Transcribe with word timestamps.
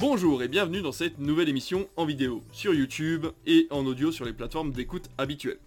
Bonjour 0.00 0.44
et 0.44 0.48
bienvenue 0.48 0.80
dans 0.80 0.92
cette 0.92 1.18
nouvelle 1.18 1.48
émission 1.48 1.88
en 1.96 2.04
vidéo 2.04 2.44
sur 2.52 2.72
YouTube 2.72 3.26
et 3.46 3.66
en 3.70 3.84
audio 3.84 4.12
sur 4.12 4.24
les 4.24 4.32
plateformes 4.32 4.70
d'écoute 4.70 5.10
habituelles. 5.18 5.58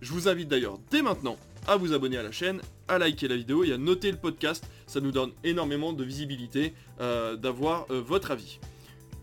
Je 0.00 0.12
vous 0.12 0.28
invite 0.28 0.48
d'ailleurs 0.48 0.80
dès 0.90 1.02
maintenant 1.02 1.36
à 1.68 1.76
vous 1.76 1.92
abonner 1.92 2.16
à 2.16 2.24
la 2.24 2.32
chaîne, 2.32 2.60
à 2.88 2.98
liker 2.98 3.28
la 3.28 3.36
vidéo 3.36 3.62
et 3.62 3.72
à 3.72 3.78
noter 3.78 4.10
le 4.10 4.16
podcast, 4.16 4.68
ça 4.88 5.00
nous 5.00 5.12
donne 5.12 5.30
énormément 5.44 5.92
de 5.92 6.02
visibilité 6.02 6.74
euh, 7.00 7.36
d'avoir 7.36 7.86
euh, 7.92 8.00
votre 8.00 8.32
avis. 8.32 8.58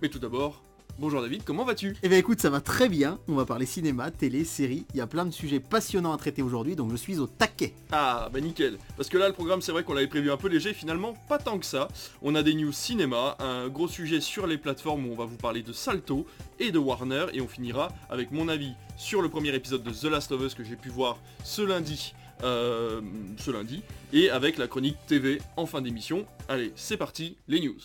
Mais 0.01 0.07
tout 0.07 0.19
d'abord, 0.19 0.63
Bonjour 0.99 1.21
David, 1.23 1.43
comment 1.43 1.65
vas-tu? 1.65 1.97
Eh 2.03 2.07
bien 2.07 2.19
écoute, 2.19 2.39
ça 2.39 2.51
va 2.51 2.61
très 2.61 2.87
bien. 2.87 3.17
On 3.27 3.33
va 3.33 3.45
parler 3.45 3.65
cinéma, 3.65 4.11
télé, 4.11 4.43
série. 4.45 4.85
Il 4.93 4.97
y 4.97 5.01
a 5.01 5.07
plein 5.07 5.25
de 5.25 5.31
sujets 5.31 5.59
passionnants 5.59 6.13
à 6.13 6.17
traiter 6.17 6.43
aujourd'hui, 6.43 6.75
donc 6.75 6.91
je 6.91 6.95
suis 6.95 7.17
au 7.19 7.25
taquet. 7.25 7.73
Ah 7.91 8.29
bah 8.31 8.39
nickel. 8.39 8.77
Parce 8.95 9.09
que 9.09 9.17
là 9.17 9.27
le 9.27 9.33
programme 9.33 9.61
c'est 9.61 9.71
vrai 9.71 9.83
qu'on 9.83 9.93
l'avait 9.93 10.07
prévu 10.07 10.31
un 10.31 10.37
peu 10.37 10.47
léger, 10.49 10.73
finalement 10.73 11.13
pas 11.27 11.39
tant 11.39 11.57
que 11.57 11.65
ça. 11.65 11.87
On 12.21 12.35
a 12.35 12.43
des 12.43 12.53
news 12.53 12.71
cinéma, 12.71 13.35
un 13.39 13.69
gros 13.69 13.87
sujet 13.87 14.21
sur 14.21 14.45
les 14.45 14.57
plateformes 14.57 15.07
où 15.07 15.11
on 15.11 15.15
va 15.15 15.25
vous 15.25 15.35
parler 15.35 15.63
de 15.63 15.73
Salto 15.73 16.27
et 16.59 16.71
de 16.71 16.77
Warner 16.77 17.25
et 17.33 17.41
on 17.41 17.47
finira 17.47 17.89
avec 18.09 18.31
mon 18.31 18.47
avis 18.47 18.73
sur 18.95 19.21
le 19.23 19.29
premier 19.29 19.53
épisode 19.55 19.83
de 19.83 19.91
The 19.91 20.05
Last 20.11 20.31
of 20.31 20.41
Us 20.41 20.53
que 20.53 20.63
j'ai 20.63 20.75
pu 20.75 20.89
voir 20.89 21.17
ce 21.43 21.63
lundi. 21.63 22.13
euh, 22.43 23.01
ce 23.37 23.51
lundi 23.51 23.81
et 24.11 24.29
avec 24.29 24.57
la 24.57 24.67
chronique 24.67 24.97
TV 25.07 25.41
en 25.57 25.65
fin 25.65 25.81
d'émission. 25.81 26.25
Allez, 26.49 26.71
c'est 26.75 26.97
parti, 26.97 27.37
les 27.47 27.59
news. 27.61 27.77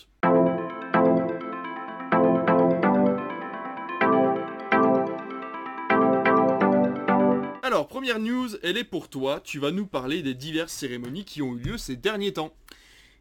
Première 7.99 8.19
news, 8.19 8.47
elle 8.63 8.77
est 8.77 8.85
pour 8.85 9.09
toi. 9.09 9.41
Tu 9.43 9.59
vas 9.59 9.71
nous 9.71 9.85
parler 9.85 10.21
des 10.21 10.33
diverses 10.33 10.71
cérémonies 10.71 11.25
qui 11.25 11.41
ont 11.41 11.57
eu 11.57 11.59
lieu 11.59 11.77
ces 11.77 11.97
derniers 11.97 12.31
temps. 12.31 12.53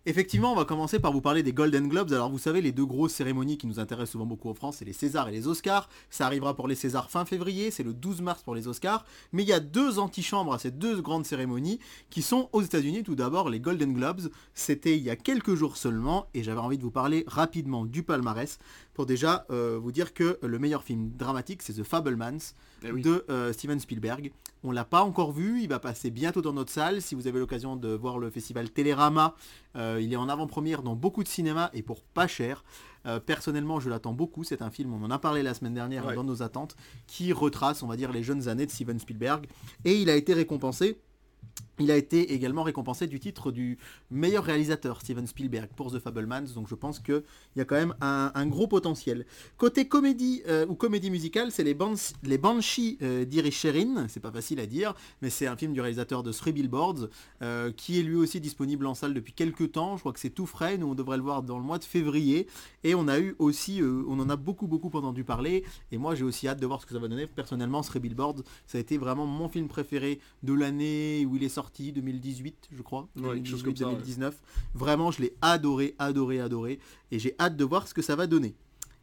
Effectivement, 0.06 0.52
on 0.52 0.56
va 0.56 0.64
commencer 0.64 1.00
par 1.00 1.12
vous 1.12 1.20
parler 1.20 1.42
des 1.42 1.52
Golden 1.52 1.88
Globes. 1.88 2.12
Alors 2.12 2.30
vous 2.30 2.38
savez, 2.38 2.62
les 2.62 2.70
deux 2.70 2.86
grosses 2.86 3.12
cérémonies 3.12 3.58
qui 3.58 3.66
nous 3.66 3.80
intéressent 3.80 4.12
souvent 4.12 4.24
beaucoup 4.24 4.48
en 4.48 4.54
France, 4.54 4.76
c'est 4.78 4.84
les 4.84 4.92
Césars 4.92 5.28
et 5.28 5.32
les 5.32 5.48
Oscars. 5.48 5.88
Ça 6.10 6.26
arrivera 6.26 6.54
pour 6.54 6.68
les 6.68 6.76
Césars 6.76 7.10
fin 7.10 7.24
février, 7.24 7.72
c'est 7.72 7.82
le 7.82 7.92
12 7.92 8.22
mars 8.22 8.42
pour 8.44 8.54
les 8.54 8.68
Oscars. 8.68 9.04
Mais 9.32 9.42
il 9.42 9.48
y 9.48 9.52
a 9.52 9.58
deux 9.58 9.98
antichambres 9.98 10.54
à 10.54 10.60
ces 10.60 10.70
deux 10.70 11.02
grandes 11.02 11.26
cérémonies 11.26 11.80
qui 12.08 12.22
sont 12.22 12.48
aux 12.52 12.62
États-Unis. 12.62 13.02
Tout 13.02 13.16
d'abord, 13.16 13.50
les 13.50 13.58
Golden 13.58 13.92
Globes. 13.92 14.30
C'était 14.54 14.96
il 14.96 15.02
y 15.02 15.10
a 15.10 15.16
quelques 15.16 15.56
jours 15.56 15.76
seulement 15.76 16.28
et 16.32 16.44
j'avais 16.44 16.60
envie 16.60 16.78
de 16.78 16.84
vous 16.84 16.92
parler 16.92 17.24
rapidement 17.26 17.84
du 17.84 18.04
palmarès 18.04 18.60
pour 18.98 19.06
déjà 19.06 19.46
euh, 19.50 19.78
vous 19.80 19.92
dire 19.92 20.12
que 20.12 20.40
le 20.42 20.58
meilleur 20.58 20.82
film 20.82 21.12
dramatique, 21.12 21.62
c'est 21.62 21.72
The 21.74 21.84
Fablemans 21.84 22.38
Eh 22.82 22.90
oui. 22.90 23.00
de 23.00 23.24
euh, 23.30 23.52
Steven 23.52 23.78
Spielberg. 23.78 24.32
On 24.64 24.72
l'a 24.72 24.84
pas 24.84 25.02
encore 25.04 25.30
vu, 25.30 25.62
il 25.62 25.68
va 25.68 25.78
passer 25.78 26.10
bientôt 26.10 26.42
dans 26.42 26.52
notre 26.52 26.72
salle. 26.72 27.00
Si 27.00 27.14
vous 27.14 27.28
avez 27.28 27.38
l'occasion 27.38 27.76
de 27.76 27.90
voir 27.90 28.18
le 28.18 28.28
festival 28.28 28.70
Télérama, 28.70 29.36
euh, 29.76 30.00
il 30.02 30.12
est 30.12 30.16
en 30.16 30.28
avant-première 30.28 30.82
dans 30.82 30.96
beaucoup 30.96 31.22
de 31.22 31.28
cinémas 31.28 31.70
et 31.74 31.82
pour 31.82 32.02
pas 32.02 32.26
cher. 32.26 32.64
Personnellement, 33.24 33.78
je 33.80 33.88
l'attends 33.88 34.12
beaucoup. 34.12 34.42
C'est 34.44 34.60
un 34.62 34.70
film, 34.70 34.92
on 34.92 35.02
en 35.04 35.10
a 35.12 35.18
parlé 35.20 35.42
la 35.44 35.54
semaine 35.54 35.72
dernière 35.74 36.04
Ouais. 36.04 36.14
dans 36.16 36.24
nos 36.24 36.42
attentes, 36.42 36.74
qui 37.06 37.32
retrace, 37.32 37.82
on 37.84 37.86
va 37.86 37.96
dire, 37.96 38.10
les 38.12 38.24
jeunes 38.24 38.48
années 38.48 38.66
de 38.66 38.70
Steven 38.72 38.98
Spielberg. 38.98 39.46
Et 39.84 39.94
il 40.02 40.10
a 40.10 40.16
été 40.16 40.34
récompensé. 40.34 40.98
Il 41.78 41.90
a 41.90 41.96
été 41.96 42.32
également 42.32 42.62
récompensé 42.62 43.06
du 43.06 43.20
titre 43.20 43.52
du 43.52 43.78
meilleur 44.10 44.44
réalisateur, 44.44 45.00
Steven 45.00 45.26
Spielberg, 45.26 45.68
pour 45.76 45.92
The 45.92 45.98
Fablemans. 45.98 46.54
Donc 46.54 46.68
je 46.68 46.74
pense 46.74 46.98
qu'il 46.98 47.22
y 47.56 47.60
a 47.60 47.64
quand 47.64 47.76
même 47.76 47.94
un, 48.00 48.46
gros 48.46 48.66
potentiel. 48.66 49.26
Côté 49.56 49.88
comédie 49.88 50.42
euh, 50.48 50.66
ou 50.66 50.74
comédie 50.74 51.10
musicale, 51.10 51.50
c'est 51.50 51.64
les, 51.64 51.74
Bans 51.74 51.94
les 52.22 52.38
Banshees 52.38 52.98
euh, 53.02 53.24
d'Irisherin. 53.24 54.06
C'est 54.08 54.20
pas 54.20 54.32
facile 54.32 54.60
à 54.60 54.66
dire, 54.66 54.94
mais 55.22 55.30
c'est 55.30 55.46
un 55.46 55.56
film 55.56 55.72
du 55.72 55.80
réalisateur 55.80 56.22
de 56.22 56.32
Three 56.32 56.52
Billboards, 56.52 57.08
euh, 57.42 57.72
qui 57.72 57.98
est 57.98 58.02
lui 58.02 58.16
aussi 58.16 58.40
disponible 58.40 58.86
en 58.86 58.94
salle 58.94 59.14
depuis 59.14 59.32
quelques 59.32 59.72
temps. 59.72 59.96
Je 59.96 60.00
crois 60.00 60.12
que 60.12 60.20
c'est 60.20 60.30
tout 60.30 60.46
frais. 60.46 60.78
Nous, 60.78 60.86
on 60.86 60.94
devrait 60.94 61.16
le 61.16 61.22
voir 61.22 61.42
dans 61.42 61.58
le 61.58 61.64
mois 61.64 61.78
de 61.78 61.84
février. 61.84 62.46
Et 62.84 62.94
on 62.94 63.08
a 63.08 63.18
eu 63.18 63.34
aussi, 63.38 63.82
euh, 63.82 64.04
on 64.08 64.18
en 64.20 64.30
a 64.30 64.36
beaucoup, 64.36 64.66
beaucoup 64.66 64.90
entendu 64.96 65.24
parler. 65.24 65.64
Et 65.92 65.98
moi, 65.98 66.14
j'ai 66.14 66.24
aussi 66.24 66.48
hâte 66.48 66.60
de 66.60 66.66
voir 66.66 66.80
ce 66.80 66.86
que 66.86 66.94
ça 66.94 66.98
va 66.98 67.08
donner. 67.08 67.26
Personnellement, 67.26 67.82
Three 67.82 68.00
Billboards, 68.00 68.42
ça 68.66 68.78
a 68.78 68.80
été 68.80 68.98
vraiment 68.98 69.26
mon 69.26 69.48
film 69.48 69.68
préféré 69.68 70.20
de 70.42 70.52
l'année 70.52 71.26
où 71.26 71.36
il 71.36 71.44
est 71.44 71.48
sorti, 71.48 71.67
2018, 71.70 72.68
je 72.72 72.82
crois. 72.82 73.08
Ouais, 73.16 73.34
quelque 73.36 73.48
chose 73.48 73.62
comme 73.62 73.76
ça, 73.76 73.86
ouais. 73.86 73.92
2019. 73.92 74.36
Vraiment, 74.74 75.10
je 75.10 75.22
l'ai 75.22 75.34
adoré, 75.42 75.94
adoré, 75.98 76.40
adoré. 76.40 76.78
Et 77.10 77.18
j'ai 77.18 77.34
hâte 77.38 77.56
de 77.56 77.64
voir 77.64 77.88
ce 77.88 77.94
que 77.94 78.02
ça 78.02 78.16
va 78.16 78.26
donner. 78.26 78.54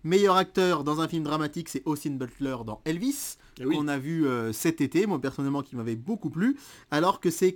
Meilleur 0.04 0.36
acteur 0.36 0.84
dans 0.84 1.02
un 1.02 1.08
film 1.08 1.24
dramatique, 1.24 1.70
c'est 1.70 1.82
Austin 1.86 2.12
Butler 2.12 2.58
dans 2.66 2.82
Elvis, 2.86 3.38
oui. 3.64 3.76
qu'on 3.76 3.88
a 3.88 3.98
vu 3.98 4.28
euh, 4.28 4.52
cet 4.54 4.82
été, 4.82 5.06
moi 5.06 5.20
personnellement 5.20 5.62
qui 5.62 5.76
m'avait 5.76 5.96
beaucoup 5.96 6.30
plu, 6.30 6.58
alors 6.92 7.20
que 7.20 7.30
c'est 7.30 7.54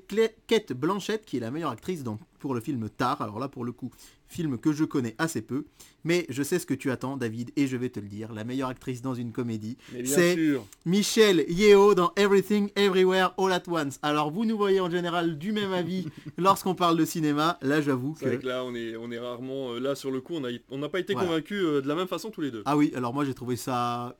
Kate 0.48 0.74
Blanchett 0.74 1.26
qui 1.26 1.38
est 1.38 1.42
la 1.42 1.52
meilleure 1.52 1.72
actrice 1.72 2.04
dans, 2.04 2.20
pour 2.40 2.54
le 2.54 2.62
film 2.62 2.90
Tar, 2.90 3.22
alors 3.22 3.40
là 3.40 3.48
pour 3.48 3.66
le 3.66 3.72
coup, 3.72 3.92
film 4.28 4.58
que 4.60 4.72
je 4.72 4.84
connais 4.84 5.16
assez 5.18 5.42
peu, 5.42 5.66
mais 6.04 6.26
je 6.30 6.44
sais 6.44 6.60
ce 6.60 6.66
que 6.66 6.74
tu 6.74 6.92
attends 6.92 7.18
David, 7.18 7.52
et 7.56 7.68
je 7.68 7.76
vais 7.78 7.90
te 7.90 8.00
le 8.00 8.08
dire, 8.08 8.32
la 8.34 8.44
meilleure 8.44 8.70
actrice 8.70 9.02
dans 9.02 9.16
une 9.16 9.32
comédie, 9.32 9.78
c'est 10.06 10.36
sûr. 10.36 10.66
Michelle 10.86 11.46
Yeo 11.50 11.96
dans 11.96 12.14
Everything 12.16 12.70
Everywhere 12.76 13.34
All 13.38 13.52
at 13.52 13.64
Once. 13.68 14.00
Alors 14.04 14.32
vous 14.32 14.46
nous 14.46 14.58
voyez 14.58 14.80
en 14.80 14.90
général 14.90 15.38
du 15.38 15.52
même 15.52 15.74
avis 15.74 16.06
lorsqu'on 16.38 16.76
parle 16.76 16.98
de 16.98 17.06
cinéma, 17.06 17.58
là 17.62 17.82
j'avoue 17.82 18.16
C'est 18.20 18.26
vrai 18.28 18.38
que... 18.38 18.44
que 18.44 18.48
là 18.48 18.64
on 18.64 18.76
est, 18.76 18.96
on 18.96 19.12
est 19.12 19.20
rarement 19.20 19.74
euh, 19.74 19.80
là 19.80 19.96
sur 19.96 20.12
le 20.12 20.22
coup, 20.22 20.36
on 20.70 20.78
n'a 20.78 20.90
pas 20.90 21.00
été 21.00 21.14
Voilà. 21.14 21.28
convaincus 21.28 21.64
euh, 21.64 21.82
de 21.82 21.88
la 21.88 21.96
même 21.96 22.08
façon 22.08 22.30
tous 22.30 22.42
les 22.42 22.52
deux. 22.52 22.62
Ah 22.66 22.78
oui, 22.78 22.92
alors 22.96 23.14
moi 23.14 23.26
j'ai 23.26 23.34
trouvé 23.34 23.56
ça 23.56 24.16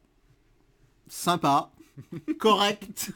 sympa, 1.10 1.72
correct. 2.40 3.12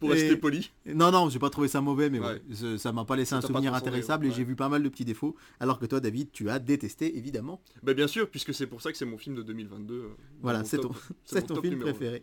Pour 0.00 0.10
Et- 0.10 0.20
rester 0.20 0.36
poli. 0.36 0.70
Non, 0.84 1.10
non, 1.10 1.30
j'ai 1.30 1.38
pas 1.38 1.48
trouvé 1.48 1.66
ça 1.66 1.80
mauvais, 1.80 2.10
mais 2.10 2.18
Ouais. 2.18 2.42
ouais, 2.62 2.78
ça 2.78 2.92
m'a 2.92 3.06
pas 3.06 3.16
laissé 3.16 3.34
un 3.34 3.40
souvenir 3.40 3.74
intéressable 3.74 4.26
et 4.26 4.30
j'ai 4.30 4.44
vu 4.44 4.54
pas 4.54 4.68
mal 4.68 4.82
de 4.82 4.88
petits 4.90 5.06
défauts. 5.06 5.34
Alors 5.60 5.78
que 5.78 5.86
toi, 5.86 5.98
David, 5.98 6.30
tu 6.30 6.50
as 6.50 6.58
détesté, 6.58 7.16
évidemment. 7.16 7.62
Bah 7.82 7.94
bien 7.94 8.06
sûr, 8.06 8.28
puisque 8.28 8.52
c'est 8.52 8.66
pour 8.66 8.82
ça 8.82 8.92
que 8.92 8.98
c'est 8.98 9.06
mon 9.06 9.16
film 9.16 9.34
de 9.34 9.42
2022. 9.42 9.94
euh, 9.94 10.08
Voilà, 10.42 10.62
c'est 10.64 10.76
ton, 10.78 10.90
c'est 11.24 11.46
film 11.62 11.80
préféré. 11.80 12.22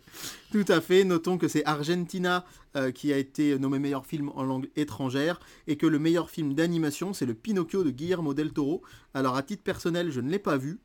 Tout 0.52 0.66
à 0.68 0.80
fait. 0.80 1.04
Notons 1.04 1.40
que 1.40 1.48
c'est 1.48 1.66
Argentina 1.66 2.46
euh, 2.76 2.92
qui 2.92 3.12
a 3.12 3.18
été 3.18 3.58
nommé 3.58 3.80
meilleur 3.80 4.06
film 4.06 4.30
en 4.36 4.44
langue 4.44 4.70
étrangère 4.76 5.40
et 5.66 5.76
que 5.76 5.88
le 5.88 5.98
meilleur 5.98 6.30
film 6.30 6.54
d'animation, 6.54 7.14
c'est 7.14 7.26
le 7.26 7.34
Pinocchio 7.34 7.84
de 7.84 7.90
Guillermo 7.90 8.36
del 8.36 8.54
Toro. 8.54 8.84
Alors, 9.16 9.36
à 9.36 9.42
titre 9.42 9.64
personnel, 9.64 10.12
je 10.12 10.22
ne 10.22 10.30
l'ai 10.30 10.40
pas 10.40 10.58
vu. 10.58 10.80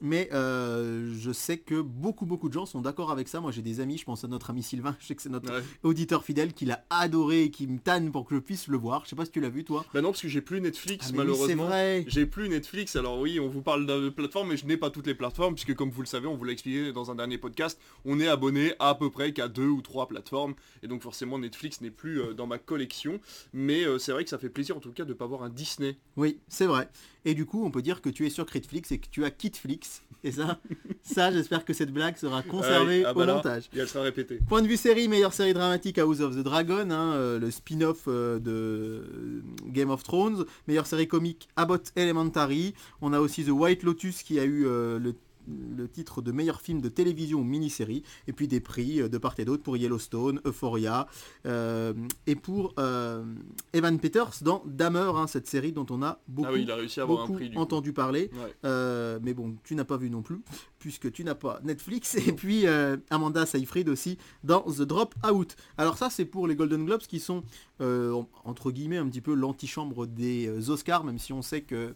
Mais 0.00 0.28
euh, 0.32 1.12
je 1.18 1.32
sais 1.32 1.58
que 1.58 1.80
beaucoup 1.80 2.26
beaucoup 2.26 2.48
de 2.48 2.54
gens 2.54 2.66
sont 2.66 2.80
d'accord 2.80 3.10
avec 3.10 3.28
ça. 3.28 3.40
Moi 3.40 3.50
j'ai 3.52 3.62
des 3.62 3.80
amis, 3.80 3.98
je 3.98 4.04
pense 4.04 4.24
à 4.24 4.28
notre 4.28 4.50
ami 4.50 4.62
Sylvain, 4.62 4.96
je 5.00 5.06
sais 5.06 5.14
que 5.14 5.22
c'est 5.22 5.28
notre 5.28 5.50
Ouais. 5.52 5.62
auditeur 5.82 6.24
fidèle 6.24 6.52
qui 6.54 6.64
l'a 6.64 6.84
adoré 6.90 7.44
et 7.44 7.50
qui 7.50 7.66
me 7.66 7.78
tanne 7.78 8.10
pour 8.12 8.24
que 8.26 8.34
je 8.34 8.40
puisse 8.40 8.68
le 8.68 8.76
voir. 8.76 9.04
Je 9.04 9.10
sais 9.10 9.16
pas 9.16 9.24
si 9.24 9.30
tu 9.30 9.40
l'as 9.40 9.48
vu 9.50 9.64
toi. 9.64 9.84
Bah 9.94 10.00
non, 10.00 10.10
parce 10.10 10.22
que 10.22 10.28
j'ai 10.28 10.40
plus 10.40 10.60
Netflix 10.60 11.06
Ah, 11.08 11.12
mais 11.12 11.18
malheureusement. 11.18 11.66
vrai. 11.66 12.04
J'ai 12.08 12.26
plus 12.26 12.48
Netflix, 12.48 12.96
alors 12.96 13.18
oui, 13.20 13.38
on 13.40 13.48
vous 13.48 13.62
parle 13.62 13.86
de 13.86 14.08
plateforme, 14.08 14.48
mais 14.50 14.56
je 14.56 14.66
n'ai 14.66 14.76
pas 14.76 14.90
toutes 14.90 15.06
les 15.06 15.14
plateformes, 15.14 15.54
puisque 15.54 15.74
comme 15.74 15.90
vous 15.90 16.00
le 16.00 16.06
savez, 16.06 16.26
on 16.26 16.36
vous 16.36 16.44
l'a 16.44 16.52
expliqué 16.52 16.92
dans 16.92 17.10
un 17.10 17.14
dernier 17.14 17.38
podcast, 17.38 17.78
on 18.04 18.18
est 18.20 18.28
abonné 18.28 18.72
à, 18.78 18.94
peu 18.94 19.10
près 19.10 19.32
qu'à 19.32 19.48
deux 19.48 19.68
ou 19.68 19.82
trois 19.82 20.08
plateformes, 20.08 20.54
et 20.82 20.88
donc 20.88 21.02
forcément 21.02 21.38
Netflix 21.38 21.80
n'est 21.80 21.90
plus 21.90 22.20
euh, 22.20 22.32
dans 22.34 22.46
ma 22.46 22.58
collection, 22.58 23.20
mais 23.52 23.84
euh, 23.84 23.98
c'est 23.98 24.12
vrai 24.12 24.24
que 24.24 24.30
ça 24.30 24.38
fait 24.38 24.48
plaisir 24.48 24.76
en 24.76 24.80
tout 24.80 24.92
cas 24.92 25.04
de 25.04 25.12
pas 25.12 25.26
voir 25.26 25.42
un 25.42 25.50
Disney. 25.50 25.96
Oui, 26.16 26.38
c'est 26.48 26.66
vrai. 26.66 26.88
Et 27.26 27.34
du 27.34 27.46
coup, 27.46 27.64
on 27.64 27.70
peut 27.70 27.82
dire 27.82 28.02
que 28.02 28.10
tu 28.10 28.26
es 28.26 28.30
sur 28.30 28.44
Critflix 28.46 28.92
et 28.92 28.98
que 28.98 29.06
tu 29.10 29.24
as 29.24 29.30
Kitflix. 29.30 29.83
Et 30.24 30.32
ça, 30.32 30.58
ça, 31.02 31.30
j'espère 31.30 31.66
que 31.66 31.74
cette 31.74 31.92
blague 31.92 32.16
sera 32.16 32.42
conservée 32.42 33.00
Ouais, 33.00 33.04
ah 33.06 33.12
bah 33.12 33.22
au 33.22 33.26
là, 33.26 33.34
montage. 33.34 33.64
Et 33.76 33.78
elle 33.78 33.88
sera 33.88 34.04
répétée. 34.04 34.40
Point 34.48 34.62
de 34.62 34.68
vue 34.68 34.78
série, 34.78 35.06
meilleure 35.06 35.34
série 35.34 35.52
dramatique 35.52 35.98
House 35.98 36.20
of 36.20 36.34
the 36.34 36.42
Dragon, 36.42 36.90
hein, 36.90 37.12
euh, 37.12 37.38
le 37.38 37.50
spin-off 37.50 38.04
euh, 38.08 38.38
de 38.38 38.50
euh, 38.50 39.42
Game 39.66 39.90
of 39.90 40.02
Thrones. 40.02 40.46
Meilleure 40.66 40.86
série 40.86 41.06
comique 41.06 41.48
Abbott 41.56 41.92
Elementary. 41.94 42.72
On 43.02 43.12
a 43.12 43.20
aussi 43.20 43.44
The 43.44 43.50
White 43.50 43.82
Lotus 43.82 44.22
qui 44.22 44.40
a 44.40 44.44
eu 44.44 44.64
le 44.64 45.14
le 45.48 45.88
titre 45.88 46.22
de 46.22 46.32
meilleur 46.32 46.60
film 46.60 46.80
de 46.80 46.88
télévision 46.88 47.40
ou 47.40 47.44
mini-série, 47.44 48.02
et 48.26 48.32
puis 48.32 48.48
des 48.48 48.60
prix 48.60 49.00
euh, 49.02 49.08
de 49.08 49.18
part 49.18 49.34
et 49.38 49.44
d'autre 49.44 49.62
pour 49.62 49.76
Yellowstone, 49.76 50.40
Euphoria, 50.46 51.06
euh, 51.46 51.92
et 52.26 52.34
pour 52.36 52.74
euh, 52.78 53.24
Evan 53.72 53.98
Peters 53.98 54.30
dans 54.42 54.62
Dahmer, 54.66 55.10
hein, 55.16 55.26
cette 55.26 55.46
série 55.46 55.72
dont 55.72 55.86
on 55.90 56.02
a 56.02 56.20
beaucoup, 56.28 56.48
ah 56.50 56.54
oui, 56.54 56.62
il 56.62 56.70
a 56.70 56.76
réussi 56.76 57.00
à 57.00 57.02
avoir 57.04 57.20
un 57.20 57.26
beaucoup 57.26 57.34
prix 57.38 57.48
du 57.50 57.56
coup. 57.56 57.60
entendu 57.62 57.92
parler. 57.92 58.30
Ouais. 58.34 58.54
Euh, 58.64 59.18
mais 59.22 59.34
bon, 59.34 59.56
tu 59.64 59.74
n'as 59.74 59.84
pas 59.84 59.96
vu 59.96 60.10
non 60.10 60.22
plus, 60.22 60.40
puisque 60.78 61.10
tu 61.12 61.24
n'as 61.24 61.34
pas 61.34 61.60
Netflix. 61.64 62.14
Et 62.14 62.32
puis 62.32 62.66
Amanda 63.10 63.46
Seyfried 63.46 63.88
aussi 63.88 64.18
dans 64.42 64.62
The 64.62 64.82
Drop 64.82 65.14
Out. 65.30 65.56
Alors 65.76 65.98
ça, 65.98 66.10
c'est 66.10 66.24
pour 66.24 66.46
les 66.46 66.56
Golden 66.56 66.84
Globes 66.84 67.00
qui 67.02 67.20
sont, 67.20 67.42
en- 67.80 68.26
entre 68.44 68.70
guillemets, 68.70 68.98
un 68.98 69.08
petit 69.08 69.20
peu 69.20 69.34
l'antichambre 69.34 70.06
des 70.06 70.70
Oscars, 70.70 71.04
même 71.04 71.18
si 71.18 71.32
on 71.32 71.42
sait 71.42 71.62
que 71.62 71.94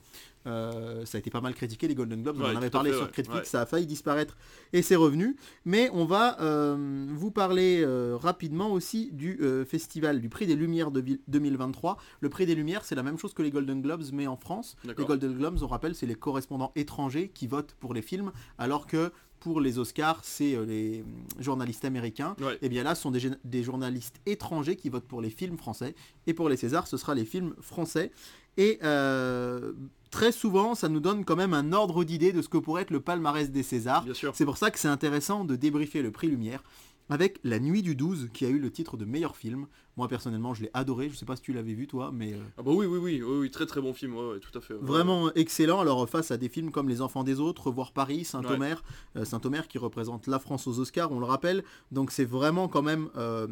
euh, 0.49 1.05
ça 1.05 1.17
a 1.17 1.19
été 1.21 1.31
pas 1.31 1.41
mal 1.41 1.55
critiqué 1.55 1.87
les 1.89 1.95
Golden 1.95 2.23
Globes. 2.23 2.39
Ouais, 2.39 2.47
on 2.49 2.53
en 2.55 2.57
avait 2.57 2.71
parlé 2.71 2.91
fait, 2.91 2.97
sur 3.25 3.33
ouais, 3.33 3.39
ouais. 3.41 3.45
ça 3.45 3.61
a 3.63 3.67
failli 3.67 3.87
disparaître 3.87 4.37
et 4.73 4.83
c'est 4.83 4.97
revenu. 4.97 5.37
Mais 5.65 5.91
on 5.93 6.05
va 6.05 6.41
euh, 6.41 7.07
vous 7.11 7.31
parler 7.31 7.83
euh, 7.85 8.17
rapidement 8.17 8.73
aussi 8.73 9.11
du 9.13 9.39
festival, 9.69 10.21
du 10.21 10.29
prix 10.29 10.47
des 10.47 10.57
Lumières 10.57 10.91
de 10.91 11.01
vi- 11.01 11.21
2023. 11.29 11.97
Le 12.21 12.29
prix 12.29 12.47
des 12.47 12.55
Lumières, 12.55 12.85
c'est 12.85 12.95
la 12.95 13.03
même 13.03 13.19
chose 13.19 13.35
que 13.35 13.43
les 13.43 13.51
Golden 13.51 13.83
Globes, 13.83 14.05
mais 14.13 14.27
en 14.27 14.37
France. 14.37 14.77
Les. 14.85 14.95
Golden 14.95 15.35
Globes, 15.37 15.59
on 15.63 15.67
rappelle, 15.67 15.95
c'est 15.95 16.07
les 16.07 16.15
correspondants 16.15 16.73
étrangers 16.77 17.31
qui 17.33 17.47
votent 17.47 17.75
pour 17.79 17.95
les 17.95 18.03
films, 18.03 18.33
alors 18.59 18.87
que 18.87 19.13
pour 19.41 19.61
les 19.61 19.79
Oscars, 19.79 20.21
c'est 20.25 20.57
les 20.67 21.05
journalistes 21.39 21.85
américains. 21.85 22.35
Ouais. 22.41 22.59
Et 22.61 22.69
bien 22.69 22.83
là, 22.83 22.97
ce 22.97 23.03
sont 23.03 23.13
des, 23.13 23.31
des 23.45 23.63
journalistes 23.63 24.17
étrangers 24.27 24.75
qui 24.75 24.89
votent 24.89 25.07
pour 25.07 25.21
les 25.23 25.31
films 25.31 25.57
français. 25.57 25.95
Et 26.27 26.35
pour 26.35 26.49
les 26.49 26.57
Césars, 26.57 26.89
ce 26.89 26.97
sera 26.97 27.15
les 27.15 27.25
films 27.25 27.55
français. 27.61 28.11
Et 28.59 28.79
euh, 28.83 29.73
très 30.11 30.33
souvent, 30.33 30.75
ça 30.75 30.89
nous 30.89 31.01
donne 31.01 31.25
quand 31.25 31.37
même 31.37 31.55
un 31.55 31.73
ordre 31.73 32.05
d'idée 32.05 32.33
de 32.33 32.43
ce 32.43 32.49
que 32.49 32.59
pourrait 32.59 32.83
être 32.83 32.91
le 32.91 33.01
palmarès 33.01 33.51
des 33.51 33.63
Césars. 33.63 34.05
C'est 34.35 34.45
pour 34.45 34.59
ça 34.59 34.71
que 34.71 34.79
c'est 34.79 34.89
intéressant 34.89 35.45
de 35.45 35.57
débriefer 35.57 36.03
le 36.03 36.11
prix 36.11 36.29
Lumière 36.29 36.63
avec 37.11 37.39
La 37.43 37.59
Nuit 37.59 37.83
du 37.83 37.95
12 37.95 38.29
qui 38.35 38.45
a 38.45 38.49
eu 38.49 38.59
le 38.59 38.71
titre 38.71 38.97
de 38.97 39.05
meilleur 39.05 39.37
film. 39.37 39.67
Moi 39.97 40.09
personnellement 40.09 40.55
je 40.55 40.63
l'ai 40.63 40.71
adoré, 40.75 41.09
je 41.09 41.17
sais 41.17 41.25
pas 41.25 41.37
si 41.37 41.43
tu 41.43 41.53
l'avais 41.53 41.73
vu 41.73 41.87
toi, 41.87 42.11
mais 42.13 42.35
euh, 42.35 42.39
Ah 42.59 42.63
bah 42.63 42.73
oui, 42.75 42.85
oui, 42.87 42.99
oui, 42.99 43.23
oui, 43.23 43.39
oui, 43.39 43.51
très 43.51 43.65
très 43.65 43.81
bon 43.81 43.95
film, 43.95 44.15
ouais, 44.15 44.33
ouais, 44.33 44.41
tout 44.41 44.57
à 44.57 44.61
fait. 44.61 44.75
ouais. 44.75 44.81
vraiment 44.83 45.33
excellent. 45.35 45.81
Alors 45.81 46.07
face 46.09 46.31
à 46.31 46.37
des 46.37 46.49
films 46.49 46.71
comme 46.71 46.89
Les 46.89 47.01
Enfants 47.01 47.25
des 47.25 47.41
Autres, 47.41 47.71
Voir 47.71 47.93
Paris, 47.93 48.25
Saint-Omer, 48.25 48.83
euh, 49.17 49.25
Saint-Omer 49.25 49.67
qui 49.69 49.79
représente 49.79 50.27
la 50.27 50.39
France 50.39 50.67
aux 50.67 50.79
Oscars, 50.81 51.11
on 51.11 51.19
le 51.19 51.27
rappelle. 51.27 51.65
Donc 51.93 52.11
c'est 52.11 52.27
vraiment 52.27 52.69
quand 52.69 52.83
même 52.83 53.09
euh, 53.17 53.47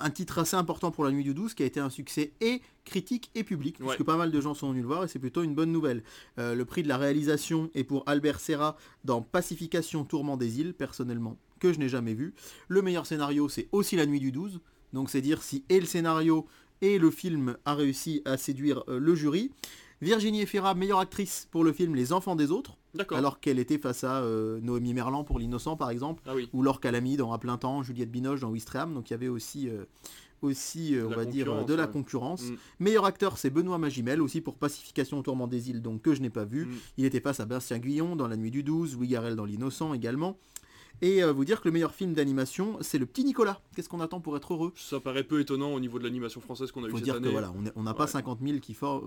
un 0.00 0.10
titre 0.10 0.38
assez 0.38 0.56
important 0.56 0.90
pour 0.90 1.04
La 1.04 1.10
Nuit 1.12 1.24
du 1.24 1.34
12 1.34 1.54
qui 1.54 1.62
a 1.62 1.66
été 1.66 1.80
un 1.80 1.90
succès 1.90 2.32
et 2.40 2.60
critique 2.84 3.30
et 3.34 3.44
public, 3.44 3.76
Ouais. 3.80 3.86
puisque 3.88 4.04
pas 4.04 4.16
mal 4.16 4.30
de 4.30 4.40
gens 4.40 4.54
sont 4.54 4.68
venus 4.70 4.82
le 4.82 4.88
voir 4.88 5.04
et 5.04 5.08
c'est 5.08 5.18
plutôt 5.18 5.42
une 5.42 5.54
bonne 5.54 5.72
nouvelle. 5.72 6.02
Euh, 6.38 6.54
le 6.54 6.64
prix 6.64 6.82
de 6.82 6.88
la 6.88 6.96
réalisation 6.98 7.70
est 7.74 7.84
pour 7.84 8.02
Albert 8.06 8.40
Serra 8.40 8.76
dans 9.04 9.22
Pacification 9.22 10.04
Tourment 10.04 10.36
des 10.36 10.60
îles, 10.60 10.74
personnellement, 10.74 11.38
que 11.60 11.72
je 11.72 11.78
n'ai 11.78 11.88
jamais 11.88 12.14
vu. 12.14 12.34
Le 12.68 12.82
meilleur 12.82 13.06
scénario, 13.06 13.48
c'est 13.48 13.68
aussi 13.72 13.96
La 13.96 14.06
Nuit 14.06 14.20
du 14.20 14.32
12, 14.32 14.60
donc 14.92 15.10
c'est 15.10 15.20
dire 15.20 15.42
si 15.42 15.64
et 15.68 15.80
le 15.80 15.86
scénario 15.86 16.46
et 16.80 16.98
le 16.98 17.10
film 17.10 17.56
a 17.64 17.74
réussi 17.74 18.20
à 18.24 18.36
séduire 18.36 18.82
euh, 18.88 18.98
le 18.98 19.14
jury. 19.14 19.50
Virginie 20.04 20.42
Efira, 20.42 20.74
meilleure 20.74 20.98
actrice 20.98 21.48
pour 21.50 21.64
le 21.64 21.72
film 21.72 21.94
Les 21.94 22.12
Enfants 22.12 22.36
des 22.36 22.50
Autres, 22.50 22.76
alors 23.10 23.40
qu'elle 23.40 23.58
était 23.58 23.78
face 23.78 24.04
à 24.04 24.18
euh, 24.18 24.60
Noémie 24.60 24.92
Merlan 24.92 25.24
pour 25.24 25.38
L'Innocent 25.38 25.76
par 25.76 25.88
exemple, 25.90 26.22
Ah 26.26 26.34
oui. 26.34 26.48
ou 26.52 26.62
Laure 26.62 26.78
Calamy 26.80 27.16
dans 27.16 27.32
À 27.32 27.38
plein 27.38 27.56
temps, 27.56 27.82
Juliette 27.82 28.10
Binoche 28.10 28.40
dans 28.40 28.50
Wistreham, 28.50 28.92
donc 28.92 29.08
il 29.08 29.14
y 29.14 29.14
avait 29.14 29.28
aussi, 29.28 29.68
euh, 29.70 29.84
aussi 30.42 30.94
euh, 30.94 31.00
De 31.00 31.06
on 31.06 31.10
la 31.10 31.16
va 31.16 31.24
dire, 31.24 31.46
concurrence, 31.46 31.66
de 31.66 31.74
la 31.74 31.84
ouais. 31.86 31.90
concurrence. 31.90 32.42
Mm. 32.42 32.56
Meilleur 32.80 33.04
acteur, 33.06 33.38
c'est 33.38 33.48
Benoît 33.48 33.78
Magimel, 33.78 34.20
aussi 34.20 34.42
pour 34.42 34.56
Pacification 34.56 35.18
au 35.18 35.22
tourment 35.22 35.46
des 35.46 35.70
îles, 35.70 35.80
donc 35.80 36.02
que 36.02 36.14
je 36.14 36.20
n'ai 36.20 36.30
pas 36.30 36.44
vu. 36.44 36.66
Mm. 36.66 36.74
Il 36.98 37.04
était 37.06 37.20
face 37.20 37.40
à 37.40 37.46
Bastien 37.46 37.78
Guillon 37.78 38.14
dans 38.14 38.28
La 38.28 38.36
Nuit 38.36 38.50
du 38.50 38.62
12, 38.62 38.96
Louis 38.96 39.08
Garrel 39.08 39.36
dans 39.36 39.46
L'Innocent 39.46 39.94
également. 39.94 40.36
Et 41.04 41.22
euh, 41.22 41.32
vous 41.34 41.44
dire 41.44 41.60
que 41.60 41.68
le 41.68 41.72
meilleur 41.72 41.94
film 41.94 42.14
d'animation, 42.14 42.78
c'est 42.80 42.96
Le 42.96 43.04
Petit 43.04 43.24
Nicolas. 43.24 43.60
Qu'est-ce 43.76 43.90
qu'on 43.90 44.00
attend 44.00 44.20
pour 44.20 44.38
être 44.38 44.54
heureux? 44.54 44.72
Ça 44.74 45.00
paraît 45.00 45.22
peu 45.22 45.38
étonnant 45.38 45.74
au 45.74 45.78
niveau 45.78 45.98
de 45.98 46.04
l'animation 46.04 46.40
française 46.40 46.72
qu'on 46.72 46.82
a 46.82 46.86
eu 46.88 46.90
faut 46.92 46.96
cette 46.96 47.04
dire 47.04 47.16
année. 47.16 47.26
que 47.26 47.30
voilà, 47.32 47.52
on 47.76 47.82
n'a 47.82 47.92
pas 47.92 48.04
Ouais. 48.04 48.10
50 48.10 48.38
000 48.42 48.58
qui 48.60 48.72
for- 48.72 49.04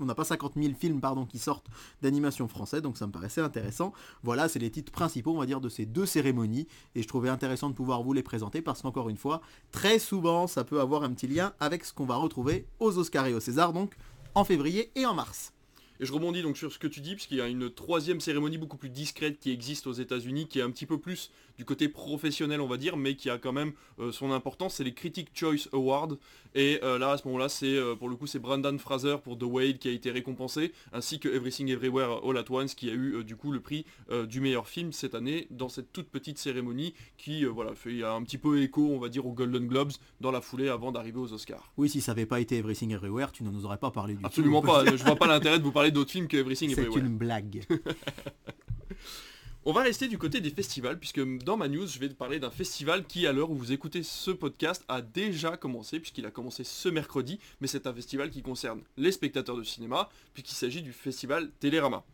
on 0.00 0.04
n'a 0.04 0.16
pas 0.16 0.24
50 0.24 0.54
000 0.56 0.74
films 0.74 1.00
pardon 1.00 1.24
qui 1.24 1.38
sortent 1.38 1.66
d'animation 2.02 2.48
française, 2.48 2.82
donc 2.82 2.96
ça 2.96 3.06
me 3.06 3.12
paraissait 3.12 3.40
intéressant. 3.40 3.92
Voilà, 4.24 4.48
c'est 4.48 4.58
les 4.58 4.70
titres 4.70 4.90
principaux, 4.90 5.30
on 5.32 5.38
va 5.38 5.46
dire, 5.46 5.60
de 5.60 5.68
ces 5.68 5.86
deux 5.86 6.06
cérémonies, 6.06 6.66
et 6.96 7.02
je 7.02 7.06
trouvais 7.06 7.28
intéressant 7.28 7.70
de 7.70 7.74
pouvoir 7.74 8.02
vous 8.02 8.12
les 8.12 8.24
présenter 8.24 8.60
parce 8.60 8.82
qu'encore 8.82 9.08
une 9.08 9.16
fois, 9.16 9.42
très 9.70 10.00
souvent, 10.00 10.48
ça 10.48 10.64
peut 10.64 10.80
avoir 10.80 11.04
un 11.04 11.12
petit 11.12 11.28
lien 11.28 11.52
avec 11.60 11.84
ce 11.84 11.92
qu'on 11.92 12.06
va 12.06 12.16
retrouver 12.16 12.66
aux 12.80 12.98
Oscars 12.98 13.26
et 13.28 13.34
aux 13.34 13.38
Césars, 13.40 13.72
donc 13.72 13.94
en 14.34 14.42
février 14.42 14.90
et 14.96 15.06
en 15.06 15.14
mars. 15.14 15.52
Et 16.00 16.06
je 16.06 16.12
rebondis 16.12 16.42
donc 16.42 16.56
sur 16.56 16.72
ce 16.72 16.78
que 16.78 16.86
tu 16.86 17.00
dis, 17.00 17.14
puisqu'il 17.14 17.38
y 17.38 17.40
a 17.40 17.48
une 17.48 17.72
troisième 17.72 18.20
cérémonie 18.20 18.58
beaucoup 18.58 18.76
plus 18.76 18.90
discrète 18.90 19.38
qui 19.38 19.50
existe 19.50 19.86
aux 19.86 19.92
États-Unis, 19.92 20.48
qui 20.48 20.58
est 20.58 20.62
un 20.62 20.70
petit 20.70 20.86
peu 20.86 20.98
plus 20.98 21.30
du 21.56 21.64
côté 21.64 21.88
professionnel, 21.88 22.60
on 22.60 22.66
va 22.66 22.76
dire, 22.76 22.96
mais 22.96 23.14
qui 23.16 23.30
a 23.30 23.38
quand 23.38 23.52
même 23.52 23.72
euh, 23.98 24.12
son 24.12 24.32
importance. 24.32 24.74
C'est 24.74 24.84
les 24.84 24.94
Critic 24.94 25.28
Choice 25.34 25.68
Awards. 25.72 26.16
Et 26.54 26.80
euh, 26.82 26.98
là, 26.98 27.12
à 27.12 27.18
ce 27.18 27.26
moment-là, 27.28 27.48
c'est 27.48 27.76
euh, 27.76 27.94
pour 27.94 28.08
le 28.08 28.16
coup, 28.16 28.26
c'est 28.26 28.38
Brandon 28.38 28.76
Fraser 28.78 29.16
pour 29.22 29.38
The 29.38 29.44
Whale 29.44 29.78
qui 29.78 29.88
a 29.88 29.90
été 29.92 30.10
récompensé, 30.10 30.72
ainsi 30.92 31.18
que 31.18 31.28
Everything 31.28 31.68
Everywhere 31.68 32.20
All 32.24 32.36
at 32.38 32.50
Once 32.50 32.74
qui 32.74 32.90
a 32.90 32.94
eu 32.94 33.24
du 33.24 33.36
coup 33.36 33.52
le 33.52 33.60
prix 33.60 33.84
du 34.28 34.40
meilleur 34.40 34.68
film 34.68 34.92
cette 34.92 35.14
année 35.14 35.46
dans 35.50 35.68
cette 35.68 35.92
toute 35.92 36.08
petite 36.08 36.38
cérémonie 36.38 36.94
qui, 37.16 37.44
voilà, 37.44 37.74
fait 37.74 38.02
un 38.02 38.22
petit 38.22 38.38
peu 38.38 38.62
écho, 38.62 38.88
on 38.90 38.98
va 38.98 39.08
dire, 39.08 39.26
aux 39.26 39.32
Golden 39.32 39.66
Globes 39.66 39.92
dans 40.20 40.30
la 40.30 40.40
foulée 40.40 40.68
avant 40.68 40.92
d'arriver 40.92 41.18
aux 41.18 41.32
Oscars. 41.32 41.72
Oui, 41.76 41.88
si 41.88 42.00
ça 42.00 42.12
n'avait 42.12 42.26
pas 42.26 42.40
été 42.40 42.56
Everything 42.56 42.92
Everywhere, 42.92 43.32
tu 43.32 43.44
ne 43.44 43.50
nous 43.50 43.64
aurais 43.66 43.78
pas 43.78 43.90
parlé 43.90 44.14
du. 44.14 44.24
Absolument 44.24 44.62
pas. 44.62 44.84
Je 44.96 45.04
vois 45.04 45.16
pas 45.16 45.26
l'intérêt 45.26 45.58
de 45.58 45.64
vous 45.64 45.72
parler 45.72 45.90
d'autres 45.90 46.10
films 46.10 46.28
que 46.28 46.36
Everything 46.36 46.70
C'est 46.74 46.82
Everywhere. 46.82 47.04
une 47.04 47.16
blague. 47.16 47.64
On 49.68 49.72
va 49.72 49.82
rester 49.82 50.06
du 50.06 50.16
côté 50.16 50.40
des 50.40 50.50
festivals, 50.50 50.96
puisque 50.96 51.20
dans 51.42 51.56
ma 51.56 51.66
news, 51.66 51.88
je 51.88 51.98
vais 51.98 52.08
te 52.08 52.14
parler 52.14 52.38
d'un 52.38 52.52
festival 52.52 53.04
qui, 53.04 53.26
à 53.26 53.32
l'heure 53.32 53.50
où 53.50 53.56
vous 53.56 53.72
écoutez 53.72 54.04
ce 54.04 54.30
podcast, 54.30 54.84
a 54.86 55.02
déjà 55.02 55.56
commencé, 55.56 55.98
puisqu'il 55.98 56.24
a 56.24 56.30
commencé 56.30 56.62
ce 56.62 56.88
mercredi, 56.88 57.40
mais 57.60 57.66
c'est 57.66 57.88
un 57.88 57.92
festival 57.92 58.30
qui 58.30 58.42
concerne 58.42 58.82
les 58.96 59.10
spectateurs 59.10 59.56
de 59.56 59.64
cinéma, 59.64 60.08
puisqu'il 60.34 60.54
s'agit 60.54 60.82
du 60.82 60.92
festival 60.92 61.50
Télérama. 61.58 62.04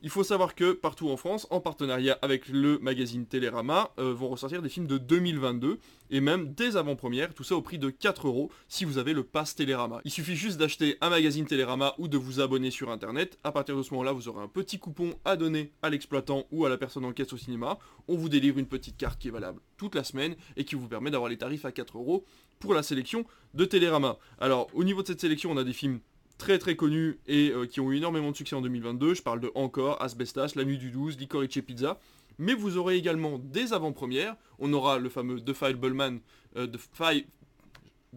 Il 0.00 0.10
faut 0.10 0.22
savoir 0.22 0.54
que 0.54 0.70
partout 0.70 1.10
en 1.10 1.16
France, 1.16 1.48
en 1.50 1.58
partenariat 1.60 2.16
avec 2.22 2.48
le 2.48 2.78
magazine 2.78 3.26
Télérama, 3.26 3.90
euh, 3.98 4.14
vont 4.14 4.28
ressortir 4.28 4.62
des 4.62 4.68
films 4.68 4.86
de 4.86 4.96
2022 4.96 5.80
et 6.10 6.20
même 6.20 6.54
des 6.54 6.76
avant-premières, 6.76 7.34
tout 7.34 7.42
ça 7.42 7.56
au 7.56 7.62
prix 7.62 7.80
de 7.80 7.90
4 7.90 8.28
euros 8.28 8.48
si 8.68 8.84
vous 8.84 8.98
avez 8.98 9.12
le 9.12 9.24
pass 9.24 9.56
Télérama. 9.56 10.00
Il 10.04 10.12
suffit 10.12 10.36
juste 10.36 10.56
d'acheter 10.56 10.98
un 11.00 11.10
magazine 11.10 11.46
Télérama 11.46 11.96
ou 11.98 12.06
de 12.06 12.16
vous 12.16 12.38
abonner 12.38 12.70
sur 12.70 12.92
internet. 12.92 13.40
À 13.42 13.50
partir 13.50 13.76
de 13.76 13.82
ce 13.82 13.90
moment-là, 13.90 14.12
vous 14.12 14.28
aurez 14.28 14.40
un 14.40 14.46
petit 14.46 14.78
coupon 14.78 15.14
à 15.24 15.34
donner 15.34 15.72
à 15.82 15.90
l'exploitant 15.90 16.46
ou 16.52 16.64
à 16.64 16.68
la 16.68 16.78
personne 16.78 17.04
en 17.04 17.12
caisse 17.12 17.32
au 17.32 17.36
cinéma. 17.36 17.80
On 18.06 18.16
vous 18.16 18.28
délivre 18.28 18.58
une 18.58 18.66
petite 18.66 18.96
carte 18.96 19.18
qui 19.18 19.26
est 19.26 19.32
valable 19.32 19.60
toute 19.78 19.96
la 19.96 20.04
semaine 20.04 20.36
et 20.56 20.64
qui 20.64 20.76
vous 20.76 20.86
permet 20.86 21.10
d'avoir 21.10 21.28
les 21.28 21.38
tarifs 21.38 21.64
à 21.64 21.72
4 21.72 21.98
euros 21.98 22.24
pour 22.60 22.72
la 22.72 22.84
sélection 22.84 23.24
de 23.54 23.64
Télérama. 23.64 24.16
Alors, 24.38 24.68
au 24.74 24.84
niveau 24.84 25.02
de 25.02 25.08
cette 25.08 25.20
sélection, 25.20 25.50
on 25.50 25.56
a 25.56 25.64
des 25.64 25.72
films 25.72 25.98
très 26.38 26.58
très 26.58 26.76
connus 26.76 27.18
et 27.26 27.50
euh, 27.50 27.66
qui 27.66 27.80
ont 27.80 27.90
eu 27.92 27.96
énormément 27.96 28.30
de 28.30 28.36
succès 28.36 28.56
en 28.56 28.60
2022. 28.62 29.14
Je 29.14 29.22
parle 29.22 29.40
de 29.40 29.50
Encore, 29.54 30.00
Asbestas, 30.02 30.52
La 30.56 30.64
Nuit 30.64 30.78
du 30.78 30.90
12, 30.90 31.18
Licorice 31.18 31.58
Pizza. 31.66 31.98
Mais 32.38 32.54
vous 32.54 32.76
aurez 32.76 32.96
également 32.96 33.38
des 33.38 33.72
avant-premières. 33.72 34.36
On 34.60 34.72
aura 34.72 34.98
le 34.98 35.08
fameux 35.08 35.40
The 35.40 35.52
Fableman, 35.52 36.20
euh, 36.56 36.66
The, 36.68 36.78
Fi- 36.78 37.26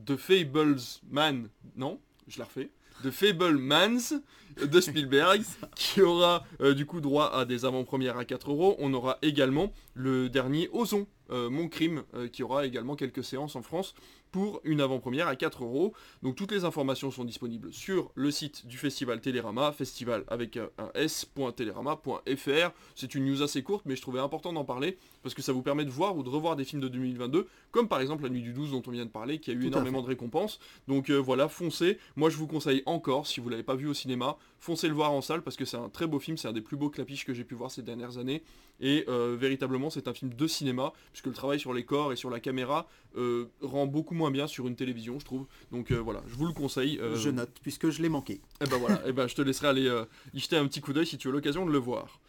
The 0.05 0.15
Fablesman, 0.15 1.49
non, 1.75 1.99
je 2.27 2.37
la 2.39 2.45
refais. 2.45 2.69
The 3.03 3.09
Fablemans 3.09 4.21
de 4.63 4.79
Spielberg, 4.81 5.41
qui 5.75 6.01
aura 6.03 6.45
euh, 6.61 6.75
du 6.75 6.85
coup 6.85 7.01
droit 7.01 7.31
à 7.33 7.45
des 7.45 7.65
avant-premières 7.65 8.17
à 8.17 8.25
4 8.25 8.51
euros. 8.51 8.75
On 8.77 8.93
aura 8.93 9.17
également 9.23 9.73
le 9.95 10.29
dernier 10.29 10.69
Ozon, 10.71 11.07
Mon 11.29 11.67
Crime, 11.69 12.03
qui 12.33 12.43
aura 12.43 12.65
également 12.65 12.95
quelques 12.97 13.23
séances 13.23 13.55
en 13.55 13.61
France 13.61 13.95
pour 14.31 14.61
une 14.63 14.81
avant-première 14.81 15.27
à 15.27 15.35
4 15.35 15.63
euros. 15.63 15.93
Donc 16.23 16.35
toutes 16.35 16.51
les 16.51 16.65
informations 16.65 17.11
sont 17.11 17.25
disponibles 17.25 17.73
sur 17.73 18.11
le 18.15 18.31
site 18.31 18.65
du 18.65 18.77
festival 18.77 19.21
Télérama, 19.21 19.71
festival 19.71 20.23
avec 20.27 20.57
un 20.57 20.69
s.télérama.fr. 20.95 22.71
C'est 22.95 23.15
une 23.15 23.25
news 23.25 23.41
assez 23.41 23.63
courte, 23.63 23.85
mais 23.85 23.95
je 23.95 24.01
trouvais 24.01 24.19
important 24.19 24.53
d'en 24.53 24.65
parler 24.65 24.97
parce 25.23 25.35
que 25.35 25.41
ça 25.41 25.53
vous 25.53 25.61
permet 25.61 25.85
de 25.85 25.89
voir 25.89 26.17
ou 26.17 26.23
de 26.23 26.29
revoir 26.29 26.55
des 26.55 26.63
films 26.63 26.81
de 26.81 26.87
2022, 26.87 27.47
comme 27.71 27.87
par 27.87 28.01
exemple 28.01 28.23
La 28.23 28.29
Nuit 28.29 28.41
du 28.41 28.53
12 28.53 28.71
dont 28.71 28.83
on 28.85 28.91
vient 28.91 29.05
de 29.05 29.11
parler, 29.11 29.39
qui 29.39 29.51
a 29.51 29.53
eu 29.53 29.59
Tout 29.59 29.67
énormément 29.67 30.01
de 30.01 30.07
récompenses. 30.07 30.59
Donc 30.87 31.09
euh, 31.09 31.17
voilà, 31.17 31.47
foncez. 31.47 31.97
Moi 32.15 32.29
je 32.29 32.37
vous 32.37 32.47
conseille 32.47 32.83
encore, 32.85 33.27
si 33.27 33.39
vous 33.39 33.49
l'avez 33.49 33.63
pas 33.63 33.75
vu 33.75 33.87
au 33.87 33.93
cinéma, 33.93 34.37
foncez 34.59 34.87
le 34.87 34.93
voir 34.93 35.11
en 35.11 35.21
salle 35.21 35.41
parce 35.41 35.55
que 35.55 35.65
c'est 35.65 35.77
un 35.77 35.89
très 35.89 36.07
beau 36.07 36.19
film, 36.19 36.37
c'est 36.37 36.47
un 36.47 36.53
des 36.53 36.61
plus 36.61 36.77
beaux 36.77 36.89
clapiches 36.89 37.25
que 37.25 37.33
j'ai 37.33 37.43
pu 37.43 37.55
voir 37.55 37.71
ces 37.71 37.81
dernières 37.81 38.17
années. 38.17 38.43
Et 38.79 39.05
euh, 39.09 39.37
véritablement 39.39 39.89
c'est 39.89 40.07
un 40.07 40.13
film 40.13 40.33
de 40.33 40.47
cinéma, 40.47 40.93
puisque 41.11 41.27
le 41.27 41.33
travail 41.33 41.59
sur 41.59 41.73
les 41.73 41.85
corps 41.85 42.11
et 42.11 42.15
sur 42.15 42.29
la 42.29 42.39
caméra 42.39 42.87
euh, 43.15 43.45
rend 43.61 43.85
beaucoup 43.85 44.15
moins 44.15 44.31
bien 44.31 44.47
sur 44.47 44.67
une 44.67 44.75
télévision, 44.75 45.19
je 45.19 45.25
trouve. 45.25 45.45
Donc 45.71 45.91
voilà, 45.91 46.23
je 46.27 46.35
vous 46.35 46.47
le 46.47 46.53
conseille. 46.53 46.99
Je 47.15 47.29
note, 47.29 47.51
puisque 47.61 47.89
je 47.89 48.01
l'ai 48.01 48.09
manqué. 48.09 48.41
et 48.61 48.65
ben 48.65 48.77
voilà, 48.77 49.07
et 49.07 49.11
ben 49.11 49.27
je 49.27 49.35
te 49.35 49.41
laisserai 49.41 49.67
aller 49.67 50.03
y 50.33 50.39
jeter 50.39 50.57
un 50.57 50.67
petit 50.67 50.81
coup 50.81 50.93
d'œil 50.93 51.05
si 51.05 51.17
tu 51.17 51.27
as 51.27 51.31
l'occasion 51.31 51.65
de 51.65 51.71
le 51.71 51.77
voir. 51.77 52.19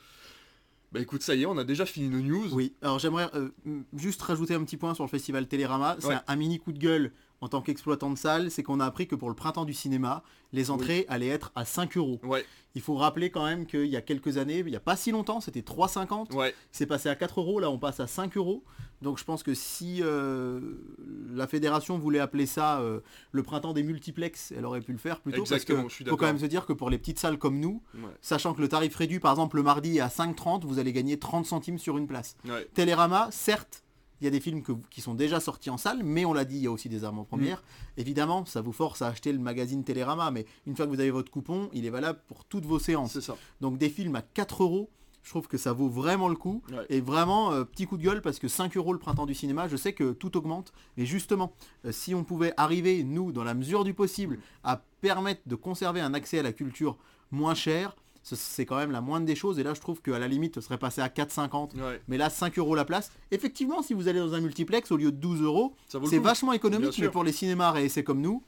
Bah 0.92 1.00
écoute, 1.00 1.22
ça 1.22 1.34
y 1.34 1.42
est, 1.42 1.46
on 1.46 1.56
a 1.56 1.64
déjà 1.64 1.86
fini 1.86 2.08
nos 2.08 2.20
news. 2.20 2.52
Oui, 2.54 2.74
alors 2.82 2.98
j'aimerais 2.98 3.28
euh, 3.34 3.48
juste 3.94 4.20
rajouter 4.22 4.54
un 4.54 4.62
petit 4.62 4.76
point 4.76 4.94
sur 4.94 5.04
le 5.04 5.08
festival 5.08 5.46
Télérama. 5.46 5.96
C'est 5.98 6.08
Ouais. 6.08 6.14
un, 6.14 6.22
un 6.28 6.36
mini 6.36 6.58
coup 6.58 6.72
de 6.72 6.78
gueule 6.78 7.12
en 7.40 7.48
tant 7.48 7.60
qu'exploitant 7.62 8.10
de 8.10 8.16
salle, 8.18 8.50
c'est 8.50 8.62
qu'on 8.62 8.78
a 8.78 8.84
appris 8.84 9.08
que 9.08 9.14
pour 9.16 9.28
le 9.28 9.34
printemps 9.34 9.64
du 9.64 9.72
cinéma, 9.74 10.22
les 10.52 10.70
entrées 10.70 11.06
allaient 11.08 11.26
être 11.28 11.50
à 11.56 11.64
5 11.64 11.96
euros. 11.96 12.20
Ouais, 12.22 12.44
Il 12.76 12.82
faut 12.82 12.94
rappeler 12.94 13.30
quand 13.30 13.44
même 13.44 13.66
qu'il 13.66 13.86
y 13.86 13.96
a 13.96 14.00
quelques 14.02 14.36
années, 14.38 14.58
il 14.60 14.66
n'y 14.66 14.76
a 14.76 14.80
pas 14.80 14.94
si 14.96 15.10
longtemps, 15.10 15.40
c'était 15.40 15.62
3,50. 15.62 16.34
ouais, 16.34 16.54
C'est 16.70 16.86
passé 16.86 17.08
à 17.08 17.16
4 17.16 17.40
euros, 17.40 17.58
là 17.58 17.68
on 17.70 17.78
passe 17.78 17.98
à 17.98 18.06
5 18.06 18.36
euros. 18.36 18.62
Donc 19.02 19.18
je 19.18 19.24
pense 19.24 19.42
que 19.42 19.52
si 19.54 19.98
euh, 20.00 20.60
la 21.34 21.46
fédération 21.46 21.98
voulait 21.98 22.20
appeler 22.20 22.46
ça 22.46 22.80
euh, 22.80 23.00
le 23.32 23.42
printemps 23.42 23.72
des 23.72 23.82
multiplex, 23.82 24.52
elle 24.56 24.64
aurait 24.64 24.80
pu 24.80 24.92
le 24.92 24.98
faire 24.98 25.20
plutôt. 25.20 25.40
Exactement, 25.42 25.82
parce 25.82 25.90
je 25.90 25.94
suis 25.96 26.04
que 26.04 26.10
faut 26.10 26.16
quand 26.16 26.26
même 26.26 26.38
se 26.38 26.46
dire 26.46 26.66
que 26.66 26.72
pour 26.72 26.88
les 26.88 26.98
petites 26.98 27.18
salles 27.18 27.38
comme 27.38 27.58
nous, 27.60 27.82
ouais, 27.94 28.00
sachant 28.20 28.54
que 28.54 28.60
le 28.60 28.68
tarif 28.68 28.94
réduit 28.96 29.18
par 29.20 29.32
exemple 29.32 29.56
le 29.56 29.62
mardi 29.64 29.98
est 29.98 30.00
à 30.00 30.08
5,30, 30.08 30.64
vous 30.64 30.78
allez 30.78 30.92
gagner 30.92 31.18
30 31.18 31.44
centimes 31.46 31.78
sur 31.78 31.98
une 31.98 32.06
place. 32.06 32.36
ouais. 32.44 32.68
Télérama, 32.74 33.28
certes, 33.32 33.82
il 34.20 34.24
y 34.26 34.28
a 34.28 34.30
des 34.30 34.38
films 34.38 34.62
que- 34.62 34.72
qui 34.88 35.00
sont 35.00 35.14
déjà 35.14 35.40
sortis 35.40 35.68
en 35.68 35.76
salle, 35.78 36.02
mais 36.04 36.24
on 36.24 36.32
l'a 36.32 36.44
dit, 36.44 36.54
il 36.56 36.62
y 36.62 36.66
a 36.68 36.70
aussi 36.70 36.88
des 36.88 37.04
avant-premières. 37.04 37.58
Mm. 37.96 38.00
Évidemment, 38.00 38.44
ça 38.46 38.60
vous 38.60 38.70
force 38.72 39.02
à 39.02 39.08
acheter 39.08 39.32
le 39.32 39.40
magazine 39.40 39.82
Télérama, 39.82 40.30
mais 40.30 40.46
une 40.64 40.76
fois 40.76 40.86
que 40.86 40.90
vous 40.92 41.00
avez 41.00 41.10
votre 41.10 41.32
coupon, 41.32 41.68
il 41.72 41.84
est 41.86 41.90
valable 41.90 42.20
pour 42.28 42.44
toutes 42.44 42.64
vos 42.64 42.78
séances. 42.78 43.14
C'est 43.14 43.20
ça. 43.20 43.36
Donc 43.60 43.78
des 43.78 43.88
films 43.88 44.14
à 44.14 44.22
4 44.22 44.62
euros, 44.62 44.90
je 45.22 45.30
trouve 45.30 45.46
que 45.48 45.56
ça 45.58 45.72
vaut 45.72 45.88
vraiment 45.88 46.28
le 46.28 46.34
coup. 46.36 46.62
Ouais. 46.70 46.84
Et 46.88 47.00
vraiment, 47.00 47.52
euh, 47.52 47.64
petit 47.64 47.86
coup 47.86 47.96
de 47.96 48.02
gueule, 48.02 48.22
parce 48.22 48.38
que 48.38 48.48
5 48.48 48.76
euros 48.76 48.92
le 48.92 48.98
printemps 48.98 49.26
du 49.26 49.34
cinéma, 49.34 49.68
je 49.68 49.76
sais 49.76 49.92
que 49.92 50.12
tout 50.12 50.36
augmente. 50.36 50.72
Et 50.96 51.06
justement, 51.06 51.52
euh, 51.84 51.92
si 51.92 52.14
on 52.14 52.24
pouvait 52.24 52.52
arriver, 52.56 53.04
nous, 53.04 53.32
dans 53.32 53.44
la 53.44 53.54
mesure 53.54 53.84
du 53.84 53.94
possible, 53.94 54.38
à 54.64 54.82
permettre 55.00 55.42
de 55.46 55.54
conserver 55.54 56.00
un 56.00 56.12
accès 56.14 56.38
à 56.40 56.42
la 56.42 56.52
culture 56.52 56.96
moins 57.30 57.54
cher, 57.54 57.94
ce- 58.24 58.36
c'est 58.36 58.66
quand 58.66 58.76
même 58.76 58.90
la 58.92 59.00
moindre 59.00 59.26
des 59.26 59.34
choses. 59.34 59.58
Et 59.58 59.62
là, 59.62 59.74
je 59.74 59.80
trouve 59.80 60.00
qu'à 60.02 60.18
la 60.18 60.28
limite, 60.28 60.56
ce 60.56 60.60
serait 60.60 60.78
passé 60.78 61.00
à 61.00 61.08
4,50. 61.08 61.74
Ouais, 61.74 62.00
Mais 62.08 62.16
là, 62.18 62.28
5 62.30 62.58
euros 62.58 62.74
la 62.74 62.84
place. 62.84 63.10
Effectivement, 63.30 63.82
si 63.82 63.94
vous 63.94 64.06
allez 64.08 64.20
dans 64.20 64.34
un 64.34 64.40
multiplex, 64.40 64.90
au 64.92 64.96
lieu 64.96 65.10
de 65.10 65.16
12 65.16 65.40
euros, 65.42 65.74
c'est 66.10 66.16
vachement 66.22 66.52
économique, 66.52 66.92
mais 67.00 67.08
pour 67.12 67.24
les 67.24 67.32
cinémas 67.32 67.70
réessais 67.72 68.04
comme 68.04 68.20
nous, 68.20 68.42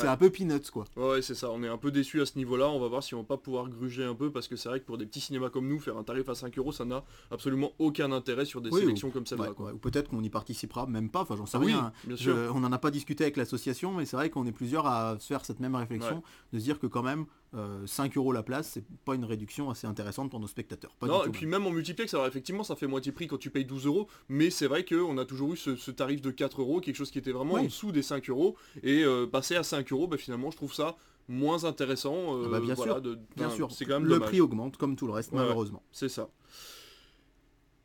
c'est 0.00 0.06
un 0.08 0.16
peu 0.16 0.30
peanuts, 0.30 0.70
quoi. 0.72 0.84
Ouais, 0.96 1.22
c'est 1.22 1.34
ça, 1.34 1.50
on 1.50 1.62
est 1.62 1.68
un 1.68 1.76
peu 1.78 1.90
déçu 1.90 2.20
à 2.20 2.26
ce 2.26 2.36
niveau-là, 2.36 2.68
on 2.68 2.78
va 2.80 2.88
voir 2.88 3.02
si 3.02 3.14
on 3.14 3.18
va 3.18 3.24
pas 3.24 3.36
pouvoir 3.36 3.68
gruger 3.68 4.04
un 4.04 4.14
peu, 4.14 4.30
parce 4.30 4.48
que 4.48 4.56
c'est 4.56 4.68
vrai 4.68 4.80
que 4.80 4.84
pour 4.86 4.98
des 4.98 5.06
petits 5.06 5.20
cinémas 5.20 5.50
comme 5.50 5.68
nous, 5.68 5.78
faire 5.80 5.96
un 5.96 6.02
tarif 6.04 6.28
à 6.28 6.34
5 6.34 6.56
euros, 6.58 6.72
ça 6.72 6.84
n'a 6.84 7.04
absolument 7.30 7.72
aucun 7.78 8.10
intérêt 8.12 8.44
sur 8.44 8.60
des 8.60 8.70
Oui, 8.70 8.80
sélections 8.80 9.10
comme 9.10 9.26
celle-là. 9.26 9.48
Ouais, 9.50 9.54
quoi. 9.54 9.66
ouais. 9.66 9.72
Ou 9.72 9.78
peut-être 9.78 10.08
qu'on 10.10 10.22
y 10.22 10.30
participera 10.30 10.86
même 10.86 11.08
pas, 11.10 11.20
enfin 11.22 11.36
j'en 11.36 11.46
sais 11.46 11.58
Ah 11.60 11.64
rien. 11.64 11.92
bien 12.04 12.16
Je- 12.16 12.22
sûr. 12.22 12.52
on 12.54 12.60
n'en 12.60 12.72
a 12.72 12.78
pas 12.78 12.90
discuté 12.90 13.24
avec 13.24 13.36
l'association, 13.36 13.92
mais 13.94 14.04
c'est 14.06 14.16
vrai 14.16 14.30
qu'on 14.30 14.46
est 14.46 14.52
plusieurs 14.52 14.86
à 14.86 15.18
se 15.18 15.26
faire 15.26 15.44
cette 15.44 15.60
même 15.60 15.74
réflexion, 15.74 16.22
de 16.52 16.58
se 16.58 16.64
dire 16.64 16.78
que 16.78 16.86
quand 16.86 17.02
même, 17.02 17.26
euh, 17.54 17.86
5 17.86 18.16
euros 18.16 18.32
la 18.32 18.42
place, 18.42 18.70
c'est 18.72 18.84
pas 19.04 19.14
une 19.14 19.24
réduction 19.24 19.68
assez 19.70 19.86
intéressante 19.86 20.30
pour 20.30 20.40
nos 20.40 20.46
spectateurs. 20.46 20.94
Pas 20.98 21.06
non, 21.06 21.24
et 21.24 21.28
puis 21.30 21.46
même. 21.46 21.66
en 21.66 21.70
multiplex, 21.70 22.14
alors 22.14 22.26
effectivement, 22.26 22.64
ça 22.64 22.76
fait 22.76 22.86
moitié 22.86 23.12
prix 23.12 23.26
quand 23.26 23.36
tu 23.38 23.50
payes 23.50 23.64
12 23.64 23.86
euros, 23.86 24.08
mais 24.28 24.50
c'est 24.50 24.66
vrai 24.66 24.84
qu'on 24.84 25.18
a 25.18 25.24
toujours 25.24 25.52
eu 25.52 25.56
ce, 25.56 25.76
ce 25.76 25.90
tarif 25.90 26.22
de 26.22 26.30
4 26.30 26.60
euros, 26.62 26.80
quelque 26.80 26.96
chose 26.96 27.10
qui 27.10 27.18
était 27.18 27.32
vraiment 27.32 27.54
Oui. 27.54 27.60
en 27.60 27.64
dessous 27.64 27.92
des 27.92 28.02
5 28.02 28.28
euros, 28.30 28.56
et 28.82 29.04
euh, 29.04 29.26
passer 29.26 29.56
à 29.56 29.62
5 29.62 29.92
euros, 29.92 30.06
bah, 30.06 30.16
finalement, 30.16 30.50
je 30.50 30.56
trouve 30.56 30.72
ça 30.74 30.96
moins 31.28 31.64
intéressant. 31.64 32.36
euh, 32.38 32.44
Ah 32.46 32.48
bah, 32.48 32.60
bien 32.60 32.74
voilà, 32.74 32.92
sûr, 32.94 33.02
de- 33.02 33.18
Bien 33.36 33.46
enfin, 33.46 33.56
sûr, 33.56 33.70
C'est 33.72 33.84
quand 33.84 33.94
même 33.94 34.04
le 34.04 34.14
dommage. 34.14 34.28
prix 34.28 34.40
augmente 34.40 34.76
comme 34.76 34.96
tout 34.96 35.06
le 35.06 35.12
reste, 35.12 35.30
Ouais, 35.32 35.38
malheureusement. 35.38 35.82
C'est 35.92 36.08
ça. 36.08 36.28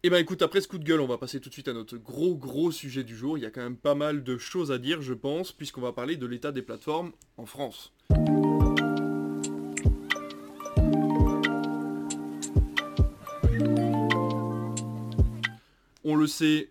Et 0.03 0.09
ben 0.09 0.17
écoute, 0.19 0.41
après 0.43 0.62
ce 0.62 0.67
coup 0.67 0.77
de 0.77 0.83
gueule, 0.86 1.01
on 1.01 1.07
va 1.07 1.17
passer 1.17 1.39
tout 1.41 1.50
de 1.50 1.53
suite 1.53 1.67
à 1.67 1.74
notre 1.74 1.97
gros 1.97 2.36
gros 2.36 2.71
sujet 2.71 3.03
du 3.03 3.15
jour. 3.17 3.38
Il 3.38 3.41
y 3.41 3.45
a 3.45 3.51
quand 3.51 3.62
même 3.62 3.75
pas 3.75 3.95
mal 3.95 4.24
de 4.24 4.38
choses 4.38 4.71
à 4.71 4.77
dire, 4.77 5.01
je 5.01 5.13
pense, 5.13 5.51
puisqu'on 5.51 5.81
va 5.81 5.91
parler 5.91 6.15
de 6.17 6.25
l'état 6.25 6.51
des 6.51 6.62
plateformes 6.62 7.12
en 7.36 7.45
France. 7.45 7.91
On 16.09 16.15
le 16.15 16.25
sait, 16.25 16.69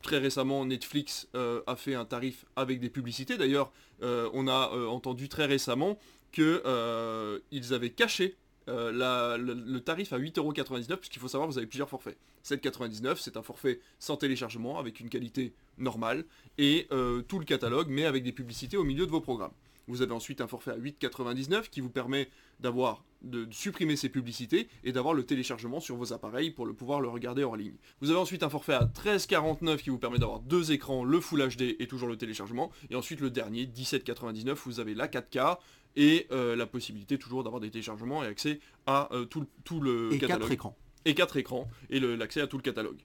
très 0.00 0.18
récemment, 0.18 0.64
Netflix 0.64 1.26
euh, 1.34 1.60
a 1.66 1.74
fait 1.74 1.96
un 1.96 2.04
tarif 2.04 2.44
avec 2.54 2.78
des 2.78 2.88
publicités. 2.88 3.36
D'ailleurs, 3.36 3.72
euh, 4.04 4.30
on 4.32 4.46
a 4.46 4.70
euh, 4.72 4.86
entendu 4.86 5.28
très 5.28 5.44
récemment 5.44 5.98
qu'ils 6.30 7.74
avaient 7.74 7.90
caché 7.90 8.36
le, 8.68 9.78
tarif 9.78 10.12
à 10.12 10.20
8,99€, 10.20 10.98
puisqu'il 10.98 11.18
faut 11.18 11.26
savoir, 11.26 11.50
vous 11.50 11.58
avez 11.58 11.66
plusieurs 11.66 11.88
forfaits. 11.88 12.16
7,99€, 12.44 13.16
c'est 13.16 13.36
un 13.36 13.42
forfait 13.42 13.80
sans 13.98 14.16
téléchargement, 14.16 14.78
avec 14.78 15.00
une 15.00 15.08
qualité 15.08 15.52
normale, 15.78 16.24
et 16.56 16.86
tout 17.26 17.40
le 17.40 17.44
catalogue, 17.44 17.88
mais 17.88 18.04
avec 18.04 18.22
des 18.22 18.32
publicités 18.32 18.76
au 18.76 18.84
milieu 18.84 19.04
de 19.04 19.10
vos 19.10 19.20
programmes. 19.20 19.52
Vous 19.88 20.02
avez 20.02 20.12
ensuite 20.12 20.40
un 20.40 20.46
forfait 20.48 20.72
à 20.72 20.76
8,99€ 20.78 21.68
qui 21.70 21.80
vous 21.80 21.90
permet 21.90 22.28
d'avoir 22.60 23.04
de, 23.22 23.46
supprimer 23.50 23.96
ces 23.96 24.08
publicités 24.08 24.68
et 24.84 24.92
d'avoir 24.92 25.14
le 25.14 25.24
téléchargement 25.24 25.80
sur 25.80 25.96
vos 25.96 26.12
appareils 26.12 26.50
pour 26.50 26.66
le 26.66 26.72
pouvoir 26.74 27.00
le 27.00 27.08
regarder 27.08 27.42
hors 27.44 27.56
ligne. 27.56 27.76
Vous 28.00 28.10
avez 28.10 28.18
ensuite 28.18 28.42
un 28.42 28.50
forfait 28.50 28.74
à 28.74 28.84
13,49€ 28.84 29.78
qui 29.78 29.90
vous 29.90 29.98
permet 29.98 30.18
d'avoir 30.18 30.40
deux 30.40 30.72
écrans, 30.72 31.04
le 31.04 31.20
Full 31.20 31.48
HD 31.56 31.76
et 31.78 31.86
toujours 31.86 32.08
le 32.08 32.16
téléchargement. 32.16 32.70
Et 32.90 32.94
ensuite 32.96 33.20
le 33.20 33.30
dernier, 33.30 33.66
17,99€, 33.66 34.54
vous 34.64 34.80
avez 34.80 34.94
la 34.94 35.08
4K 35.08 35.58
et 35.96 36.26
euh, 36.30 36.56
la 36.56 36.66
possibilité 36.66 37.18
toujours 37.18 37.42
d'avoir 37.44 37.60
des 37.60 37.70
téléchargements 37.70 38.22
et 38.22 38.26
accès 38.26 38.60
à 38.86 39.08
euh, 39.14 39.24
tout, 39.24 39.40
le- 39.40 39.46
tout 39.64 39.80
le 39.80 40.12
Et 40.12 40.18
catalogue 40.18 40.40
4 40.42 40.52
écrans. 40.52 40.76
et 41.04 41.14
4 41.14 41.36
écrans 41.38 41.68
et 41.90 42.00
l'accès 42.00 42.40
à 42.40 42.46
tout 42.46 42.58
le 42.58 42.62
catalogue. 42.62 42.98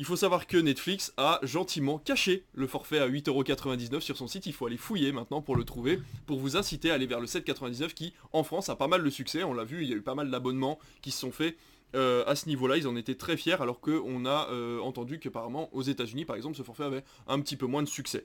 Il 0.00 0.06
faut 0.06 0.16
savoir 0.16 0.46
que 0.46 0.56
Netflix 0.56 1.12
a 1.18 1.40
gentiment 1.42 1.98
caché 1.98 2.46
le 2.54 2.66
forfait 2.66 3.00
à 3.00 3.06
8,99€ 3.06 4.00
sur 4.00 4.16
son 4.16 4.28
site, 4.28 4.46
il 4.46 4.54
faut 4.54 4.64
aller 4.64 4.78
fouiller 4.78 5.12
maintenant 5.12 5.42
pour 5.42 5.56
le 5.56 5.64
trouver, 5.64 6.00
pour 6.24 6.38
vous 6.38 6.56
inciter 6.56 6.90
à 6.90 6.94
aller 6.94 7.04
vers 7.04 7.20
le 7.20 7.26
7,99€ 7.26 7.92
qui 7.92 8.14
en 8.32 8.42
France 8.42 8.70
a 8.70 8.76
pas 8.76 8.88
mal 8.88 9.04
de 9.04 9.10
succès, 9.10 9.44
on 9.44 9.52
l'a 9.52 9.64
vu, 9.64 9.82
il 9.82 9.90
y 9.90 9.92
a 9.92 9.96
eu 9.96 10.00
pas 10.00 10.14
mal 10.14 10.30
d'abonnements 10.30 10.78
qui 11.02 11.10
se 11.10 11.20
sont 11.20 11.32
faits 11.32 11.54
euh, 11.94 12.24
à 12.26 12.34
ce 12.34 12.48
niveau-là, 12.48 12.78
ils 12.78 12.88
en 12.88 12.96
étaient 12.96 13.14
très 13.14 13.36
fiers 13.36 13.60
alors 13.60 13.78
qu'on 13.82 14.24
a 14.24 14.48
euh, 14.50 14.80
entendu 14.80 15.18
qu'apparemment 15.18 15.68
aux 15.74 15.82
États-Unis 15.82 16.24
par 16.24 16.36
exemple 16.36 16.56
ce 16.56 16.62
forfait 16.62 16.84
avait 16.84 17.04
un 17.28 17.38
petit 17.38 17.56
peu 17.56 17.66
moins 17.66 17.82
de 17.82 17.88
succès. 17.88 18.24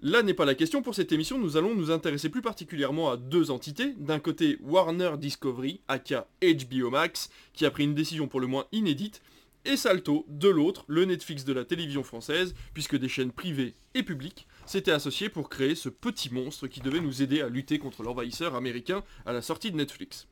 Là 0.00 0.22
n'est 0.22 0.32
pas 0.32 0.46
la 0.46 0.54
question 0.54 0.80
pour 0.80 0.94
cette 0.94 1.12
émission, 1.12 1.36
nous 1.36 1.58
allons 1.58 1.74
nous 1.74 1.90
intéresser 1.90 2.30
plus 2.30 2.40
particulièrement 2.40 3.10
à 3.10 3.18
deux 3.18 3.50
entités. 3.50 3.92
D'un 3.98 4.20
côté 4.20 4.56
Warner 4.62 5.18
Discovery, 5.18 5.82
aka 5.86 6.26
HBO 6.42 6.88
Max, 6.88 7.28
qui 7.52 7.66
a 7.66 7.70
pris 7.70 7.84
une 7.84 7.94
décision 7.94 8.26
pour 8.26 8.40
le 8.40 8.46
moins 8.46 8.64
inédite, 8.72 9.20
et 9.64 9.76
Salto, 9.76 10.26
de 10.28 10.48
l'autre, 10.48 10.84
le 10.88 11.04
Netflix 11.04 11.44
de 11.44 11.52
la 11.52 11.64
télévision 11.64 12.02
française, 12.02 12.54
puisque 12.74 12.96
des 12.96 13.08
chaînes 13.08 13.32
privées 13.32 13.74
et 13.94 14.02
publiques 14.02 14.46
s'étaient 14.66 14.92
associées 14.92 15.28
pour 15.28 15.48
créer 15.48 15.74
ce 15.74 15.88
petit 15.88 16.32
monstre 16.32 16.66
qui 16.66 16.80
devait 16.80 17.00
nous 17.00 17.22
aider 17.22 17.40
à 17.40 17.48
lutter 17.48 17.78
contre 17.78 18.02
l'envahisseur 18.02 18.54
américain 18.54 19.02
à 19.26 19.32
la 19.32 19.42
sortie 19.42 19.70
de 19.70 19.76
Netflix. 19.76 20.26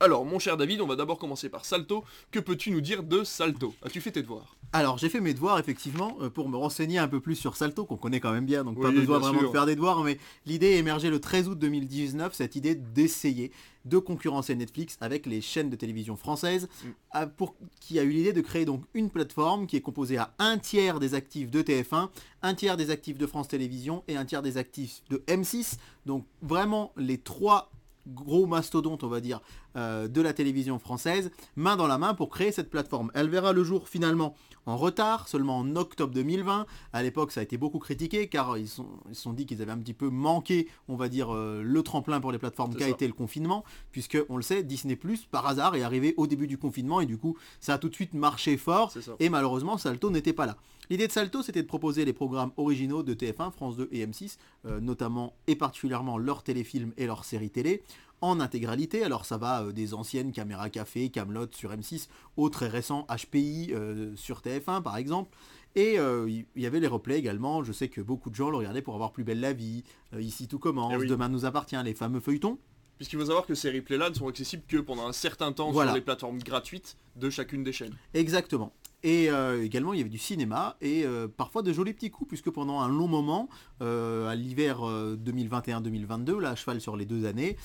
Alors, 0.00 0.24
mon 0.24 0.38
cher 0.38 0.56
David, 0.56 0.80
on 0.80 0.86
va 0.86 0.96
d'abord 0.96 1.18
commencer 1.18 1.48
par 1.48 1.64
Salto. 1.64 2.04
Que 2.30 2.38
peux-tu 2.38 2.70
nous 2.70 2.80
dire 2.80 3.02
de 3.02 3.24
Salto? 3.24 3.74
As-tu 3.82 4.00
fait 4.00 4.12
tes 4.12 4.22
devoirs? 4.22 4.54
Alors 4.74 4.98
j'ai 4.98 5.08
fait 5.08 5.20
mes 5.22 5.32
devoirs 5.32 5.58
effectivement 5.58 6.18
euh, 6.20 6.28
pour 6.28 6.50
me 6.50 6.56
renseigner 6.58 6.98
un 6.98 7.08
peu 7.08 7.20
plus 7.20 7.36
sur 7.36 7.56
Salto 7.56 7.86
qu'on 7.86 7.96
connaît 7.96 8.20
quand 8.20 8.32
même 8.32 8.44
bien 8.44 8.64
donc 8.64 8.78
pas 8.78 8.90
besoin 8.90 9.18
vraiment 9.18 9.38
sûr. 9.38 9.48
de 9.48 9.52
faire 9.54 9.64
des 9.64 9.74
devoirs 9.76 10.04
mais 10.04 10.18
l'idée 10.44 10.72
est 10.72 10.76
émergée 10.76 11.08
le 11.08 11.18
13 11.20 11.48
août 11.48 11.58
2019 11.58 12.34
cette 12.34 12.54
idée 12.54 12.74
d'essayer 12.74 13.50
de 13.86 13.96
concurrencer 13.96 14.54
Netflix 14.54 14.98
avec 15.00 15.24
les 15.24 15.40
chaînes 15.40 15.70
de 15.70 15.76
télévision 15.76 16.16
françaises 16.16 16.68
Mm. 17.14 17.26
pour, 17.38 17.54
qui 17.80 17.98
a 17.98 18.02
eu 18.02 18.10
l'idée 18.10 18.34
de 18.34 18.42
créer 18.42 18.66
donc 18.66 18.82
une 18.92 19.08
plateforme 19.08 19.66
qui 19.66 19.76
est 19.76 19.80
composée 19.80 20.18
à 20.18 20.34
un 20.38 20.58
tiers 20.58 21.00
des 21.00 21.14
actifs 21.14 21.50
de 21.50 21.62
TF1 21.62 22.10
un 22.42 22.54
tiers 22.54 22.76
des 22.76 22.90
actifs 22.90 23.16
de 23.16 23.26
France 23.26 23.48
Télévisions 23.48 24.04
et 24.06 24.16
un 24.18 24.26
tiers 24.26 24.42
des 24.42 24.58
actifs 24.58 25.00
de 25.08 25.22
M6 25.28 25.78
donc 26.04 26.26
vraiment 26.42 26.92
les 26.98 27.16
trois 27.16 27.70
gros 28.08 28.46
mastodontes 28.46 29.04
on 29.04 29.08
va 29.08 29.20
dire 29.20 29.40
euh, 29.76 30.08
de 30.08 30.20
la 30.20 30.32
télévision 30.32 30.78
française 30.78 31.30
main 31.56 31.76
dans 31.76 31.86
la 31.86 31.98
main 31.98 32.14
pour 32.14 32.30
créer 32.30 32.52
cette 32.52 32.70
plateforme. 32.70 33.10
Elle 33.14 33.28
verra 33.28 33.52
le 33.52 33.64
jour 33.64 33.88
finalement 33.88 34.34
en 34.68 34.76
retard, 34.76 35.28
seulement 35.28 35.56
en 35.56 35.76
octobre 35.76 36.12
2020. 36.12 36.66
À 36.92 37.02
l'époque, 37.02 37.32
ça 37.32 37.40
a 37.40 37.42
été 37.42 37.56
beaucoup 37.56 37.78
critiqué 37.78 38.28
car 38.28 38.58
ils 38.58 38.68
se 38.68 38.76
sont, 38.76 38.86
ils 39.08 39.14
se 39.14 39.22
sont 39.22 39.32
dit 39.32 39.46
qu'ils 39.46 39.62
avaient 39.62 39.72
un 39.72 39.78
petit 39.78 39.94
peu 39.94 40.10
manqué, 40.10 40.68
on 40.88 40.96
va 40.96 41.08
dire, 41.08 41.34
euh, 41.34 41.62
le 41.62 41.82
tremplin 41.82 42.20
pour 42.20 42.32
les 42.32 42.38
plateformes 42.38 42.74
qu'a 42.74 42.88
été 42.88 43.06
le 43.06 43.14
confinement, 43.14 43.64
puisque 43.92 44.18
on 44.28 44.36
le 44.36 44.42
sait, 44.42 44.62
Disney 44.62 44.94
Plus 44.94 45.24
par 45.24 45.46
hasard 45.46 45.74
est 45.74 45.82
arrivé 45.82 46.12
au 46.18 46.26
début 46.26 46.46
du 46.46 46.58
confinement 46.58 47.00
et 47.00 47.06
du 47.06 47.16
coup, 47.16 47.36
ça 47.60 47.74
a 47.74 47.78
tout 47.78 47.88
de 47.88 47.94
suite 47.94 48.12
marché 48.12 48.58
fort. 48.58 48.92
Et 49.20 49.30
malheureusement, 49.30 49.78
Salto 49.78 50.10
n'était 50.10 50.34
pas 50.34 50.44
là. 50.44 50.56
L'idée 50.90 51.06
de 51.06 51.12
Salto, 51.12 51.42
c'était 51.42 51.62
de 51.62 51.66
proposer 51.66 52.04
les 52.04 52.14
programmes 52.14 52.52
originaux 52.56 53.02
de 53.02 53.12
TF1, 53.12 53.50
France 53.52 53.76
2 53.76 53.88
et 53.92 54.06
M6, 54.06 54.38
euh, 54.66 54.80
notamment 54.80 55.34
et 55.46 55.54
particulièrement 55.54 56.16
leurs 56.16 56.42
téléfilms 56.42 56.92
et 56.96 57.06
leurs 57.06 57.24
séries 57.24 57.50
télé, 57.50 57.82
en 58.20 58.40
intégralité. 58.40 59.02
Alors 59.04 59.24
ça 59.24 59.36
va 59.36 59.62
euh, 59.62 59.72
des 59.72 59.94
anciennes 59.94 60.32
Caméra 60.32 60.70
Café, 60.70 61.08
Camelot 61.10 61.46
sur 61.52 61.70
M6, 61.72 62.08
au 62.36 62.48
très 62.50 62.68
récent 62.68 63.06
HPI 63.08 63.70
euh, 63.72 64.14
sur 64.16 64.40
TF1 64.40 64.82
par 64.82 64.96
exemple. 64.96 65.36
Et 65.74 65.98
euh, 65.98 66.28
il 66.28 66.46
y 66.62 66.66
avait 66.66 66.80
les 66.80 66.86
replays 66.86 67.18
également. 67.18 67.62
Je 67.62 67.72
sais 67.72 67.88
que 67.88 68.00
beaucoup 68.00 68.30
de 68.30 68.34
gens 68.34 68.50
le 68.50 68.56
regardaient 68.56 68.82
pour 68.82 68.94
avoir 68.94 69.12
plus 69.12 69.22
belle 69.24 69.40
la 69.40 69.52
vie, 69.52 69.84
euh, 70.14 70.20
ici 70.20 70.48
tout 70.48 70.58
commence, 70.58 70.92
Eh 70.94 70.96
oui. 70.96 71.06
demain 71.06 71.28
nous 71.28 71.44
appartient, 71.44 71.76
les 71.84 71.94
fameux 71.94 72.20
feuilletons. 72.20 72.58
Puisqu'il 72.96 73.18
faut 73.20 73.26
savoir 73.26 73.46
que 73.46 73.54
ces 73.54 73.70
replays-là 73.70 74.10
ne 74.10 74.14
sont 74.14 74.26
accessibles 74.26 74.64
que 74.66 74.78
pendant 74.78 75.06
un 75.06 75.12
certain 75.12 75.52
temps 75.52 75.70
Voilà. 75.70 75.90
sur 75.92 75.96
les 75.96 76.00
plateformes 76.04 76.38
gratuites 76.40 76.96
de 77.14 77.30
chacune 77.30 77.62
des 77.62 77.72
chaînes. 77.72 77.94
Exactement. 78.14 78.72
Et 79.04 79.30
euh, 79.30 79.62
également, 79.64 79.92
il 79.92 79.98
y 79.98 80.00
avait 80.00 80.10
du 80.10 80.18
cinéma 80.18 80.76
et 80.80 81.04
euh, 81.04 81.28
parfois 81.28 81.62
de 81.62 81.72
jolis 81.72 81.94
petits 81.94 82.10
coups, 82.10 82.28
puisque 82.28 82.50
pendant 82.50 82.80
un 82.80 82.88
long 82.88 83.06
moment, 83.06 83.48
euh, 83.80 84.26
à 84.28 84.34
l'hiver 84.34 84.86
euh, 84.86 85.16
2021-2022, 85.16 86.38
là, 86.38 86.50
à 86.50 86.54
cheval 86.56 86.80
sur 86.80 86.96
les 86.96 87.06
deux 87.06 87.24
années, 87.24 87.56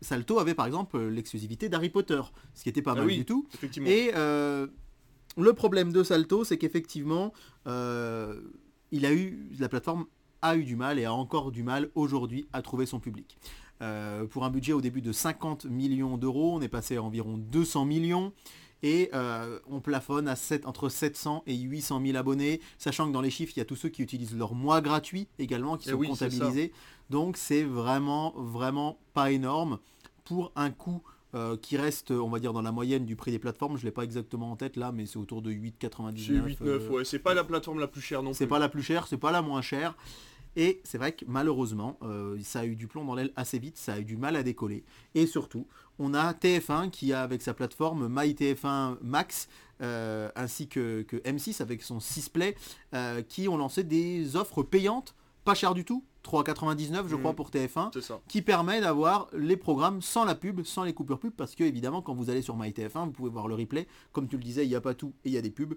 Salto 0.00 0.38
avait 0.38 0.54
par 0.54 0.66
exemple 0.66 0.98
l'exclusivité 1.00 1.68
d'Harry 1.68 1.88
Potter, 1.88 2.20
ce 2.54 2.62
qui 2.62 2.68
était 2.68 2.82
pas 2.82 2.92
Ah 2.92 2.96
mal 2.96 3.06
oui. 3.06 3.16
du 3.16 3.24
tout. 3.24 3.48
Et 3.86 4.12
le 5.36 5.52
problème 5.54 5.92
de 5.92 6.02
Salto, 6.02 6.44
c'est 6.44 6.58
qu'effectivement, 6.58 7.32
il 7.66 9.06
a 9.06 9.12
eu, 9.12 9.50
la 9.58 9.68
plateforme 9.68 10.06
a 10.40 10.56
eu 10.56 10.64
du 10.64 10.76
mal 10.76 10.98
et 11.00 11.04
a 11.04 11.12
encore 11.12 11.50
du 11.50 11.64
mal 11.64 11.90
aujourd'hui 11.96 12.46
à 12.52 12.62
trouver 12.62 12.86
son 12.86 13.00
public. 13.00 13.38
Pour 14.30 14.44
un 14.44 14.50
budget 14.50 14.72
au 14.72 14.80
début 14.80 15.02
de 15.02 15.10
50 15.10 15.64
millions 15.64 16.16
d'euros, 16.16 16.54
on 16.54 16.60
est 16.60 16.68
passé 16.68 16.96
à 16.96 17.02
environ 17.02 17.36
200 17.38 17.84
millions. 17.84 18.32
Et 18.82 19.10
euh, 19.12 19.58
on 19.68 19.80
plafonne 19.80 20.28
à 20.28 20.36
7, 20.36 20.66
entre 20.66 20.88
700 20.88 21.42
et 21.46 21.56
800 21.56 22.00
000 22.04 22.16
abonnés, 22.16 22.60
sachant 22.78 23.08
que 23.08 23.12
dans 23.12 23.20
les 23.20 23.30
chiffres, 23.30 23.52
il 23.56 23.58
y 23.58 23.62
a 23.62 23.64
tous 23.64 23.76
ceux 23.76 23.88
qui 23.88 24.02
utilisent 24.02 24.36
leur 24.36 24.54
mois 24.54 24.80
gratuit 24.80 25.26
également, 25.38 25.76
qui 25.76 25.88
Eh 25.88 25.92
sont 25.92 25.98
oui, 25.98 26.08
c'est 26.14 26.28
comptabilisés. 26.28 26.72
Donc 27.10 27.36
c'est 27.36 27.64
vraiment, 27.64 28.34
vraiment 28.36 28.98
pas 29.14 29.32
énorme 29.32 29.78
pour 30.24 30.52
un 30.54 30.70
coût 30.70 31.02
euh, 31.34 31.56
qui 31.56 31.76
reste, 31.76 32.10
on 32.10 32.28
va 32.28 32.38
dire, 32.38 32.52
dans 32.52 32.62
la 32.62 32.72
moyenne 32.72 33.04
du 33.04 33.16
prix 33.16 33.30
des 33.30 33.38
plateformes. 33.38 33.76
Je 33.76 33.82
ne 33.82 33.86
l'ai 33.86 33.92
pas 33.92 34.04
exactement 34.04 34.50
en 34.50 34.56
tête 34.56 34.76
là, 34.76 34.92
mais 34.92 35.06
c'est 35.06 35.18
autour 35.18 35.42
de 35.42 35.50
8,99. 35.50 36.14
C'est 36.16 36.32
8-9, 36.32 36.56
euh, 36.62 36.88
ouais. 36.88 37.04
C'est 37.04 37.18
pas 37.18 37.34
la 37.34 37.44
plateforme 37.44 37.80
la 37.80 37.88
plus 37.88 38.00
chère 38.00 38.22
non 38.22 38.32
c'est 38.32 38.46
plus. 38.46 38.50
pas 38.50 38.58
la 38.58 38.68
plus 38.68 38.82
chère, 38.82 39.06
c'est 39.06 39.18
pas 39.18 39.32
la 39.32 39.42
moins 39.42 39.60
chère. 39.60 39.96
Et 40.56 40.80
c'est 40.84 40.98
vrai 40.98 41.12
que 41.12 41.24
malheureusement, 41.28 41.98
euh, 42.02 42.38
ça 42.42 42.60
a 42.60 42.64
eu 42.64 42.76
du 42.76 42.86
plomb 42.86 43.04
dans 43.04 43.14
l'aile 43.14 43.32
assez 43.36 43.58
vite, 43.58 43.76
ça 43.76 43.94
a 43.94 43.98
eu 44.00 44.04
du 44.04 44.16
mal 44.16 44.36
à 44.36 44.42
décoller. 44.42 44.84
Et 45.14 45.26
surtout, 45.26 45.66
on 45.98 46.14
a 46.14 46.32
TF1 46.32 46.90
qui 46.90 47.12
a 47.12 47.22
avec 47.22 47.42
sa 47.42 47.54
plateforme 47.54 48.08
MyTF1 48.08 48.98
Max, 49.02 49.48
euh, 49.80 50.30
ainsi 50.36 50.68
que, 50.68 51.02
que 51.02 51.16
M6 51.18 51.60
avec 51.62 51.82
son 51.82 51.98
6play, 51.98 52.54
euh, 52.94 53.22
qui 53.22 53.48
ont 53.48 53.56
lancé 53.56 53.84
des 53.84 54.36
offres 54.36 54.62
payantes 54.62 55.14
pas 55.44 55.54
cher 55.54 55.72
du 55.72 55.84
tout, 55.84 56.04
3,99 56.24 57.08
je 57.08 57.16
crois 57.16 57.32
Mm. 57.32 57.34
pour 57.36 57.50
TF1, 57.50 57.90
C'est 57.94 58.02
ça. 58.02 58.20
qui 58.28 58.42
permet 58.42 58.82
d'avoir 58.82 59.28
les 59.32 59.56
programmes 59.56 60.02
sans 60.02 60.24
la 60.26 60.34
pub, 60.34 60.62
sans 60.62 60.82
les 60.84 60.92
coupures 60.92 61.18
pub, 61.18 61.32
parce 61.32 61.54
que 61.54 61.64
évidemment 61.64 62.02
quand 62.02 62.12
vous 62.12 62.28
allez 62.28 62.42
sur 62.42 62.54
MyTF1, 62.58 63.06
vous 63.06 63.12
pouvez 63.12 63.30
voir 63.30 63.48
le 63.48 63.54
replay, 63.54 63.86
comme 64.12 64.28
tu 64.28 64.36
le 64.36 64.42
disais, 64.42 64.66
il 64.66 64.68
n'y 64.68 64.74
a 64.74 64.80
pas 64.82 64.92
tout 64.94 65.14
et 65.24 65.30
il 65.30 65.32
y 65.32 65.38
a 65.38 65.42
des 65.42 65.50
pubs. 65.50 65.74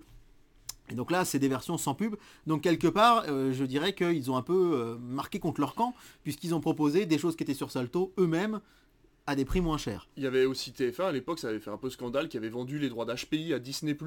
Et 0.90 0.96
donc 0.96 1.10
là, 1.10 1.24
c'est 1.24 1.40
des 1.40 1.48
versions 1.48 1.78
sans 1.78 1.94
pub. 1.96 2.16
Donc 2.48 2.64
quelque 2.64 2.88
part, 2.88 3.24
euh, 3.30 3.54
je 3.54 3.64
dirais 3.64 3.94
qu'ils 3.96 4.30
ont 4.30 4.36
un 4.36 4.42
peu 4.42 4.98
marqué 5.02 5.40
contre 5.40 5.62
leur 5.62 5.74
camp, 5.74 5.94
puisqu'ils 6.24 6.54
ont 6.54 6.60
proposé 6.60 7.06
des 7.06 7.18
choses 7.18 7.38
qui 7.38 7.44
étaient 7.44 7.54
sur 7.54 7.72
Salto 7.72 8.12
eux-mêmes 8.18 8.60
à 9.32 9.36
des 9.36 9.46
prix 9.46 9.62
moins 9.62 9.78
chers. 9.78 10.08
Il 10.18 10.24
y 10.24 10.28
avait 10.28 10.46
aussi 10.46 10.72
TF1 10.72 11.04
à 11.06 11.12
l'époque, 11.12 11.40
ça 11.40 11.50
avait 11.50 11.60
fait 11.60 11.70
un 11.72 11.78
peu 11.78 11.90
scandale, 11.90 12.30
qui 12.30 12.38
avait 12.38 12.50
vendu 12.50 12.78
les 12.80 12.90
droits 12.90 13.06
d'HPI 13.06 13.54
à 13.54 13.60
Disney 13.60 13.98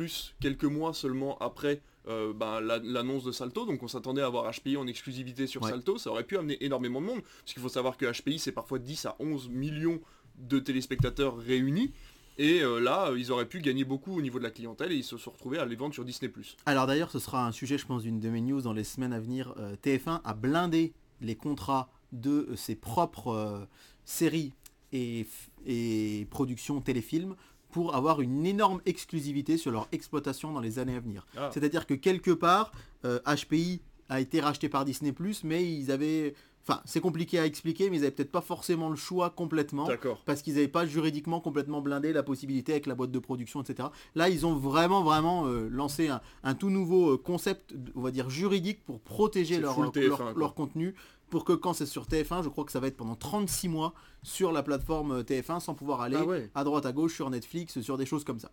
quelques 0.41 0.65
mois 0.65 0.95
seulement 0.95 1.37
après 1.39 1.81
euh, 2.09 2.33
ben, 2.35 2.61
la- 2.61 2.79
l'annonce 2.79 3.25
de 3.25 3.33
Salto. 3.33 3.65
Donc 3.67 3.83
on 3.83 3.89
s'attendait 3.89 4.21
à 4.23 4.27
avoir 4.27 4.51
HPI 4.53 4.77
en 4.77 4.87
exclusivité 4.87 5.47
sur 5.47 5.63
Ouais. 5.63 5.71
Salto. 5.71 5.97
Ça 5.99 6.11
aurait 6.11 6.25
pu 6.25 6.37
amener 6.37 6.63
énormément 6.65 7.01
de 7.01 7.07
monde, 7.07 7.23
parce 7.23 7.53
qu'il 7.55 7.63
faut 7.63 7.69
savoir 7.69 7.97
que 7.97 8.05
HPI 8.05 8.39
c'est 8.39 8.53
parfois 8.53 8.79
10 8.79 9.07
à 9.07 9.17
11 9.19 9.49
millions 9.49 10.01
de 10.39 10.59
téléspectateurs 10.59 11.37
réunis. 11.39 11.93
Et 12.37 12.63
euh, 12.63 12.81
là, 12.81 13.11
euh, 13.11 13.19
ils 13.19 13.31
auraient 13.31 13.47
pu 13.49 13.61
gagner 13.61 13.85
beaucoup 13.85 14.19
au 14.19 14.21
niveau 14.21 14.39
de 14.39 14.45
la 14.45 14.51
clientèle 14.51 14.91
et 14.93 14.97
ils 14.97 15.05
se 15.05 15.17
sont 15.17 15.31
retrouvés 15.31 15.59
à 15.59 15.65
les 15.65 15.77
vendre 15.77 15.95
sur 15.95 16.05
Disney. 16.05 16.31
Alors 16.67 16.87
d'ailleurs, 16.89 17.11
ce 17.13 17.21
sera 17.21 17.47
un 17.47 17.53
sujet, 17.53 17.79
je 17.79 17.87
pense, 17.87 18.03
d'une 18.03 18.19
de 18.21 18.29
mes 18.29 18.41
news 18.41 18.61
dans 18.61 18.73
les 18.73 18.83
semaines 18.85 19.13
à 19.13 19.21
venir. 19.21 19.55
Euh, 19.59 19.77
TF1 19.83 20.21
a 20.25 20.35
blindé 20.35 20.93
les 21.21 21.37
contrats 21.37 21.89
de 22.13 22.49
ses 22.57 22.75
propres 22.75 23.29
euh, 23.29 23.65
séries 24.05 24.53
et, 24.95 26.27
productions 26.31 26.81
téléfilms 26.81 27.35
pour 27.71 27.95
avoir 27.97 28.21
une 28.21 28.47
énorme 28.47 28.81
exclusivité 28.87 29.57
sur 29.57 29.73
leur 29.73 29.89
exploitation 29.93 30.53
dans 30.53 30.61
les 30.61 30.79
années 30.79 30.95
à 30.97 31.01
venir. 31.01 31.27
Ah. 31.37 31.51
C'est-à-dire 31.53 31.87
que 31.87 31.95
quelque 31.95 32.31
part, 32.31 32.71
euh, 33.05 33.19
HPI 33.27 33.81
a 34.09 34.21
été 34.21 34.41
racheté 34.41 34.69
par 34.69 34.85
Disney+, 34.85 35.13
mais 35.43 35.65
ils 35.73 35.91
avaient... 35.91 36.35
Enfin, 36.67 36.81
c'est 36.87 37.01
compliqué 37.01 37.39
à 37.39 37.45
expliquer, 37.45 37.91
mais 37.91 37.99
ils 37.99 38.03
avaient 38.05 38.11
peut-être 38.11 38.33
pas 38.33 38.41
forcément 38.41 38.89
le 38.89 38.97
choix 38.97 39.29
complètement 39.29 39.87
D'accord. 39.87 40.23
parce 40.25 40.41
qu'ils 40.41 40.55
n'avaient 40.55 40.67
pas 40.69 40.87
juridiquement 40.87 41.39
complètement 41.39 41.83
blindé 41.83 42.15
la 42.15 42.23
possibilité 42.23 42.73
avec 42.73 42.87
la 42.87 42.95
boîte 42.95 43.11
de 43.11 43.19
production, 43.19 43.61
etc. 43.61 43.89
Là, 44.15 44.31
ils 44.31 44.47
ont 44.47 44.55
vraiment, 44.55 45.03
vraiment 45.03 45.47
euh, 45.47 45.69
lancé 45.71 46.09
un, 46.09 46.23
un 46.43 46.55
tout 46.55 46.71
nouveau 46.71 47.15
euh, 47.15 47.17
concept, 47.19 47.75
on 47.97 48.01
va 48.01 48.11
dire, 48.11 48.31
juridique 48.31 48.83
pour 48.87 49.01
protéger 49.01 49.57
C'est 49.57 49.61
leur, 49.61 49.75
full 49.75 49.85
leur- 49.85 49.93
TF1, 49.93 50.09
leur- 50.09 50.17
quoi. 50.19 50.33
leur 50.39 50.55
contenu, 50.55 50.95
pour 51.31 51.45
que 51.45 51.53
quand 51.53 51.73
c'est 51.73 51.87
sur 51.87 52.05
TF1, 52.07 52.43
je 52.45 52.49
crois 52.49 52.65
que 52.65 52.73
ça 52.73 52.81
va 52.81 52.87
être 52.87 52.97
pendant 52.97 53.17
36 53.17 53.69
mois 53.69 53.95
sur 54.23 54.53
la 54.53 54.63
plateforme 54.63 55.13
euh, 55.13 55.23
TF1 55.23 55.61
sans 55.61 55.75
pouvoir 55.75 56.01
aller 56.01 56.17
Ah 56.19 56.25
ouais. 56.25 56.51
à 56.55 56.65
droite, 56.65 56.87
à 56.87 56.93
gauche, 56.93 57.15
sur 57.15 57.29
Netflix, 57.31 57.81
sur 57.81 57.97
des 57.99 58.07
choses 58.07 58.25
comme 58.25 58.39
ça. 58.39 58.51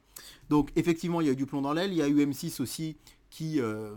Donc, 0.49 0.71
effectivement, 0.75 1.21
il 1.21 1.27
y 1.27 1.29
a 1.29 1.33
eu 1.33 1.35
du 1.35 1.45
plomb 1.45 1.61
dans 1.61 1.73
l'aile. 1.73 1.91
Il 1.91 1.97
y 1.97 2.01
a 2.01 2.07
eu 2.07 2.25
M6 2.25 2.61
aussi 2.61 2.97
qui, 3.29 3.61
euh, 3.61 3.95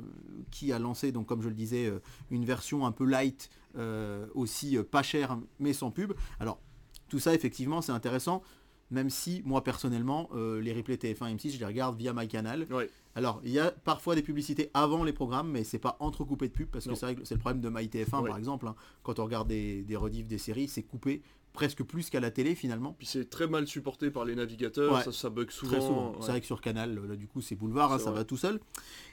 qui 0.51 0.73
a 0.73 0.79
lancé, 0.79 1.11
donc 1.13 1.27
comme 1.27 1.43
je 1.43 1.49
le 1.49 1.55
disais, 1.55 1.87
euh, 1.87 2.01
une 2.31 2.45
version 2.45 2.87
un 2.87 2.93
peu 2.93 3.05
light, 3.05 3.49
euh, 3.77 4.27
aussi 4.35 4.77
pas 4.91 5.03
chère, 5.03 5.39
mais 5.59 5.73
sans 5.73 5.91
pub. 5.91 6.13
Alors, 6.39 6.61
tout 7.09 7.19
ça, 7.19 7.35
effectivement, 7.35 7.83
c'est 7.83 7.93
intéressant, 7.93 8.43
même 8.91 9.11
si, 9.11 9.43
moi, 9.45 9.65
personnellement, 9.65 10.29
euh, 10.35 10.61
les 10.61 10.73
replays 10.73 10.97
TF1 10.97 11.29
et 11.31 11.35
M6, 11.35 11.53
je 11.55 11.59
les 11.59 11.65
regarde 11.67 11.97
via 11.97 12.13
MyCanal. 12.13 12.67
Ouais. 12.71 12.89
Alors, 13.17 13.41
il 13.45 13.51
y 13.51 13.59
a 13.61 13.71
parfois 13.71 14.15
des 14.15 14.23
publicités 14.23 14.71
avant 14.75 15.05
les 15.05 15.13
programmes, 15.13 15.51
mais 15.51 15.63
c'est 15.65 15.79
pas 15.79 15.97
entrecoupé 16.01 16.49
de 16.49 16.53
pubs, 16.53 16.67
parce 16.69 16.87
Non. 16.87 16.95
que 16.95 16.99
c'est 16.99 17.07
vrai 17.07 17.15
que 17.15 17.25
c'est 17.25 17.35
le 17.35 17.41
problème 17.41 17.61
de 17.61 17.69
MyTF1, 17.71 18.21
Ouais. 18.23 18.29
par 18.29 18.39
exemple. 18.39 18.67
hein. 18.67 18.75
Quand 19.03 19.19
on 19.21 19.25
regarde 19.25 19.49
des, 19.49 19.83
des 19.83 19.97
rediffs 19.97 20.27
des 20.27 20.39
séries, 20.39 20.67
c'est 20.69 20.83
coupé 20.83 21.23
presque 21.53 21.85
plus 21.85 22.11
qu'à 22.11 22.19
la 22.19 22.33
télé, 22.33 22.57
finalement. 22.57 22.95
Puis 22.99 23.07
c'est 23.07 23.31
très 23.31 23.47
mal 23.47 23.69
supporté 23.69 24.11
par 24.11 24.25
les 24.25 24.35
navigateurs, 24.35 24.95
Ouais. 24.95 25.05
ça, 25.05 25.13
ça 25.13 25.31
bug 25.31 25.51
souvent. 25.53 25.71
Très 25.73 25.81
souvent. 25.81 26.11
ouais. 26.11 26.17
C'est 26.23 26.31
vrai 26.33 26.41
que 26.41 26.47
sur 26.47 26.61
Canal, 26.61 27.01
là 27.09 27.15
du 27.15 27.29
coup 27.29 27.41
c'est 27.41 27.55
boulevard, 27.55 27.93
hein, 27.93 28.01
ça 28.01 28.11
va 28.11 28.25
tout 28.25 28.37
seul. 28.37 28.59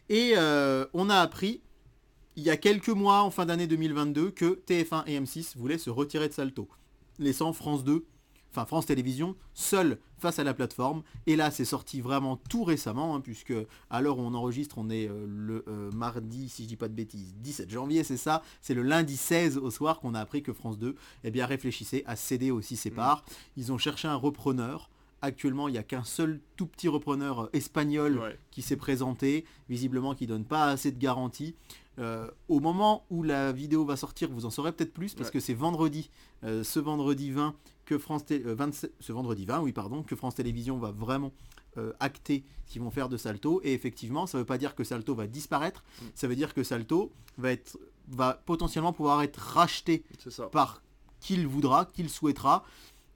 Et 0.09 0.31
euh, 0.35 0.85
on 0.93 1.09
a 1.11 1.17
appris 1.17 1.61
il 2.37 2.41
y 2.43 2.49
a 2.49 2.57
quelques 2.57 2.89
mois, 2.89 3.21
en 3.21 3.29
fin 3.29 3.45
d'année 3.45 3.67
2022, 3.67 4.31
que 4.31 4.59
TF1 4.65 5.03
et 5.05 5.19
M6 5.19 5.55
voulaient 5.57 5.77
se 5.77 5.91
retirer 5.91 6.27
de 6.29 6.33
Salto, 6.33 6.67
laissant 7.19 7.53
France 7.53 7.83
2, 7.83 8.05
enfin 8.51 8.65
France 8.65 8.85
Télévisions, 8.85 9.35
seul 9.53 9.97
face 10.19 10.37
à 10.39 10.43
la 10.43 10.53
plateforme. 10.53 11.03
Et 11.25 11.35
là 11.35 11.49
c'est 11.51 11.65
sorti 11.65 12.01
vraiment 12.01 12.37
tout 12.37 12.63
récemment, 12.63 13.15
hein, 13.15 13.21
puisque 13.21 13.53
à 13.89 14.01
l'heure 14.01 14.19
où 14.19 14.21
on 14.21 14.33
enregistre, 14.33 14.77
on 14.77 14.89
est 14.89 15.07
euh, 15.09 15.25
le 15.27 15.63
euh, 15.67 15.89
mardi, 15.91 16.49
si 16.49 16.63
je 16.63 16.67
dis 16.67 16.75
pas 16.75 16.87
de 16.87 16.93
bêtises, 16.93 17.33
17 17.37 17.69
janvier, 17.69 18.03
c'est 18.03 18.17
ça. 18.17 18.43
C'est 18.61 18.73
le 18.73 18.83
lundi 18.83 19.17
16 19.17 19.57
au 19.57 19.71
soir 19.71 19.99
qu'on 19.99 20.13
a 20.13 20.19
appris 20.19 20.43
que 20.43 20.53
France 20.53 20.77
2 20.77 20.95
eh 21.23 21.31
bien, 21.31 21.45
réfléchissait 21.45 22.03
à 22.05 22.15
céder 22.15 22.51
aussi 22.51 22.75
ses 22.75 22.91
parts. 22.91 23.23
Ils 23.57 23.71
ont 23.71 23.77
cherché 23.77 24.07
un 24.07 24.15
repreneur. 24.15 24.89
Actuellement, 25.23 25.67
il 25.67 25.73
n'y 25.73 25.77
a 25.77 25.83
qu'un 25.83 26.03
seul 26.03 26.39
tout 26.55 26.65
petit 26.65 26.87
repreneur 26.87 27.41
euh, 27.41 27.49
espagnol 27.53 28.17
Ouais. 28.17 28.39
qui 28.49 28.63
s'est 28.63 28.75
présenté, 28.75 29.45
visiblement 29.69 30.15
qui 30.15 30.25
donne 30.25 30.45
pas 30.45 30.65
assez 30.65 30.91
de 30.91 30.97
garanties. 30.97 31.53
Euh, 31.99 32.27
au 32.47 32.59
moment 32.59 33.05
où 33.11 33.21
la 33.21 33.51
vidéo 33.51 33.85
va 33.85 33.97
sortir, 33.97 34.31
vous 34.31 34.45
en 34.45 34.49
saurez 34.49 34.71
peut-être 34.71 34.93
plus 34.93 35.13
parce 35.13 35.27
Ouais. 35.27 35.33
que 35.33 35.39
c'est 35.39 35.53
vendredi, 35.53 36.09
euh, 36.43 36.63
ce 36.63 36.79
vendredi 36.79 37.29
20 37.29 37.53
que 37.91 37.97
France 37.97 38.25
Té- 38.25 38.41
euh, 38.45 38.55
27 38.55 38.93
ce 39.01 39.11
vendredi 39.11 39.45
20, 39.45 39.59
oui 39.61 39.73
pardon, 39.73 40.01
que 40.01 40.15
France 40.15 40.35
Télévisions 40.35 40.77
va 40.77 40.91
vraiment 40.91 41.33
euh, 41.77 41.91
acter 41.99 42.45
ce 42.65 42.71
qu'ils 42.73 42.81
vont 42.81 42.89
faire 42.91 43.09
de 43.09 43.17
Salto. 43.17 43.59
Et 43.65 43.73
effectivement, 43.73 44.25
ça 44.27 44.37
ne 44.37 44.41
veut 44.43 44.45
pas 44.45 44.57
dire 44.57 44.75
que 44.75 44.83
Salto 44.85 45.13
va 45.13 45.27
disparaître, 45.27 45.83
Mm. 46.01 46.05
ça 46.15 46.27
veut 46.29 46.35
dire 46.37 46.53
que 46.53 46.63
Salto 46.63 47.11
va 47.37 47.51
être 47.51 47.77
va 48.07 48.33
potentiellement 48.45 48.93
pouvoir 48.93 49.21
être 49.23 49.37
racheté 49.37 50.03
par 50.51 50.81
qui 51.19 51.33
il 51.35 51.47
voudra, 51.47 51.85
qui 51.85 52.01
il 52.01 52.09
souhaitera. 52.09 52.63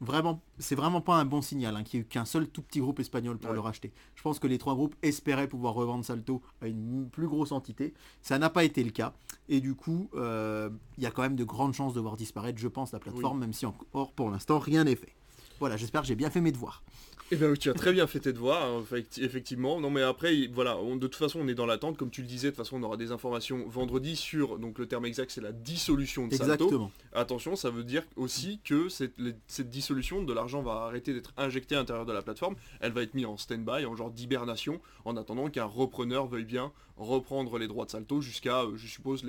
Vraiment, 0.06 0.42
c'est 0.60 0.76
vraiment 0.76 1.02
pas 1.02 1.16
un 1.16 1.26
bon 1.26 1.42
signal 1.42 1.76
hein, 1.76 1.84
qu'il 1.84 2.00
n'y 2.00 2.04
ait 2.04 2.06
eu 2.06 2.08
qu'un 2.10 2.26
seul 2.26 2.48
tout 2.48 2.62
petit 2.62 2.80
groupe 2.80 3.00
espagnol 3.00 3.38
pour 3.38 3.50
Ouais. 3.50 3.56
le 3.56 3.60
racheter. 3.62 3.92
Je 4.16 4.22
pense 4.22 4.40
que 4.40 4.48
les 4.48 4.58
trois 4.58 4.76
groupes 4.76 4.96
espéraient 5.02 5.48
pouvoir 5.48 5.74
revendre 5.74 6.06
Salto 6.06 6.42
à 6.62 6.68
une 6.68 7.10
plus 7.10 7.28
grosse 7.28 7.52
entité. 7.52 7.94
Ça 8.22 8.38
n'a 8.40 8.50
pas 8.50 8.64
été 8.64 8.84
le 8.84 8.92
cas. 8.92 9.14
Et 9.50 9.60
du 9.62 9.76
coup, 9.76 10.10
euh, 10.16 10.70
il 10.98 11.04
y 11.04 11.08
a 11.08 11.12
quand 11.12 11.22
même 11.24 11.36
de 11.36 11.44
grandes 11.44 11.74
chances 11.74 11.94
de 11.94 12.00
voir 12.00 12.16
disparaître, 12.18 12.58
je 12.60 12.68
pense, 12.68 12.92
la 12.94 13.00
plateforme, 13.00 13.40
même 13.40 13.54
si 13.54 13.66
encore 13.66 14.12
pour 14.14 14.30
l'instant 14.30 14.60
rien 14.60 14.84
n'est 14.86 14.96
fait. 14.96 15.14
Voilà, 15.60 15.78
j'espère 15.78 16.02
que 16.02 16.08
j'ai 16.08 16.16
bien 16.16 16.30
fait 16.30 16.42
mes 16.42 16.52
devoirs. 16.52 16.84
Eh 17.32 17.38
bien, 17.38 17.52
tu 17.56 17.72
as 17.72 17.74
très 17.74 17.92
bien 17.92 18.06
fait 18.06 18.20
tes 18.20 18.34
devoirs, 18.34 18.64
hein, 18.64 18.84
effecti- 18.84 19.24
effectivement. 19.24 19.80
Non, 19.82 19.90
mais 19.90 20.04
après, 20.04 20.38
il- 20.38 20.54
voilà, 20.54 20.78
on- 20.78 20.96
de 20.96 21.08
toute 21.08 21.16
façon, 21.16 21.40
on 21.40 21.48
est 21.48 21.56
dans 21.56 21.66
l'attente. 21.66 21.98
Comme 21.98 22.12
tu 22.12 22.22
le 22.22 22.28
disais, 22.28 22.50
de 22.50 22.52
toute 22.56 22.64
façon, 22.64 22.78
on 22.78 22.84
aura 22.84 22.98
des 22.98 23.12
informations 23.12 23.68
vendredi 23.68 24.16
sur, 24.16 24.60
donc 24.60 24.78
le 24.78 24.86
terme 24.88 25.08
exact, 25.08 25.32
c'est 25.32 25.42
la 25.42 25.52
dissolution 25.52 26.28
de 26.28 26.36
Salto. 26.36 26.54
Exactement. 26.66 26.92
Attention, 27.14 27.56
ça 27.56 27.72
veut 27.72 27.84
dire 27.84 28.04
aussi 28.16 28.60
que 28.64 28.90
cette, 28.90 29.18
les- 29.18 29.34
cette 29.48 29.72
dissolution 29.72 30.22
de 30.22 30.32
l'argent 30.34 30.62
va 30.62 30.84
arrêter 30.86 31.16
d'être 31.16 31.34
injecté 31.36 31.74
à 31.74 31.80
l'intérieur 31.80 32.06
de 32.06 32.14
la 32.14 32.22
plateforme. 32.22 32.56
Elle 32.80 32.92
va 32.92 33.02
être 33.02 33.16
mise 33.16 33.26
en 33.26 33.38
stand-by, 33.38 33.86
en 33.88 33.96
genre 33.96 34.12
d'hibernation, 34.12 34.80
en 35.04 35.18
attendant 35.18 35.50
qu'un 35.50 35.66
repreneur 35.66 36.28
veuille 36.28 36.46
bien 36.46 36.72
reprendre 36.96 37.58
les 37.58 37.68
droits 37.68 37.86
de 37.86 37.92
Salto 37.92 38.22
jusqu'à, 38.22 38.62
euh, 38.62 38.74
je 38.78 38.86
suppose, 38.88 39.24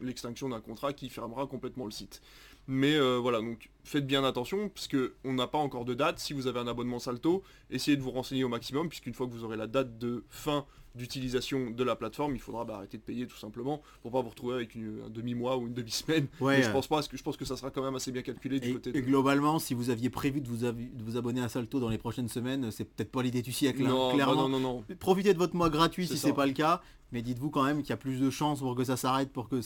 l'extinction 0.00 0.48
d'un 0.48 0.60
contrat 0.60 0.92
qui 0.92 1.08
fermera 1.08 1.46
complètement 1.46 1.84
le 1.84 1.90
site. 1.92 2.20
Mais 2.68 2.94
euh, 2.94 3.18
voilà, 3.18 3.40
donc 3.40 3.70
faites 3.84 4.06
bien 4.06 4.22
attention, 4.24 4.68
puisque 4.68 4.96
on 5.24 5.32
n'a 5.34 5.46
pas 5.48 5.58
encore 5.58 5.84
de 5.84 5.94
date. 5.94 6.18
Si 6.20 6.32
vous 6.32 6.46
avez 6.46 6.60
un 6.60 6.66
abonnement 6.68 6.98
Salto, 7.00 7.42
essayez 7.70 7.96
de 7.96 8.02
vous 8.02 8.12
renseigner 8.12 8.44
au 8.44 8.48
maximum, 8.48 8.88
puisqu'une 8.88 9.14
fois 9.14 9.26
que 9.26 9.32
vous 9.32 9.42
aurez 9.44 9.56
la 9.56 9.66
date 9.66 9.98
de 9.98 10.24
fin 10.28 10.64
d'utilisation 10.94 11.70
de 11.70 11.84
la 11.84 11.96
plateforme, 11.96 12.34
il 12.36 12.40
faudra 12.40 12.64
bah, 12.66 12.76
arrêter 12.76 12.98
de 12.98 13.02
payer 13.02 13.26
tout 13.26 13.36
simplement 13.38 13.80
pour 14.02 14.12
pas 14.12 14.20
vous 14.20 14.28
retrouver 14.28 14.54
avec 14.54 14.74
une- 14.74 15.00
un 15.06 15.10
demi-mois 15.10 15.56
ou 15.56 15.66
une 15.66 15.72
demi-semaine. 15.72 16.26
Ouais, 16.38 16.58
Mais 16.58 16.62
je 16.62 16.68
euh, 16.68 16.72
pense 16.72 16.86
pas, 16.86 16.96
parce 16.96 17.08
que 17.08 17.16
je 17.16 17.22
pense 17.22 17.36
que 17.38 17.46
ça 17.46 17.56
sera 17.56 17.70
quand 17.70 17.82
même 17.82 17.94
assez 17.94 18.12
bien 18.12 18.20
calculé 18.22 18.60
du 18.60 18.68
Et, 18.68 18.72
côté 18.74 18.90
et 18.96 19.00
globalement, 19.02 19.58
si 19.58 19.72
vous 19.72 19.88
aviez 19.90 20.10
prévu 20.10 20.42
de 20.42 20.48
vous, 20.48 20.64
avi- 20.64 20.90
de 20.92 21.02
vous 21.02 21.16
abonner 21.16 21.40
à 21.40 21.48
Salto 21.48 21.80
dans 21.80 21.88
les 21.88 21.96
prochaines 21.98 22.28
semaines, 22.28 22.70
c'est 22.70 22.84
peut-être 22.84 23.10
pas 23.10 23.22
l'idée 23.22 23.40
du 23.42 23.52
siècle, 23.52 23.82
hein, 23.86 23.88
Non, 23.88 24.12
clairement. 24.14 24.48
non, 24.48 24.60
non, 24.60 24.60
non. 24.60 24.84
Profitez 25.00 25.32
de 25.32 25.38
votre 25.38 25.56
mois 25.56 25.70
gratuit 25.70 26.06
si 26.06 26.18
c'est 26.18 26.34
pas 26.34 26.46
le 26.46 26.52
cas, 26.52 26.82
mais 27.12 27.22
dites-vous 27.22 27.50
quand 27.50 27.62
même 27.62 27.82
qu'il 27.82 27.90
y 27.90 27.92
a 27.92 27.96
plus 27.98 28.18
de 28.20 28.30
chances 28.30 28.60
pour 28.60 28.74
que 28.74 28.84
ça 28.84 28.96
s'arrête, 28.96 29.30
pour 29.30 29.48
que 29.48 29.60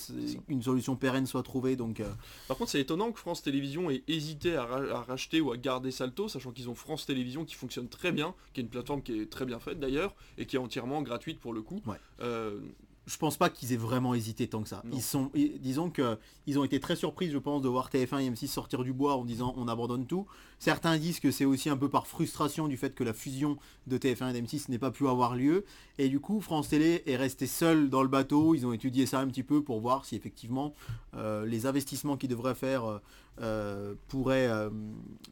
une 0.49 0.63
solution 0.63 0.97
pérenne 0.97 1.27
soit 1.27 1.43
trouvée. 1.43 1.77
Donc 1.77 2.01
euh, 2.01 2.11
Par 2.49 2.57
contre, 2.57 2.71
c'est 2.71 2.81
étonnant 2.81 3.13
que 3.13 3.19
France 3.19 3.43
Télévisions 3.43 3.91
ait 3.91 4.03
hésité 4.09 4.57
à, 4.57 4.65
ra- 4.65 4.99
à 4.99 5.03
racheter 5.03 5.41
ou 5.41 5.53
à 5.53 5.57
garder 5.57 5.91
Salto, 5.91 6.29
sachant 6.29 6.51
qu'ils 6.53 6.69
ont 6.69 6.75
France 6.75 7.07
Télévisions 7.07 7.45
qui 7.45 7.55
fonctionne 7.55 7.89
très 7.89 8.13
bien, 8.13 8.35
qui 8.53 8.61
est 8.61 8.65
une 8.65 8.69
plateforme 8.71 9.03
qui 9.03 9.21
est 9.21 9.31
très 9.31 9.47
bien 9.47 9.59
faite 9.61 9.79
d'ailleurs, 9.81 10.15
et 10.39 10.47
qui 10.47 10.57
est 10.57 10.59
entièrement 10.59 11.03
gratuite 11.03 11.39
pour 11.41 11.53
le 11.53 11.63
coup. 11.63 11.81
Ouais. 11.87 11.97
Euh, 12.21 12.59
je 13.07 13.17
pense 13.19 13.37
pas 13.37 13.51
qu'ils 13.51 13.73
aient 13.73 13.79
vraiment 13.79 14.15
hésité 14.15 14.49
tant 14.49 14.63
que 14.63 14.69
ça. 14.69 14.83
Non. 14.85 14.97
Ils 14.97 15.03
sont, 15.03 15.31
disons 15.61 15.91
que 15.91 16.19
ils 16.47 16.59
ont 16.59 16.65
été 16.65 16.81
très 16.81 16.97
surpris, 16.97 17.31
je 17.31 17.39
pense, 17.39 17.63
de 17.63 17.69
voir 17.69 17.89
TF1 17.89 18.21
et 18.21 18.31
M6 18.31 18.49
sortir 18.49 18.83
du 18.83 18.93
bois 18.93 19.17
en 19.17 19.25
disant 19.25 19.55
on 19.57 19.69
abandonne 19.69 20.07
tout. 20.07 20.27
Certains 20.59 20.97
disent 20.99 21.21
que 21.21 21.31
c'est 21.31 21.45
aussi 21.45 21.69
un 21.69 21.77
peu 21.77 21.89
par 21.89 22.07
frustration 22.07 22.67
du 22.67 22.77
fait 22.77 22.95
que 22.95 23.05
la 23.05 23.13
fusion 23.13 23.59
de 23.87 23.97
TF1 23.97 24.35
et 24.35 24.41
d'M6 24.41 24.71
n'ait 24.71 24.79
pas 24.79 24.91
pu 24.91 25.07
avoir 25.07 25.37
lieu. 25.37 25.65
Et 25.99 26.09
du 26.09 26.19
coup, 26.19 26.41
France 26.41 26.69
Télé 26.69 27.03
est 27.07 27.17
resté 27.17 27.47
seul 27.47 27.91
dans 27.91 28.03
le 28.03 28.09
bateau. 28.09 28.55
Ils 28.55 28.67
ont 28.67 28.73
étudié 28.73 29.07
ça 29.07 29.21
un 29.21 29.29
petit 29.29 29.43
peu 29.43 29.63
pour 29.63 29.81
voir 29.81 30.05
si 30.05 30.17
effectivement 30.17 30.75
euh, 31.15 31.47
les 31.47 31.67
investissements 31.67 32.17
qu'ils 32.17 32.31
devraient 32.31 32.55
faire 32.55 32.85
euh, 32.85 32.99
euh, 33.43 33.95
pourraient 34.09 34.49
euh, 34.49 34.71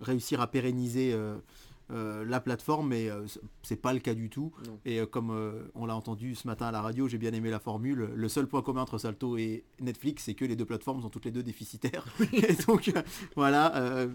réussir 0.02 0.42
à 0.42 0.46
pérenniser 0.46 1.16
euh, 1.90 2.24
la 2.24 2.40
plateforme, 2.40 2.88
mais 2.88 3.10
euh, 3.10 3.26
c'est- 3.62 3.76
pas 3.76 3.92
le 3.92 3.98
cas 4.00 4.14
du 4.14 4.30
tout. 4.30 4.52
Non. 4.66 4.78
Et 4.86 5.00
euh, 5.00 5.06
comme 5.06 5.30
euh, 5.30 5.64
on 5.74 5.84
l'a 5.86 5.94
entendu 5.94 6.34
ce 6.34 6.46
matin 6.46 6.66
à 6.66 6.70
la 6.72 6.80
radio, 6.80 7.08
j'ai 7.08 7.18
bien 7.18 7.32
aimé 7.32 7.50
la 7.50 7.58
formule. 7.60 8.10
Le 8.14 8.28
seul 8.28 8.46
point 8.46 8.62
commun 8.62 8.82
entre 8.82 8.96
Salto 8.98 9.36
et 9.36 9.64
Netflix, 9.80 10.24
c'est 10.24 10.34
que 10.34 10.44
les 10.44 10.56
deux 10.56 10.64
plateformes 10.64 11.02
sont 11.02 11.10
toutes 11.10 11.24
les 11.26 11.30
deux 11.30 11.42
déficitaires. 11.42 12.04
et 12.32 12.54
donc 12.66 12.90
voilà. 13.36 14.06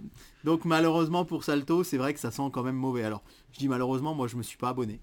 donc 0.44 0.66
malheureusement 0.66 1.26
pour 1.26 1.44
Salto, 1.44 1.84
c'est 1.84 1.98
vrai 1.98 2.14
que 2.14 2.20
ça 2.20 2.32
sent 2.32 2.50
quand 2.52 2.64
même 2.64 2.76
mauvais. 2.76 3.04
Alors 3.04 3.22
je 3.52 3.60
dis 3.60 3.68
malheureusement, 3.68 4.16
moi 4.16 4.28
je 4.28 4.36
me 4.38 4.44
suis 4.44 4.58
pas 4.58 4.70
abonné. 4.70 5.00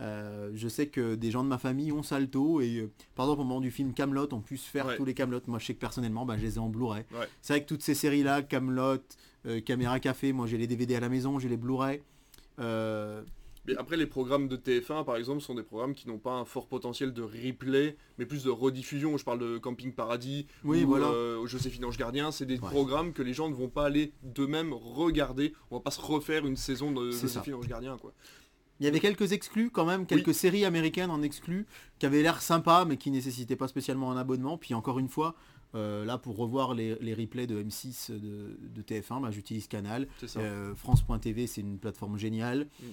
Euh, 0.00 0.52
je 0.54 0.68
sais 0.68 0.86
que 0.86 1.16
des 1.16 1.30
gens 1.32 1.42
de 1.42 1.48
ma 1.48 1.58
famille 1.58 1.90
ont 1.90 2.04
Salto 2.04 2.60
et 2.60 2.78
euh, 2.78 2.90
par 3.16 3.26
exemple 3.26 3.40
au 3.40 3.44
moment 3.44 3.60
du 3.60 3.72
film 3.72 3.92
Camelot 3.92 4.28
on 4.32 4.40
puisse 4.40 4.62
faire 4.62 4.86
Ouais. 4.86 4.96
tous 4.96 5.04
les 5.04 5.12
Camelot. 5.14 5.40
Moi 5.48 5.58
je 5.58 5.66
sais 5.66 5.74
que 5.74 5.80
personnellement 5.80 6.24
bah, 6.24 6.36
je 6.38 6.42
les 6.42 6.54
ai 6.54 6.58
en 6.60 6.68
Blu-ray. 6.68 7.04
Ouais. 7.12 7.26
C'est 7.42 7.52
vrai 7.54 7.62
que 7.62 7.68
toutes 7.68 7.82
ces 7.82 7.94
séries 7.94 8.22
là, 8.22 8.42
Camelot, 8.42 8.98
Caméra 9.64 10.00
Café, 10.00 10.32
moi 10.32 10.46
j'ai 10.46 10.58
les 10.58 10.66
DVD 10.66 10.96
à 10.96 11.00
la 11.00 11.08
maison, 11.08 11.38
j'ai 11.38 11.48
les 11.48 11.56
Blu-ray. 11.56 12.02
Euh, 12.58 13.22
Mais 13.66 13.76
après, 13.76 13.96
les 13.96 14.06
programmes 14.06 14.48
de 14.48 14.56
TF1, 14.56 15.04
par 15.04 15.16
exemple, 15.16 15.40
sont 15.42 15.54
des 15.54 15.62
programmes 15.62 15.94
qui 15.94 16.08
n'ont 16.08 16.18
pas 16.18 16.32
un 16.32 16.44
fort 16.44 16.66
potentiel 16.66 17.12
de 17.12 17.22
replay, 17.22 17.96
mais 18.18 18.24
plus 18.26 18.42
de 18.42 18.50
rediffusion. 18.50 19.16
Je 19.18 19.24
parle 19.24 19.38
de 19.38 19.58
Camping 19.58 19.92
Paradis, 19.92 20.46
Oui, 20.64 20.84
ou 20.84 20.88
voilà. 20.88 21.06
euh, 21.08 21.46
Joséphine 21.46 21.84
Ange 21.84 21.98
Gardien. 21.98 22.30
C'est 22.32 22.46
des 22.46 22.58
Ouais. 22.58 22.70
programmes 22.70 23.12
que 23.12 23.22
les 23.22 23.34
gens 23.34 23.48
ne 23.50 23.54
vont 23.54 23.68
pas 23.68 23.84
aller 23.86 24.12
d'eux-mêmes 24.22 24.72
regarder. 24.72 25.52
On 25.70 25.76
va 25.76 25.82
pas 25.82 25.90
se 25.90 26.00
refaire 26.00 26.46
une 26.46 26.56
saison 26.56 26.92
de 26.92 27.10
ça. 27.10 27.22
Joséphine 27.26 27.54
Ange 27.54 27.68
Gardien, 27.68 27.96
quoi. 27.98 28.12
Il 28.80 28.84
y 28.84 28.88
avait 28.88 29.00
quelques 29.00 29.32
exclus 29.32 29.70
quand 29.70 29.84
même, 29.84 30.06
quelques 30.06 30.34
séries 30.34 30.64
américaines 30.64 31.10
en 31.10 31.22
exclus 31.22 31.66
qui 31.98 32.06
avaient 32.06 32.22
l'air 32.22 32.40
sympas 32.40 32.84
mais 32.84 32.96
qui 32.96 33.10
nécessitaient 33.10 33.56
pas 33.56 33.68
spécialement 33.68 34.12
un 34.12 34.16
abonnement. 34.16 34.56
Puis 34.56 34.74
encore 34.74 34.98
une 34.98 35.08
fois, 35.08 35.34
euh, 35.74 36.04
là 36.04 36.18
pour 36.18 36.36
revoir 36.36 36.74
les, 36.74 36.96
les 37.00 37.14
replays 37.14 37.46
de 37.46 37.62
M6 37.62 38.12
de, 38.12 38.58
de 38.60 38.82
TF1, 38.82 39.22
bah, 39.22 39.30
j'utilise 39.30 39.66
Canal. 39.66 40.06
Euh, 40.36 40.74
France.tv 40.74 41.46
c'est 41.46 41.60
une 41.60 41.78
plateforme 41.78 42.18
géniale. 42.18 42.68
Mm. 42.80 42.86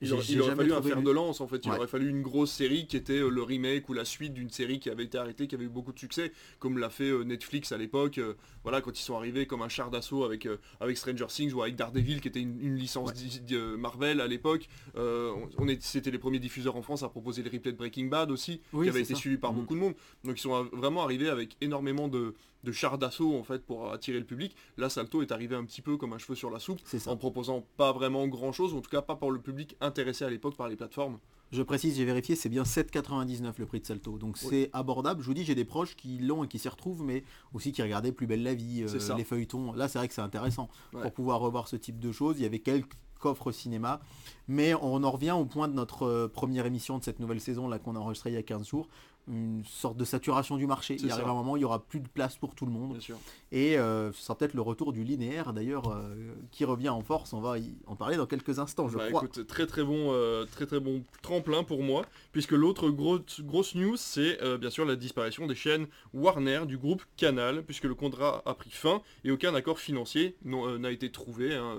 Il, 0.00 0.12
aurait- 0.12 0.24
il 0.28 0.40
fallu 0.42 0.72
un 0.72 0.82
fer 0.82 1.02
de 1.02 1.10
lance 1.10 1.40
en 1.40 1.48
fait, 1.48 1.64
il 1.64 1.70
Ouais. 1.70 1.76
aurait 1.76 1.86
fallu 1.88 2.08
une 2.08 2.22
grosse 2.22 2.52
série 2.52 2.86
qui 2.86 2.96
était 2.96 3.18
euh, 3.18 3.28
le 3.28 3.42
remake 3.42 3.88
ou 3.88 3.94
la 3.94 4.04
suite 4.04 4.32
d'une 4.32 4.50
série 4.50 4.78
qui 4.78 4.90
avait 4.90 5.04
été 5.04 5.18
arrêtée, 5.18 5.46
qui 5.48 5.54
avait 5.56 5.64
eu 5.64 5.68
beaucoup 5.68 5.92
de 5.92 5.98
succès, 5.98 6.32
comme 6.60 6.78
l'a 6.78 6.88
fait 6.90 7.10
euh, 7.10 7.24
Netflix 7.24 7.72
à 7.72 7.78
l'époque, 7.78 8.18
euh, 8.18 8.34
voilà, 8.62 8.80
quand 8.80 8.98
ils 8.98 9.02
sont 9.02 9.16
arrivés 9.16 9.46
comme 9.46 9.62
un 9.62 9.68
char 9.68 9.90
d'assaut 9.90 10.22
avec, 10.24 10.46
euh, 10.46 10.58
avec 10.80 10.96
Stranger 10.96 11.26
Things 11.28 11.52
ou 11.52 11.62
avec 11.62 11.74
Daredevil 11.74 12.20
qui 12.20 12.28
était 12.28 12.40
une, 12.40 12.60
une 12.60 12.76
licence 12.76 13.10
Ouais. 13.10 13.76
Marvel 13.76 14.20
à 14.20 14.26
l'époque. 14.26 14.68
Euh, 14.96 15.32
on, 15.58 15.66
C'était 15.80 16.10
les 16.10 16.18
premiers 16.18 16.38
diffuseurs 16.38 16.76
en 16.76 16.82
France 16.82 17.02
à 17.02 17.08
proposer 17.08 17.42
le 17.42 17.50
replay 17.50 17.72
de 17.72 17.76
Breaking 17.76 18.06
Bad 18.06 18.30
aussi, 18.30 18.60
Oui, 18.72 18.84
qui 18.86 18.90
avait 18.90 19.00
été 19.00 19.14
ça. 19.14 19.20
suivi 19.20 19.36
par 19.36 19.52
Mhm. 19.52 19.58
beaucoup 19.60 19.74
de 19.74 19.80
monde. 19.80 19.94
Donc 20.24 20.38
ils 20.38 20.42
sont 20.42 20.64
vraiment 20.72 21.02
arrivés 21.02 21.28
avec 21.28 21.56
énormément 21.60 22.08
de, 22.08 22.34
de 22.64 22.72
chars 22.72 22.98
d'assaut 22.98 23.36
en 23.38 23.44
fait 23.44 23.64
pour 23.64 23.92
attirer 23.92 24.18
le 24.18 24.24
public. 24.24 24.54
Là 24.76 24.88
Salto 24.88 25.22
est 25.22 25.32
arrivé 25.32 25.54
un 25.56 25.64
petit 25.64 25.82
peu 25.82 25.96
comme 25.96 26.12
un 26.12 26.18
cheveu 26.18 26.34
sur 26.34 26.50
la 26.50 26.58
soupe 26.58 26.80
en 27.06 27.16
proposant 27.16 27.64
pas 27.76 27.92
vraiment 27.92 28.26
grand 28.28 28.52
chose, 28.52 28.74
en 28.74 28.80
tout 28.80 28.90
cas 28.90 29.02
pas 29.02 29.16
pour 29.16 29.30
le 29.30 29.40
public 29.40 29.76
intéressé 29.80 30.24
à 30.24 30.30
l'époque 30.30 30.56
par 30.56 30.68
les 30.68 30.76
plateformes. 30.76 31.18
Je 31.50 31.62
précise, 31.62 31.96
j'ai 31.96 32.04
vérifié, 32.04 32.34
c'est 32.36 32.50
bien 32.50 32.64
7,99 32.64 33.54
le 33.58 33.64
prix 33.64 33.80
de 33.80 33.86
Salto. 33.86 34.18
Donc 34.18 34.36
Oui. 34.42 34.48
c'est 34.50 34.70
abordable. 34.74 35.22
Je 35.22 35.26
vous 35.26 35.32
dis, 35.32 35.44
j'ai 35.44 35.54
des 35.54 35.64
proches 35.64 35.96
qui 35.96 36.18
l'ont 36.18 36.44
et 36.44 36.48
qui 36.48 36.58
s'y 36.58 36.68
retrouvent, 36.68 37.02
mais 37.02 37.24
aussi 37.54 37.72
qui 37.72 37.80
regardaient 37.82 38.12
Plus 38.12 38.26
belle 38.26 38.42
la 38.42 38.52
vie, 38.54 38.84
euh, 38.86 39.16
les 39.16 39.24
feuilletons. 39.24 39.72
Là, 39.72 39.88
c'est 39.88 39.98
vrai 39.98 40.08
que 40.08 40.14
c'est 40.14 40.20
intéressant 40.20 40.68
Ouais. 40.92 41.00
pour 41.00 41.12
pouvoir 41.12 41.40
revoir 41.40 41.66
ce 41.66 41.76
type 41.76 41.98
de 42.00 42.12
choses. 42.12 42.36
Il 42.38 42.42
y 42.42 42.46
avait 42.46 42.58
quelques 42.58 42.92
coffres 43.18 43.50
cinéma, 43.50 44.00
mais 44.46 44.74
on 44.74 45.02
en 45.02 45.10
revient 45.10 45.30
au 45.32 45.44
point 45.46 45.68
de 45.68 45.72
notre 45.72 46.02
euh, 46.04 46.28
première 46.28 46.66
émission 46.66 46.98
de 46.98 47.02
cette 47.04 47.18
nouvelle 47.18 47.40
saison 47.40 47.66
là 47.66 47.78
qu'on 47.78 47.96
a 47.96 47.98
enregistrée 47.98 48.30
il 48.30 48.34
y 48.34 48.36
a 48.36 48.42
15 48.42 48.66
jours. 48.68 48.86
Une 49.28 49.62
sorte 49.64 49.96
de 49.96 50.04
saturation 50.04 50.56
du 50.56 50.66
marché. 50.66 50.96
Il 51.00 51.10
arrive 51.10 51.26
un 51.28 51.34
moment, 51.34 51.56
il 51.56 51.60
y 51.60 51.64
aura 51.64 51.80
plus 51.80 52.00
de 52.00 52.08
place 52.08 52.36
pour 52.36 52.54
tout 52.54 52.64
le 52.66 52.72
monde. 52.72 52.92
Bien 52.92 53.00
sûr. 53.00 53.18
Et 53.52 53.78
euh, 53.78 54.12
ce 54.12 54.22
sera 54.22 54.36
peut-être 54.36 54.54
le 54.54 54.62
retour 54.62 54.92
du 54.92 55.04
linéaire 55.04 55.52
d'ailleurs 55.52 55.88
euh, 55.90 56.14
qui 56.50 56.64
revient 56.64 56.88
en 56.88 57.02
force. 57.02 57.32
On 57.32 57.40
va 57.40 57.58
y 57.58 57.72
en 57.86 57.96
parler 57.96 58.16
dans 58.16 58.26
quelques 58.26 58.58
instants, 58.58 58.88
je 58.88 58.96
Bah, 58.96 59.08
crois. 59.08 59.22
écoute, 59.24 59.46
très 59.46 59.66
très 59.66 59.84
bon, 59.84 60.12
euh, 60.12 60.44
très 60.46 60.66
très 60.66 60.80
bon 60.80 61.02
tremplin 61.22 61.62
pour 61.62 61.82
moi, 61.82 62.04
puisque 62.32 62.52
l'autre 62.52 62.88
grosse, 62.90 63.40
grosse 63.40 63.74
news, 63.74 63.96
c'est 63.96 64.42
euh, 64.42 64.56
bien 64.58 64.70
sûr 64.70 64.84
la 64.84 64.96
disparition 64.96 65.46
des 65.46 65.54
chaînes 65.54 65.86
Warner 66.14 66.62
du 66.66 66.78
groupe 66.78 67.02
Canal, 67.16 67.62
puisque 67.64 67.84
le 67.84 67.94
contrat 67.94 68.42
a 68.46 68.54
pris 68.54 68.70
fin 68.70 69.02
et 69.24 69.30
aucun 69.30 69.54
accord 69.54 69.78
financier 69.78 70.36
n'a 70.44 70.90
été 70.90 71.10
trouvé. 71.10 71.54
hein. 71.54 71.74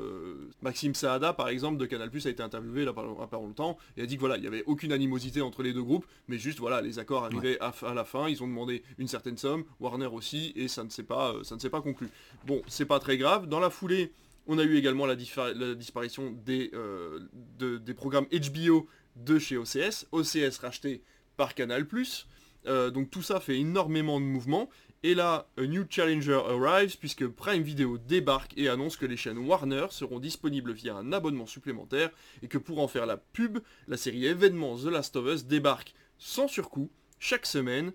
Maxime 0.61 0.93
Saada, 0.93 1.33
par 1.33 1.49
exemple, 1.49 1.77
de 1.77 1.85
Canal+, 1.85 2.09
a 2.13 2.29
été 2.29 2.43
interviewé 2.43 2.85
là, 2.85 2.93
par, 2.93 3.05
pas 3.27 3.37
longtemps 3.37 3.77
et 3.97 4.01
a 4.01 4.05
dit 4.05 4.15
que 4.15 4.19
voilà, 4.19 4.37
il 4.37 4.41
n'y 4.41 4.47
avait 4.47 4.63
aucune 4.65 4.91
animosité 4.91 5.41
entre 5.41 5.63
les 5.63 5.73
deux 5.73 5.83
groupes, 5.83 6.05
mais 6.27 6.37
juste 6.37 6.59
voilà, 6.59 6.81
les 6.81 6.99
accords 6.99 7.25
à, 7.59 7.93
la 7.93 8.05
fin, 8.05 8.27
ils 8.27 8.43
ont 8.43 8.47
demandé 8.47 8.83
une 8.97 9.07
certaine 9.07 9.37
somme, 9.37 9.63
Warner 9.79 10.07
aussi, 10.07 10.53
et 10.55 10.67
ça 10.67 10.83
ne 10.83 10.89
s'est 10.89 11.03
pas, 11.03 11.33
euh, 11.33 11.43
ça 11.43 11.55
ne 11.55 11.59
s'est 11.59 11.69
pas 11.69 11.81
conclu. 11.81 12.07
Bon, 12.45 12.61
c'est 12.67 12.85
pas 12.85 12.99
très 12.99 13.17
grave. 13.17 13.47
Dans 13.47 13.59
la 13.59 13.69
foulée, 13.69 14.11
on 14.47 14.57
a 14.57 14.63
eu 14.63 14.77
également 14.77 15.05
la, 15.05 15.15
disparition 15.15 16.31
des, 16.45 16.71
euh, 16.73 17.19
programmes 17.95 18.25
HBO 18.31 18.87
de 19.15 19.37
chez 19.37 19.57
OCS, 19.57 20.07
OCS 20.11 20.57
racheté 20.59 21.03
par 21.37 21.53
Canal+. 21.53 21.85
Euh, 22.65 22.89
donc 22.89 23.09
tout 23.09 23.21
ça 23.21 23.39
fait 23.39 23.57
énormément 23.57 24.19
de 24.19 24.25
mouvements. 24.25 24.69
Et 25.01 25.15
là, 25.15 25.47
a 25.57 25.61
new 25.61 25.85
challenger 25.89 26.41
arrives 26.49 26.97
puisque 26.97 27.25
Prime 27.25 27.63
Video 27.63 27.97
débarque 27.97 28.57
et 28.57 28.67
annonce 28.67 28.97
que 28.97 29.05
les 29.05 29.15
chaînes 29.15 29.37
Warner 29.37 29.87
seront 29.91 30.19
disponibles 30.19 30.73
via 30.73 30.95
un 30.95 31.13
abonnement 31.13 31.45
supplémentaire 31.45 32.09
et 32.41 32.49
que 32.49 32.57
pour 32.57 32.79
en 32.79 32.89
faire 32.89 33.05
la 33.05 33.15
pub, 33.15 33.59
la 33.87 33.95
série 33.95 34.25
événement 34.25 34.75
The 34.75 34.85
Last 34.85 35.15
of 35.15 35.27
Us 35.27 35.45
débarque 35.45 35.93
sans 36.17 36.49
surcoût 36.49 36.89
chaque 37.19 37.45
semaine. 37.45 37.91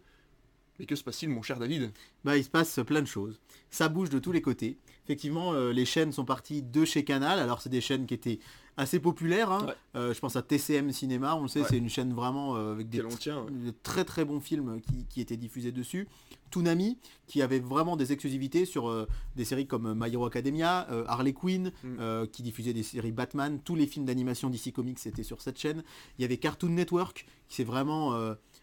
Mais 0.80 0.86
que 0.86 0.96
se 0.96 1.04
passe-t-il 1.04 1.28
mon 1.30 1.40
cher 1.42 1.60
David? 1.60 1.92
Bah, 2.24 2.36
il 2.36 2.42
se 2.42 2.50
passe 2.50 2.80
plein 2.84 3.00
de 3.00 3.06
choses. 3.06 3.38
Ça 3.70 3.88
bouge 3.88 4.10
de 4.10 4.18
tous 4.18 4.32
les 4.32 4.42
côtés. 4.42 4.76
Effectivement, 5.04 5.52
euh, 5.52 5.72
les 5.72 5.84
chaînes 5.84 6.10
sont 6.10 6.24
parties 6.24 6.62
de 6.62 6.84
chez 6.84 7.04
Canal. 7.04 7.38
Alors, 7.38 7.62
c'est 7.62 7.68
des 7.68 7.80
chaînes 7.80 8.06
qui 8.06 8.14
étaient 8.14 8.40
assez 8.76 8.98
populaires. 8.98 9.52
hein. 9.52 9.66
Ouais. 9.66 9.74
Euh, 9.94 10.12
je 10.14 10.18
pense 10.18 10.34
à 10.34 10.42
TCM 10.42 10.90
Cinéma. 10.90 11.36
On 11.36 11.42
le 11.42 11.48
sait, 11.48 11.60
Ouais. 11.60 11.66
c'est 11.70 11.78
une 11.78 11.88
chaîne 11.88 12.12
vraiment 12.12 12.56
euh, 12.56 12.72
avec 12.72 12.88
des 12.88 12.98
Quel 12.98 13.06
on 13.06 13.10
tient 13.10 13.42
ouais. 13.44 13.52
de 13.52 13.72
très 13.84 14.04
très 14.04 14.24
bons 14.24 14.40
films 14.40 14.80
qui, 14.80 15.04
qui 15.06 15.20
étaient 15.20 15.36
diffusés 15.36 15.70
dessus. 15.70 16.08
Toonami, 16.50 16.98
qui 17.28 17.40
avait 17.40 17.60
vraiment 17.60 17.96
des 17.96 18.12
exclusivités 18.12 18.64
sur 18.64 19.06
des 19.36 19.44
séries 19.44 19.66
comme 19.68 19.94
My 19.96 20.12
Hero 20.12 20.24
Academia, 20.26 20.86
Harley 21.08 21.32
Quinn, 21.32 21.72
Mm. 21.84 22.26
qui 22.32 22.42
diffusait 22.44 22.72
des 22.72 22.82
séries 22.84 23.10
Batman. 23.12 23.60
Tous 23.64 23.74
les 23.76 23.86
films 23.86 24.06
d'animation 24.06 24.50
DC 24.50 24.72
Comics 24.72 25.04
étaient 25.06 25.22
sur 25.24 25.40
cette 25.40 25.58
chaîne. 25.58 25.82
Il 26.18 26.22
y 26.22 26.24
avait 26.24 26.36
Cartoon 26.36 26.68
Network, 26.70 27.26
qui 27.48 27.56
c'est 27.56 27.64
vraiment 27.64 28.12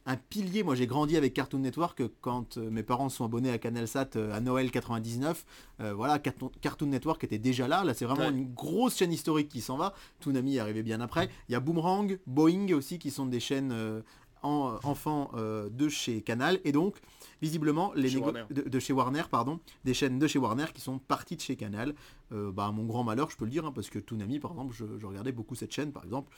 un 0.05 0.17
pilier. 0.17 0.63
Moi, 0.63 0.75
j'ai 0.75 0.87
grandi 0.87 1.15
avec 1.17 1.33
Cartoon 1.33 1.59
Network 1.59 2.01
euh, 2.01 2.09
quand 2.21 2.57
euh, 2.57 2.69
mes 2.71 2.83
parents 2.83 3.09
sont 3.09 3.23
abonnés 3.25 3.51
à 3.51 3.57
CanalSat 3.57 4.09
euh, 4.15 4.33
à 4.33 4.39
Noël 4.39 4.71
99. 4.71 5.45
Euh, 5.79 5.93
voilà, 5.93 6.19
Cartoon, 6.19 6.87
Network 6.87 7.23
était 7.23 7.37
déjà 7.37 7.67
là. 7.67 7.83
Là, 7.83 7.93
c'est 7.93 8.05
vraiment 8.05 8.21
Ouais. 8.25 8.29
une 8.31 8.53
grosse 8.53 8.97
chaîne 8.97 9.11
historique 9.13 9.49
qui 9.49 9.61
s'en 9.61 9.77
va. 9.77 9.93
Toonami 10.19 10.55
est 10.55 10.59
arrivé 10.59 10.83
bien 10.83 11.01
après. 11.01 11.29
Il 11.49 11.51
y 11.51 11.55
a 11.55 11.59
Boomerang, 11.59 12.17
Boeing 12.25 12.73
aussi, 12.73 12.97
qui 12.99 13.11
sont 13.11 13.25
des 13.27 13.39
chaînes 13.39 13.71
euh, 13.71 14.01
en- 14.43 14.79
enfants 14.83 15.29
euh, 15.35 15.69
de 15.69 15.87
chez 15.87 16.21
Canal. 16.21 16.59
Et 16.63 16.71
donc, 16.71 16.97
visiblement, 17.43 17.91
les 17.95 18.09
Chez 18.09 18.21
de, 18.49 18.61
de 18.67 18.79
chez 18.79 18.93
Warner, 18.93 19.23
pardon, 19.29 19.59
des 19.85 19.93
chaînes 19.93 20.17
de 20.17 20.25
chez 20.25 20.39
Warner 20.39 20.65
qui 20.73 20.81
sont 20.81 20.97
parties 20.97 21.35
de 21.35 21.41
chez 21.41 21.55
Canal. 21.55 21.93
Bah, 22.31 22.71
mon 22.71 22.85
grand 22.85 23.03
malheur, 23.03 23.29
je 23.29 23.35
peux 23.37 23.45
le 23.45 23.51
dire, 23.51 23.65
hein, 23.65 23.71
parce 23.73 23.89
que 23.89 23.99
Toonami, 23.99 24.39
par 24.39 24.51
exemple, 24.51 24.73
je, 24.73 24.85
je 24.99 25.05
regardais 25.05 25.31
beaucoup 25.33 25.53
cette 25.53 25.71
chaîne, 25.73 25.91
par 25.91 26.03
exemple. 26.05 26.31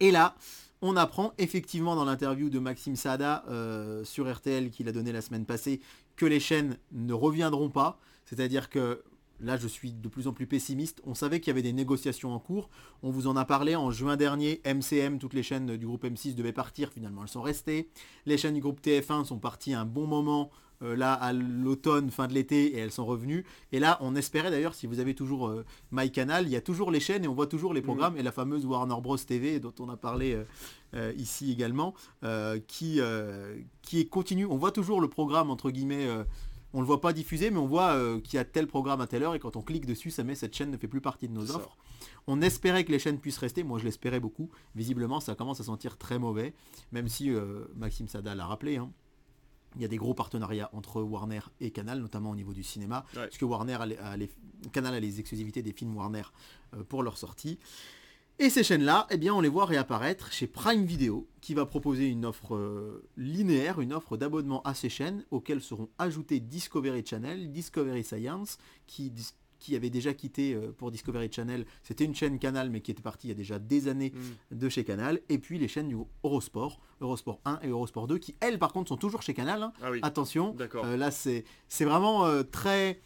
Et 0.00 0.10
là, 0.10 0.36
on 0.82 0.96
apprend 0.96 1.32
effectivement 1.38 1.96
dans 1.96 2.04
l'interview 2.04 2.50
de 2.50 2.58
Maxime 2.58 2.96
Sada 2.96 3.44
euh, 3.48 4.04
sur 4.04 4.32
RTL 4.32 4.70
qu'il 4.70 4.88
a 4.88 4.92
donné 4.92 5.12
la 5.12 5.22
semaine 5.22 5.46
passée 5.46 5.80
que 6.16 6.26
les 6.26 6.40
chaînes 6.40 6.76
ne 6.92 7.12
reviendront 7.12 7.70
pas. 7.70 7.98
C'est-à-dire 8.24 8.68
que 8.68 9.02
là, 9.40 9.56
je 9.56 9.68
suis 9.68 9.92
de 9.92 10.08
plus 10.08 10.26
en 10.26 10.32
plus 10.32 10.46
pessimiste. 10.46 11.00
On 11.04 11.14
savait 11.14 11.40
qu'il 11.40 11.48
y 11.48 11.50
avait 11.52 11.62
des 11.62 11.72
négociations 11.72 12.34
en 12.34 12.38
cours. 12.38 12.68
On 13.02 13.10
vous 13.10 13.26
en 13.26 13.36
a 13.36 13.44
parlé 13.44 13.76
en 13.76 13.90
juin 13.90 14.16
dernier. 14.16 14.60
MCM, 14.64 15.18
toutes 15.18 15.34
les 15.34 15.42
chaînes 15.42 15.76
du 15.76 15.86
groupe 15.86 16.04
M6 16.04 16.34
devaient 16.34 16.52
partir. 16.52 16.90
Finalement, 16.90 17.22
elles 17.22 17.28
sont 17.28 17.42
restées. 17.42 17.88
Les 18.24 18.38
chaînes 18.38 18.54
du 18.54 18.60
groupe 18.60 18.80
TF1 18.80 19.24
sont 19.24 19.38
parties 19.38 19.74
un 19.74 19.84
bon 19.84 20.06
moment. 20.06 20.50
Euh, 20.82 20.96
là 20.96 21.12
à 21.14 21.32
l'automne, 21.32 22.10
fin 22.10 22.26
de 22.26 22.34
l'été, 22.34 22.74
et 22.74 22.78
elles 22.78 22.92
sont 22.92 23.06
revenues. 23.06 23.44
Et 23.72 23.78
là, 23.78 23.98
on 24.00 24.14
espérait 24.16 24.50
d'ailleurs, 24.50 24.74
si 24.74 24.86
vous 24.86 25.00
avez 25.00 25.14
toujours 25.14 25.48
euh, 25.48 25.64
MyCanal, 25.92 26.46
il 26.46 26.50
y 26.50 26.56
a 26.56 26.60
toujours 26.60 26.90
les 26.90 27.00
chaînes 27.00 27.24
et 27.24 27.28
on 27.28 27.34
voit 27.34 27.46
toujours 27.46 27.72
les 27.74 27.82
programmes 27.82 28.16
et 28.16 28.22
la 28.22 28.32
fameuse 28.32 28.66
Warner 28.66 29.00
Bros 29.00 29.16
TV 29.16 29.60
dont 29.60 29.74
on 29.80 29.88
a 29.88 29.96
parlé 29.96 30.34
euh, 30.34 30.44
euh, 30.94 31.12
ici 31.16 31.50
également, 31.52 31.94
qui, 32.66 33.00
qui 33.82 34.00
est 34.00 34.08
continue. 34.08 34.46
On 34.46 34.56
voit 34.56 34.72
toujours 34.72 35.00
le 35.00 35.08
programme 35.08 35.50
entre 35.50 35.70
guillemets. 35.70 36.06
on 36.72 36.80
le 36.80 36.86
voit 36.86 37.00
pas 37.00 37.12
diffusé, 37.12 37.50
mais 37.50 37.58
on 37.58 37.66
voit 37.66 37.92
euh, 37.94 38.20
qu'il 38.20 38.34
y 38.36 38.38
a 38.38 38.44
tel 38.44 38.66
programme 38.66 39.00
à 39.00 39.06
telle 39.06 39.22
heure 39.22 39.34
et 39.34 39.38
quand 39.38 39.56
on 39.56 39.62
clique 39.62 39.86
dessus, 39.86 40.10
ça 40.10 40.24
met 40.24 40.34
cette 40.34 40.54
chaîne 40.54 40.70
ne 40.70 40.76
fait 40.76 40.88
plus 40.88 41.00
partie 41.00 41.26
de 41.28 41.32
nos 41.32 41.50
offres. 41.52 41.76
On 42.26 42.42
espérait 42.42 42.84
que 42.84 42.92
les 42.92 42.98
chaînes 42.98 43.18
puissent 43.18 43.38
rester. 43.38 43.62
Moi, 43.64 43.78
je 43.78 43.84
l'espérais 43.84 44.20
beaucoup. 44.20 44.50
Visiblement, 44.74 45.20
ça 45.20 45.34
commence 45.34 45.60
à 45.60 45.64
sentir 45.64 45.96
très 45.96 46.18
mauvais, 46.18 46.52
même 46.92 47.08
si 47.08 47.30
euh, 47.30 47.64
Maxime 47.76 48.08
Sada 48.08 48.34
l'a 48.34 48.46
rappelé. 48.46 48.76
hein. 48.76 48.90
Il 49.76 49.82
y 49.82 49.84
a 49.84 49.88
des 49.88 49.96
gros 49.98 50.14
partenariats 50.14 50.70
entre 50.72 51.02
Warner 51.02 51.40
et 51.60 51.70
Canal, 51.70 52.00
notamment 52.00 52.30
au 52.30 52.34
niveau 52.36 52.52
du 52.54 52.62
cinéma, 52.62 53.04
Ouais. 53.14 53.26
puisque 53.28 53.42
Warner 53.42 53.74
a 53.74 53.86
les- 53.86 53.96
a 53.98 54.16
les- 54.16 54.30
Canal 54.72 54.94
a 54.94 55.00
les 55.00 55.20
exclusivités 55.20 55.62
des 55.62 55.72
films 55.72 55.94
Warner 55.96 56.22
euh, 56.74 56.82
pour 56.82 57.02
leur 57.02 57.18
sortie. 57.18 57.58
Et 58.38 58.50
ces 58.50 58.62
chaînes-là, 58.64 59.06
eh 59.10 59.16
bien, 59.16 59.34
on 59.34 59.40
les 59.40 59.48
voit 59.48 59.64
réapparaître 59.64 60.30
chez 60.30 60.46
Prime 60.46 60.84
Video, 60.84 61.26
qui 61.40 61.54
va 61.54 61.64
proposer 61.64 62.06
une 62.08 62.26
offre 62.26 62.54
euh, 62.54 63.02
linéaire, 63.16 63.80
une 63.80 63.94
offre 63.94 64.16
d'abonnement 64.18 64.60
à 64.62 64.74
ces 64.74 64.90
chaînes, 64.90 65.24
auxquelles 65.30 65.62
seront 65.62 65.88
ajoutés 65.98 66.40
Discovery 66.40 67.02
Channel, 67.06 67.50
Discovery 67.50 68.04
Science, 68.04 68.58
qui, 68.86 69.10
qui 69.58 69.74
avait 69.76 69.90
déjà 69.90 70.12
quitté 70.14 70.54
euh, 70.54 70.72
pour 70.76 70.90
Discovery 70.90 71.30
Channel. 71.32 71.64
C'était 71.82 72.04
une 72.04 72.14
chaîne 72.14 72.38
Canal, 72.38 72.70
mais 72.70 72.80
qui 72.80 72.90
était 72.90 73.02
partie 73.02 73.26
il 73.28 73.30
y 73.30 73.32
a 73.32 73.36
déjà 73.36 73.58
des 73.58 73.88
années 73.88 74.12
Mm. 74.50 74.56
de 74.58 74.68
chez 74.68 74.84
Canal. 74.84 75.20
Et 75.28 75.38
puis 75.38 75.58
les 75.58 75.68
chaînes 75.68 75.88
du 75.88 75.96
Eurosport, 76.24 76.80
Eurosport 77.00 77.40
1 77.44 77.60
et 77.62 77.68
Eurosport 77.68 78.06
2, 78.06 78.18
qui 78.18 78.36
elles, 78.40 78.58
par 78.58 78.72
contre, 78.72 78.88
sont 78.88 78.96
toujours 78.96 79.22
chez 79.22 79.34
Canal. 79.34 79.62
hein. 79.62 79.72
Ah 79.82 79.90
oui, 79.90 80.00
Attention, 80.02 80.54
euh, 80.84 80.96
là, 80.96 81.10
c'est 81.10 81.44
c'est 81.68 81.84
vraiment 81.84 82.26
euh, 82.26 82.42
très. 82.42 83.00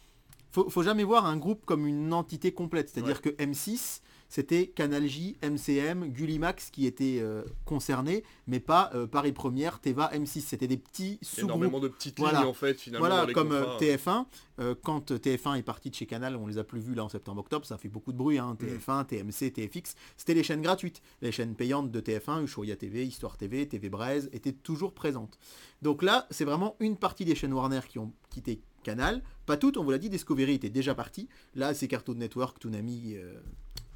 Faut, 0.51 0.69
faut 0.69 0.83
jamais 0.83 1.03
voir 1.05 1.25
un 1.25 1.37
groupe 1.37 1.65
comme 1.65 1.87
une 1.87 2.11
entité 2.13 2.51
complète. 2.51 2.89
C'est-à-dire 2.89 3.21
que 3.21 3.29
M6, 3.29 4.01
c'était 4.31 4.67
Canal 4.67 5.05
J, 5.07 5.35
MCM, 5.43 6.07
Gullimax 6.07 6.69
qui 6.69 6.85
étaient 6.85 7.17
euh, 7.19 7.43
concernés, 7.65 8.23
mais 8.47 8.61
pas 8.61 8.89
euh, 8.95 9.05
Paris 9.05 9.33
Première, 9.33 9.81
Teva, 9.81 10.09
M6. 10.13 10.39
C'était 10.39 10.67
des 10.69 10.77
petits 10.77 11.19
sous-groupes. 11.21 11.49
Énormément 11.49 11.79
de 11.81 11.89
petites 11.89 12.17
Voilà. 12.17 12.39
lignes 12.39 12.47
en 12.47 12.53
fait 12.53 12.79
finalement. 12.79 13.07
dans 13.09 13.13
Voilà, 13.13 13.27
les 13.27 13.33
comme 13.33 13.51
euh, 13.51 13.63
contrats. 13.65 13.79
TF1, 13.79 14.25
euh, 14.61 14.75
quand 14.81 15.11
TF1 15.11 15.57
est 15.57 15.63
parti 15.63 15.89
de 15.89 15.95
chez 15.95 16.05
Canal, 16.05 16.37
on 16.37 16.47
les 16.47 16.57
a 16.57 16.63
plus 16.63 16.79
vus 16.79 16.95
là 16.95 17.03
en 17.03 17.09
septembre-octobre, 17.09 17.65
ça 17.65 17.75
a 17.75 17.77
fait 17.77 17.89
beaucoup 17.89 18.13
de 18.13 18.17
bruit, 18.17 18.37
hein, 18.39 18.55
Mm. 18.57 18.65
TF1, 18.65 19.05
TMC, 19.05 19.51
TFX, 19.51 19.95
c'était 20.15 20.33
les 20.33 20.43
chaînes 20.43 20.61
gratuites. 20.61 21.01
Les 21.21 21.33
chaînes 21.33 21.53
payantes 21.55 21.91
de 21.91 21.99
TF1, 21.99 22.41
Ushuaïa 22.45 22.77
TV, 22.77 23.05
Histoire 23.05 23.35
TV, 23.35 23.67
TV 23.67 23.89
Braise, 23.89 24.29
étaient 24.31 24.53
toujours 24.53 24.93
présentes. 24.93 25.37
Donc 25.81 26.03
là, 26.03 26.25
c'est 26.31 26.45
vraiment 26.45 26.77
une 26.79 26.95
partie 26.95 27.25
des 27.25 27.35
chaînes 27.35 27.51
Warner 27.53 27.81
qui 27.89 27.99
ont 27.99 28.13
quitté 28.29 28.61
Canal, 28.83 29.21
pas 29.45 29.57
toutes, 29.57 29.77
on 29.77 29.83
vous 29.83 29.91
l'a 29.91 29.99
dit, 29.99 30.09
Discovery 30.09 30.53
était 30.53 30.69
déjà 30.71 30.95
parti, 30.95 31.27
là 31.53 31.73
c'est 31.75 31.87
Cartoon 31.87 32.15
Network, 32.15 32.57
Toonami, 32.57 33.13
euh, 33.15 33.39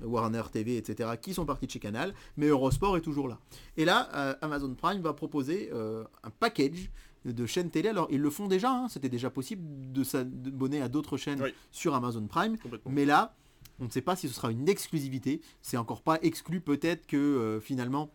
Warner 0.01 0.43
TV, 0.51 0.77
etc., 0.77 1.09
qui 1.21 1.33
sont 1.33 1.45
partis 1.45 1.65
de 1.67 1.71
chez 1.71 1.79
Canal, 1.79 2.13
mais 2.37 2.47
Eurosport 2.47 2.97
est 2.97 3.01
toujours 3.01 3.27
là. 3.27 3.39
Et 3.77 3.85
là, 3.85 4.09
euh, 4.13 4.35
Amazon 4.41 4.73
Prime 4.75 5.01
va 5.01 5.13
proposer 5.13 5.69
euh, 5.73 6.03
un 6.23 6.29
package 6.29 6.89
de 7.25 7.45
chaînes 7.45 7.69
télé. 7.71 7.89
Alors, 7.89 8.07
ils 8.11 8.19
le 8.21 8.29
font 8.29 8.47
déjà, 8.47 8.71
hein, 8.71 8.87
c'était 8.89 9.09
déjà 9.09 9.29
possible 9.29 9.91
de 9.91 10.03
s'abonner 10.03 10.81
à 10.81 10.89
d'autres 10.89 11.17
chaînes 11.17 11.41
Oui. 11.41 11.53
sur 11.71 11.95
Amazon 11.95 12.27
Prime. 12.27 12.57
Mais 12.87 13.05
là, 13.05 13.35
on 13.79 13.85
ne 13.85 13.89
sait 13.89 14.01
pas 14.01 14.15
si 14.15 14.27
ce 14.27 14.33
sera 14.35 14.51
une 14.51 14.69
exclusivité. 14.69 15.41
C'est 15.61 15.77
encore 15.77 16.01
pas 16.01 16.19
exclu. 16.21 16.61
Peut-être 16.61 17.07
que 17.07 17.17
euh, 17.17 17.59
finalement, 17.59 18.11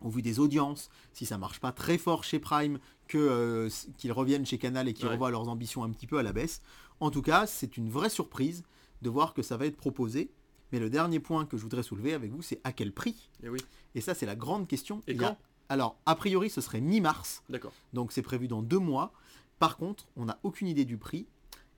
au 0.00 0.08
vu 0.08 0.22
des 0.22 0.38
audiences, 0.40 0.88
si 1.12 1.26
ça 1.26 1.36
marche 1.36 1.60
pas 1.60 1.72
très 1.72 1.98
fort 1.98 2.24
chez 2.24 2.38
Prime, 2.38 2.78
euh, 3.14 3.68
qu'ils 3.98 4.12
reviennent 4.12 4.46
chez 4.46 4.56
Canal 4.56 4.88
et 4.88 4.94
qu'ils 4.94 5.06
Ouais. 5.06 5.12
revoient 5.12 5.30
leurs 5.30 5.48
ambitions 5.48 5.84
un 5.84 5.90
petit 5.90 6.06
peu 6.06 6.18
à 6.18 6.22
la 6.22 6.32
baisse. 6.32 6.62
En 7.00 7.10
tout 7.10 7.22
cas, 7.22 7.46
c'est 7.46 7.76
une 7.76 7.90
vraie 7.90 8.08
surprise 8.08 8.62
de 9.02 9.10
voir 9.10 9.34
que 9.34 9.42
ça 9.42 9.56
va 9.58 9.66
être 9.66 9.76
proposé. 9.76 10.30
Mais 10.72 10.78
le 10.78 10.90
dernier 10.90 11.20
point 11.20 11.46
que 11.46 11.56
je 11.56 11.62
voudrais 11.62 11.82
soulever 11.82 12.14
avec 12.14 12.30
vous, 12.30 12.42
c'est 12.42 12.60
à 12.64 12.72
quel 12.72 12.92
prix 12.92 13.30
Et 13.42 13.48
oui, 13.48 13.58
Et 13.94 14.00
ça, 14.00 14.14
c'est 14.14 14.26
la 14.26 14.36
grande 14.36 14.66
question. 14.68 15.00
Et 15.06 15.12
Il 15.12 15.20
y 15.20 15.24
a- 15.24 15.30
quand? 15.30 15.38
Alors, 15.68 15.98
a 16.06 16.14
priori, 16.16 16.50
ce 16.50 16.60
serait 16.60 16.80
mi-mars. 16.80 17.42
d'accord. 17.48 17.72
Donc 17.92 18.12
c'est 18.12 18.22
prévu 18.22 18.48
dans 18.48 18.62
deux 18.62 18.78
mois. 18.78 19.12
Par 19.58 19.76
contre, 19.76 20.08
on 20.16 20.24
n'a 20.24 20.38
aucune 20.42 20.66
idée 20.68 20.84
du 20.84 20.96
prix. 20.96 21.26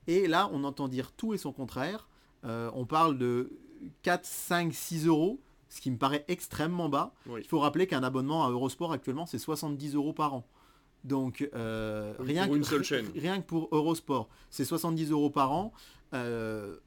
Et 0.07 0.27
là, 0.27 0.49
on 0.51 0.63
entend 0.63 0.87
dire 0.87 1.11
tout 1.11 1.33
et 1.33 1.37
son 1.37 1.53
contraire. 1.53 2.07
Euh, 2.43 2.69
on 2.73 2.85
parle 2.85 3.17
de 3.17 3.51
4, 4.01 4.25
5, 4.25 4.73
6 4.73 5.05
euros, 5.07 5.39
ce 5.69 5.79
qui 5.81 5.91
me 5.91 5.97
paraît 5.97 6.25
extrêmement 6.27 6.89
bas. 6.89 7.13
Oui. 7.27 7.41
Il 7.43 7.47
faut 7.47 7.59
rappeler 7.59 7.85
qu'un 7.87 8.03
abonnement 8.03 8.45
à 8.45 8.49
Eurosport 8.49 8.91
actuellement, 8.91 9.25
c'est 9.25 9.37
70 9.37 9.95
euros 9.95 10.13
par 10.13 10.33
an. 10.33 10.47
Donc 11.03 11.47
euh, 11.53 12.13
rien, 12.19 12.45
pour 12.45 12.55
une 12.55 12.61
que, 12.63 12.67
seule 12.67 12.83
chaîne. 12.83 13.07
rien 13.15 13.41
que 13.41 13.45
pour 13.45 13.67
Eurosport, 13.71 14.29
c'est 14.49 14.65
70 14.65 15.11
euros 15.11 15.29
par 15.29 15.51
an. 15.51 15.71
Euh, 16.13 16.77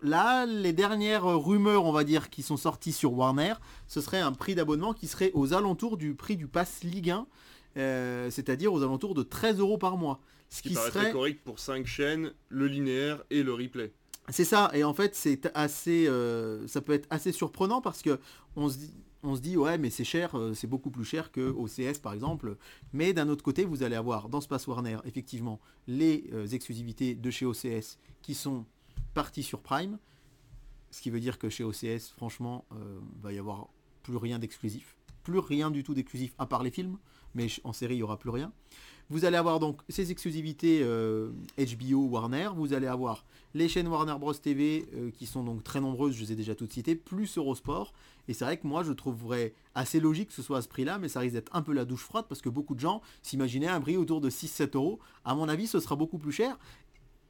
Là, 0.00 0.46
les 0.46 0.72
dernières 0.72 1.24
rumeurs, 1.24 1.84
on 1.84 1.92
va 1.92 2.04
dire, 2.04 2.30
qui 2.30 2.42
sont 2.42 2.56
sorties 2.56 2.92
sur 2.92 3.12
Warner, 3.14 3.54
ce 3.86 4.00
serait 4.00 4.20
un 4.20 4.32
prix 4.32 4.54
d'abonnement 4.54 4.92
qui 4.92 5.06
serait 5.06 5.32
aux 5.34 5.54
alentours 5.54 5.96
du 5.96 6.14
prix 6.14 6.36
du 6.36 6.46
pass 6.46 6.82
Ligue 6.84 7.10
1, 7.10 7.26
euh, 7.76 8.30
c'est-à-dire 8.30 8.72
aux 8.72 8.82
alentours 8.82 9.14
de 9.14 9.22
13 9.22 9.58
euros 9.58 9.78
par 9.78 9.96
mois. 9.96 10.20
Ce 10.50 10.58
Ce 10.58 10.62
qui 10.62 10.68
qui 10.70 10.74
paraît 10.74 10.90
serait... 10.90 11.04
très 11.04 11.12
correct 11.12 11.40
pour 11.44 11.58
5 11.58 11.86
chaînes, 11.86 12.32
le 12.48 12.66
linéaire 12.66 13.22
et 13.30 13.42
le 13.42 13.52
replay. 13.52 13.92
C'est 14.28 14.44
ça, 14.44 14.70
et 14.74 14.84
en 14.84 14.94
fait, 14.94 15.14
c'est 15.14 15.50
assez, 15.54 16.06
euh, 16.06 16.66
ça 16.68 16.80
peut 16.80 16.92
être 16.92 17.06
assez 17.10 17.32
surprenant 17.32 17.80
parce 17.80 18.02
que 18.02 18.20
on 18.56 18.68
se 18.68 18.76
dit, 18.78 18.94
on 19.22 19.34
se 19.34 19.40
dit 19.40 19.56
ouais, 19.56 19.78
mais 19.78 19.90
c'est 19.90 20.04
cher, 20.04 20.36
euh, 20.36 20.54
c'est 20.54 20.66
beaucoup 20.66 20.90
plus 20.90 21.04
cher 21.04 21.32
que 21.32 21.40
OCS 21.40 21.98
par 21.98 22.12
exemple. 22.12 22.56
Mais 22.92 23.12
d'un 23.12 23.28
autre 23.28 23.42
côté, 23.42 23.64
vous 23.64 23.82
allez 23.82 23.96
avoir 23.96 24.28
dans 24.28 24.40
Space 24.40 24.66
Warner 24.66 24.98
effectivement 25.04 25.60
les 25.86 26.30
exclusivités 26.52 27.14
de 27.14 27.30
chez 27.30 27.46
OCS 27.46 27.98
qui 28.22 28.34
sont 28.34 28.64
parties 29.14 29.42
sur 29.42 29.60
Prime, 29.60 29.98
ce 30.90 31.00
qui 31.00 31.10
veut 31.10 31.20
dire 31.20 31.38
que 31.38 31.48
chez 31.48 31.64
OCS, 31.64 32.10
franchement, 32.16 32.64
euh, 32.72 32.98
va 33.20 33.32
y 33.32 33.38
avoir 33.38 33.68
plus 34.02 34.16
rien 34.16 34.38
d'exclusif, 34.38 34.96
plus 35.22 35.38
rien 35.38 35.70
du 35.70 35.84
tout 35.84 35.94
d'exclusif 35.94 36.34
à 36.38 36.46
part 36.46 36.62
les 36.62 36.70
films, 36.70 36.98
mais 37.34 37.46
en 37.64 37.72
série 37.72 37.96
il 37.96 37.98
y 37.98 38.02
aura 38.02 38.18
plus 38.18 38.30
rien. 38.30 38.52
Vous 39.10 39.24
allez 39.24 39.38
avoir 39.38 39.58
donc 39.58 39.80
ces 39.88 40.10
exclusivités 40.10 40.80
euh, 40.82 41.30
HBO, 41.56 42.08
Warner, 42.08 42.50
vous 42.54 42.74
allez 42.74 42.86
avoir 42.86 43.24
les 43.54 43.66
chaînes 43.66 43.88
Warner 43.88 44.16
Bros 44.18 44.34
TV 44.34 44.86
euh, 44.94 45.10
qui 45.10 45.24
sont 45.24 45.42
donc 45.42 45.64
très 45.64 45.80
nombreuses, 45.80 46.14
je 46.14 46.20
les 46.20 46.32
ai 46.32 46.36
déjà 46.36 46.54
toutes 46.54 46.72
citées, 46.72 46.94
plus 46.94 47.38
Eurosport. 47.38 47.94
Et 48.28 48.34
c'est 48.34 48.44
vrai 48.44 48.58
que 48.58 48.66
moi 48.66 48.82
je 48.82 48.92
trouverais 48.92 49.54
assez 49.74 49.98
logique 49.98 50.28
que 50.28 50.34
ce 50.34 50.42
soit 50.42 50.58
à 50.58 50.62
ce 50.62 50.68
prix-là, 50.68 50.98
mais 50.98 51.08
ça 51.08 51.20
risque 51.20 51.34
d'être 51.34 51.54
un 51.56 51.62
peu 51.62 51.72
la 51.72 51.86
douche 51.86 52.02
froide 52.02 52.26
parce 52.28 52.42
que 52.42 52.50
beaucoup 52.50 52.74
de 52.74 52.80
gens 52.80 53.00
s'imaginaient 53.22 53.68
un 53.68 53.80
prix 53.80 53.96
autour 53.96 54.20
de 54.20 54.28
6-7 54.28 54.76
euros. 54.76 54.98
À 55.24 55.34
mon 55.34 55.48
avis, 55.48 55.66
ce 55.66 55.80
sera 55.80 55.96
beaucoup 55.96 56.18
plus 56.18 56.32
cher, 56.32 56.58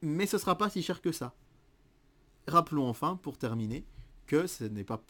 mais 0.01 0.25
ce 0.25 0.37
sera 0.37 0.57
pas 0.57 0.69
si 0.69 0.83
cher 0.83 1.01
que 1.01 1.13
ça. 1.13 1.33
Rappelons 2.49 2.87
enfin, 2.87 3.17
pour 3.21 3.37
terminer, 3.37 3.85
que 4.27 4.47
ce 4.47 4.63
n'est 4.65 4.83
pas 4.83 5.01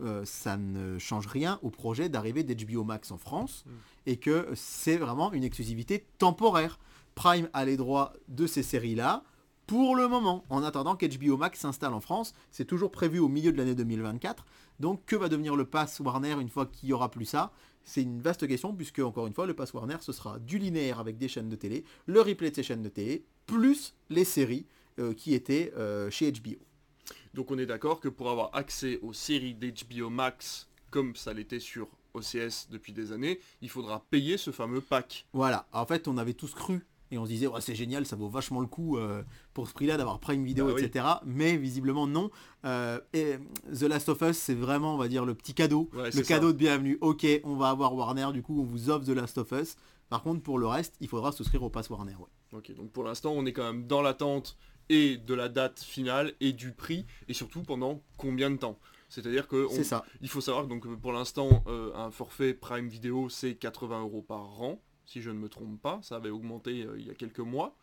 euh, 0.00 0.24
ça 0.24 0.56
ne 0.56 0.98
change 0.98 1.26
rien 1.26 1.58
au 1.62 1.68
projet 1.70 2.08
d'arrivée 2.08 2.44
d'HBO 2.44 2.82
Max 2.82 3.10
en 3.10 3.18
France 3.18 3.64
Mm. 3.66 3.70
et 4.06 4.16
que 4.16 4.48
c'est 4.54 4.96
vraiment 4.96 5.32
une 5.32 5.44
exclusivité 5.44 6.06
temporaire. 6.18 6.78
Prime 7.14 7.48
a 7.52 7.64
les 7.66 7.76
droits 7.76 8.14
de 8.28 8.46
ces 8.46 8.62
séries-là 8.62 9.22
pour 9.66 9.94
le 9.94 10.08
moment, 10.08 10.44
en 10.48 10.62
attendant 10.64 10.96
qu'HBO 10.96 11.36
Max 11.36 11.60
s'installe 11.60 11.92
en 11.94 12.00
France. 12.00 12.34
C'est 12.50 12.64
toujours 12.64 12.90
prévu 12.90 13.18
au 13.18 13.28
milieu 13.28 13.52
de 13.52 13.58
l'année 13.58 13.74
2024. 13.74 14.44
Donc 14.80 15.04
que 15.06 15.14
va 15.14 15.28
devenir 15.28 15.54
le 15.56 15.64
pass 15.66 16.00
Warner 16.00 16.32
une 16.40 16.48
fois 16.48 16.66
qu'il 16.66 16.88
n'y 16.88 16.92
aura 16.92 17.10
plus 17.10 17.26
ça? 17.26 17.52
C'est 17.84 18.02
une 18.02 18.20
vaste 18.20 18.46
question 18.48 18.74
puisque, 18.74 18.98
encore 19.00 19.26
une 19.26 19.34
fois, 19.34 19.46
le 19.46 19.54
pass 19.54 19.72
Warner, 19.74 19.96
ce 20.00 20.12
sera 20.12 20.38
du 20.38 20.58
linéaire 20.58 20.98
avec 20.98 21.18
des 21.18 21.28
chaînes 21.28 21.48
de 21.48 21.56
télé, 21.56 21.84
le 22.06 22.20
replay 22.20 22.50
de 22.50 22.56
ces 22.56 22.62
chaînes 22.62 22.82
de 22.82 22.88
télé, 22.88 23.24
plus 23.46 23.94
les 24.08 24.24
séries 24.24 24.66
euh, 24.98 25.14
qui 25.14 25.34
étaient 25.34 25.72
euh, 25.76 26.10
chez 26.10 26.32
HBO. 26.32 26.56
Donc 27.34 27.50
on 27.50 27.58
est 27.58 27.66
d'accord 27.66 28.00
que 28.00 28.08
pour 28.08 28.30
avoir 28.30 28.50
accès 28.54 28.98
aux 29.02 29.12
séries 29.12 29.54
d'HBO 29.54 30.10
Max, 30.10 30.68
comme 30.90 31.16
ça 31.16 31.32
l'était 31.32 31.60
sur 31.60 31.88
OCS 32.14 32.68
depuis 32.70 32.92
des 32.92 33.12
années, 33.12 33.40
il 33.62 33.70
faudra 33.70 34.04
payer 34.10 34.36
ce 34.36 34.50
fameux 34.50 34.80
pack. 34.80 35.26
Voilà, 35.32 35.66
en 35.72 35.86
fait 35.86 36.08
on 36.08 36.18
avait 36.18 36.34
tous 36.34 36.52
cru 36.54 36.84
et 37.10 37.18
on 37.18 37.24
se 37.24 37.30
disait 37.30 37.46
ouais, 37.46 37.60
c'est 37.60 37.74
génial, 37.74 38.06
ça 38.06 38.16
vaut 38.16 38.28
vachement 38.28 38.60
le 38.60 38.66
coup 38.66 38.96
euh, 38.98 39.22
pour 39.54 39.66
ce 39.68 39.72
prix-là 39.74 39.96
d'avoir 39.96 40.18
Prime 40.18 40.44
Video, 40.44 40.66
Bah 40.66 40.72
oui. 40.76 40.82
etc. 40.84 41.06
Mais 41.24 41.56
visiblement 41.56 42.06
non. 42.06 42.30
Euh, 42.64 43.00
et 43.14 43.36
The 43.72 43.82
Last 43.82 44.08
of 44.10 44.20
Us 44.22 44.36
c'est 44.36 44.54
vraiment 44.54 44.94
on 44.94 44.98
va 44.98 45.08
dire 45.08 45.24
le 45.24 45.34
petit 45.34 45.54
cadeau, 45.54 45.88
Ouais, 45.94 46.10
le 46.10 46.22
cadeau 46.22 46.48
ça. 46.48 46.52
de 46.52 46.58
bienvenue. 46.58 46.98
Ok, 47.00 47.26
on 47.44 47.56
va 47.56 47.70
avoir 47.70 47.94
Warner, 47.94 48.28
du 48.32 48.42
coup 48.42 48.60
on 48.60 48.64
vous 48.64 48.90
offre 48.90 49.04
The 49.06 49.10
Last 49.16 49.38
of 49.38 49.50
Us. 49.52 49.76
Par 50.10 50.22
contre 50.22 50.42
pour 50.42 50.58
le 50.58 50.66
reste, 50.66 50.94
il 51.00 51.08
faudra 51.08 51.32
souscrire 51.32 51.62
au 51.62 51.70
pass 51.70 51.88
Warner. 51.88 52.14
ouais. 52.16 52.58
Ok, 52.58 52.74
donc 52.74 52.90
pour 52.90 53.04
l'instant 53.04 53.32
on 53.32 53.46
est 53.46 53.54
quand 53.54 53.64
même 53.64 53.86
dans 53.86 54.02
l'attente 54.02 54.58
et 54.88 55.16
de 55.16 55.34
la 55.34 55.48
date 55.48 55.80
finale 55.80 56.32
et 56.40 56.52
du 56.52 56.72
prix, 56.72 57.06
et 57.28 57.34
surtout 57.34 57.62
pendant 57.62 58.00
combien 58.16 58.50
de 58.50 58.56
temps. 58.56 58.78
C'est-à-dire 59.08 59.46
que 59.48 59.66
on- 59.66 59.70
C'est 59.74 59.84
ça. 59.84 60.04
il 60.22 60.28
faut 60.28 60.40
savoir 60.40 60.64
que 60.64 60.68
donc 60.70 60.86
euh, 60.86 60.96
pour 60.96 61.12
l'instant 61.12 61.62
euh, 61.66 61.94
un 61.94 62.10
forfait 62.10 62.54
Prime 62.54 62.88
Video 62.88 63.28
c'est 63.28 63.54
80 63.54 64.00
euros 64.00 64.22
par 64.22 64.62
an, 64.62 64.80
si 65.06 65.20
je 65.20 65.30
ne 65.30 65.38
me 65.38 65.48
trompe 65.48 65.80
pas, 65.82 65.98
ça 66.02 66.16
avait 66.16 66.30
augmenté 66.30 66.82
euh, 66.84 66.96
il 66.98 67.06
y 67.06 67.10
a 67.10 67.14
quelques 67.14 67.40
mois. 67.40 67.76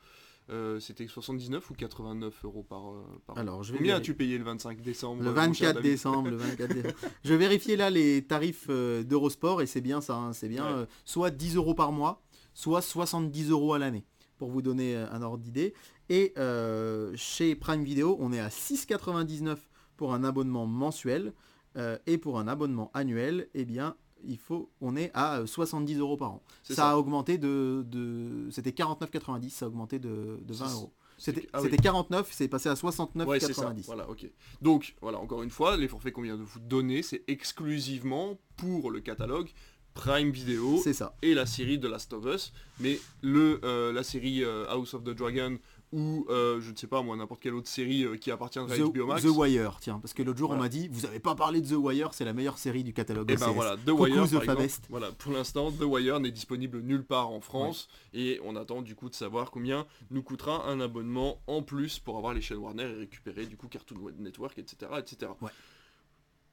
Euh, 0.52 0.80
C'était 0.80 1.06
79 1.06 1.70
ou 1.70 1.76
89 1.76 2.44
euros 2.44 2.64
par, 2.64 2.82
par 3.28 3.38
an. 3.38 3.40
Alors 3.40 3.62
je 3.62 3.72
vais 3.74 3.78
Combien 3.78 3.98
as-tu 3.98 4.16
payé 4.16 4.36
le 4.40 4.44
25 4.44 4.82
décembre 4.82 5.22
Le 5.22 5.30
euh, 5.30 5.34
mon 5.48 5.54
cher 5.54 5.68
24 5.70 5.76
David 5.76 5.92
décembre, 5.92 6.30
le 6.32 6.36
24 6.38 6.74
décembre. 6.74 6.96
Je 7.24 7.34
vérifiais 7.36 7.76
là 7.76 7.92
les 7.92 8.24
tarifs 8.26 8.68
d'Eurosport 8.68 9.62
et 9.62 9.68
c'est 9.68 9.82
bien 9.82 10.02
ça, 10.02 10.16
hein, 10.16 10.34
c'est 10.34 10.50
bien 10.50 10.80
Ouais. 10.80 10.86
soit 11.06 11.30
10 11.30 11.56
euros 11.58 11.76
par 11.76 11.92
mois, 11.92 12.24
soit 12.56 12.82
70 12.82 13.52
euros 13.52 13.74
à 13.76 13.78
l'année, 13.80 14.06
pour 14.40 14.50
vous 14.50 14.64
donner 14.64 14.96
euh, 14.96 15.06
un 15.12 15.22
ordre 15.22 15.44
d'idée. 15.44 15.76
Et 16.10 16.34
euh, 16.40 17.12
chez 17.16 17.56
Prime 17.56 17.84
Video, 17.84 18.18
on 18.20 18.34
est 18.34 18.40
à 18.40 18.50
6,99 18.50 19.58
pour 19.98 20.14
un 20.16 20.24
abonnement 20.24 20.66
mensuel 20.66 21.34
euh, 21.78 21.98
et 22.08 22.18
pour 22.18 22.40
un 22.40 22.48
abonnement 22.48 22.90
annuel, 22.96 23.48
eh 23.54 23.66
bien 23.66 23.96
il 24.24 24.38
faut, 24.38 24.70
on 24.82 24.96
est 24.98 25.12
à 25.14 25.40
euh, 25.40 25.46
70 25.46 25.98
euros 26.00 26.18
par 26.18 26.32
an. 26.32 26.44
Ça, 26.64 26.90
a 26.92 26.96
augmenté 26.98 27.38
de, 27.38 27.86
de 27.88 28.50
c'était 28.52 28.72
49,90, 28.72 29.50
ça 29.50 29.66
a 29.66 29.68
augmenté 29.68 30.00
de, 30.00 30.40
de 30.42 30.54
20 30.54 30.68
C'est- 30.68 30.74
euros. 30.74 30.92
C'était 31.22 31.50
ah 31.52 31.60
oui. 31.62 31.66
c'était 31.70 31.84
49, 31.84 32.30
c'est 32.32 32.48
passé 32.48 32.70
à 32.70 32.76
69,90. 32.76 33.26
Ouais, 33.26 33.40
c'est 33.42 33.52
ça. 33.52 33.74
Voilà, 33.88 34.10
ok. 34.10 34.26
Donc, 34.62 34.96
voilà, 35.02 35.20
encore 35.20 35.44
une 35.44 35.50
fois, 35.50 35.76
les 35.76 35.90
forfaits 35.90 36.14
qu'on 36.14 36.22
vient 36.22 36.38
de 36.38 36.44
vous 36.44 36.62
donner, 36.62 37.04
c'est 37.04 37.24
exclusivement 37.28 38.40
pour 38.56 38.90
le 38.90 39.02
catalogue 39.02 39.50
Prime 39.94 40.32
Video 40.32 40.80
C'est 40.84 40.94
ça. 40.94 41.16
et 41.22 41.34
la 41.34 41.46
série 41.46 41.80
The 41.80 41.86
Last 41.86 42.14
of 42.14 42.26
Us. 42.26 42.54
Mais 42.80 43.00
le, 43.22 43.60
euh, 43.64 43.92
la 43.92 44.04
série 44.04 44.44
euh, 44.44 44.66
House 44.70 44.94
of 44.94 45.04
the 45.04 45.10
Dragon 45.10 45.58
ou, 45.92 46.28
euh, 46.30 46.62
je 46.62 46.70
ne 46.70 46.76
sais 46.76 46.86
pas 46.86 47.02
moi, 47.02 47.18
n'importe 47.18 47.42
quelle 47.42 47.56
autre 47.56 47.68
série 47.68 48.06
qui 48.22 48.30
appartiendrait 48.30 48.76
à 48.76 48.78
The, 48.78 48.94
HBO 48.94 49.08
Max. 49.08 49.24
The 49.24 49.30
Wire, 49.36 49.80
tiens, 49.82 49.98
parce 50.00 50.14
que 50.14 50.22
l'autre 50.22 50.38
jour 50.38 50.50
Voilà. 50.50 50.62
on 50.62 50.64
m'a 50.66 50.70
dit, 50.70 50.88
vous 50.92 51.08
avez 51.08 51.20
pas 51.20 51.34
parlé 51.34 51.62
de 51.62 51.68
The 51.68 51.78
Wire, 51.80 52.14
c'est 52.14 52.26
la 52.26 52.34
meilleure 52.34 52.60
série 52.60 52.84
du 52.84 52.94
catalogue 52.94 53.30
Et 53.32 53.36
ben 53.36 53.48
OCS. 53.48 53.56
voilà, 53.56 53.76
The 53.76 53.86
Coucou, 53.90 54.04
Wire, 54.04 54.14
The 54.14 54.16
par 54.16 54.42
exemple, 54.44 54.46
Fabest. 54.46 54.84
voilà, 54.90 55.12
pour 55.14 55.32
l'instant, 55.32 55.72
The 55.72 55.82
Wire 55.82 56.20
n'est 56.20 56.30
disponible 56.30 56.82
nulle 56.82 57.04
part 57.04 57.32
en 57.32 57.42
France 57.42 57.88
et 58.14 58.40
on 58.46 58.56
attend 58.56 58.84
du 58.84 58.94
coup 58.96 59.10
de 59.10 59.16
savoir 59.16 59.50
combien 59.50 59.88
nous 60.12 60.22
coûtera 60.22 60.68
un 60.70 60.80
abonnement 60.80 61.42
en 61.48 61.64
plus 61.64 61.98
pour 61.98 62.18
avoir 62.18 62.36
les 62.36 62.42
chaînes 62.42 62.58
Warner 62.60 62.84
et 62.84 62.94
récupérer 63.00 63.48
du 63.48 63.58
coup 63.58 63.68
Cartoon 63.68 63.98
Network, 64.20 64.60
etc. 64.60 64.92
etc. 65.00 65.32
Ouais. 65.42 65.50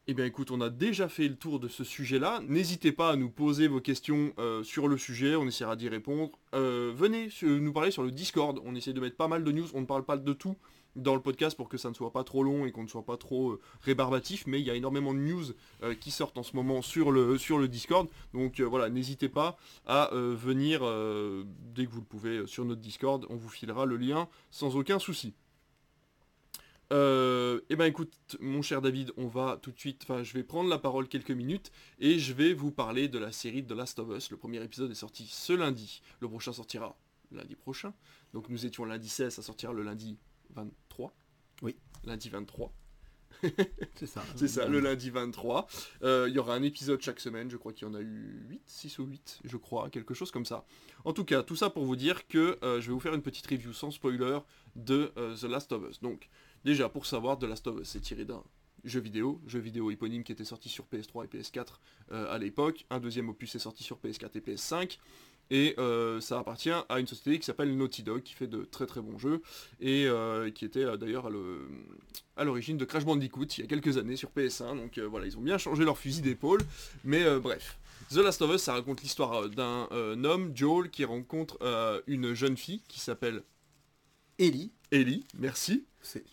Eh 0.09 0.15
bien 0.15 0.25
écoute, 0.25 0.53
on 0.53 0.61
a 0.61 0.71
déjà 0.71 1.09
fait 1.09 1.27
le 1.27 1.35
tour 1.35 1.59
de 1.59 1.67
ce 1.67 1.83
sujet-là. 1.83 2.41
N'hésitez 2.47 2.93
pas 2.93 3.11
à 3.11 3.17
nous 3.17 3.29
poser 3.29 3.67
vos 3.67 3.81
questions 3.81 4.33
euh, 4.39 4.63
sur 4.63 4.87
le 4.87 4.97
sujet, 4.97 5.35
on 5.35 5.49
essaiera 5.49 5.75
d'y 5.75 5.89
répondre. 5.89 6.31
Euh, 6.55 6.93
venez 6.95 7.29
nous 7.43 7.73
parler 7.73 7.91
sur 7.91 8.05
le 8.05 8.13
Discord, 8.13 8.61
on 8.65 8.77
essaie 8.77 8.93
de 8.93 9.01
mettre 9.01 9.17
pas 9.17 9.27
mal 9.27 9.43
de 9.43 9.51
news, 9.51 9.67
on 9.75 9.81
ne 9.81 9.87
parle 9.87 10.05
pas 10.05 10.17
de 10.17 10.33
tout, 10.33 10.55
dans 10.95 11.17
le 11.17 11.21
podcast 11.21 11.57
pour 11.57 11.69
que 11.69 11.77
ça 11.77 11.89
ne 11.89 11.95
soit 11.95 12.13
pas 12.13 12.23
trop 12.23 12.45
long 12.45 12.67
et 12.67 12.71
qu'on 12.71 12.85
ne 12.85 12.89
soit 12.89 13.05
pas 13.05 13.17
trop 13.17 13.51
euh, 13.51 13.61
rébarbatif, 13.83 14.47
mais 14.47 14.61
il 14.61 14.65
y 14.65 14.71
a 14.71 14.77
énormément 14.77 15.13
de 15.13 15.19
news 15.19 15.45
qui 15.99 16.13
sortent 16.13 16.39
en 16.39 16.45
ce 16.45 16.55
moment 16.55 16.83
sur 16.83 17.11
le, 17.11 17.37
sur 17.37 17.59
le 17.59 17.67
Discord. 17.67 18.09
Donc 18.33 18.61
voilà, 18.61 18.91
n'hésitez 18.91 19.29
pas 19.29 19.59
à 19.87 20.11
venir 20.13 20.83
dès 21.75 21.85
que 21.85 21.91
vous 21.91 22.01
le 22.01 22.07
pouvez 22.07 22.47
sur 22.47 22.65
notre 22.65 22.81
Discord, 22.81 23.27
on 23.29 23.35
vous 23.35 23.49
filera 23.49 23.87
le 23.87 23.97
lien 23.97 24.29
sans 24.53 24.77
aucun 24.77 25.01
souci. 25.01 25.35
Euh, 26.93 27.61
eh 27.69 27.75
ben 27.75 27.87
écoute, 27.87 28.37
mon 28.39 28.63
cher 28.63 28.81
David, 28.81 29.13
on 29.17 29.27
va 29.27 29.59
tout 29.61 29.73
de 29.73 29.79
suite, 29.79 30.03
enfin 30.05 30.23
je 30.23 30.33
vais 30.35 30.45
prendre 30.45 30.71
la 30.71 30.79
parole 30.79 31.09
quelques 31.09 31.33
minutes 31.33 31.73
et 31.99 32.19
je 32.21 32.33
vais 32.33 32.53
vous 32.53 32.71
parler 32.71 33.09
de 33.09 33.19
la 33.19 33.33
série 33.33 33.65
The 33.65 33.73
Last 33.73 33.99
of 33.99 34.17
Us. 34.17 34.31
Le 34.31 34.37
premier 34.37 34.63
épisode 34.63 34.91
est 34.91 34.95
sorti 34.95 35.27
ce 35.29 35.53
lundi, 35.53 36.01
le 36.21 36.29
prochain 36.29 36.53
sortira 36.53 36.97
lundi 37.33 37.57
prochain. 37.57 37.93
Donc 38.35 38.49
nous 38.49 38.67
étions 38.67 38.85
lundi 38.85 39.09
16, 39.09 39.35
ça 39.35 39.43
sortira 39.43 39.73
le 39.73 39.83
lundi 39.83 40.17
23. 40.51 41.13
Oui. 41.63 41.75
Lundi 42.05 42.29
23. 42.29 42.73
c'est 43.97 44.07
ça. 44.07 44.23
C'est 44.37 44.49
ça, 44.49 44.67
le 44.67 44.79
lundi 44.79 45.11
23. 45.11 45.67
Euh, 46.05 46.27
il 46.29 46.35
y 46.35 46.39
aura 46.39 46.55
un 46.55 46.63
épisode 46.63 47.03
chaque 47.03 47.19
semaine, 47.19 47.51
je 47.51 47.57
crois 47.57 47.73
qu'il 47.73 47.89
y 47.89 47.91
en 47.91 47.95
a 47.95 48.01
eu 48.01 48.47
8, 48.49 48.63
6 48.65 48.99
ou 49.01 49.07
8, 49.07 49.41
je 49.45 49.57
crois, 49.57 49.91
quelque 49.91 50.15
chose 50.15 50.31
comme 50.31 50.47
ça. 50.47 50.65
En 51.05 51.13
tout 51.13 51.25
cas, 51.25 51.43
tout 51.43 51.57
ça 51.57 51.69
pour 51.69 51.85
vous 51.85 51.97
dire 51.97 52.29
que 52.29 52.59
euh, 52.63 52.81
je 52.81 52.87
vais 52.87 52.93
vous 52.93 53.01
faire 53.01 53.15
une 53.15 53.23
petite 53.23 53.47
review 53.49 53.73
sans 53.73 53.91
spoiler 53.91 54.39
de 54.77 55.13
The 55.17 55.45
Last 55.45 55.73
of 55.73 55.83
Us. 55.91 56.01
Donc, 56.01 56.31
Déjà, 56.67 56.89
pour 56.89 57.07
savoir, 57.07 57.39
The 57.39 57.45
Last 57.45 57.69
of 57.69 57.81
Us 57.81 57.89
c'est 57.89 58.01
tiré 58.01 58.25
d'un 58.25 58.43
jeu 58.83 58.99
vidéo, 58.99 59.41
jeu 59.47 59.61
vidéo 59.61 59.93
éponyme 59.93 60.25
qui 60.25 60.33
était 60.33 60.45
sorti 60.45 60.69
sur 60.69 60.85
PS3 60.93 61.27
et 61.27 61.29
PS4 61.29 61.67
euh, 62.11 62.35
à 62.35 62.39
l'époque. 62.39 62.87
Un 62.91 62.99
deuxième 62.99 63.29
opus 63.29 63.55
est 63.55 63.61
sorti 63.61 63.85
sur 63.85 63.99
PS4 63.99 64.31
et 64.35 64.41
PS5. 64.41 64.99
Et 65.51 65.77
euh, 65.79 66.21
ça 66.21 66.41
appartient 66.41 66.73
à 66.73 66.99
une 66.99 67.07
société 67.07 67.39
qui 67.39 67.47
s'appelle 67.47 67.77
Naughty 67.77 68.03
Dog, 68.03 68.25
qui 68.25 68.35
fait 68.35 68.49
de 68.49 68.65
très 68.65 68.87
très 68.87 69.01
bons 69.01 69.17
jeux, 69.17 69.43
et 69.79 70.09
euh, 70.09 70.51
qui 70.51 70.65
était 70.65 70.85
d'ailleurs 70.99 71.29
à 72.37 72.43
l'origine 72.45 72.77
de 72.77 72.85
Crash 72.85 73.05
Bandicoot 73.05 73.45
il 73.45 73.61
y 73.61 73.63
a 73.63 73.69
quelques 73.69 73.97
années 73.97 74.17
sur 74.17 74.31
PS1. 74.31 74.77
Donc 74.77 74.99
voilà, 74.99 75.27
ils 75.27 75.39
ont 75.39 75.43
bien 75.43 75.59
changé 75.59 75.85
leur 75.85 75.99
fusil 75.99 76.21
d'épaule. 76.21 76.63
Mais 77.05 77.39
bref, 77.39 77.79
The 78.11 78.17
Last 78.17 78.43
of 78.43 78.53
Us, 78.53 78.63
ça 78.63 78.73
raconte 78.73 79.03
l'histoire 79.03 79.49
d'un 79.49 80.25
homme, 80.25 80.51
Joel, 80.53 80.91
qui 80.91 81.05
rencontre 81.05 81.61
une 82.09 82.35
jeune 82.35 82.57
fille 82.57 82.83
qui 82.89 82.99
s'appelle... 82.99 83.45
Ellie. 84.41 84.73
Ellie, 84.91 85.25
merci. 85.39 85.85
C'est 86.03 86.25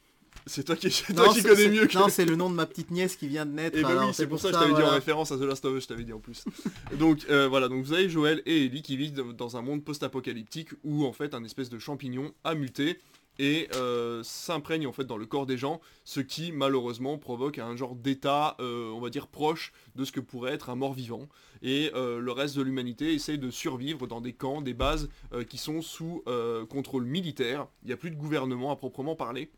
toi 0.66 0.76
qui, 0.76 0.90
connais 1.44 1.70
mieux 1.70 1.88
que... 1.88 1.98
Non, 1.98 2.10
c'est 2.10 2.26
le 2.26 2.36
nom 2.36 2.50
de 2.50 2.56
ma 2.56 2.66
petite 2.66 2.92
nièce 2.92 3.16
qui 3.16 3.28
vient 3.28 3.46
de 3.46 3.52
naître. 3.52 3.78
Et 3.78 3.82
eh 3.82 3.84
ben 3.84 4.08
oui, 4.08 4.14
c'est 4.14 4.28
pour, 4.28 4.40
ça 4.40 4.50
que 4.50 4.56
je 4.56 4.60
t'avais 4.60 4.74
dit 4.74 4.82
en 4.82 4.90
référence 4.90 5.32
à 5.32 5.38
The 5.38 5.42
Last 5.42 5.64
of 5.66 5.78
Us, 5.78 5.84
je 5.84 5.88
t'avais 5.88 6.04
dit 6.04 6.14
en 6.14 6.20
plus. 6.20 6.44
donc 7.00 7.26
euh, 7.30 7.48
voilà, 7.48 7.70
donc 7.70 7.84
vous 7.84 7.94
avez 7.94 8.10
Joël 8.10 8.42
et 8.46 8.66
Ellie 8.66 8.82
qui 8.82 8.98
vivent 8.98 9.14
dans 9.34 9.58
un 9.58 9.62
monde 9.62 9.84
post-apocalyptique 9.84 10.70
où 10.84 11.06
en 11.06 11.14
fait 11.14 11.34
un 11.34 11.44
espèce 11.44 11.70
de 11.70 11.80
champignon 11.80 12.34
a 12.44 12.56
muté 12.56 13.00
et 13.40 13.68
euh, 13.74 14.22
s'imprègne 14.22 14.86
en 14.86 14.92
fait 14.92 15.06
dans 15.06 15.18
le 15.18 15.26
corps 15.26 15.48
des 15.48 15.58
gens, 15.58 15.82
ce 16.04 16.20
qui 16.20 16.52
malheureusement 16.52 17.18
provoque 17.18 17.58
un 17.58 17.76
genre 17.76 17.96
d'état, 17.96 18.56
euh, 18.60 18.92
on 18.92 19.00
va 19.00 19.10
dire 19.10 19.28
proche 19.28 19.74
de 19.96 20.06
ce 20.06 20.12
que 20.12 20.20
pourrait 20.20 20.54
être 20.54 20.70
un 20.70 20.76
mort-vivant. 20.76 21.28
Et 21.66 21.92
le 21.96 22.32
reste 22.32 22.58
de 22.58 22.62
l'humanité 22.62 23.14
essaie 23.14 23.38
de 23.38 23.50
survivre 23.50 24.06
dans 24.06 24.20
des 24.20 24.34
camps, 24.34 24.62
des 24.62 24.74
bases 24.74 25.08
qui 25.48 25.58
sont 25.58 25.82
sous 25.82 26.22
contrôle 26.70 27.06
militaire. 27.06 27.68
Il 27.84 27.88
n'y 27.88 27.94
a 27.94 27.98
plus 27.98 28.12
de 28.12 28.18
gouvernement 28.18 28.70
à 28.70 28.76
proprement 28.76 29.16
parler. 29.16 29.50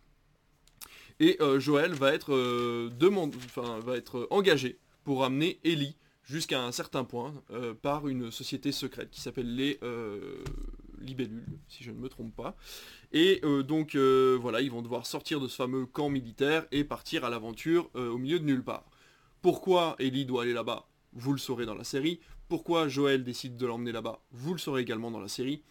Et 1.19 1.37
euh, 1.41 1.59
Joël 1.59 1.93
va 1.93 2.13
être, 2.13 2.33
euh, 2.33 2.89
va 3.83 3.95
être 3.95 4.27
engagé 4.31 4.79
pour 5.03 5.23
amener 5.23 5.59
Ellie 5.63 5.95
jusqu'à 6.23 6.61
un 6.61 6.71
certain 6.71 7.03
point 7.03 7.33
euh, 7.51 7.73
par 7.73 8.07
une 8.07 8.31
société 8.31 8.71
secrète 8.71 9.11
qui 9.11 9.21
s'appelle 9.21 9.55
les 9.55 9.79
Libellules, 10.99 11.59
si 11.67 11.83
je 11.83 11.91
ne 11.91 11.97
me 11.97 12.09
trompe 12.09 12.35
pas. 12.35 12.57
Et 13.11 13.41
donc 13.67 13.95
voilà, 13.95 14.61
ils 14.61 14.71
vont 14.71 14.81
devoir 14.81 15.05
sortir 15.05 15.39
de 15.39 15.47
ce 15.47 15.55
fameux 15.55 15.85
camp 15.85 16.09
militaire 16.09 16.65
et 16.71 16.83
partir 16.83 17.23
à 17.23 17.29
l'aventure 17.29 17.89
au 17.93 18.17
milieu 18.17 18.39
de 18.39 18.45
nulle 18.45 18.63
part. 18.63 18.85
Pourquoi 19.41 19.95
Ellie 19.99 20.25
doit 20.25 20.43
aller 20.43 20.53
là-bas? 20.53 20.87
Vous 21.13 21.31
le 21.31 21.37
saurez 21.37 21.65
dans 21.65 21.75
la 21.75 21.83
série. 21.83 22.19
Pourquoi 22.49 22.87
Joël 22.87 23.23
décide 23.23 23.55
de 23.55 23.65
l'emmener 23.65 23.91
là-bas? 23.91 24.19
Vous 24.31 24.53
le 24.53 24.59
saurez 24.59 24.81
également 24.81 25.11
dans 25.11 25.21
la 25.21 25.27
série. 25.27 25.61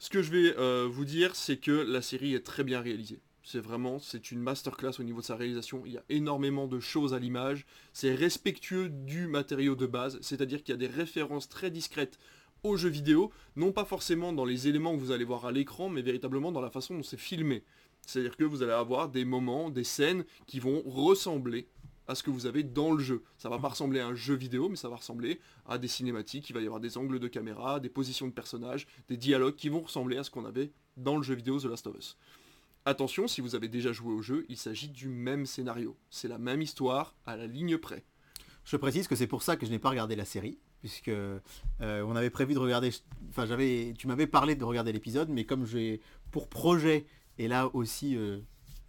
Ce 0.00 0.10
que 0.10 0.22
je 0.22 0.30
vais 0.32 0.86
vous 0.88 1.04
dire, 1.04 1.36
c'est 1.36 1.58
que 1.58 1.70
la 1.70 2.02
série 2.02 2.34
est 2.34 2.44
très 2.44 2.64
bien 2.64 2.80
réalisée. 2.80 3.20
C'est 3.46 3.60
vraiment, 3.60 3.98
c'est 3.98 4.30
une 4.30 4.40
masterclass 4.40 4.98
au 4.98 5.02
niveau 5.02 5.20
de 5.20 5.26
sa 5.26 5.36
réalisation. 5.36 5.82
Il 5.84 5.92
y 5.92 5.98
a 5.98 6.04
énormément 6.08 6.66
de 6.66 6.80
choses 6.80 7.12
à 7.12 7.18
l'image. 7.18 7.66
C'est 7.92 8.14
respectueux 8.14 8.88
du 8.88 9.26
matériau 9.26 9.76
de 9.76 9.86
base, 9.86 10.18
c'est-à-dire 10.22 10.62
qu'il 10.62 10.72
y 10.72 10.76
a 10.76 10.78
des 10.78 10.86
références 10.86 11.50
très 11.50 11.70
discrètes 11.70 12.18
aux 12.62 12.78
jeux 12.78 12.88
vidéo, 12.88 13.30
non 13.56 13.72
pas 13.72 13.84
forcément 13.84 14.32
dans 14.32 14.46
les 14.46 14.66
éléments 14.66 14.94
que 14.94 15.00
vous 15.00 15.10
allez 15.10 15.24
voir 15.24 15.44
à 15.44 15.52
l'écran, 15.52 15.90
mais 15.90 16.00
véritablement 16.00 16.52
dans 16.52 16.62
la 16.62 16.70
façon 16.70 16.94
dont 16.94 17.02
c'est 17.02 17.18
filmé. 17.18 17.62
C'est-à-dire 18.06 18.38
que 18.38 18.44
vous 18.44 18.62
allez 18.62 18.72
avoir 18.72 19.10
des 19.10 19.26
moments, 19.26 19.68
des 19.68 19.84
scènes 19.84 20.24
qui 20.46 20.58
vont 20.58 20.82
ressembler 20.86 21.68
à 22.06 22.14
ce 22.14 22.22
que 22.22 22.30
vous 22.30 22.46
avez 22.46 22.62
dans 22.62 22.92
le 22.92 23.02
jeu. 23.02 23.22
Ça 23.36 23.50
va 23.50 23.58
pas 23.58 23.68
ressembler 23.68 24.00
à 24.00 24.06
un 24.06 24.14
jeu 24.14 24.34
vidéo, 24.34 24.70
mais 24.70 24.76
ça 24.76 24.88
va 24.88 24.96
ressembler 24.96 25.40
à 25.66 25.76
des 25.76 25.88
cinématiques, 25.88 26.48
il 26.48 26.54
va 26.54 26.60
y 26.60 26.66
avoir 26.66 26.80
des 26.80 26.96
angles 26.96 27.18
de 27.18 27.28
caméra, 27.28 27.80
des 27.80 27.90
positions 27.90 28.26
de 28.26 28.32
personnages, 28.32 28.86
des 29.08 29.18
dialogues 29.18 29.56
qui 29.56 29.68
vont 29.68 29.80
ressembler 29.80 30.16
à 30.16 30.24
ce 30.24 30.30
qu'on 30.30 30.46
avait 30.46 30.72
dans 30.96 31.18
le 31.18 31.22
jeu 31.22 31.34
vidéo 31.34 31.60
The 31.60 31.64
Last 31.64 31.86
of 31.86 31.96
Us. 31.96 32.16
Attention, 32.86 33.26
si 33.26 33.40
vous 33.40 33.54
avez 33.54 33.68
déjà 33.68 33.92
joué 33.92 34.12
au 34.12 34.20
jeu, 34.20 34.44
il 34.50 34.58
s'agit 34.58 34.88
du 34.88 35.08
même 35.08 35.46
scénario. 35.46 35.96
C'est 36.10 36.28
la 36.28 36.36
même 36.36 36.60
histoire 36.60 37.16
à 37.24 37.34
la 37.34 37.46
ligne 37.46 37.78
près. 37.78 38.04
Je 38.66 38.76
précise 38.76 39.08
que 39.08 39.16
c'est 39.16 39.26
pour 39.26 39.42
ça 39.42 39.56
que 39.56 39.64
je 39.64 39.70
n'ai 39.70 39.78
pas 39.78 39.88
regardé 39.88 40.16
la 40.16 40.26
série, 40.26 40.58
puisque 40.80 41.08
euh, 41.08 41.40
on 41.80 42.14
avait 42.14 42.28
prévu 42.28 42.52
de 42.52 42.58
regarder. 42.58 42.90
Enfin, 43.30 43.46
j'avais, 43.46 43.94
tu 43.96 44.06
m'avais 44.06 44.26
parlé 44.26 44.54
de 44.54 44.64
regarder 44.64 44.92
l'épisode, 44.92 45.30
mais 45.30 45.44
comme 45.44 45.64
j'ai 45.64 46.02
pour 46.30 46.48
projet, 46.48 47.06
et 47.38 47.48
là 47.48 47.70
aussi, 47.74 48.16
euh, 48.16 48.40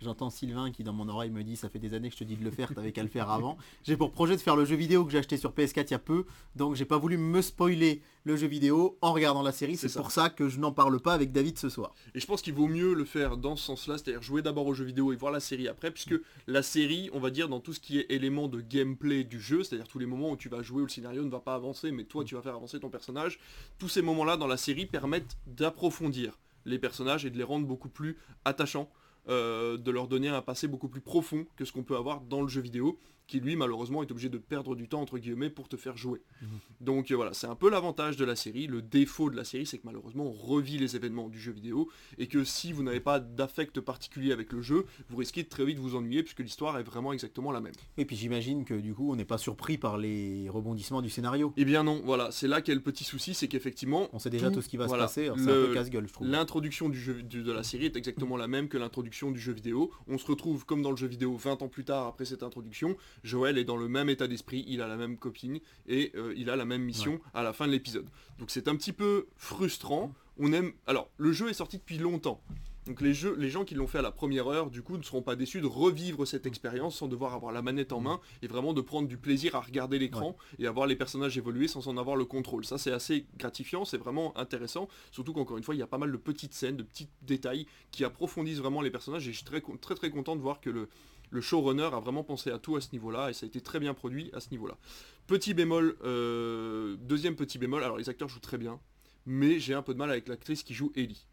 J'entends 0.02 0.30
Sylvain 0.30 0.72
qui 0.72 0.84
dans 0.84 0.94
mon 0.94 1.08
oreille 1.08 1.32
me 1.32 1.44
dit 1.44 1.56
ça 1.56 1.70
fait 1.70 1.80
des 1.80 1.94
années 1.94 2.10
que 2.10 2.16
je 2.16 2.20
te 2.20 2.24
dis 2.26 2.36
de 2.36 2.44
le 2.44 2.52
faire, 2.52 2.74
t'avais 2.74 2.92
qu'à 2.92 3.04
le 3.04 3.10
faire 3.10 3.30
avant. 3.30 3.58
J'ai 3.84 3.96
pour 3.96 4.12
projet 4.12 4.36
de 4.36 4.42
faire 4.42 4.56
le 4.56 4.66
jeu 4.66 4.76
vidéo 4.76 5.06
que 5.06 5.12
j'ai 5.12 5.20
acheté 5.20 5.38
sur 5.38 5.52
PS4 5.52 5.86
il 5.88 5.92
y 5.92 5.94
a 5.94 6.00
peu, 6.00 6.26
donc 6.56 6.76
j'ai 6.76 6.86
pas 6.86 6.98
voulu 6.98 7.18
me 7.18 7.42
spoiler 7.42 8.02
le 8.26 8.36
jeu 8.36 8.48
vidéo 8.48 8.98
en 9.02 9.14
regardant 9.14 9.42
la 9.42 9.52
série. 9.52 9.78
C'est 9.78 9.94
pour 9.94 10.12
ça 10.12 10.30
que 10.30 10.50
je 10.50 10.60
n'en 10.60 10.72
parle 10.72 11.00
pas 11.00 11.14
avec 11.14 11.32
David 11.32 11.58
ce 11.58 11.70
soir. 11.70 11.94
Et 12.14 12.20
je 12.20 12.26
pense 12.26 12.42
qu'il 12.42 12.54
vaut 12.54 12.68
mieux 12.68 12.94
le 12.94 13.06
faire 13.06 13.38
dans 13.38 13.56
ce 13.56 13.64
sens-là, 13.66 13.98
c'est-à-dire 13.98 14.22
jouer 14.22 14.42
d'abord 14.42 14.68
au 14.68 14.74
jeu 14.74 14.84
vidéo 14.84 15.14
et 15.14 15.16
voir 15.16 15.32
la 15.32 15.40
série 15.40 15.68
après, 15.68 15.92
puisque 15.92 16.16
la 16.48 16.62
série, 16.62 17.10
on 17.14 17.20
va 17.20 17.30
dire 17.30 17.48
dans 17.48 17.60
tout 17.60 17.74
ce 17.74 17.80
qui 17.80 18.00
est 18.00 18.06
élément 18.10 18.48
de 18.48 18.62
gameplay 18.62 19.24
du 19.24 19.40
jeu, 19.40 19.64
c'est-à-dire 19.64 19.88
tous 19.88 20.00
les 20.00 20.06
moments 20.06 20.32
où 20.32 20.38
tu 20.38 20.50
vas 20.50 20.62
jouer 20.62 20.82
où 20.82 20.86
le 20.86 20.92
scénario 20.92 21.24
ne 21.24 21.30
va 21.30 21.40
pas 21.40 21.56
avancer, 21.56 21.92
mais 21.92 22.04
toi 22.04 22.24
tu 22.26 22.36
vas 22.36 22.42
faire 22.42 22.56
avancer 22.56 22.80
ton 22.80 22.90
personnage, 22.90 23.40
tous 23.78 23.90
ces 23.90 24.02
moments-là 24.02 24.38
dans 24.38 24.48
la 24.48 24.58
série 24.58 24.86
permettent 24.86 25.38
d'approfondir 25.48 26.38
les 26.66 26.80
personnages 26.80 27.26
et 27.26 27.30
de 27.30 27.38
les 27.38 27.44
rendre 27.44 27.66
beaucoup 27.66 27.90
plus 27.90 28.18
attachants. 28.44 28.90
Euh, 29.28 29.78
de 29.78 29.90
leur 29.90 30.08
donner 30.08 30.28
un 30.28 30.44
passé 30.44 30.68
beaucoup 30.68 30.88
plus 30.88 31.02
profond 31.02 31.48
que 31.56 31.66
ce 31.66 31.72
qu'on 31.72 31.82
peut 31.84 31.96
avoir 31.96 32.22
dans 32.22 32.44
le 32.44 32.48
jeu 32.48 32.62
vidéo 32.62 33.00
qui 33.28 33.40
lui 33.40 33.56
malheureusement 33.56 34.04
est 34.04 34.12
obligé 34.12 34.30
de 34.30 34.38
perdre 34.38 34.76
du 34.76 34.88
temps 34.88 35.02
entre 35.02 35.18
guillemets 35.18 35.50
pour 35.50 35.68
te 35.68 35.78
faire 35.78 35.98
jouer. 35.98 36.22
Mhm. 36.42 36.48
Donc 36.82 37.12
euh, 37.12 37.16
voilà, 37.16 37.34
c'est 37.34 37.48
un 37.48 37.56
peu 37.56 37.70
l'avantage 37.70 38.18
de 38.18 38.26
la 38.26 38.36
série. 38.36 38.68
Le 38.68 38.82
défaut 38.82 39.30
de 39.30 39.36
la 39.36 39.44
série, 39.44 39.66
c'est 39.66 39.78
que 39.78 39.86
malheureusement 39.86 40.26
on 40.26 40.32
revit 40.32 40.78
les 40.78 40.96
événements 40.96 41.30
du 41.30 41.40
jeu 41.40 41.52
vidéo 41.52 41.90
et 42.18 42.28
que 42.28 42.44
si 42.44 42.72
vous 42.72 42.84
n'avez 42.84 43.00
pas 43.00 43.20
d'affect 43.20 43.80
particulier 43.80 44.32
avec 44.32 44.52
le 44.52 44.62
jeu, 44.62 44.86
vous 45.10 45.18
risquez 45.18 45.44
de 45.44 45.50
très 45.50 45.66
vite 45.66 45.80
vous 45.80 45.96
ennuyer 45.96 46.24
puisque 46.24 46.40
l'histoire 46.40 46.78
est 46.78 46.84
vraiment 46.84 47.14
exactement 47.14 47.52
la 47.52 47.62
même. 47.62 47.74
Et 47.98 48.06
puis 48.06 48.16
j'imagine 48.16 48.66
que 48.66 48.74
du 48.74 48.94
coup 48.94 49.12
on 49.12 49.16
n'est 49.16 49.26
pas 49.26 49.38
surpris 49.38 49.78
par 49.78 49.98
les 49.98 50.50
rebondissements 50.50 51.02
du 51.02 51.10
scénario. 51.10 51.54
Eh 51.58 51.66
bien 51.66 51.84
non, 51.84 52.02
voilà, 52.06 52.32
c'est 52.32 52.48
là 52.48 52.62
qu'est 52.62 52.76
le 52.76 52.82
petit 52.82 53.04
souci, 53.04 53.34
c'est 53.34 53.48
qu'effectivement 53.48 54.10
on 54.14 54.20
sait 54.20 54.30
déjà 54.30 54.52
tout, 54.52 54.62
ce 54.62 54.70
qui 54.70 54.78
va 54.78 54.88
se 54.88 54.94
passer. 54.94 55.32
C'est 55.36 55.42
un 55.42 55.46
peu 55.46 55.74
casse-gueule, 55.74 56.08
je 56.08 56.14
trouve. 56.14 56.28
L'introduction 56.28 56.90
du 56.90 57.00
jeu 57.00 57.24
de 57.24 57.52
la 57.52 57.64
série 57.64 57.86
est 57.86 57.96
exactement 57.96 58.38
la 58.38 58.48
même 58.48 58.68
que 58.68 58.78
l'introduction 58.78 59.32
du 59.32 59.40
jeu 59.40 59.54
vidéo. 59.54 59.92
On 60.08 60.18
se 60.18 60.26
retrouve 60.26 60.66
comme 60.66 60.82
dans 60.82 60.92
le 60.92 60.98
jeu 60.98 61.08
vidéo 61.08 61.36
20 61.36 61.62
ans 61.62 61.68
plus 61.68 61.86
tard 61.86 62.08
après 62.08 62.26
cette 62.26 62.44
introduction. 62.44 62.96
Joël 63.24 63.58
est 63.58 63.64
dans 63.64 63.78
le 63.78 63.88
même 63.88 64.10
état 64.10 64.28
d'esprit, 64.28 64.66
il 64.68 64.82
a 64.82 64.88
la 64.88 64.98
même 64.98 65.18
copine 65.18 65.60
et 65.88 66.12
euh, 66.16 66.34
il 66.36 66.50
a 66.50 66.56
la 66.56 66.66
même 66.66 66.84
mission 66.84 67.20
à 67.34 67.44
la 67.44 67.54
fin 67.54 67.68
de 67.68 67.72
l'épisode. 67.72 68.08
Donc 68.40 68.52
c'est 68.52 68.68
un 68.68 68.76
petit 68.76 68.94
peu 68.94 69.28
frustrant. 69.36 70.14
On 70.38 70.52
aime. 70.52 70.74
Alors 70.88 71.10
le 71.18 71.32
jeu 71.32 71.50
est 71.50 71.54
sorti 71.54 71.78
depuis 71.78 71.98
longtemps. 71.98 72.42
Donc 72.88 73.02
les, 73.02 73.16
jeux, 73.16 73.36
les 73.36 73.50
gens 73.50 73.66
qui 73.66 73.74
l'ont 73.74 73.88
fait 73.88 73.98
à 73.98 74.04
la 74.04 74.12
première 74.12 74.48
heure, 74.48 74.70
du 74.70 74.84
coup, 74.84 74.98
ne 74.98 75.02
seront 75.02 75.24
pas 75.24 75.36
déçus 75.36 75.60
de 75.60 75.66
revivre 75.66 76.28
cette 76.28 76.46
expérience 76.46 76.96
sans 76.96 77.08
devoir 77.08 77.34
avoir 77.34 77.52
la 77.52 77.64
manette 77.64 77.92
en 77.92 78.00
main 78.00 78.20
et 78.44 78.48
vraiment 78.48 78.74
de 78.74 78.82
prendre 78.82 79.08
du 79.08 79.18
plaisir 79.18 79.56
à 79.56 79.62
regarder 79.62 79.98
l'écran 79.98 80.38
et 80.60 80.68
à 80.68 80.72
voir 80.72 80.86
les 80.86 80.96
personnages 80.96 81.36
évoluer 81.36 81.68
sans 81.68 81.88
en 81.88 81.98
avoir 81.98 82.16
le 82.16 82.26
contrôle. 82.26 82.64
Ça, 82.64 82.78
c'est 82.78 82.92
assez 82.92 83.26
gratifiant, 83.38 83.86
c'est 83.86 83.98
vraiment 83.98 84.38
intéressant, 84.38 84.88
surtout 85.12 85.34
qu'encore 85.34 85.58
une 85.58 85.64
fois, 85.64 85.74
il 85.74 85.80
y 85.80 85.82
a 85.84 85.88
pas 85.88 85.98
mal 85.98 86.12
de 86.12 86.18
petites 86.18 86.54
scènes, 86.54 86.78
de 86.78 86.84
petits 86.84 87.10
détails 87.24 87.66
qui 87.90 88.06
approfondissent 88.06 88.60
vraiment 88.60 88.82
les 88.82 88.92
personnages 88.92 89.28
et 89.28 89.32
je 89.32 89.38
suis 89.38 89.46
très 89.46 89.64
très 89.82 89.96
très 89.96 90.12
content 90.12 90.36
de 90.36 90.42
voir 90.42 90.62
que 90.62 90.70
le, 90.70 90.88
le 91.36 91.42
showrunner 91.42 91.90
a 91.94 92.00
vraiment 92.00 92.24
pensé 92.24 92.50
à 92.50 92.58
tout 92.58 92.78
à 92.78 92.82
ce 92.82 92.92
niveau-là 92.94 93.30
et 93.30 93.34
ça 93.34 93.46
a 93.46 93.48
été 93.48 93.62
très 93.62 93.80
bien 93.80 93.94
produit 93.94 94.32
à 94.34 94.40
ce 94.40 94.50
niveau-là. 94.50 94.78
Petit 95.28 95.54
bémol, 95.54 95.98
euh, 96.04 96.96
deuxième 97.02 97.36
petit 97.36 97.60
bémol, 97.60 97.84
alors 97.84 97.98
les 97.98 98.10
acteurs 98.10 98.30
jouent 98.30 98.40
très 98.40 98.58
bien, 98.58 98.80
mais 99.26 99.60
j'ai 99.60 99.74
un 99.74 99.82
peu 99.82 99.94
de 99.94 100.00
mal 100.00 100.10
avec 100.10 100.28
l'actrice 100.28 100.64
qui 100.64 100.74
joue 100.74 100.92
Ellie. 100.96 101.28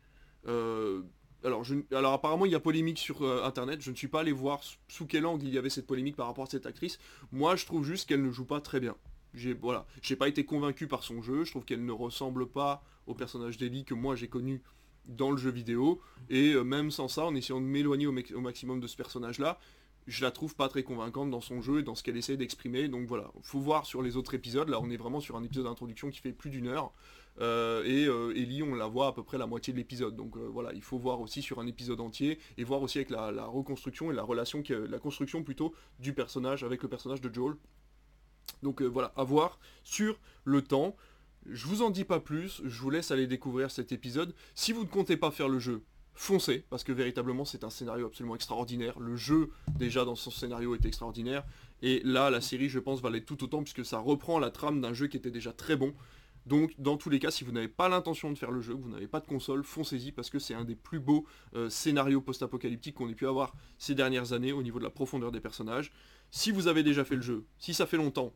Euh, 0.49 1.03
alors, 1.45 2.13
apparemment 2.13 2.47
il 2.47 2.53
y 2.53 2.55
a 2.55 2.61
polémique 2.61 2.99
sur 2.99 3.23
euh, 3.23 3.45
internet, 3.45 3.81
je 3.81 3.91
ne 3.91 3.97
suis 3.97 4.09
pas 4.09 4.21
allé 4.21 4.33
voir 4.33 4.61
sous 4.89 5.07
quel 5.07 5.25
angle 5.25 5.47
il 5.47 5.55
y 5.55 5.59
avait 5.59 5.71
cette 5.71 5.87
polémique 5.87 6.17
par 6.17 6.27
rapport 6.27 6.45
à 6.45 6.51
cette 6.51 6.67
actrice. 6.67 6.99
Moi 7.31 7.57
je 7.57 7.65
trouve 7.65 7.85
juste 7.85 8.09
qu'elle 8.09 8.23
ne 8.23 8.31
joue 8.31 8.45
pas 8.45 8.61
très 8.61 8.81
bien. 8.81 8.97
J'ai 9.35 9.55
voilà, 9.55 9.87
pas 10.19 10.29
été 10.29 10.45
convaincu 10.45 10.87
par 10.89 11.05
son 11.05 11.23
jeu, 11.23 11.45
je 11.45 11.51
trouve 11.51 11.65
qu'elle 11.65 11.85
ne 11.85 11.93
ressemble 11.93 12.47
pas 12.47 12.85
au 13.07 13.15
personnage 13.15 13.57
d'Ellie 13.57 13.85
que 13.85 13.95
moi 13.95 14.15
j'ai 14.15 14.29
connu 14.29 14.63
dans 15.07 15.31
le 15.31 15.37
jeu 15.37 15.51
vidéo. 15.51 16.01
Et 16.29 16.55
même 16.55 16.91
sans 16.91 17.09
ça, 17.09 17.25
en 17.25 17.35
essayant 17.35 17.61
de 17.61 17.67
m'éloigner 17.67 18.07
au 18.07 18.41
maximum 18.41 18.79
de 18.79 18.87
ce 18.87 18.97
personnage-là, 18.97 19.59
je 20.07 20.23
la 20.23 20.31
trouve 20.31 20.55
pas 20.55 20.69
très 20.69 20.83
convaincante 20.83 21.31
dans 21.31 21.41
son 21.41 21.61
jeu 21.61 21.81
et 21.81 21.83
dans 21.83 21.95
ce 21.95 22.03
qu'elle 22.03 22.17
essaie 22.17 22.37
d'exprimer. 22.37 22.89
Donc 22.89 23.07
voilà, 23.07 23.31
faut 23.43 23.61
voir 23.61 23.87
sur 23.87 24.03
les 24.03 24.17
autres 24.17 24.35
épisodes. 24.35 24.69
Là, 24.69 24.81
on 24.81 24.91
est 24.91 24.97
vraiment 24.97 25.21
sur 25.21 25.37
un 25.37 25.43
épisode 25.45 25.65
d'introduction 25.65 26.11
qui 26.11 26.21
fait 26.21 26.33
plus 26.33 26.51
d'une 26.51 26.67
heure. 26.67 26.93
Euh, 27.41 27.83
et 27.85 28.07
euh, 28.07 28.37
Ellie, 28.37 28.63
on 28.63 28.75
la 28.75 28.87
voit 28.87 29.09
à 29.09 29.13
peu 29.13 29.23
près 29.23 29.39
la 29.39 29.47
moitié 29.47 29.73
de 29.73 29.79
l'épisode. 29.79 30.17
Donc 30.17 30.37
euh, 30.37 30.41
voilà, 30.41 30.73
il 30.73 30.83
faut 30.83 30.99
voir 30.99 31.21
aussi 31.21 31.43
sur 31.43 31.61
un 31.61 31.67
épisode 31.67 32.01
entier 32.01 32.39
et 32.59 32.65
voir 32.65 32.83
aussi 32.83 32.99
avec 32.99 33.11
la, 33.11 33.47
reconstruction 33.47 34.11
et 34.11 34.15
la 34.15 34.23
relation, 34.23 34.63
la 34.69 34.99
construction 34.99 35.43
plutôt 35.43 35.75
du 35.99 36.13
personnage 36.13 36.65
avec 36.65 36.83
le 36.83 36.89
personnage 36.89 37.21
de 37.21 37.33
Joel. 37.33 37.55
Donc 38.63 38.83
voilà, 38.83 39.13
à 39.17 39.25
voir 39.25 39.59
sur 39.85 40.19
le 40.45 40.63
temps. 40.63 40.97
Je 41.47 41.67
vous 41.67 41.83
en 41.83 41.91
dis 41.91 42.05
pas 42.05 42.21
plus, 42.21 42.63
je 42.65 42.81
vous 42.81 42.91
laisse 42.91 43.11
aller 43.11 43.27
découvrir 43.27 43.71
cet 43.71 43.91
épisode. 43.91 44.33
Si 44.55 44.73
vous 44.73 44.83
ne 44.83 44.89
comptez 44.89 45.17
pas 45.17 45.33
faire 45.33 45.49
le 45.49 45.59
jeu, 45.59 45.83
foncez, 46.15 46.65
parce 46.71 46.85
que 46.85 46.93
véritablement 46.93 47.45
c'est 47.45 47.65
un 47.65 47.71
scénario 47.71 48.07
absolument 48.07 48.35
extraordinaire. 48.35 48.99
Le 48.99 49.17
jeu, 49.17 49.51
déjà 49.77 50.05
dans 50.05 50.15
son 50.15 50.31
scénario, 50.31 50.75
est 50.75 50.85
extraordinaire. 50.85 51.45
Et 51.83 52.01
là, 52.05 52.31
la 52.31 52.41
série, 52.41 52.69
je 52.69 52.79
pense, 52.79 53.01
va 53.01 53.11
l'être 53.11 53.27
tout 53.27 53.43
autant, 53.43 53.63
puisque 53.63 53.85
ça 53.85 53.99
reprend 53.99 54.39
la 54.39 54.51
trame 54.51 54.81
d'un 54.81 54.95
jeu 54.95 55.09
qui 55.09 55.17
était 55.17 55.31
déjà 55.31 55.53
très 55.53 55.77
bon. 55.77 55.95
Donc, 56.47 56.75
dans 56.79 56.97
tous 56.97 57.09
les 57.09 57.19
cas, 57.19 57.31
si 57.31 57.45
vous 57.45 57.53
n'avez 57.53 57.69
pas 57.69 57.89
l'intention 57.89 58.31
de 58.33 58.39
faire 58.39 58.51
le 58.51 58.61
jeu, 58.61 58.75
vous 58.75 58.89
n'avez 58.89 59.07
pas 59.07 59.21
de 59.21 59.27
console, 59.27 59.63
foncez-y, 59.63 60.11
parce 60.11 60.29
que 60.29 60.39
c'est 60.39 60.55
un 60.55 60.65
des 60.65 60.75
plus 60.75 60.99
beaux 60.99 61.25
euh, 61.55 61.71
scénarios 61.71 62.21
post-apocalyptiques 62.21 62.97
qu'on 62.97 63.09
ait 63.09 63.15
pu 63.15 63.27
avoir 63.27 63.55
ces 63.79 63.95
dernières 63.95 64.33
années 64.33 64.53
au 64.53 64.63
niveau 64.63 64.79
de 64.79 64.85
la 64.85 64.91
profondeur 64.91 65.31
des 65.31 65.41
personnages. 65.41 65.93
Si 66.31 66.51
vous 66.51 66.67
avez 66.67 66.83
déjà 66.83 67.05
fait 67.05 67.15
le 67.15 67.23
jeu, 67.23 67.45
si 67.59 67.75
ça 67.75 67.87
fait 67.87 67.97
longtemps, 67.97 68.33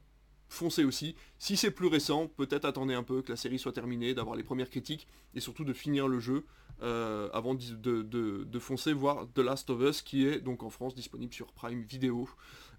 foncez 0.49 0.85
aussi. 0.85 1.15
Si 1.39 1.57
c'est 1.57 1.71
plus 1.71 1.89
récent, 1.89 2.29
peut-être 2.29 2.65
attendez 2.65 2.95
un 2.95 3.03
peu 3.03 3.23
que 3.23 3.31
la 3.31 3.37
série 3.37 3.59
soit 3.59 3.73
terminée, 3.73 4.15
d'avoir 4.15 4.37
les 4.37 4.43
premières 4.43 4.71
critiques, 4.71 5.07
et 5.35 5.41
surtout 5.41 5.65
de 5.65 5.73
finir 5.73 6.09
le 6.09 6.19
jeu 6.19 6.45
euh, 6.83 7.31
avant 7.33 7.55
de, 7.55 8.59
foncer 8.59 8.93
voir 8.93 9.27
The 9.35 9.39
Last 9.39 9.71
of 9.71 9.81
Us, 9.81 10.03
qui 10.03 10.27
est 10.27 10.41
donc 10.41 10.63
en 10.63 10.71
France 10.71 10.95
disponible 10.95 11.33
sur 11.33 11.53
Prime 11.53 11.83
Video. 11.83 12.29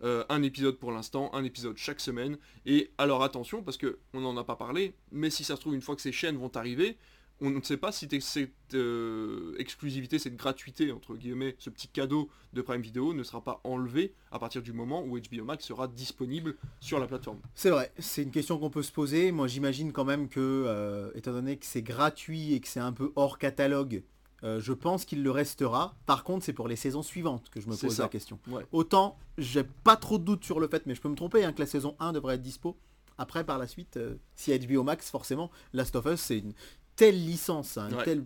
Euh, 0.03 0.23
un 0.29 0.43
épisode 0.43 0.77
pour 0.77 0.91
l'instant, 0.91 1.33
un 1.33 1.43
épisode 1.43 1.77
chaque 1.77 1.99
semaine. 1.99 2.37
Et 2.65 2.91
alors 2.97 3.23
attention, 3.23 3.63
parce 3.63 3.77
que 3.77 3.97
on 4.13 4.21
n'en 4.21 4.37
a 4.37 4.43
pas 4.43 4.55
parlé, 4.55 4.93
mais 5.11 5.29
si 5.29 5.43
ça 5.43 5.55
se 5.55 5.61
trouve, 5.61 5.73
une 5.73 5.81
fois 5.81 5.95
que 5.95 6.01
ces 6.01 6.11
chaînes 6.11 6.37
vont 6.37 6.55
arriver, 6.55 6.97
on 7.41 7.49
ne 7.49 7.61
sait 7.61 7.77
pas 7.77 7.91
si 7.91 8.07
cette 8.21 8.51
euh, 8.73 9.55
exclusivité, 9.59 10.19
cette 10.19 10.35
gratuité, 10.35 10.91
entre 10.91 11.15
guillemets, 11.15 11.55
ce 11.59 11.69
petit 11.69 11.87
cadeau 11.87 12.29
de 12.53 12.61
Prime 12.61 12.81
Video 12.81 13.13
ne 13.13 13.23
sera 13.23 13.41
pas 13.41 13.61
enlevé 13.63 14.13
à 14.31 14.39
partir 14.39 14.61
du 14.61 14.73
moment 14.73 15.03
où 15.03 15.19
HBO 15.19 15.43
Max 15.43 15.65
sera 15.65 15.87
disponible 15.87 16.55
sur 16.79 16.99
la 16.99 17.07
plateforme. 17.07 17.39
C'est 17.55 17.69
vrai, 17.69 17.91
c'est 17.99 18.23
une 18.23 18.31
question 18.31 18.57
qu'on 18.57 18.69
peut 18.69 18.83
se 18.83 18.91
poser. 18.91 19.31
Moi 19.31 19.47
j'imagine 19.47 19.91
quand 19.91 20.05
même 20.05 20.29
que, 20.29 20.39
euh, 20.39 21.11
étant 21.15 21.31
donné 21.31 21.57
que 21.57 21.65
c'est 21.65 21.83
gratuit 21.83 22.53
et 22.53 22.59
que 22.59 22.67
c'est 22.67 22.79
un 22.79 22.93
peu 22.93 23.11
hors 23.15 23.37
catalogue, 23.37 24.03
euh, 24.43 24.59
je 24.59 24.73
pense 24.73 25.05
qu'il 25.05 25.23
le 25.23 25.31
restera. 25.31 25.95
Par 26.05 26.23
contre, 26.23 26.45
c'est 26.45 26.53
pour 26.53 26.67
les 26.67 26.75
saisons 26.75 27.01
suivantes 27.01 27.49
que 27.49 27.59
je 27.59 27.67
me 27.67 27.75
pose 27.75 27.95
ça. 27.95 28.03
la 28.03 28.09
question. 28.09 28.39
Ouais. 28.47 28.65
Autant, 28.71 29.17
j'ai 29.37 29.63
pas 29.63 29.95
trop 29.95 30.17
de 30.19 30.23
doutes 30.23 30.43
sur 30.43 30.59
le 30.59 30.67
fait, 30.67 30.85
mais 30.85 30.95
je 30.95 31.01
peux 31.01 31.09
me 31.09 31.15
tromper, 31.15 31.43
hein, 31.43 31.53
que 31.53 31.59
la 31.59 31.65
saison 31.65 31.95
1 31.99 32.13
devrait 32.13 32.35
être 32.35 32.41
dispo. 32.41 32.77
Après, 33.17 33.43
par 33.43 33.57
la 33.57 33.67
suite, 33.67 33.97
euh, 33.97 34.15
si 34.35 34.57
HBO 34.57 34.83
Max, 34.83 35.09
forcément, 35.09 35.49
Last 35.73 35.95
of 35.95 36.05
Us, 36.05 36.19
c'est 36.19 36.37
une 36.37 36.53
telle 36.97 37.15
licence, 37.25 37.77
hein, 37.77 37.87
une 37.89 37.95
Ouais. 37.95 38.03
telle 38.03 38.25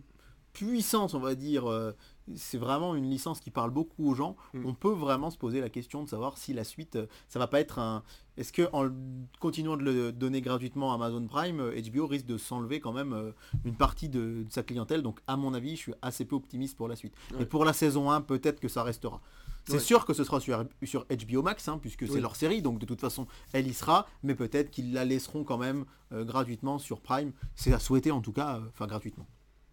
puissance, 0.53 1.13
on 1.13 1.19
va 1.19 1.35
dire. 1.35 1.69
euh, 1.69 1.91
c'est 2.35 2.57
vraiment 2.57 2.95
une 2.95 3.09
licence 3.09 3.39
qui 3.41 3.51
parle 3.51 3.71
beaucoup 3.71 4.09
aux 4.09 4.15
gens. 4.15 4.37
Mm. 4.53 4.65
On 4.65 4.73
peut 4.73 4.91
vraiment 4.91 5.29
se 5.31 5.37
poser 5.37 5.59
la 5.59 5.69
question 5.69 6.03
de 6.03 6.09
savoir 6.09 6.37
si 6.37 6.53
la 6.53 6.63
suite, 6.63 6.95
euh, 6.95 7.05
ça 7.27 7.39
va 7.39 7.47
pas 7.47 7.59
être 7.59 7.77
un... 7.79 8.03
Est-ce 8.37 8.53
que 8.53 8.69
en 8.71 8.89
continuant 9.41 9.75
de 9.75 9.83
le 9.83 10.11
donner 10.13 10.39
gratuitement 10.41 10.91
à 10.91 10.95
Amazon 10.95 11.25
Prime, 11.27 11.59
euh, 11.59 11.81
HBO 11.91 12.07
risque 12.07 12.25
de 12.27 12.37
s'enlever 12.37 12.79
quand 12.79 12.93
même 12.93 13.11
euh, 13.13 13.31
une 13.65 13.75
partie 13.75 14.07
de, 14.07 14.43
de 14.43 14.47
sa 14.49 14.63
clientèle 14.63 15.01
Donc 15.01 15.19
à 15.27 15.35
mon 15.35 15.53
avis, 15.53 15.71
je 15.71 15.81
suis 15.81 15.93
assez 16.01 16.23
peu 16.23 16.35
optimiste 16.37 16.77
pour 16.77 16.87
la 16.87 16.95
suite. 16.95 17.13
Et 17.39 17.45
pour 17.45 17.65
la 17.65 17.73
saison 17.73 18.09
1, 18.11 18.21
peut-être 18.21 18.59
que 18.61 18.69
ça 18.69 18.83
restera. 18.83 19.19
C'est 19.65 19.73
Ouais. 19.73 19.79
sûr 19.79 20.05
que 20.05 20.13
ce 20.13 20.23
sera 20.23 20.39
sur, 20.39 20.65
sur 20.83 21.05
HBO 21.07 21.41
Max, 21.43 21.67
hein, 21.67 21.77
puisque 21.79 22.07
c'est 22.07 22.13
Oui. 22.15 22.21
leur 22.21 22.35
série, 22.35 22.61
donc 22.61 22.79
de 22.79 22.85
toute 22.85 22.99
façon, 23.01 23.27
elle 23.53 23.67
y 23.67 23.73
sera, 23.73 24.07
mais 24.23 24.33
peut-être 24.35 24.71
qu'ils 24.71 24.91
la 24.93 25.05
laisseront 25.05 25.43
quand 25.43 25.57
même 25.57 25.85
euh, 26.11 26.25
gratuitement 26.25 26.79
sur 26.79 26.99
Prime. 27.01 27.31
C'est 27.55 27.71
à 27.73 27.79
souhaiter 27.79 28.11
en 28.11 28.21
tout 28.21 28.33
cas, 28.33 28.57
euh, 28.57 28.61
enfin 28.69 28.87
gratuitement. 28.87 29.27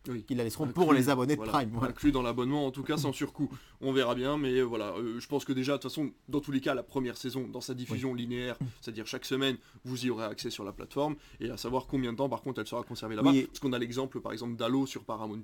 Oui. 0.08 0.24
Qu'ils 0.24 0.36
la 0.38 0.44
laisseront 0.44 0.64
Inclus, 0.64 0.74
pour 0.74 0.92
les 0.92 1.08
abonnés 1.10 1.34
de 1.34 1.36
voilà, 1.38 1.52
Prime. 1.52 1.70
voilà. 1.72 1.88
Inclus 1.90 2.12
dans 2.12 2.22
l'abonnement, 2.22 2.66
en 2.66 2.70
tout 2.70 2.82
cas 2.82 2.96
sans 2.96 3.12
surcoût. 3.12 3.48
On 3.80 3.92
verra 3.92 4.14
bien, 4.14 4.36
mais 4.38 4.54
euh, 4.58 4.62
voilà, 4.62 4.94
euh, 4.96 5.20
je 5.20 5.26
pense 5.28 5.44
que 5.44 5.52
déjà, 5.52 5.72
de 5.72 5.76
toute 5.82 5.90
façon, 5.90 6.10
dans 6.28 6.40
tous 6.40 6.50
les 6.50 6.60
cas, 6.60 6.74
la 6.74 6.82
première 6.82 7.16
saison, 7.16 7.46
dans 7.46 7.60
sa 7.60 7.74
diffusion 7.74 8.14
linéaire, 8.14 8.56
c'est-à-dire 8.80 9.06
chaque 9.06 9.24
semaine, 9.24 9.56
vous 9.84 10.06
y 10.06 10.10
aurez 10.10 10.24
accès 10.24 10.50
sur 10.50 10.64
la 10.64 10.72
plateforme, 10.72 11.16
et 11.40 11.50
à 11.50 11.56
savoir 11.56 11.86
combien 11.86 12.12
de 12.12 12.16
temps, 12.16 12.28
par 12.28 12.42
contre, 12.42 12.60
elle 12.60 12.66
sera 12.66 12.82
conservée 12.82 13.14
là-bas. 13.16 13.30
Oui, 13.30 13.38
et- 13.38 13.46
Parce 13.46 13.60
qu'on 13.60 13.72
a 13.72 13.78
l'exemple, 13.78 14.20
par 14.20 14.32
exemple, 14.32 14.56
d'Halo 14.56 14.86
sur 14.86 15.04
Paramount+, 15.04 15.42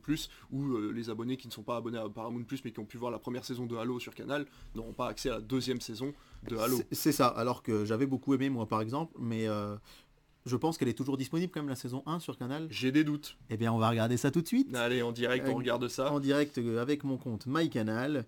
où 0.50 0.64
euh, 0.76 0.92
les 0.92 1.10
abonnés 1.10 1.36
qui 1.36 1.46
ne 1.46 1.52
sont 1.52 1.62
pas 1.62 1.76
abonnés 1.76 1.98
à 1.98 2.08
Paramount+, 2.08 2.44
mais 2.64 2.70
qui 2.72 2.80
ont 2.80 2.84
pu 2.84 2.96
voir 2.96 3.10
la 3.10 3.18
première 3.18 3.44
saison 3.44 3.66
de 3.66 3.76
Halo 3.76 3.98
sur 4.00 4.14
Canal, 4.14 4.46
n'auront 4.74 4.92
pas 4.94 5.08
accès 5.08 5.28
à 5.30 5.34
la 5.34 5.40
deuxième 5.40 5.80
saison 5.80 6.12
de 6.48 6.56
Halo. 6.56 6.76
C'est- 6.78 6.94
C'est 6.94 7.12
ça, 7.12 7.26
alors 7.28 7.62
que 7.62 7.84
j'avais 7.84 8.06
beaucoup 8.06 8.34
aimé 8.34 8.48
moi 8.50 8.66
par 8.66 8.80
exemple, 8.80 9.14
mais 9.18 9.46
euh, 9.48 9.76
je 10.46 10.56
pense 10.56 10.76
qu'elle 10.78 10.88
est 10.88 10.94
toujours 10.98 11.16
disponible 11.16 11.50
quand 11.52 11.60
même 11.60 11.68
la 11.70 11.76
saison 11.76 12.02
1 12.06 12.18
sur 12.18 12.36
Canal. 12.36 12.66
J'ai 12.70 12.92
des 12.92 13.02
doutes. 13.04 13.36
Eh 13.50 13.56
bien 13.56 13.72
on 13.72 13.78
va 13.78 13.88
regarder 13.88 14.16
ça 14.16 14.30
tout 14.30 14.42
de 14.42 14.46
suite. 14.46 14.74
Allez, 14.74 15.02
en 15.02 15.12
direct, 15.12 15.46
Euh, 15.46 15.52
on 15.52 15.56
regarde 15.56 15.88
ça. 15.88 16.12
en 16.12 16.20
direct 16.20 16.58
euh, 16.58 16.80
avec 16.82 17.02
mon 17.04 17.16
compte 17.16 17.46
MyCanal 17.46 18.26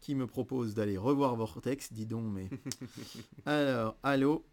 qui 0.00 0.14
me 0.14 0.26
propose 0.26 0.74
d'aller 0.74 0.96
revoir 0.96 1.34
Vortex, 1.36 1.92
dis 1.92 2.06
donc 2.06 2.24
mais... 2.32 2.48
Alors, 3.46 3.96
allô? 4.02 4.44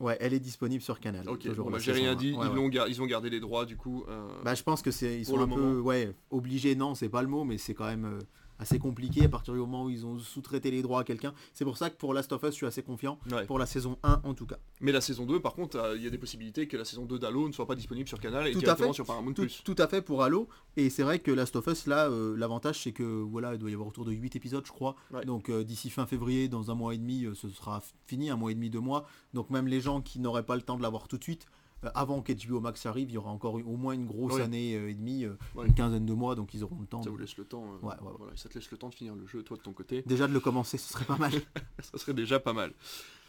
Ouais, 0.00 0.16
elle 0.20 0.34
est 0.34 0.40
disponible 0.40 0.82
sur 0.82 0.98
Canal. 1.00 1.28
Ok, 1.28 1.48
bon, 1.54 1.70
bah, 1.70 1.78
j'ai 1.78 1.92
rien 1.92 2.12
1. 2.12 2.14
dit, 2.16 2.32
Ouais, 2.34 2.46
ils, 2.52 2.58
ouais. 2.58 3.00
ont 3.00 3.06
gardé 3.06 3.30
les 3.30 3.38
droits, 3.40 3.64
du 3.64 3.76
coup. 3.76 4.04
euh, 4.08 4.28
Bah 4.44 4.54
je 4.54 4.62
pense 4.62 4.82
que 4.82 4.90
c'est 4.90 5.18
ils 5.20 5.24
sont 5.24 5.40
un 5.40 5.46
peu 5.48 5.78
ouais, 5.80 6.12
obligés, 6.30 6.74
non, 6.74 6.94
c'est 6.96 7.08
pas 7.08 7.22
le 7.22 7.28
mot, 7.28 7.44
mais 7.44 7.58
c'est 7.58 7.74
quand 7.74 7.86
même 7.86 8.04
euh, 8.04 8.18
assez 8.58 8.78
compliqué 8.78 9.24
à 9.24 9.28
partir 9.28 9.54
du 9.54 9.60
moment 9.60 9.84
où 9.84 9.90
ils 9.90 10.04
ont 10.06 10.18
sous-traité 10.18 10.70
les 10.70 10.82
droits 10.82 11.00
à 11.00 11.04
quelqu'un. 11.04 11.34
C'est 11.52 11.64
pour 11.64 11.76
ça 11.76 11.90
que 11.90 11.96
pour 11.96 12.14
Last 12.14 12.32
of 12.32 12.42
Us, 12.42 12.50
je 12.50 12.54
suis 12.54 12.66
assez 12.66 12.82
confiant, 12.82 13.18
ouais. 13.30 13.44
pour 13.46 13.58
la 13.58 13.66
saison 13.66 13.98
1 14.02 14.20
en 14.24 14.34
tout 14.34 14.46
cas. 14.46 14.56
Mais 14.80 14.92
la 14.92 15.00
saison 15.00 15.26
2, 15.26 15.40
par 15.40 15.54
contre, 15.54 15.76
euh, 15.78 15.96
il 15.96 16.02
y 16.02 16.06
a 16.06 16.10
des 16.10 16.18
possibilités 16.18 16.68
que 16.68 16.76
la 16.76 16.84
saison 16.84 17.04
2 17.04 17.18
d'Halo 17.18 17.48
ne 17.48 17.52
soit 17.52 17.66
pas 17.66 17.74
disponible 17.74 18.08
sur 18.08 18.20
Canal 18.20 18.46
et 18.46 18.52
Tout 18.52 18.58
à 18.58 18.62
directement 18.62 18.88
fait. 18.88 18.94
sur 18.94 19.06
Paramount+. 19.06 19.32
Tout, 19.32 19.48
tout 19.64 19.76
à 19.78 19.88
fait 19.88 20.02
pour 20.02 20.22
Halo, 20.22 20.48
et 20.76 20.90
c'est 20.90 21.02
vrai 21.02 21.18
que 21.18 21.30
Last 21.30 21.56
of 21.56 21.66
Us, 21.66 21.86
là, 21.86 22.08
euh, 22.08 22.36
l'avantage 22.36 22.82
c'est 22.82 22.92
que 22.92 23.02
voilà, 23.02 23.54
il 23.54 23.58
doit 23.58 23.70
y 23.70 23.74
avoir 23.74 23.88
autour 23.88 24.04
de 24.04 24.12
8 24.12 24.36
épisodes, 24.36 24.64
je 24.66 24.72
crois. 24.72 24.96
Ouais. 25.12 25.24
Donc 25.24 25.48
euh, 25.48 25.64
d'ici 25.64 25.90
fin 25.90 26.06
février, 26.06 26.48
dans 26.48 26.70
un 26.70 26.74
mois 26.74 26.94
et 26.94 26.98
demi, 26.98 27.24
euh, 27.24 27.34
ce 27.34 27.48
sera 27.48 27.82
fini, 28.06 28.30
un 28.30 28.36
mois 28.36 28.50
et 28.50 28.54
demi, 28.54 28.70
deux 28.70 28.80
mois. 28.80 29.06
Donc 29.34 29.50
même 29.50 29.66
les 29.66 29.80
gens 29.80 30.00
qui 30.00 30.18
n'auraient 30.20 30.46
pas 30.46 30.56
le 30.56 30.62
temps 30.62 30.76
de 30.76 30.82
l'avoir 30.82 31.08
tout 31.08 31.18
de 31.18 31.22
suite, 31.22 31.46
avant 31.94 32.22
qu'HBO 32.22 32.60
Max 32.60 32.86
arrive, 32.86 33.10
il 33.10 33.14
y 33.14 33.18
aura 33.18 33.30
encore 33.30 33.54
au 33.54 33.76
moins 33.76 33.92
une 33.92 34.06
grosse 34.06 34.40
année 34.40 34.74
euh, 34.74 34.88
et 34.90 34.94
demie, 34.94 35.24
euh, 35.24 35.36
Ouais. 35.54 35.66
une 35.66 35.74
quinzaine 35.74 36.06
de 36.06 36.12
mois, 36.14 36.34
donc 36.34 36.54
ils 36.54 36.64
auront 36.64 36.80
le 36.80 36.86
temps. 36.86 37.02
Ça 37.02 37.06
de- 37.06 37.10
vous 37.10 37.18
laisse 37.18 37.36
le 37.36 37.44
temps. 37.44 37.64
euh, 37.74 37.86
Ouais. 37.86 37.94
Voilà, 38.00 38.36
ça 38.36 38.48
te 38.48 38.54
laisse 38.58 38.70
le 38.70 38.78
temps 38.78 38.88
de 38.88 38.94
finir 38.94 39.14
le 39.14 39.26
jeu, 39.26 39.42
toi 39.42 39.56
de 39.56 39.62
ton 39.62 39.72
côté. 39.72 40.02
Déjà 40.06 40.26
de 40.26 40.32
le 40.32 40.40
commencer, 40.40 40.78
ce 40.78 40.92
serait 40.92 41.04
pas 41.04 41.18
mal. 41.18 41.32
ça 41.80 41.98
serait 41.98 42.14
déjà 42.14 42.40
pas 42.40 42.52
mal. 42.54 42.72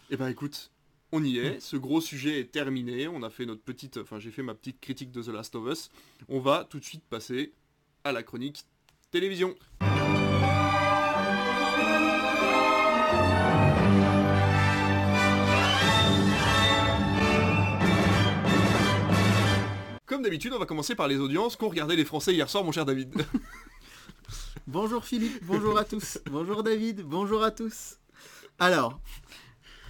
Et 0.10 0.16
ben 0.18 0.28
écoute, 0.30 0.72
on 1.12 1.24
y 1.24 1.38
est. 1.38 1.60
Ce 1.60 1.76
gros 1.76 2.00
sujet 2.02 2.40
est 2.40 2.52
terminé. 2.52 3.08
On 3.08 3.24
a 3.24 3.30
fait 3.30 3.46
notre 3.46 3.62
petite, 3.64 3.98
enfin 3.98 4.20
j'ai 4.20 4.32
fait 4.32 4.44
ma 4.44 4.54
petite 4.56 4.80
critique 4.80 5.12
de 5.12 5.22
The 5.22 5.28
Last 5.30 5.56
of 5.56 5.68
Us. 5.70 5.90
On 6.30 6.40
va 6.40 6.64
tout 6.64 6.80
de 6.80 6.86
suite 6.86 7.04
passer 7.10 7.54
à 8.04 8.12
la 8.14 8.24
chronique 8.24 8.64
télévision. 9.12 9.54
D'habitude, 20.26 20.54
on 20.54 20.60
va 20.60 20.66
commencer 20.66 20.96
par 20.96 21.08
les 21.08 21.18
audiences 21.20 21.56
qu'ont 21.56 21.70
regardé 21.70 21.96
les 21.96 22.04
Français 22.06 22.34
hier 22.34 22.50
soir, 22.50 22.64
mon 22.64 22.72
cher 22.72 22.84
David. 22.86 23.14
Bonjour 24.68 25.06
Philippe, 25.06 25.44
bonjour 25.46 25.78
à 25.78 25.84
tous, 25.84 26.18
bonjour 26.32 26.64
David, 26.64 27.02
bonjour 27.04 27.44
à 27.44 27.52
tous. 27.52 27.98
Alors, 28.58 29.00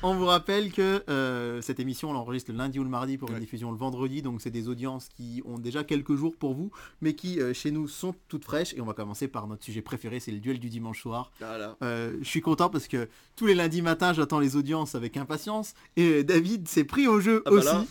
on 0.04 0.14
vous 0.16 0.26
rappelle 0.26 0.74
que 0.74 1.02
euh, 1.10 1.62
cette 1.62 1.80
émission 1.80 2.10
on 2.10 2.14
l'enregistre 2.14 2.52
le 2.52 2.58
lundi 2.58 2.78
ou 2.78 2.84
le 2.84 2.90
mardi 2.90 3.18
pour 3.18 3.30
une 3.30 3.36
Ouais. 3.36 3.40
diffusion 3.40 3.72
le 3.72 3.78
vendredi, 3.78 4.22
donc 4.22 4.42
c'est 4.42 4.52
des 4.52 4.68
audiences 4.68 5.08
qui 5.16 5.42
ont 5.46 5.58
déjà 5.60 5.86
quelques 5.86 6.16
jours 6.16 6.36
pour 6.36 6.54
vous, 6.54 6.72
mais 7.00 7.14
qui 7.14 7.40
euh, 7.40 7.54
chez 7.54 7.72
nous 7.72 7.88
sont 7.88 8.14
toutes 8.28 8.44
fraîches. 8.44 8.74
Et 8.74 8.82
on 8.82 8.86
va 8.86 8.94
commencer 8.94 9.30
par 9.30 9.48
notre 9.48 9.64
sujet 9.64 9.82
préféré, 9.82 10.20
c'est 10.20 10.32
le 10.34 10.40
duel 10.40 10.60
du 10.60 10.70
dimanche 10.70 11.02
soir. 11.02 11.32
Voilà. 11.40 11.78
Euh, 11.82 12.18
je 12.22 12.28
suis 12.28 12.42
content 12.42 12.70
parce 12.70 12.90
que 12.90 13.08
tous 13.38 13.46
les 13.46 13.56
lundis 13.56 13.82
matins 13.82 14.12
j'attends 14.12 14.40
les 14.42 14.58
audiences 14.58 14.94
avec 14.96 15.16
impatience 15.16 15.74
et 15.96 16.26
David 16.26 16.68
s'est 16.68 16.84
pris 16.84 17.08
au 17.08 17.22
jeu 17.22 17.42
Ah 17.46 17.52
bah 17.52 17.56
aussi. 17.56 17.88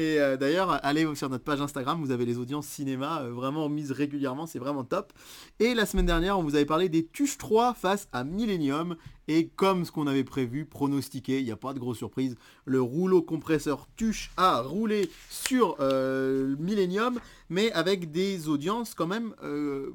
Et 0.00 0.18
euh, 0.18 0.38
d'ailleurs, 0.38 0.82
allez 0.82 1.06
sur 1.14 1.28
notre 1.28 1.44
page 1.44 1.60
Instagram, 1.60 2.00
vous 2.02 2.10
avez 2.10 2.24
les 2.24 2.38
audiences 2.38 2.66
cinéma 2.66 3.20
euh, 3.20 3.32
vraiment 3.32 3.68
mises 3.68 3.92
régulièrement, 3.92 4.46
c'est 4.46 4.58
vraiment 4.58 4.82
top. 4.82 5.12
Et 5.58 5.74
la 5.74 5.84
semaine 5.84 6.06
dernière, 6.06 6.38
on 6.38 6.42
vous 6.42 6.54
avait 6.54 6.64
parlé 6.64 6.88
des 6.88 7.04
Tuches 7.04 7.36
3 7.36 7.74
face 7.74 8.08
à 8.10 8.24
Millennium. 8.24 8.96
Et 9.28 9.48
comme 9.48 9.84
ce 9.84 9.92
qu'on 9.92 10.06
avait 10.06 10.24
prévu, 10.24 10.64
pronostiqué, 10.64 11.40
il 11.40 11.44
n'y 11.44 11.50
a 11.50 11.56
pas 11.56 11.74
de 11.74 11.78
grosse 11.78 11.98
surprise, 11.98 12.36
le 12.64 12.80
rouleau 12.80 13.20
compresseur 13.20 13.88
Tuche 13.94 14.30
a 14.38 14.62
roulé 14.62 15.10
sur 15.28 15.76
euh, 15.80 16.56
Millennium, 16.58 17.20
mais 17.50 17.70
avec 17.72 18.10
des 18.10 18.48
audiences 18.48 18.94
quand 18.94 19.06
même 19.06 19.34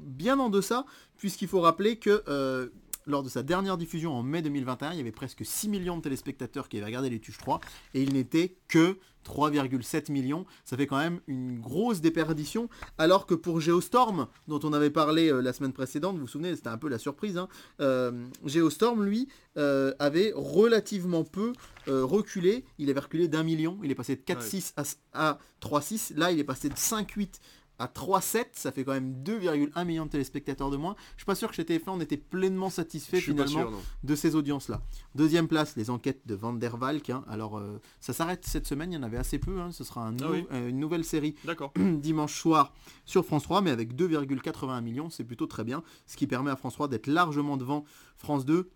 bien 0.02 0.38
en 0.38 0.50
deçà, 0.50 0.86
puisqu'il 1.18 1.48
faut 1.48 1.60
rappeler 1.60 1.96
que... 1.96 2.70
lors 3.06 3.22
de 3.22 3.28
sa 3.28 3.42
dernière 3.42 3.76
diffusion 3.76 4.12
en 4.12 4.22
mai 4.22 4.42
2021, 4.42 4.92
il 4.92 4.98
y 4.98 5.00
avait 5.00 5.12
presque 5.12 5.44
6 5.44 5.68
millions 5.68 5.96
de 5.96 6.02
téléspectateurs 6.02 6.68
qui 6.68 6.76
avaient 6.76 6.86
regardé 6.86 7.10
les 7.10 7.20
Tuches 7.20 7.38
3 7.38 7.60
et 7.94 8.02
il 8.02 8.12
n'était 8.12 8.56
que 8.68 8.98
3,7 9.26 10.12
millions. 10.12 10.46
Ça 10.64 10.76
fait 10.76 10.86
quand 10.86 10.98
même 10.98 11.20
une 11.26 11.58
grosse 11.58 12.00
déperdition. 12.00 12.68
Alors 12.98 13.26
que 13.26 13.34
pour 13.34 13.60
Geostorm, 13.60 14.28
dont 14.46 14.60
on 14.62 14.72
avait 14.72 14.90
parlé 14.90 15.30
euh, 15.30 15.40
la 15.40 15.52
semaine 15.52 15.72
précédente, 15.72 16.14
vous 16.14 16.22
vous 16.22 16.26
souvenez, 16.28 16.54
c'était 16.54 16.68
un 16.68 16.78
peu 16.78 16.88
la 16.88 16.98
surprise, 16.98 17.36
hein, 17.36 17.48
euh, 17.80 18.26
Geostorm, 18.44 19.04
lui, 19.04 19.28
euh, 19.56 19.92
avait 19.98 20.32
relativement 20.34 21.24
peu 21.24 21.52
reculé. 21.88 22.64
Il 22.78 22.90
avait 22.90 23.00
reculé 23.00 23.28
d'un 23.28 23.44
million. 23.44 23.78
Il 23.84 23.90
est 23.92 23.94
passé 23.94 24.16
de 24.16 24.22
4,6 24.22 24.72
à, 24.76 25.28
à 25.28 25.38
3,6. 25.62 26.16
Là, 26.16 26.32
il 26.32 26.40
est 26.40 26.44
passé 26.44 26.68
de 26.68 26.74
5,8 26.74 27.38
à 27.78 27.86
3,7, 27.86 28.46
ça 28.52 28.72
fait 28.72 28.84
quand 28.84 28.92
même 28.92 29.22
2,1 29.22 29.84
millions 29.84 30.06
de 30.06 30.10
téléspectateurs 30.10 30.70
de 30.70 30.76
moins. 30.76 30.96
Je 31.16 31.22
suis 31.22 31.26
pas 31.26 31.34
sûr 31.34 31.48
que 31.48 31.54
chez 31.54 31.64
TF1 31.64 31.88
on 31.88 32.00
était 32.00 32.16
pleinement 32.16 32.70
satisfait 32.70 33.20
finalement 33.20 33.70
de 34.02 34.14
ces 34.14 34.34
audiences-là. 34.34 34.82
Deuxième 35.14 35.48
place, 35.48 35.76
les 35.76 35.90
enquêtes 35.90 36.26
de 36.26 36.34
Van 36.34 36.52
der 36.52 36.76
Valk. 36.76 37.10
Hein. 37.10 37.24
Alors 37.28 37.58
euh, 37.58 37.80
ça 38.00 38.12
s'arrête 38.12 38.44
cette 38.46 38.66
semaine, 38.66 38.92
il 38.92 38.94
y 38.94 38.98
en 38.98 39.02
avait 39.02 39.18
assez 39.18 39.38
peu. 39.38 39.60
Hein. 39.60 39.72
Ce 39.72 39.84
sera 39.84 40.06
un 40.06 40.16
ah 40.20 40.24
euh, 40.52 40.68
une 40.68 40.78
nouvelle 40.78 41.04
série 41.04 41.34
dimanche 41.76 42.40
soir 42.40 42.72
sur 43.04 43.24
France 43.24 43.44
3, 43.44 43.60
mais 43.60 43.70
avec 43.70 43.94
2,81 43.94 44.82
millions, 44.82 45.10
c'est 45.10 45.24
plutôt 45.24 45.46
très 45.46 45.64
bien. 45.64 45.82
Ce 46.06 46.16
qui 46.16 46.26
permet 46.26 46.50
à 46.50 46.56
France 46.56 46.74
3 46.74 46.88
d'être 46.88 47.06
largement 47.06 47.56
devant 47.56 47.84
France 48.16 48.44
2 48.44 48.70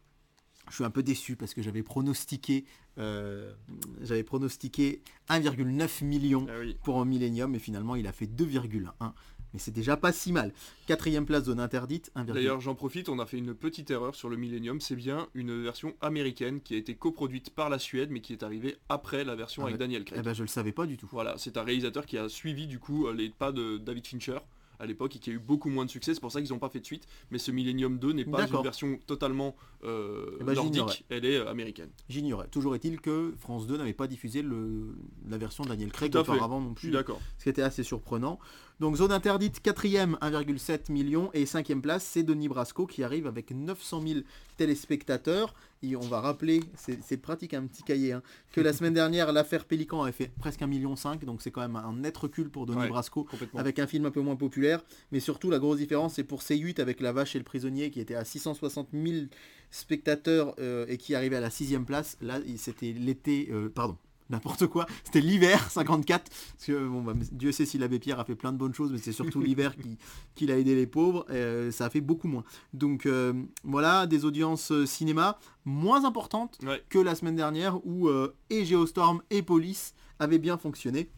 je 0.71 0.77
suis 0.77 0.85
un 0.85 0.91
peu 0.91 1.03
déçu 1.03 1.37
parce 1.37 1.53
que 1.53 1.63
j'avais 1.63 1.83
pronostiqué, 1.83 2.65
euh, 2.99 3.53
j'avais 4.01 4.23
pronostiqué 4.23 5.03
1,9 5.29 6.05
million 6.05 6.47
ah 6.49 6.53
pour 6.85 7.01
un 7.01 7.05
Millennium 7.05 7.55
et 7.55 7.59
finalement 7.59 7.97
il 7.97 8.07
a 8.07 8.13
fait 8.13 8.27
2,1. 8.27 9.13
Mais 9.53 9.59
c'est 9.59 9.73
déjà 9.73 9.97
pas 9.97 10.13
si 10.13 10.31
mal. 10.31 10.53
Quatrième 10.87 11.27
place 11.27 11.45
zone 11.45 11.59
interdite. 11.59 12.13
D'ailleurs 12.15 12.61
j'en 12.61 12.77
profite, 12.77 13.09
on 13.09 13.19
a 13.19 13.27
fait 13.27 13.39
une 13.39 13.53
petite 13.53 13.91
erreur 13.91 14.15
sur 14.15 14.29
le 14.29 14.37
Millennium. 14.37 14.81
C'est 14.81 14.95
bien 14.95 15.27
une 15.35 15.61
version 15.65 15.95
américaine 16.01 16.61
qui 16.61 16.75
a 16.75 16.77
été 16.77 16.95
coproduite 16.95 17.51
par 17.51 17.69
la 17.69 17.81
Suède 17.81 18.11
mais 18.13 18.21
qui 18.21 18.33
est 18.33 18.45
arrivée 18.45 18.77
après 18.89 19.25
la 19.25 19.35
version 19.35 19.65
ah 19.65 19.67
avec 19.67 19.79
Daniel 19.79 20.05
Craig. 20.05 20.21
Eh 20.21 20.23
ben 20.23 20.35
je 20.35 20.43
le 20.43 20.49
savais 20.49 20.73
pas 20.73 20.87
du 20.87 20.97
tout. 20.97 21.09
Voilà, 21.11 21.35
c'est 21.37 21.57
un 21.57 21.65
réalisateur 21.65 22.07
qui 22.07 22.17
a 22.17 22.29
suivi 22.29 22.69
du 22.69 22.79
coup 22.79 23.11
les 23.11 23.31
pas 23.31 23.51
de 23.51 23.79
David 23.79 24.07
Fincher 24.07 24.39
à 24.81 24.87
l'époque 24.87 25.15
et 25.17 25.19
qui 25.19 25.31
a 25.31 25.33
eu 25.35 25.39
beaucoup 25.39 25.69
moins 25.69 25.85
de 25.85 25.91
succès. 25.91 26.15
C'est 26.15 26.21
pour 26.21 26.33
ça 26.33 26.41
qu'ils 26.41 26.51
n'ont 26.53 26.59
pas 26.59 26.71
fait 26.71 26.81
de 26.81 26.87
suite. 26.87 27.07
Mais 27.31 27.39
ce 27.39 27.51
Millennium 27.51 27.99
2 27.99 28.13
n'est 28.13 28.25
pas 28.25 28.47
une 28.47 28.63
version 28.63 28.99
totalement 29.07 29.55
euh, 29.85 30.39
eh 30.41 30.45
ben, 30.45 30.55
nordique, 30.55 31.05
elle 31.11 31.25
est 31.25 31.37
euh, 31.37 31.51
américaine. 31.51 31.91
J'ignorais. 32.09 32.49
Toujours 32.49 32.75
est-il 32.75 33.01
que 33.01 33.35
France 33.39 33.67
2 33.67 33.77
n'avait 33.77 33.93
pas 33.93 34.07
diffusé 34.07 34.43
le, 34.43 34.95
la 35.29 35.39
version 35.39 35.65
Daniel 35.65 35.93
Craig 35.93 36.15
auparavant 36.17 36.61
non 36.61 36.75
plus. 36.75 36.91
D'accord. 36.91 37.21
Ce 37.39 37.45
qui 37.45 37.51
était 37.51 37.63
assez 37.63 37.83
surprenant. 37.83 38.39
Donc 38.81 38.97
zone 38.97 39.13
interdite, 39.13 39.61
quatrième, 39.61 40.17
1,7 40.23 40.91
million. 40.91 41.29
Et 41.35 41.45
cinquième 41.45 41.83
place, 41.83 42.03
c'est 42.03 42.23
Denis 42.23 42.49
Brasco 42.49 42.87
qui 42.87 43.05
arrive 43.05 43.27
avec 43.27 43.51
900 43.51 44.03
000 44.07 44.21
téléspectateurs. 44.57 45.53
Et 45.83 45.97
on 45.97 46.01
va 46.01 46.23
rappeler, 46.23 46.61
c'est 46.77 47.17
pratique 47.19 47.53
un 47.53 47.67
petit 47.67 47.83
cahier, 47.83 48.13
hein, 48.13 48.23
que 48.53 48.61
la 48.63 48.73
semaine 48.73 48.95
dernière, 48.95 49.33
l'affaire 49.33 49.67
Pélican 49.67 50.03
avait 50.03 50.13
fait 50.13 50.31
presque 50.39 50.61
1,5 50.61 50.67
million. 50.67 50.95
Donc 51.27 51.43
c'est 51.43 51.51
quand 51.51 51.61
même 51.61 51.77
un 51.77 51.93
net 51.93 52.17
recul 52.17 52.49
pour 52.49 52.65
Denis 52.65 52.89
Brasco 52.89 53.27
avec 53.55 53.79
un 53.79 53.87
film 53.87 54.07
un 54.07 54.11
peu 54.11 54.23
moins 54.23 54.37
populaire. 54.37 54.83
Mais 55.13 55.21
surtout, 55.21 55.51
la 55.51 55.59
grosse 55.59 55.77
différence, 55.77 56.15
c'est 56.15 56.25
pour 56.25 56.41
C8 56.41 56.81
avec 56.81 57.01
La 57.01 57.13
Vache 57.13 57.37
et 57.37 57.39
le 57.39 57.45
Prisonnier 57.45 57.91
qui 57.91 58.01
était 58.01 58.15
à 58.15 58.25
660 58.25 58.89
000 58.95 59.27
spectateurs 59.71 60.55
euh, 60.59 60.87
et 60.89 60.97
qui 60.97 61.15
arrivait 61.15 61.37
à 61.37 61.41
la 61.41 61.51
sixième 61.51 61.85
place. 61.85 62.17
Là, 62.23 62.39
c'était 62.57 62.93
l'été, 62.93 63.49
euh, 63.53 63.69
pardon, 63.69 63.99
n'importe 64.31 64.67
quoi. 64.67 64.87
C'était 65.05 65.21
l'hiver 65.21 65.71
54. 65.71 66.31
Parce 66.31 66.67
que 66.67 66.89
bon, 66.89 67.03
bah, 67.03 67.13
Dieu 67.33 67.53
sait 67.53 67.67
si 67.67 67.79
l'abbé 67.79 67.99
Pierre 67.99 68.21
a 68.21 68.25
fait 68.25 68.35
plein 68.35 68.53
de 68.53 68.59
bonnes 68.59 68.75
choses, 68.75 68.93
mais 68.93 68.99
c'est 68.99 69.13
surtout 69.13 69.41
l'hiver 69.41 69.77
qui, 69.77 69.99
qui 70.35 70.51
a 70.51 70.59
aidé 70.59 70.75
les 70.75 70.87
pauvres. 70.87 71.27
Euh, 71.31 71.71
ça 71.71 71.87
a 71.87 71.91
fait 71.91 72.01
beaucoup 72.01 72.29
moins. 72.29 72.45
Donc 72.73 73.07
euh, 73.07 73.33
voilà, 73.65 74.07
des 74.07 74.25
audiences 74.25 74.73
euh, 74.73 74.87
cinéma 74.87 75.39
moins 75.65 76.05
importantes 76.05 76.59
que 76.89 76.99
la 76.99 77.15
semaine 77.15 77.37
dernière 77.37 77.85
où 77.87 78.09
et 78.49 78.65
Geostorm 78.65 79.21
et 79.29 79.43
Police 79.43 79.95
avaient 80.19 80.39
bien 80.39 80.57
fonctionné 80.57 81.11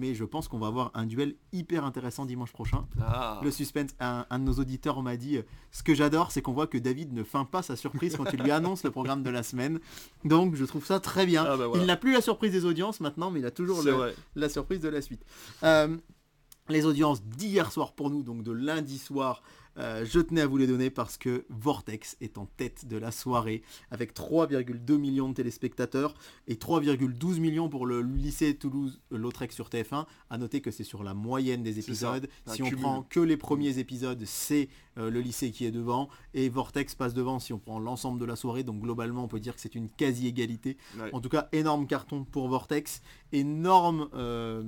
mais 0.00 0.14
je 0.14 0.24
pense 0.24 0.48
qu'on 0.48 0.58
va 0.58 0.66
avoir 0.66 0.90
un 0.94 1.06
duel 1.06 1.36
hyper 1.52 1.84
intéressant 1.84 2.24
dimanche 2.24 2.52
prochain. 2.52 2.86
Ah. 3.00 3.40
Le 3.44 3.50
suspense, 3.50 3.90
un, 4.00 4.24
de 4.32 4.44
nos 4.44 4.54
auditeurs 4.54 5.02
m'a 5.02 5.16
dit, 5.16 5.36
euh, 5.36 5.42
ce 5.70 5.82
que 5.82 5.94
j'adore, 5.94 6.32
c'est 6.32 6.40
qu'on 6.42 6.52
voit 6.52 6.66
que 6.66 6.78
David 6.78 7.12
ne 7.12 7.22
feint 7.22 7.44
pas 7.44 7.62
sa 7.62 7.76
surprise 7.76 8.16
quand 8.16 8.32
il 8.32 8.40
lui 8.42 8.50
annonce 8.50 8.82
le 8.82 8.90
programme 8.90 9.22
de 9.22 9.30
la 9.30 9.42
semaine. 9.42 9.78
Donc 10.24 10.54
je 10.54 10.64
trouve 10.64 10.84
ça 10.84 10.98
très 10.98 11.26
bien. 11.26 11.44
Ah, 11.46 11.56
bah 11.56 11.66
il 11.74 11.84
n'a 11.84 11.96
plus 11.96 12.12
la 12.12 12.22
surprise 12.22 12.52
des 12.52 12.64
audiences 12.64 13.00
maintenant, 13.00 13.30
mais 13.30 13.40
il 13.40 13.46
a 13.46 13.50
toujours 13.50 13.84
la 14.34 14.48
surprise 14.48 14.80
de 14.80 14.88
la 14.88 15.02
suite. 15.02 15.24
Euh, 15.62 15.96
les 16.68 16.86
audiences 16.86 17.22
d'hier 17.22 17.70
soir 17.70 17.92
pour 17.92 18.10
nous, 18.10 18.22
donc 18.22 18.42
de 18.42 18.52
lundi 18.52 18.98
soir, 18.98 19.42
euh, 19.78 20.04
je 20.04 20.20
tenais 20.20 20.40
à 20.40 20.46
vous 20.46 20.56
les 20.56 20.66
donner 20.66 20.90
parce 20.90 21.16
que 21.16 21.44
Vortex 21.48 22.16
est 22.20 22.38
en 22.38 22.46
tête 22.46 22.86
de 22.86 22.96
la 22.96 23.10
soirée 23.10 23.62
avec 23.90 24.14
3,2 24.14 24.96
millions 24.96 25.28
de 25.28 25.34
téléspectateurs 25.34 26.14
et 26.48 26.54
3,12 26.54 27.40
millions 27.40 27.68
pour 27.68 27.86
le 27.86 28.02
lycée 28.02 28.54
Toulouse-Lautrec 28.56 29.52
sur 29.52 29.68
TF1. 29.68 30.06
À 30.28 30.38
noter 30.38 30.60
que 30.60 30.70
c'est 30.70 30.84
sur 30.84 31.02
la 31.02 31.14
moyenne 31.14 31.62
des 31.62 31.78
épisodes. 31.78 32.28
Si 32.46 32.62
on 32.62 32.70
prend 32.70 33.02
que 33.02 33.20
les 33.20 33.36
premiers 33.36 33.78
épisodes, 33.78 34.22
c'est 34.24 34.68
euh, 34.98 35.10
le 35.10 35.20
lycée 35.20 35.50
qui 35.50 35.64
est 35.64 35.70
devant 35.70 36.08
et 36.34 36.48
Vortex 36.48 36.94
passe 36.94 37.14
devant 37.14 37.38
si 37.38 37.52
on 37.52 37.58
prend 37.58 37.78
l'ensemble 37.78 38.18
de 38.20 38.24
la 38.24 38.36
soirée. 38.36 38.64
Donc 38.64 38.80
globalement, 38.80 39.24
on 39.24 39.28
peut 39.28 39.40
dire 39.40 39.54
que 39.54 39.60
c'est 39.60 39.74
une 39.74 39.88
quasi-égalité. 39.88 40.76
En 41.12 41.20
tout 41.20 41.28
cas, 41.28 41.48
énorme 41.52 41.86
carton 41.86 42.24
pour 42.24 42.48
Vortex, 42.48 43.02
énorme 43.32 44.08
euh, 44.14 44.62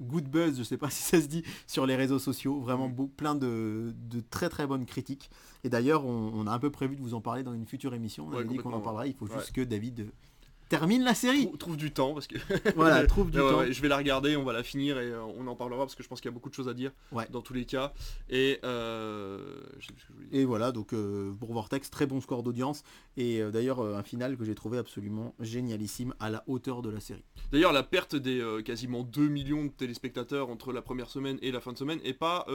good 0.00 0.28
buzz, 0.28 0.58
je 0.58 0.62
sais 0.62 0.76
pas 0.76 0.90
si 0.90 1.02
ça 1.02 1.20
se 1.20 1.26
dit, 1.26 1.42
sur 1.66 1.86
les 1.86 1.96
réseaux 1.96 2.18
sociaux. 2.18 2.60
Vraiment 2.60 2.88
mm. 2.88 3.08
plein 3.16 3.34
de, 3.34 3.94
de 4.08 4.20
très 4.20 4.43
très 4.48 4.66
bonne 4.66 4.86
critique. 4.86 5.30
Et 5.62 5.68
d'ailleurs, 5.68 6.04
on, 6.04 6.46
a 6.46 6.52
un 6.52 6.58
peu 6.58 6.70
prévu 6.70 6.96
de 6.96 7.00
vous 7.00 7.14
en 7.14 7.20
parler 7.20 7.42
dans 7.42 7.54
une 7.54 7.66
future 7.66 7.94
émission. 7.94 8.28
On 8.30 8.36
a 8.36 8.44
dit 8.44 8.56
qu'on 8.56 8.72
en 8.72 8.80
parlera. 8.80 9.06
Il 9.06 9.14
faut 9.14 9.26
juste 9.26 9.52
que 9.52 9.62
David 9.62 10.10
termine 10.68 11.02
la 11.04 11.14
série. 11.14 11.50
Trouve, 11.58 11.76
du 11.76 11.92
temps 11.92 12.14
parce 12.14 12.26
que. 12.26 12.36
voilà, 12.76 13.06
trouve 13.06 13.30
du 13.30 13.38
temps. 13.38 13.64
je 13.70 13.80
vais 13.80 13.88
la 13.88 13.96
regarder, 13.96 14.36
on 14.36 14.44
va 14.44 14.52
la 14.52 14.62
finir 14.62 14.98
et 14.98 15.10
euh, 15.10 15.22
on 15.36 15.46
en 15.46 15.56
parlera 15.56 15.84
parce 15.84 15.94
que 15.94 16.02
je 16.02 16.08
pense 16.08 16.20
qu'il 16.20 16.30
y 16.30 16.32
a 16.32 16.34
beaucoup 16.34 16.50
de 16.50 16.54
choses 16.54 16.68
à 16.68 16.74
dire 16.74 16.92
dans 17.30 17.42
tous 17.42 17.54
les 17.54 17.64
cas. 17.64 17.92
Et, 18.28 18.58
euh, 18.64 19.38
et 20.32 20.44
voilà, 20.44 20.72
donc 20.72 20.92
euh, 20.92 21.32
pour 21.38 21.52
Vortex, 21.52 21.90
très 21.90 22.06
bon 22.06 22.20
score 22.20 22.42
d'audience 22.42 22.82
et 23.16 23.40
d'ailleurs 23.52 23.80
un 23.80 24.02
final 24.02 24.36
que 24.36 24.44
j'ai 24.44 24.54
trouvé 24.54 24.78
absolument 24.78 25.34
génialissime 25.40 26.14
à 26.20 26.30
la 26.30 26.42
hauteur 26.46 26.82
de 26.82 26.90
la 26.90 27.00
série. 27.00 27.24
D'ailleurs, 27.52 27.72
la 27.72 27.82
perte 27.82 28.16
des 28.16 28.44
quasiment 28.64 29.02
2 29.02 29.28
millions 29.28 29.64
de 29.64 29.70
téléspectateurs 29.70 30.50
entre 30.50 30.72
la 30.72 30.82
première 30.82 31.08
semaine 31.08 31.38
et 31.42 31.52
la 31.52 31.60
fin 31.60 31.72
de 31.72 31.78
semaine 31.78 32.00
est 32.04 32.14
pas 32.14 32.46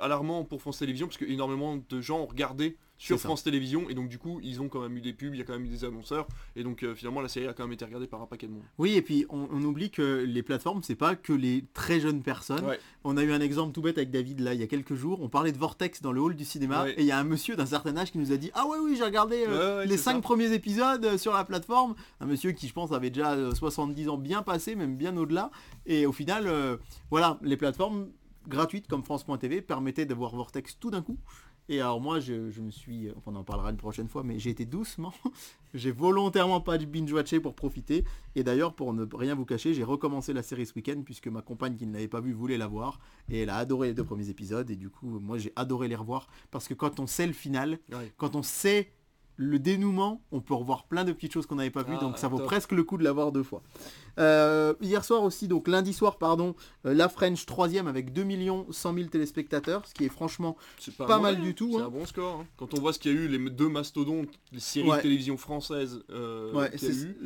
alarmant 0.00 0.44
pour 0.44 0.60
France 0.60 0.78
Télévisions 0.78 1.06
parce 1.06 1.18
que 1.18 1.24
énormément 1.24 1.76
de 1.76 2.00
gens 2.00 2.20
ont 2.20 2.26
regardé 2.26 2.76
sur 3.04 3.20
France 3.20 3.42
Télévisions 3.42 3.88
et 3.90 3.94
donc 3.94 4.08
du 4.08 4.18
coup 4.18 4.40
ils 4.42 4.62
ont 4.62 4.68
quand 4.68 4.80
même 4.80 4.96
eu 4.96 5.00
des 5.00 5.12
pubs, 5.12 5.34
il 5.34 5.38
y 5.38 5.40
a 5.42 5.44
quand 5.44 5.52
même 5.52 5.66
eu 5.66 5.68
des 5.68 5.84
annonceurs 5.84 6.26
et 6.56 6.62
donc 6.62 6.82
euh, 6.82 6.94
finalement 6.94 7.20
la 7.20 7.28
série 7.28 7.46
a 7.46 7.52
quand 7.52 7.64
même 7.64 7.72
été 7.72 7.84
regardée 7.84 8.06
par 8.06 8.22
un 8.22 8.26
paquet 8.26 8.46
de 8.46 8.52
monde. 8.52 8.62
Oui 8.78 8.94
et 8.94 9.02
puis 9.02 9.26
on, 9.28 9.62
oublie 9.62 9.90
que 9.90 10.24
les 10.26 10.42
plateformes 10.42 10.82
c'est 10.82 10.94
pas 10.94 11.14
que 11.14 11.32
les 11.32 11.64
très 11.74 12.00
jeunes 12.00 12.22
personnes. 12.22 12.64
On 13.04 13.16
a 13.16 13.22
eu 13.22 13.32
un 13.32 13.40
exemple 13.40 13.72
tout 13.72 13.82
bête 13.82 13.98
avec 13.98 14.10
David 14.10 14.40
là 14.40 14.54
il 14.54 14.60
y 14.60 14.62
a 14.62 14.66
quelques 14.66 14.94
jours, 14.94 15.20
on 15.20 15.28
parlait 15.28 15.52
de 15.52 15.58
Vortex 15.58 16.00
dans 16.00 16.12
le 16.12 16.20
hall 16.20 16.34
du 16.34 16.44
cinéma 16.44 16.88
et 16.88 17.00
il 17.00 17.06
y 17.06 17.12
a 17.12 17.18
un 17.18 17.24
monsieur 17.24 17.56
d'un 17.56 17.66
certain 17.66 17.96
âge 17.96 18.10
qui 18.10 18.18
nous 18.18 18.32
a 18.32 18.36
dit 18.36 18.50
ah 18.54 18.66
ouais 18.66 18.78
oui 18.82 18.96
j'ai 18.96 19.04
regardé 19.04 19.44
euh, 19.48 19.84
les 19.84 19.98
cinq 19.98 20.22
premiers 20.22 20.52
épisodes 20.52 21.04
euh, 21.04 21.18
sur 21.18 21.34
la 21.34 21.44
plateforme, 21.44 21.94
un 22.20 22.26
monsieur 22.26 22.52
qui 22.52 22.68
je 22.68 22.72
pense 22.72 22.92
avait 22.92 23.10
déjà 23.10 23.54
70 23.54 24.08
ans 24.08 24.16
bien 24.16 24.42
passé, 24.42 24.74
même 24.74 24.96
bien 24.96 25.16
au-delà. 25.16 25.50
Et 25.86 26.06
au 26.06 26.12
final 26.12 26.48
voilà 27.10 27.38
les 27.42 27.56
plateformes 27.56 28.08
gratuites 28.48 28.86
comme 28.88 29.02
France.tv 29.02 29.62
permettaient 29.62 30.06
de 30.06 30.14
voir 30.14 30.34
Vortex 30.34 30.78
tout 30.78 30.90
d'un 30.90 31.02
coup 31.02 31.18
et 31.68 31.80
alors 31.80 32.00
moi, 32.00 32.20
je, 32.20 32.60
me 32.60 32.70
suis, 32.70 33.08
on 33.24 33.34
en 33.36 33.44
parlera 33.44 33.70
une 33.70 33.78
prochaine 33.78 34.08
fois, 34.08 34.22
mais 34.22 34.38
j'ai 34.38 34.50
été 34.50 34.66
doucement. 34.66 35.14
j'ai 35.74 35.92
volontairement 35.92 36.60
pas 36.60 36.76
binge-watché 36.76 37.40
pour 37.40 37.54
profiter. 37.54 38.04
Et 38.34 38.44
d'ailleurs, 38.44 38.74
pour 38.74 38.92
ne 38.92 39.06
rien 39.14 39.34
vous 39.34 39.46
cacher, 39.46 39.72
j'ai 39.72 39.84
recommencé 39.84 40.34
la 40.34 40.42
série 40.42 40.66
ce 40.66 40.74
week-end 40.74 41.00
puisque 41.04 41.28
ma 41.28 41.40
compagne 41.40 41.76
qui 41.76 41.86
ne 41.86 41.92
l'avait 41.94 42.08
pas 42.08 42.20
vue 42.20 42.32
voulait 42.32 42.58
la 42.58 42.66
voir. 42.66 43.00
Et 43.30 43.40
elle 43.40 43.50
a 43.50 43.56
adoré 43.56 43.88
les 43.88 43.94
deux 43.94 44.04
premiers 44.04 44.28
épisodes. 44.28 44.70
Et 44.70 44.76
du 44.76 44.90
coup, 44.90 45.18
moi, 45.20 45.38
j'ai 45.38 45.52
adoré 45.56 45.88
les 45.88 45.96
revoir. 45.96 46.26
Parce 46.50 46.68
que 46.68 46.74
quand 46.74 47.00
on 47.00 47.06
sait 47.06 47.26
le 47.26 47.32
final, 47.32 47.78
quand 48.18 48.36
on 48.36 48.42
sait 48.42 48.92
le 49.36 49.58
dénouement, 49.58 50.22
on 50.30 50.40
peut 50.40 50.54
revoir 50.54 50.84
plein 50.84 51.04
de 51.04 51.12
petites 51.12 51.32
choses 51.32 51.46
qu'on 51.46 51.56
n'avait 51.56 51.70
pas 51.70 51.82
vues, 51.82 51.94
ah, 51.96 52.00
donc 52.00 52.18
ça 52.18 52.28
vaut 52.28 52.38
presque 52.38 52.72
le 52.72 52.84
coup 52.84 52.98
de 52.98 53.04
l'avoir 53.04 53.32
deux 53.32 53.42
fois. 53.42 53.62
Euh, 54.18 54.74
hier 54.80 55.04
soir 55.04 55.22
aussi, 55.22 55.48
donc 55.48 55.66
lundi 55.66 55.92
soir, 55.92 56.18
pardon, 56.18 56.54
euh, 56.86 56.94
La 56.94 57.08
French 57.08 57.44
troisième 57.46 57.88
avec 57.88 58.12
2 58.12 58.24
100 58.70 58.94
000 58.94 59.08
téléspectateurs, 59.08 59.86
ce 59.86 59.94
qui 59.94 60.04
est 60.04 60.08
franchement 60.08 60.56
pas, 60.98 61.18
mal 61.18 61.40
du 61.40 61.54
tout. 61.54 61.72
C'est 61.72 61.82
hein. 61.82 61.86
un 61.86 61.90
bon 61.90 62.06
score. 62.06 62.40
Hein. 62.40 62.46
Quand 62.56 62.74
on 62.74 62.80
voit 62.80 62.92
ce 62.92 62.98
qu'il 62.98 63.12
y 63.12 63.16
a 63.16 63.18
eu, 63.18 63.28
les 63.28 63.38
deux 63.50 63.68
mastodontes, 63.68 64.28
les 64.52 64.60
séries 64.60 64.90
de 64.90 65.00
télévision 65.00 65.36
françaises. 65.36 66.04
Euh, 66.10 66.68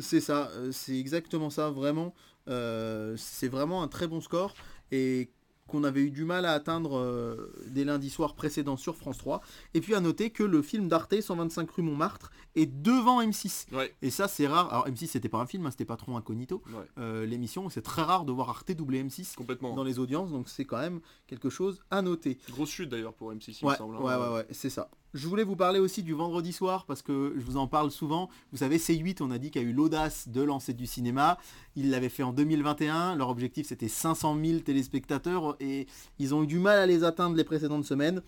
c'est 0.00 0.20
ça, 0.20 0.50
c'est 0.72 0.98
exactement 0.98 1.50
ça, 1.50 1.70
vraiment. 1.70 2.14
c'est 2.46 3.48
vraiment 3.48 3.82
un 3.82 3.88
très 3.88 4.06
bon 4.06 4.20
score. 4.20 4.54
Et 4.90 5.30
qu'on 5.68 5.84
avait 5.84 6.00
eu 6.00 6.10
du 6.10 6.24
mal 6.24 6.44
à 6.44 6.52
atteindre 6.52 6.98
euh, 6.98 7.52
des 7.68 7.84
lundis 7.84 8.10
soirs 8.10 8.34
précédents 8.34 8.76
sur 8.76 8.96
France 8.96 9.18
3. 9.18 9.40
Et 9.74 9.80
puis 9.80 9.94
à 9.94 10.00
noter 10.00 10.30
que 10.30 10.42
le 10.42 10.62
film 10.62 10.88
d'Arte 10.88 11.20
125 11.20 11.70
rue 11.70 11.82
Montmartre 11.82 12.32
est 12.56 12.66
devant 12.66 13.22
M6. 13.22 13.66
Et 14.02 14.10
ça 14.10 14.26
c'est 14.26 14.46
rare. 14.48 14.72
Alors 14.72 14.88
M6 14.88 15.06
c'était 15.06 15.28
pas 15.28 15.38
un 15.38 15.46
film, 15.46 15.66
hein, 15.66 15.70
c'était 15.70 15.84
Patron 15.84 16.16
Incognito. 16.16 16.62
Euh, 16.98 17.24
l'émission, 17.26 17.68
c'est 17.68 17.82
très 17.82 18.02
rare 18.02 18.24
de 18.24 18.32
voir 18.32 18.48
Arte 18.50 18.72
doubler 18.72 19.04
M6 19.04 19.36
Complètement. 19.36 19.74
dans 19.74 19.84
les 19.84 19.98
audiences, 19.98 20.30
donc 20.32 20.48
c'est 20.48 20.64
quand 20.64 20.78
même 20.78 21.00
quelque 21.26 21.50
chose 21.50 21.80
à 21.90 22.02
noter. 22.02 22.38
Grosse 22.50 22.70
chute 22.70 22.88
d'ailleurs 22.88 23.14
pour 23.14 23.32
M6, 23.32 23.58
il 23.62 23.68
me 23.68 23.74
semble. 23.74 23.96
Hein. 23.96 24.00
Ouais, 24.00 24.16
ouais, 24.16 24.34
ouais, 24.34 24.46
c'est 24.50 24.70
ça. 24.70 24.90
Je 25.14 25.26
voulais 25.26 25.44
vous 25.44 25.56
parler 25.56 25.80
aussi 25.80 26.02
du 26.02 26.12
vendredi 26.12 26.52
soir 26.52 26.84
parce 26.84 27.02
que 27.02 27.34
je 27.36 27.44
vous 27.44 27.56
en 27.56 27.66
parle 27.66 27.90
souvent. 27.90 28.28
Vous 28.52 28.58
savez, 28.58 28.78
C8, 28.78 29.22
on 29.22 29.30
a 29.30 29.38
dit 29.38 29.50
qu'il 29.50 29.62
a 29.62 29.64
eu 29.64 29.72
l'audace 29.72 30.28
de 30.28 30.42
lancer 30.42 30.74
du 30.74 30.86
cinéma. 30.86 31.38
Ils 31.76 31.90
l'avaient 31.90 32.08
fait 32.08 32.22
en 32.22 32.32
2021. 32.32 33.16
Leur 33.16 33.30
objectif, 33.30 33.66
c'était 33.66 33.88
500 33.88 34.36
000 34.44 34.60
téléspectateurs 34.60 35.56
et 35.60 35.86
ils 36.18 36.34
ont 36.34 36.42
eu 36.42 36.46
du 36.46 36.58
mal 36.58 36.78
à 36.78 36.86
les 36.86 37.04
atteindre 37.04 37.36
les 37.36 37.44
précédentes 37.44 37.84
semaines. 37.84 38.22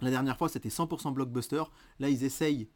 La 0.00 0.10
dernière 0.10 0.36
fois, 0.36 0.48
c'était 0.48 0.68
100% 0.68 1.12
blockbuster. 1.12 1.62
Là, 1.98 2.10
ils 2.10 2.24
essayent 2.24 2.68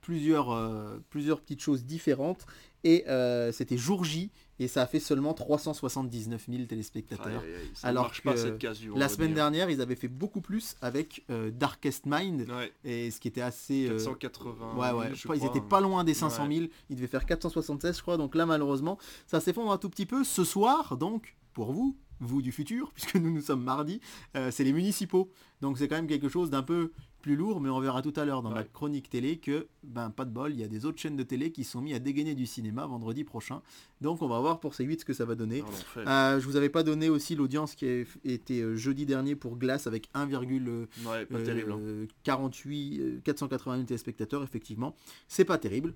plusieurs, 0.00 0.50
euh, 0.50 0.98
plusieurs 1.10 1.40
petites 1.40 1.60
choses 1.60 1.84
différentes. 1.84 2.46
Et 2.82 3.06
euh, 3.08 3.52
c'était 3.52 3.76
jour 3.76 4.04
J 4.04 4.30
et 4.58 4.68
ça 4.68 4.82
a 4.82 4.86
fait 4.86 5.00
seulement 5.00 5.32
379 5.32 6.46
000 6.48 6.64
téléspectateurs. 6.64 7.42
Aïe, 7.42 7.54
aïe, 7.54 7.70
Alors 7.82 8.04
marche 8.04 8.22
pas 8.22 8.34
que 8.34 8.38
cette 8.38 8.58
case 8.58 8.78
La 8.94 9.08
semaine 9.08 9.34
dernière, 9.34 9.70
ils 9.70 9.80
avaient 9.80 9.96
fait 9.96 10.08
beaucoup 10.08 10.40
plus 10.40 10.76
avec 10.82 11.24
euh, 11.30 11.50
Darkest 11.50 12.04
Mind 12.06 12.46
Ouais, 12.48 12.72
et 12.84 13.10
ce 13.10 13.20
qui 13.20 13.28
était 13.28 13.40
assez 13.40 13.88
euh, 13.88 13.96
480 13.96 14.74
Ouais, 14.76 14.86
000, 14.88 14.98
ouais, 14.98 15.08
je 15.10 15.14
je 15.14 15.22
crois, 15.24 15.36
ils 15.36 15.44
étaient 15.44 15.60
pas 15.60 15.80
loin 15.80 16.04
des 16.04 16.14
500 16.14 16.46
000, 16.50 16.66
ils 16.90 16.96
devaient 16.96 17.06
faire 17.06 17.24
476 17.24 17.96
je 17.96 18.02
crois, 18.02 18.16
donc 18.18 18.34
là 18.34 18.44
malheureusement 18.44 18.98
ça 19.26 19.40
s'effondre 19.40 19.72
un 19.72 19.78
tout 19.78 19.90
petit 19.90 20.06
peu. 20.06 20.24
Ce 20.24 20.44
soir 20.44 20.96
donc, 20.98 21.36
pour 21.54 21.72
vous, 21.72 21.96
vous 22.20 22.42
du 22.42 22.52
futur, 22.52 22.92
puisque 22.94 23.16
nous 23.16 23.30
nous 23.30 23.40
sommes 23.42 23.64
mardi, 23.64 24.00
euh, 24.36 24.50
c'est 24.50 24.64
les 24.64 24.72
municipaux. 24.72 25.30
Donc 25.60 25.78
c'est 25.78 25.88
quand 25.88 25.96
même 25.96 26.06
quelque 26.06 26.28
chose 26.28 26.50
d'un 26.50 26.62
peu 26.62 26.92
plus 27.20 27.36
lourd, 27.36 27.60
mais 27.60 27.68
on 27.68 27.78
verra 27.80 28.02
tout 28.02 28.12
à 28.16 28.24
l'heure 28.24 28.42
dans 28.42 28.50
ma 28.50 28.60
Ouais. 28.60 28.68
chronique 28.72 29.08
télé 29.10 29.36
que, 29.38 29.66
ben 29.82 30.10
pas 30.10 30.24
de 30.24 30.30
bol, 30.30 30.52
il 30.52 30.60
y 30.60 30.64
a 30.64 30.68
des 30.68 30.84
autres 30.86 30.98
chaînes 30.98 31.16
de 31.16 31.22
télé 31.22 31.52
qui 31.52 31.64
sont 31.64 31.80
mis 31.80 31.94
à 31.94 31.98
dégainer 31.98 32.34
du 32.34 32.46
cinéma 32.46 32.86
vendredi 32.86 33.24
prochain. 33.24 33.62
Donc 34.00 34.22
on 34.22 34.28
va 34.28 34.40
voir 34.40 34.60
pour 34.60 34.74
ces 34.74 34.84
8 34.84 35.00
ce 35.00 35.04
que 35.04 35.12
ça 35.12 35.24
va 35.24 35.34
donner. 35.34 35.62
Euh, 35.96 36.40
je 36.40 36.46
vous 36.46 36.56
avais 36.56 36.68
pas 36.70 36.82
donné 36.82 37.08
aussi 37.08 37.34
l'audience 37.36 37.74
qui 37.74 37.86
a 37.86 38.04
été 38.24 38.60
euh, 38.62 38.76
jeudi 38.76 39.06
dernier 39.06 39.36
pour 39.36 39.56
Glace 39.56 39.86
avec 39.86 40.08
1,1 40.14 40.86
Ouais, 41.06 41.26
pas 41.26 41.36
euh, 41.38 41.44
terrible. 41.44 41.72
hein. 41.72 42.06
48, 42.24 43.22
480 43.22 43.74
000 43.76 43.86
téléspectateurs, 43.86 44.42
effectivement. 44.42 44.94
C'est 45.28 45.44
pas 45.44 45.58
terrible. 45.58 45.94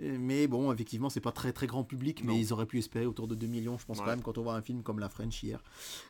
Mais 0.00 0.46
bon, 0.46 0.72
effectivement, 0.72 1.10
c'est 1.10 1.20
pas 1.20 1.32
très 1.32 1.52
très 1.52 1.66
grand 1.66 1.84
public, 1.84 2.22
mais 2.24 2.32
Non. 2.32 2.38
ils 2.38 2.52
auraient 2.52 2.66
pu 2.66 2.78
espérer 2.78 3.06
autour 3.06 3.26
de 3.28 3.34
2 3.34 3.46
millions, 3.46 3.78
je 3.78 3.84
pense 3.86 3.98
Ouais. 3.98 4.04
quand 4.04 4.10
même, 4.10 4.22
quand 4.22 4.38
on 4.38 4.42
voit 4.42 4.54
un 4.54 4.62
film 4.62 4.82
comme 4.82 4.98
La 4.98 5.08
French 5.08 5.42
hier, 5.42 5.62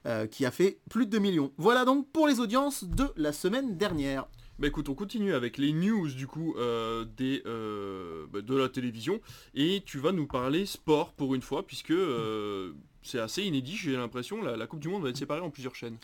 euh, 0.07 0.27
qui 0.27 0.45
a 0.45 0.51
fait 0.51 0.81
plus 0.91 1.07
de 1.07 1.11
2 1.13 1.19
millions. 1.19 1.53
Voilà 1.57 1.85
donc 1.85 2.11
pour 2.13 2.27
les 2.29 2.41
audiences 2.41 2.85
de 2.85 3.07
la 3.17 3.33
semaine 3.33 3.77
dernière. 3.79 4.27
Bah 4.59 4.67
écoute, 4.67 4.89
on 4.89 4.95
continue 4.95 5.35
avec 5.35 5.57
les 5.57 5.73
news 5.73 6.09
du 6.09 6.27
coup 6.27 6.55
euh, 6.59 7.05
des, 7.17 7.43
euh, 7.47 8.27
bah, 8.33 8.41
de 8.41 8.57
la 8.57 8.69
télévision 8.69 9.21
et 9.55 9.83
tu 9.87 9.99
vas 9.99 10.11
nous 10.11 10.27
parler 10.27 10.67
sport 10.67 11.13
pour 11.13 11.35
une 11.37 11.43
fois 11.43 11.65
puisque 11.65 11.93
euh, 11.93 12.73
c'est 13.03 13.21
assez 13.21 13.45
inédit, 13.45 13.77
j'ai 13.77 13.93
l'impression, 13.97 14.43
la, 14.43 14.57
la 14.57 14.67
Coupe 14.67 14.81
du 14.81 14.89
Monde 14.89 15.05
va 15.05 15.11
être 15.11 15.17
séparée 15.17 15.41
en 15.43 15.51
plusieurs 15.51 15.77
chaînes. 15.77 15.97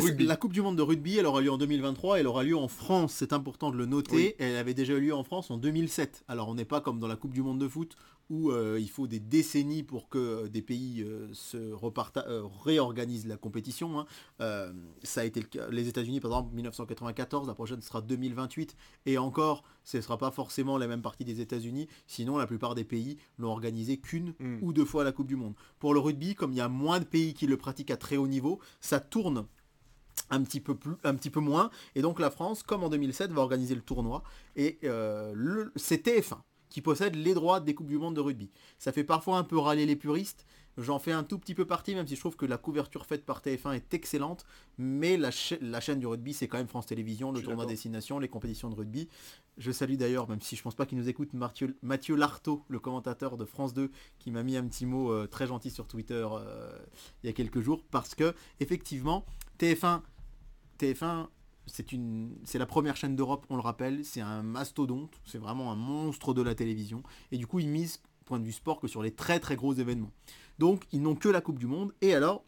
Rugby. 0.00 0.24
la 0.26 0.36
Coupe 0.36 0.52
du 0.52 0.62
Monde 0.62 0.76
de 0.76 0.82
rugby, 0.82 1.16
elle 1.18 1.26
aura 1.26 1.40
lieu 1.40 1.50
en 1.50 1.58
2023, 1.58 2.20
elle 2.20 2.26
aura 2.26 2.42
lieu 2.44 2.56
en 2.56 2.68
France, 2.68 3.12
c'est 3.12 3.32
important 3.32 3.70
de 3.70 3.76
le 3.76 3.86
noter. 3.86 4.14
Oui. 4.16 4.34
Elle 4.38 4.56
avait 4.56 4.74
déjà 4.74 4.94
eu 4.94 5.00
lieu 5.00 5.14
en 5.14 5.24
France 5.24 5.50
en 5.50 5.56
2007. 5.58 6.24
Alors 6.28 6.48
on 6.48 6.54
n'est 6.54 6.64
pas 6.64 6.80
comme 6.80 6.98
dans 6.98 7.08
la 7.08 7.16
Coupe 7.16 7.32
du 7.34 7.42
Monde 7.42 7.58
de 7.60 7.68
foot 7.68 7.96
où 8.30 8.50
euh, 8.50 8.78
il 8.80 8.88
faut 8.88 9.06
des 9.06 9.18
décennies 9.20 9.82
pour 9.82 10.08
que 10.08 10.18
euh, 10.44 10.48
des 10.48 10.62
pays 10.62 11.02
euh, 11.02 11.28
se 11.34 11.56
euh, 11.58 12.42
réorganisent 12.64 13.26
la 13.26 13.36
compétition. 13.36 13.98
hein. 14.00 14.06
Ça 15.02 15.20
a 15.20 15.24
été 15.24 15.40
le 15.40 15.46
cas. 15.46 15.68
Les 15.70 15.88
États-Unis 15.88 16.20
par 16.20 16.30
exemple 16.30 16.54
1994, 16.54 17.46
la 17.46 17.54
prochaine 17.54 17.80
sera 17.82 18.00
2028 18.00 18.74
et 19.06 19.18
encore, 19.18 19.64
ce 19.84 19.96
ne 19.98 20.02
sera 20.02 20.16
pas 20.18 20.30
forcément 20.30 20.78
la 20.78 20.86
même 20.86 21.02
partie 21.02 21.24
des 21.24 21.40
États-Unis. 21.40 21.88
Sinon, 22.06 22.38
la 22.38 22.46
plupart 22.46 22.74
des 22.74 22.84
pays 22.84 23.18
l'ont 23.38 23.50
organisé 23.50 23.98
qu'une 23.98 24.34
Mm. 24.38 24.58
ou 24.62 24.72
deux 24.72 24.84
fois 24.84 25.04
la 25.04 25.12
Coupe 25.12 25.26
du 25.26 25.36
Monde. 25.36 25.54
Pour 25.78 25.92
le 25.94 26.00
rugby, 26.00 26.34
comme 26.34 26.52
il 26.52 26.56
y 26.58 26.60
a 26.62 26.68
moins 26.68 27.00
de 27.00 27.04
pays 27.04 27.34
qui 27.34 27.46
le 27.46 27.56
pratiquent 27.56 27.90
à 27.90 27.96
très 27.96 28.16
haut 28.16 28.28
niveau, 28.28 28.60
ça 28.80 28.98
tourne 29.00 29.46
un 30.30 30.42
petit 30.42 30.60
peu 30.60 31.40
moins. 31.40 31.70
Et 31.94 32.02
donc 32.02 32.18
la 32.20 32.30
France 32.30 32.62
comme 32.62 32.84
en 32.84 32.88
2007 32.88 33.30
va 33.32 33.42
organiser 33.42 33.74
le 33.74 33.82
tournoi. 33.82 34.22
Et 34.56 34.78
euh, 34.84 35.66
c'est 35.76 36.06
TF1 36.06 36.38
qui 36.68 36.80
possède 36.80 37.14
les 37.14 37.34
droits 37.34 37.60
des 37.60 37.74
coupes 37.74 37.88
du 37.88 37.98
monde 37.98 38.16
de 38.16 38.20
rugby. 38.20 38.50
Ça 38.78 38.92
fait 38.92 39.04
parfois 39.04 39.36
un 39.36 39.44
peu 39.44 39.58
râler 39.58 39.84
les 39.84 39.96
puristes 39.96 40.46
j'en 40.78 40.98
fais 40.98 41.12
un 41.12 41.22
tout 41.22 41.38
petit 41.38 41.54
peu 41.54 41.66
partie 41.66 41.94
même 41.94 42.06
si 42.06 42.14
je 42.16 42.20
trouve 42.20 42.36
que 42.36 42.46
la 42.46 42.56
couverture 42.58 43.04
faite 43.06 43.24
par 43.26 43.40
TF1 43.42 43.74
est 43.74 43.92
excellente 43.94 44.44
mais 44.78 45.16
la, 45.16 45.30
cha- 45.30 45.56
la 45.60 45.80
chaîne 45.80 45.98
du 45.98 46.06
rugby 46.06 46.32
c'est 46.32 46.48
quand 46.48 46.56
même 46.58 46.68
France 46.68 46.86
Télévisions 46.86 47.30
le 47.30 47.40
tournoi 47.44 47.64
destination 47.68 48.18
les 48.18 48.28
compétitions 48.28 48.70
de 48.70 48.74
rugby 48.74 49.08
je 49.58 49.70
salue 49.70 49.96
d'ailleurs 49.96 50.28
même 50.28 50.40
si 50.40 50.56
je 50.56 50.62
pense 50.62 50.74
pas 50.74 50.86
qu'il 50.86 50.96
nous 50.96 51.08
écoute 51.10 51.34
Mathieu, 51.34 51.76
Mathieu 51.82 52.16
Lartaud 52.16 52.64
le 52.68 52.78
commentateur 52.78 53.36
de 53.36 53.44
France 53.44 53.74
2 53.74 53.90
qui 54.18 54.30
m'a 54.30 54.42
mis 54.42 54.56
un 54.56 54.66
petit 54.66 54.86
mot 54.86 55.12
euh, 55.12 55.26
très 55.26 55.46
gentil 55.46 55.70
sur 55.70 55.86
Twitter 55.86 56.26
euh, 56.32 56.78
il 57.22 57.26
y 57.26 57.30
a 57.30 57.32
quelques 57.34 57.60
jours 57.60 57.84
parce 57.90 58.14
que 58.14 58.34
effectivement 58.60 59.26
TF1 59.58 60.00
TF1, 60.78 61.28
c'est 61.66 61.92
une, 61.92 62.34
c'est 62.44 62.58
la 62.58 62.66
première 62.66 62.96
chaîne 62.96 63.14
d'Europe, 63.14 63.46
on 63.50 63.54
le 63.56 63.62
rappelle, 63.62 64.04
c'est 64.04 64.20
un 64.20 64.42
mastodonte, 64.42 65.20
c'est 65.24 65.38
vraiment 65.38 65.70
un 65.70 65.76
monstre 65.76 66.34
de 66.34 66.42
la 66.42 66.54
télévision, 66.56 67.02
et 67.30 67.38
du 67.38 67.46
coup 67.46 67.60
ils 67.60 67.68
misent, 67.68 68.02
point 68.24 68.40
de 68.40 68.44
vue 68.44 68.52
sport, 68.52 68.80
que 68.80 68.88
sur 68.88 69.02
les 69.02 69.12
très 69.12 69.38
très 69.38 69.54
gros 69.54 69.72
événements. 69.74 70.10
Donc 70.58 70.84
ils 70.92 71.02
n'ont 71.02 71.14
que 71.14 71.28
la 71.28 71.40
Coupe 71.40 71.58
du 71.58 71.66
Monde, 71.66 71.92
et 72.00 72.14
alors, 72.14 72.44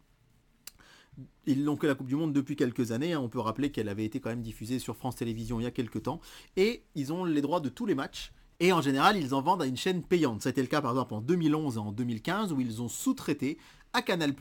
ils 1.46 1.64
n'ont 1.64 1.76
que 1.76 1.86
la 1.86 1.94
Coupe 1.94 2.06
du 2.06 2.16
Monde 2.16 2.32
depuis 2.32 2.56
quelques 2.56 2.92
années, 2.92 3.12
hein. 3.12 3.20
on 3.20 3.28
peut 3.28 3.40
rappeler 3.40 3.70
qu'elle 3.70 3.88
avait 3.88 4.04
été 4.04 4.20
quand 4.20 4.30
même 4.30 4.42
diffusée 4.42 4.78
sur 4.78 4.96
France 4.96 5.16
Télévisions 5.16 5.60
il 5.60 5.64
y 5.64 5.66
a 5.66 5.70
quelques 5.70 6.02
temps, 6.02 6.20
et 6.56 6.84
ils 6.94 7.12
ont 7.12 7.24
les 7.24 7.42
droits 7.42 7.60
de 7.60 7.68
tous 7.68 7.86
les 7.86 7.94
matchs, 7.94 8.32
et 8.60 8.72
en 8.72 8.80
général 8.80 9.16
ils 9.16 9.34
en 9.34 9.42
vendent 9.42 9.62
à 9.62 9.66
une 9.66 9.76
chaîne 9.76 10.02
payante. 10.02 10.42
Ça 10.42 10.48
a 10.48 10.52
été 10.52 10.62
le 10.62 10.68
cas 10.68 10.80
par 10.80 10.92
exemple 10.92 11.14
en 11.14 11.20
2011 11.20 11.76
et 11.76 11.78
en 11.78 11.92
2015, 11.92 12.52
où 12.52 12.60
ils 12.60 12.82
ont 12.82 12.88
sous-traité 12.88 13.58
à 13.94 14.02
Canal+, 14.02 14.34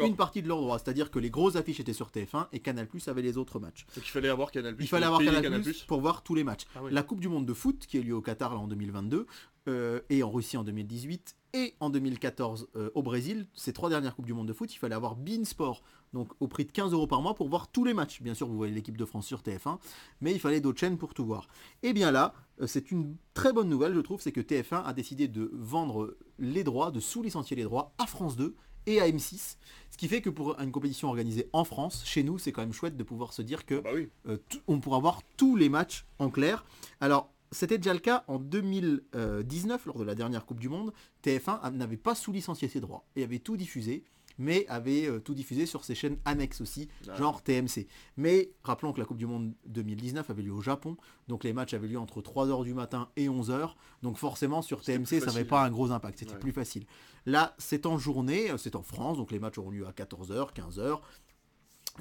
une 0.00 0.16
partie 0.16 0.42
de 0.42 0.48
leurs 0.48 0.60
droits, 0.60 0.78
c'est-à-dire 0.78 1.12
que 1.12 1.20
les 1.20 1.30
grosses 1.30 1.54
affiches 1.54 1.78
étaient 1.78 1.92
sur 1.92 2.08
TF1 2.08 2.48
et 2.52 2.58
Canal+ 2.58 2.88
avait 3.06 3.22
les 3.22 3.38
autres 3.38 3.60
matchs. 3.60 3.86
Donc 3.94 4.04
il 4.04 4.10
fallait 4.10 4.28
avoir 4.28 4.50
Canal+. 4.50 4.74
Il 4.78 4.88
fallait 4.88 5.06
pour 5.06 5.14
avoir 5.14 5.30
payer 5.30 5.40
Canal+, 5.40 5.62
pour 5.86 6.00
voir 6.00 6.22
tous 6.24 6.34
les 6.34 6.42
matchs. 6.42 6.66
Ah 6.74 6.80
oui. 6.82 6.92
La 6.92 7.04
Coupe 7.04 7.20
du 7.20 7.28
Monde 7.28 7.46
de 7.46 7.54
foot 7.54 7.86
qui 7.86 7.96
a 7.96 8.00
eu 8.00 8.02
lieu 8.02 8.14
au 8.14 8.20
Qatar 8.20 8.52
là, 8.54 8.58
en 8.58 8.66
2022 8.66 9.26
euh, 9.68 10.00
et 10.10 10.22
en 10.22 10.30
Russie 10.30 10.56
en 10.56 10.64
2018 10.64 11.36
et 11.54 11.74
en 11.80 11.88
2014 11.90 12.68
euh, 12.76 12.90
au 12.94 13.02
Brésil, 13.02 13.46
ces 13.54 13.72
trois 13.72 13.88
dernières 13.88 14.14
Coupes 14.14 14.26
du 14.26 14.34
Monde 14.34 14.48
de 14.48 14.52
foot, 14.52 14.72
il 14.74 14.78
fallait 14.78 14.94
avoir 14.94 15.16
Bein 15.16 15.44
Sport, 15.44 15.82
donc 16.12 16.28
au 16.40 16.48
prix 16.48 16.64
de 16.66 16.72
15 16.72 16.92
euros 16.92 17.06
par 17.06 17.22
mois 17.22 17.34
pour 17.34 17.48
voir 17.48 17.68
tous 17.68 17.84
les 17.84 17.94
matchs. 17.94 18.20
Bien 18.20 18.34
sûr, 18.34 18.46
vous 18.48 18.56
voyez 18.56 18.74
l'équipe 18.74 18.96
de 18.96 19.04
France 19.04 19.26
sur 19.26 19.40
TF1, 19.40 19.78
mais 20.20 20.32
il 20.32 20.40
fallait 20.40 20.60
d'autres 20.60 20.78
chaînes 20.80 20.98
pour 20.98 21.14
tout 21.14 21.24
voir. 21.24 21.48
Et 21.82 21.92
bien 21.92 22.10
là, 22.10 22.34
euh, 22.60 22.66
c'est 22.66 22.90
une 22.90 23.16
très 23.34 23.52
bonne 23.52 23.68
nouvelle, 23.68 23.94
je 23.94 24.00
trouve, 24.00 24.20
c'est 24.20 24.32
que 24.32 24.40
TF1 24.42 24.82
a 24.84 24.92
décidé 24.92 25.26
de 25.28 25.50
vendre 25.54 26.16
les 26.38 26.64
droits, 26.64 26.90
de 26.90 27.00
sous-licencier 27.00 27.56
les 27.56 27.64
droits 27.64 27.92
à 27.98 28.06
France 28.06 28.36
2 28.36 28.54
et 28.86 29.00
à 29.00 29.08
M6. 29.08 29.56
Ce 29.90 29.96
qui 29.96 30.08
fait 30.08 30.20
que 30.20 30.30
pour 30.30 30.58
une 30.60 30.72
compétition 30.72 31.08
organisée 31.08 31.48
en 31.52 31.64
France, 31.64 32.02
chez 32.04 32.22
nous, 32.22 32.38
c'est 32.38 32.52
quand 32.52 32.62
même 32.62 32.72
chouette 32.72 32.96
de 32.96 33.02
pouvoir 33.02 33.32
se 33.32 33.42
dire 33.42 33.64
que 33.66 33.76
Ah 33.76 33.82
bah 33.84 33.90
oui. 33.94 34.08
euh, 34.28 34.36
on 34.66 34.80
pourra 34.80 34.98
voir 34.98 35.20
tous 35.36 35.56
les 35.56 35.68
matchs 35.68 36.04
en 36.18 36.30
clair. 36.30 36.64
Alors, 37.00 37.30
c'était 37.52 37.78
déjà 37.78 37.92
le 37.94 38.00
cas 38.00 38.24
en 38.28 38.38
2019, 38.38 39.86
lors 39.86 39.98
de 39.98 40.04
la 40.04 40.14
dernière 40.14 40.46
Coupe 40.46 40.60
du 40.60 40.68
Monde. 40.68 40.92
TF1 41.22 41.60
a- 41.62 41.70
n'avait 41.70 41.96
pas 41.96 42.14
sous-licencié 42.14 42.68
ses 42.68 42.80
droits 42.80 43.04
et 43.16 43.22
avait 43.24 43.38
tout 43.38 43.56
diffusé, 43.56 44.04
mais 44.40 44.66
avait 44.68 45.06
euh, 45.08 45.18
tout 45.18 45.34
diffusé 45.34 45.66
sur 45.66 45.84
ses 45.84 45.94
chaînes 45.96 46.16
annexes 46.24 46.60
aussi, 46.60 46.88
Ah. 47.08 47.16
genre 47.16 47.42
TMC. 47.42 47.88
Mais 48.16 48.52
rappelons 48.62 48.92
que 48.92 49.00
la 49.00 49.04
Coupe 49.04 49.16
du 49.16 49.26
Monde 49.26 49.52
2019 49.66 50.30
avait 50.30 50.42
lieu 50.42 50.52
au 50.52 50.60
Japon, 50.62 50.96
donc 51.26 51.42
les 51.44 51.52
matchs 51.52 51.74
avaient 51.74 51.88
lieu 51.88 51.98
entre 51.98 52.20
3h 52.22 52.62
du 52.64 52.72
matin 52.74 53.08
et 53.16 53.28
11h, 53.28 53.74
donc 54.02 54.16
forcément 54.16 54.62
sur 54.62 54.82
TMC 54.82 55.20
ça 55.20 55.26
n'avait 55.26 55.44
pas 55.44 55.64
un 55.64 55.70
gros 55.70 55.90
impact, 55.90 56.20
c'était 56.20 56.34
Ouais. 56.34 56.38
plus 56.38 56.52
facile. 56.52 56.86
Là, 57.26 57.54
c'est 57.58 57.84
en 57.84 57.98
journée, 57.98 58.50
euh, 58.52 58.56
c'est 58.58 58.76
en 58.76 58.82
France, 58.82 59.16
donc 59.18 59.32
les 59.32 59.38
matchs 59.40 59.58
auront 59.58 59.70
lieu 59.70 59.86
à 59.86 59.92
14h, 59.92 60.52
15h. 60.54 61.00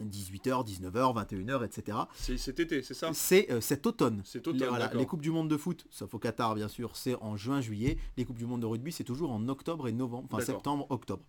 18h, 0.05 0.65
19h, 0.65 1.25
21h, 1.27 1.65
etc. 1.65 1.97
C'est 2.13 2.37
cet 2.37 2.59
été, 2.59 2.81
c'est 2.81 2.93
ça? 2.93 3.11
C'est 3.13 3.51
euh, 3.51 3.61
cet 3.61 3.85
automne. 3.85 4.21
C'est 4.25 4.47
automne, 4.47 4.61
Les, 4.61 4.67
voilà, 4.67 4.91
les 4.93 5.05
Coupes 5.05 5.21
du 5.21 5.31
Monde 5.31 5.49
de 5.49 5.57
foot, 5.57 5.85
sauf 5.89 6.13
au 6.13 6.19
Qatar 6.19 6.55
bien 6.55 6.67
sûr, 6.67 6.95
c'est 6.95 7.15
en 7.21 7.35
juin-juillet. 7.35 7.97
Les 8.17 8.25
Coupes 8.25 8.37
du 8.37 8.45
Monde 8.45 8.61
de 8.61 8.65
rugby, 8.65 8.91
c'est 8.91 9.03
toujours 9.03 9.31
en 9.31 9.47
octobre 9.47 9.87
et 9.87 9.91
novembre, 9.91 10.27
enfin 10.31 10.43
septembre-octobre. 10.43 11.23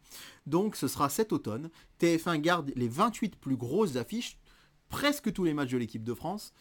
Donc 0.47 0.77
ce 0.77 0.89
sera 0.89 1.09
cet 1.09 1.33
automne. 1.33 1.71
TF1 2.01 2.39
garde 2.39 2.73
les 2.77 2.89
28 2.89 3.37
plus 3.37 3.57
grosses 3.57 3.97
affiches, 3.97 4.39
presque 4.89 5.33
tous 5.33 5.45
les 5.45 5.55
matchs 5.55 5.71
de 5.71 5.79
l'équipe 5.79 6.05
de 6.05 6.15
France, 6.15 6.53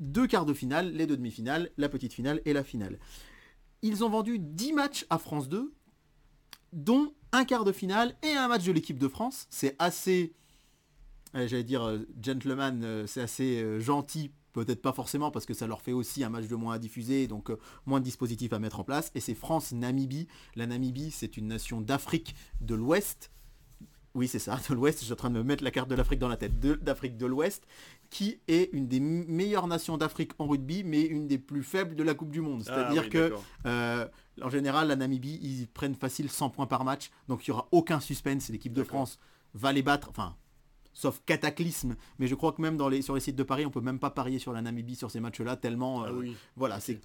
deux 0.00 0.26
quarts 0.26 0.46
de 0.46 0.54
finale, 0.54 0.92
les 0.92 1.06
deux 1.06 1.16
demi-finales, 1.16 1.70
la 1.76 1.88
petite 1.88 2.12
finale 2.12 2.40
et 2.44 2.52
la 2.52 2.64
finale. 2.64 2.98
Ils 3.82 4.04
ont 4.04 4.08
vendu 4.08 4.38
10 4.38 4.72
matchs 4.72 5.06
à 5.10 5.18
France 5.18 5.48
2, 5.48 5.72
dont 6.72 7.12
un 7.32 7.44
quart 7.44 7.64
de 7.64 7.72
finale 7.72 8.16
et 8.22 8.32
un 8.32 8.48
match 8.48 8.64
de 8.64 8.72
l'équipe 8.72 8.98
de 8.98 9.08
France. 9.08 9.46
C'est 9.50 9.76
assez 9.78 10.34
j'allais 11.34 11.64
dire 11.64 11.82
euh, 11.82 11.98
gentleman, 12.22 12.82
euh, 12.84 13.06
c'est 13.06 13.20
assez 13.20 13.62
euh, 13.62 13.80
gentil, 13.80 14.30
peut-être 14.52 14.80
pas 14.80 14.92
forcément 14.92 15.30
parce 15.30 15.44
que 15.44 15.52
ça 15.52 15.66
leur 15.66 15.82
fait 15.82 15.92
aussi 15.92 16.24
un 16.24 16.30
match 16.30 16.46
de 16.46 16.54
moins 16.54 16.74
à 16.74 16.78
diffuser, 16.78 17.26
donc 17.26 17.50
euh, 17.50 17.58
moins 17.84 18.00
de 18.00 18.04
dispositifs 18.04 18.52
à 18.52 18.58
mettre 18.58 18.80
en 18.80 18.84
place. 18.84 19.10
Et 19.14 19.20
c'est 19.20 19.34
France-Namibie. 19.34 20.28
La 20.54 20.66
Namibie, 20.66 21.10
c'est 21.10 21.36
une 21.36 21.48
nation 21.48 21.80
d'Afrique 21.80 22.34
de 22.60 22.74
l'Ouest. 22.74 23.30
Oui, 24.14 24.28
c'est 24.28 24.38
ça, 24.38 24.58
de 24.68 24.74
l'Ouest. 24.74 25.00
Je 25.00 25.04
suis 25.04 25.12
en 25.12 25.16
train 25.16 25.30
de 25.30 25.36
me 25.36 25.42
mettre 25.42 25.64
la 25.64 25.72
carte 25.72 25.90
de 25.90 25.96
l'Afrique 25.96 26.20
dans 26.20 26.28
la 26.28 26.36
tête. 26.36 26.58
D'Afrique 26.60 27.16
de 27.16 27.26
l'Ouest, 27.26 27.66
qui 28.10 28.38
est 28.46 28.70
une 28.72 28.86
des 28.86 29.00
meilleures 29.00 29.66
nations 29.66 29.98
d'Afrique 29.98 30.32
en 30.38 30.46
rugby, 30.46 30.84
mais 30.84 31.02
une 31.02 31.26
des 31.26 31.38
plus 31.38 31.64
faibles 31.64 31.96
de 31.96 32.04
la 32.04 32.14
Coupe 32.14 32.30
du 32.30 32.40
Monde. 32.40 32.62
Ah 32.66 32.72
C'est-à-dire 32.72 33.02
oui, 33.02 33.10
que 33.10 33.32
euh, 33.66 34.06
en 34.40 34.50
général, 34.50 34.86
la 34.88 34.96
Namibie, 34.96 35.40
ils 35.42 35.66
prennent 35.66 35.96
facile 35.96 36.30
100 36.30 36.50
points 36.50 36.66
par 36.66 36.84
match, 36.84 37.10
donc 37.28 37.46
il 37.46 37.50
n'y 37.50 37.54
aura 37.54 37.68
aucun 37.72 37.98
suspense. 37.98 38.48
L'équipe 38.50 38.72
de. 38.72 38.84
France 38.84 39.18
va 39.54 39.72
les 39.72 39.82
battre, 39.82 40.10
enfin, 40.10 40.36
sauf 40.94 41.20
cataclysme, 41.26 41.96
mais 42.18 42.26
je 42.26 42.34
crois 42.34 42.52
que 42.52 42.62
même 42.62 42.76
dans 42.76 42.88
les, 42.88 43.02
sur 43.02 43.14
les 43.14 43.20
sites 43.20 43.36
de 43.36 43.42
Paris, 43.42 43.66
on 43.66 43.70
peut 43.70 43.80
même 43.80 43.98
pas 43.98 44.10
parier 44.10 44.38
sur 44.38 44.52
la 44.52 44.62
Namibie 44.62 44.96
sur 44.96 45.10
ces 45.10 45.20
matchs-là, 45.20 45.56
tellement... 45.56 46.04
Ah 46.04 46.08
euh, 46.08 46.20
oui. 46.20 46.36
Voilà, 46.56 46.80
c'est 46.80 47.00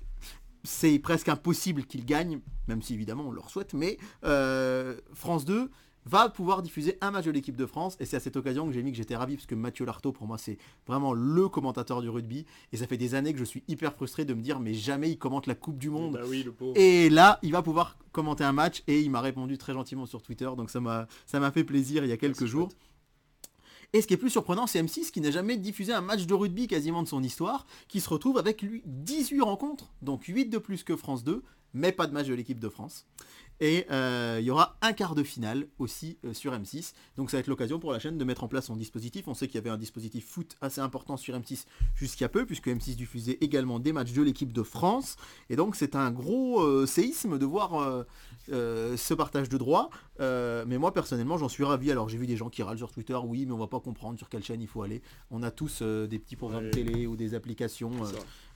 c'est 0.64 1.00
presque 1.00 1.30
impossible 1.30 1.86
qu'ils 1.86 2.06
gagnent, 2.06 2.42
même 2.68 2.82
si 2.82 2.94
évidemment 2.94 3.24
on 3.28 3.32
leur 3.32 3.50
souhaite, 3.50 3.74
mais 3.74 3.98
euh, 4.26 5.00
France 5.14 5.46
2 5.46 5.70
va 6.06 6.30
pouvoir 6.30 6.62
diffuser 6.62 6.98
un 7.02 7.12
match 7.12 7.26
de 7.26 7.32
l'équipe 7.32 7.56
de 7.56 7.66
France, 7.66 7.96
et 8.00 8.06
c'est 8.06 8.18
à 8.18 8.20
cette 8.20 8.36
occasion 8.36 8.66
que 8.66 8.74
j'ai 8.74 8.82
mis 8.82 8.92
que 8.92 8.98
j'étais 8.98 9.16
ravi, 9.16 9.36
parce 9.36 9.46
que 9.46 9.56
Mathieu 9.56 9.86
Lartaud, 9.86 10.12
pour 10.12 10.28
moi, 10.28 10.38
c'est 10.38 10.58
vraiment 10.88 11.14
le 11.14 11.48
commentateur 11.50 12.02
du 12.02 12.10
rugby, 12.10 12.46
et 12.72 12.78
ça 12.78 12.88
fait 12.88 12.98
des 12.98 13.16
années 13.16 13.34
que 13.34 13.40
je 13.40 13.44
suis 13.44 13.64
hyper 13.68 13.94
frustré 13.94 14.26
de 14.26 14.34
me 14.34 14.42
dire, 14.42 14.60
mais 14.60 14.74
jamais 14.74 15.12
il 15.12 15.18
commente 15.18 15.46
la 15.46 15.56
Coupe 15.56 15.78
du 15.78 15.90
Monde. 15.90 16.14
Bah 16.14 16.22
oui, 16.28 16.44
le 16.44 16.52
pauvre. 16.52 16.74
Et 16.76 17.10
là, 17.10 17.38
il 17.44 17.52
va 17.52 17.62
pouvoir 17.62 17.98
commenter 18.12 18.44
un 18.44 18.54
match, 18.54 18.82
et 18.88 19.02
il 19.02 19.12
m'a 19.12 19.22
répondu 19.22 19.58
très 19.58 19.74
gentiment 19.74 20.06
sur 20.06 20.22
Twitter, 20.22 20.50
donc 20.58 20.70
ça 20.70 20.80
m'a 20.80 21.08
ça 21.26 21.40
m'a 21.40 21.52
fait 21.52 21.64
plaisir 21.64 22.04
il 22.04 22.10
y 22.10 22.14
a 22.14 22.18
quelques 22.18 22.46
jours. 22.46 22.70
Et 23.94 24.02
ce 24.02 24.08
qui 24.08 24.14
est 24.14 24.18
plus 24.18 24.30
surprenant, 24.30 24.68
c'est 24.68 24.82
M6 24.82 25.10
qui 25.10 25.20
n'a 25.20 25.32
jamais 25.32 25.58
diffusé 25.58 25.94
un 25.94 26.02
match 26.02 26.26
de 26.26 26.34
rugby 26.36 26.68
quasiment 26.68 27.02
de 27.02 27.08
son 27.08 27.24
histoire, 27.24 27.66
qui 27.88 28.00
se 28.02 28.10
retrouve 28.10 28.38
avec 28.38 28.62
lui 28.62 28.84
18 28.86 29.42
rencontres, 29.42 29.92
donc 30.04 30.26
8 30.26 30.46
de 30.46 30.60
plus 30.60 30.84
que 30.84 30.96
France 30.96 31.24
2, 31.24 31.42
mais 31.74 31.92
pas 31.92 32.06
de 32.06 32.14
match 32.14 32.28
de 32.28 32.36
l'équipe 32.36 32.60
de 32.60 32.70
France. 32.70 33.08
Et 33.62 33.86
euh, 33.92 34.38
il 34.40 34.46
y 34.46 34.52
aura 34.52 34.78
un 34.82 34.94
quart 34.94 35.16
de 35.16 35.24
finale 35.24 35.68
aussi 35.80 36.18
euh, 36.24 36.34
sur 36.34 36.54
M6. 36.54 36.94
Donc 37.18 37.30
ça 37.30 37.38
va 37.38 37.42
être 37.42 37.48
l'occasion 37.48 37.80
pour 37.80 37.92
la 37.92 38.00
chaîne 38.00 38.18
de 38.18 38.24
mettre 38.24 38.44
en 38.44 38.48
place 38.48 38.68
son 38.68 38.78
dispositif. 38.78 39.28
On 39.28 39.34
sait 39.34 39.48
qu'il 39.48 39.56
y 39.56 39.58
avait 39.58 39.70
un 39.70 39.78
dispositif 39.78 40.26
foot 40.28 40.56
assez 40.62 40.80
important 40.80 41.18
sur 41.18 41.38
M6 41.38 41.66
jusqu'à 41.96 42.30
peu, 42.30 42.46
puisque 42.46 42.68
M6 42.68 42.96
diffusait 42.96 43.38
également 43.42 43.80
des 43.80 43.92
matchs 43.92 44.14
de 44.14 44.22
l'équipe 44.22 44.54
de 44.54 44.64
France. 44.64 45.18
Et 45.50 45.56
donc 45.56 45.76
c'est 45.76 45.96
un 45.96 46.12
gros 46.12 46.62
euh, 46.62 46.86
séisme 46.86 47.38
de 47.38 47.46
voir 47.46 48.06
ce 48.48 49.14
partage 49.14 49.50
de 49.50 49.58
droits. 49.58 49.90
Mais 50.20 50.78
moi 50.78 50.94
personnellement 50.94 51.38
j'en 51.38 51.50
suis 51.50 51.64
ravi. 51.64 51.92
Alors 51.92 52.08
j'ai 52.08 52.18
vu 52.18 52.28
des 52.28 52.38
gens 52.38 52.50
qui 52.50 52.64
râlent 52.64 52.78
sur 52.78 52.92
Twitter, 52.92 53.18
oui 53.24 53.46
mais 53.46 53.52
on 53.52 53.58
va 53.58 53.68
pas 53.68 53.80
comprendre 53.80 54.18
sur 54.18 54.30
quelle 54.30 54.44
chaîne 54.44 54.62
il 54.62 54.68
faut 54.68 54.84
aller. 54.84 55.02
On 55.32 55.44
a 55.44 55.52
tous 55.52 55.82
des 55.82 56.20
petits 56.20 56.36
programmes 56.36 56.70
télé 56.70 57.08
ou 57.08 57.16
des 57.16 57.34
applications 57.34 57.92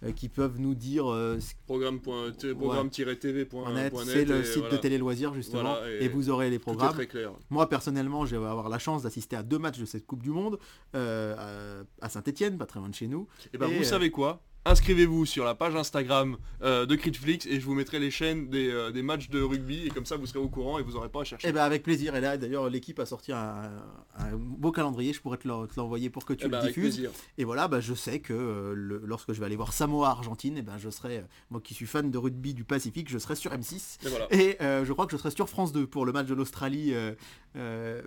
Euh, 0.04 0.10
euh, 0.10 0.12
qui 0.12 0.30
peuvent 0.30 0.60
nous 0.60 0.76
dire 0.76 1.12
euh, 1.12 1.40
ce 1.40 1.54
Programme.t- 1.66 2.54
Programme-tv.net. 2.56 3.74
net. 3.74 3.94
C'est 4.06 4.26
le 4.26 4.44
site 4.44 4.70
de 4.72 4.78
télé 4.78 4.98
loisirs 4.98 5.34
justement. 5.34 5.62
Voilà, 5.76 5.92
et, 5.92 6.06
et 6.06 6.08
vous 6.10 6.30
aurez 6.30 6.50
les 6.50 6.58
Tout 6.58 6.62
est 6.62 6.74
programmes. 6.74 6.94
très 6.94 7.08
clair. 7.08 7.32
Moi 7.50 7.68
personnellement, 7.70 8.26
je 8.26 8.36
vais 8.36 8.46
avoir 8.46 8.70
la 8.70 8.80
chance 8.80 9.04
d'assister 9.04 9.36
à 9.36 9.44
deux 9.44 9.60
matchs 9.60 9.80
de 9.80 9.86
cette 9.86 10.06
Coupe 10.06 10.24
du 10.24 10.32
Monde 10.32 10.60
euh, 10.96 11.84
à, 12.02 12.10
Saint-Etienne, 12.10 12.58
pas 12.58 12.66
très 12.66 12.80
loin 12.80 12.90
de 12.90 12.96
chez 12.96 13.08
nous. 13.08 13.28
Et 13.54 13.58
ben 13.58 13.68
Et, 13.70 13.76
vous 13.76 13.82
euh, 13.82 13.86
savez 13.86 14.12
quoi? 14.12 14.42
Inscrivez-vous 14.66 15.26
sur 15.26 15.44
la 15.44 15.56
page 15.56 15.76
Instagram 15.76 16.38
euh, 16.62 16.86
de 16.86 16.96
Critflix 16.96 17.46
et 17.48 17.60
je 17.60 17.66
vous 17.66 17.74
mettrai 17.74 18.00
les 18.00 18.10
chaînes 18.12 18.48
des, 18.50 18.70
euh, 18.72 18.92
des 18.92 19.02
matchs 19.02 19.30
de 19.30 19.42
rugby 19.42 19.86
et 19.86 19.90
comme 19.90 20.06
ça 20.06 20.16
vous 20.16 20.26
serez 20.26 20.40
au 20.40 20.48
courant 20.48 20.80
et 20.80 20.84
vous 20.84 20.94
n'aurez 20.94 21.10
pas 21.10 21.20
à 21.22 21.24
chercher. 21.26 21.50
Et 21.50 21.52
ben 21.52 21.64
avec 21.64 21.84
plaisir. 21.84 22.16
Et 22.16 22.22
là 22.22 22.38
d'ailleurs 22.38 22.70
l'équipe 22.70 22.98
a 23.00 23.06
sorti 23.06 23.34
un, 23.34 23.72
un 24.18 24.32
beau 24.38 24.72
calendrier. 24.72 25.12
Je 25.12 25.20
pourrais 25.20 25.38
te 25.38 25.48
l'en- 25.50 25.68
te 25.68 25.74
l'envoyer 25.76 26.10
pour 26.10 26.24
que 26.24 26.32
tu 26.32 26.46
Eh 26.46 26.48
ben, 26.48 26.60
le 26.60 26.64
avec 26.64 26.76
diffuses. 26.76 26.96
plaisir. 26.96 27.12
Et 27.38 27.44
voilà, 27.44 27.68
bah, 27.68 27.82
je 27.82 27.94
sais 27.94 28.20
que 28.22 28.32
euh, 28.34 28.74
le- 28.74 29.02
lorsque 29.06 29.34
je 29.34 29.40
vais 29.42 29.48
aller 29.48 29.58
voir 29.58 29.74
Samoa 29.74 30.08
Argentine, 30.10 30.58
et 30.58 30.62
ben 30.62 30.78
je 30.78 30.90
serai, 30.90 31.26
moi 31.50 31.60
qui 31.62 31.74
suis 31.74 31.86
fan 31.86 32.10
de 32.10 32.18
rugby 32.18 32.54
du 32.54 32.64
Pacifique, 32.64 33.10
je 33.10 33.18
serai 33.18 33.36
sur 33.36 33.52
M6. 33.52 33.98
Et 34.06 34.08
voilà. 34.10 34.28
Et 34.34 34.58
je 34.86 34.94
crois 34.94 35.06
que 35.08 35.12
je 35.12 35.18
serai 35.18 35.32
sur 35.32 35.50
France 35.50 35.74
2 35.74 35.88
pour 35.88 36.06
le 36.06 36.14
match 36.14 36.28
de 36.28 36.36
l'Australie, 36.36 36.94
euh, 37.56 38.02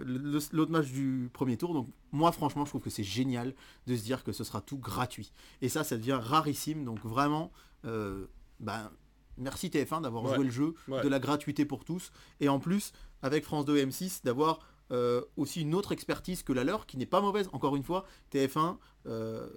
l'autre 0.53 0.70
match 0.72 0.86
du 0.88 1.30
premier 1.32 1.57
tour. 1.57 1.72
Donc 1.74 1.88
moi 2.12 2.32
franchement 2.32 2.64
je 2.64 2.70
trouve 2.70 2.82
que 2.82 2.90
c'est 2.90 3.05
génial 3.05 3.55
de 3.86 3.97
se 3.97 4.03
dire 4.03 4.24
que 4.24 4.32
ce 4.32 4.44
sera 4.44 4.61
tout 4.61 4.78
gratuit. 4.78 5.32
Et 5.62 5.68
ça, 5.68 5.84
ça 5.84 5.97
devient 5.97 6.18
rarissime. 6.20 6.84
Donc 6.84 7.01
vraiment, 7.05 7.53
euh, 7.84 8.26
ben, 8.61 8.90
merci 9.38 9.68
TF1 9.70 10.01
d'avoir 10.03 10.24
Ouais. 10.24 10.34
joué 10.36 10.44
le 10.44 10.51
jeu 10.51 10.74
Ouais. 10.88 11.03
de 11.03 11.09
la 11.09 11.18
gratuité 11.18 11.64
pour 11.64 11.84
tous. 11.84 12.11
Et 12.40 12.49
en 12.49 12.59
plus, 12.59 12.92
avec 13.22 13.44
France 13.44 13.64
2 13.64 13.76
et 13.78 13.86
M6, 13.86 14.22
d'avoir 14.24 14.59
euh, 14.92 15.20
aussi 15.36 15.62
une 15.62 15.74
autre 15.74 15.90
expertise 15.92 16.42
que 16.44 16.53
la 16.53 16.62
leur, 16.62 16.86
qui 16.86 16.97
n'est 16.97 17.07
pas 17.07 17.20
mauvaise. 17.20 17.49
Encore 17.53 17.74
une 17.76 17.82
fois, 17.82 18.05
TF1, 18.32 18.78
euh, 19.07 19.49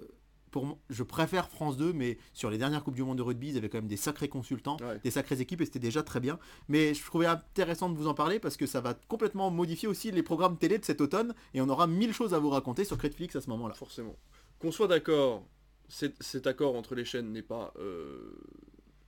pour 0.50 0.66
moi, 0.66 0.78
je 0.90 1.02
préfère 1.02 1.48
France 1.48 1.76
2, 1.76 1.92
mais 1.92 2.18
sur 2.32 2.50
les 2.50 2.58
dernières 2.58 2.82
Coupes 2.82 2.94
du 2.94 3.02
Monde 3.02 3.18
de 3.18 3.22
rugby, 3.22 3.50
ils 3.50 3.56
avaient 3.56 3.68
quand 3.68 3.78
même 3.78 3.86
des 3.88 3.96
sacrés 3.96 4.28
consultants, 4.28 4.76
Ouais. 4.80 4.98
des 5.02 5.10
sacrées 5.10 5.40
équipes, 5.40 5.60
et 5.60 5.64
c'était 5.64 5.78
déjà 5.78 6.02
très 6.02 6.20
bien. 6.20 6.38
Mais 6.68 6.94
je 6.94 7.04
trouvais 7.04 7.26
intéressant 7.26 7.88
de 7.88 7.96
vous 7.96 8.08
en 8.08 8.14
parler 8.14 8.38
parce 8.40 8.56
que 8.56 8.66
ça 8.66 8.80
va 8.80 8.94
complètement 8.94 9.50
modifier 9.50 9.88
aussi 9.88 10.10
les 10.10 10.22
programmes 10.22 10.58
télé 10.58 10.78
de 10.78 10.84
cet 10.84 11.00
automne, 11.00 11.34
et 11.54 11.60
on 11.60 11.68
aura 11.68 11.86
mille 11.86 12.12
choses 12.12 12.34
à 12.34 12.38
vous 12.38 12.50
raconter 12.50 12.84
sur 12.84 12.96
Netflix 13.02 13.36
à 13.36 13.40
ce 13.40 13.48
moment-là. 13.50 13.74
Forcément. 13.74 14.16
Qu'on 14.58 14.72
soit 14.72 14.88
d'accord, 14.88 15.46
cet, 15.88 16.46
accord 16.46 16.76
entre 16.76 16.94
les 16.94 17.04
chaînes 17.04 17.32
n'est 17.32 17.42
pas 17.42 17.72
euh, 17.78 18.38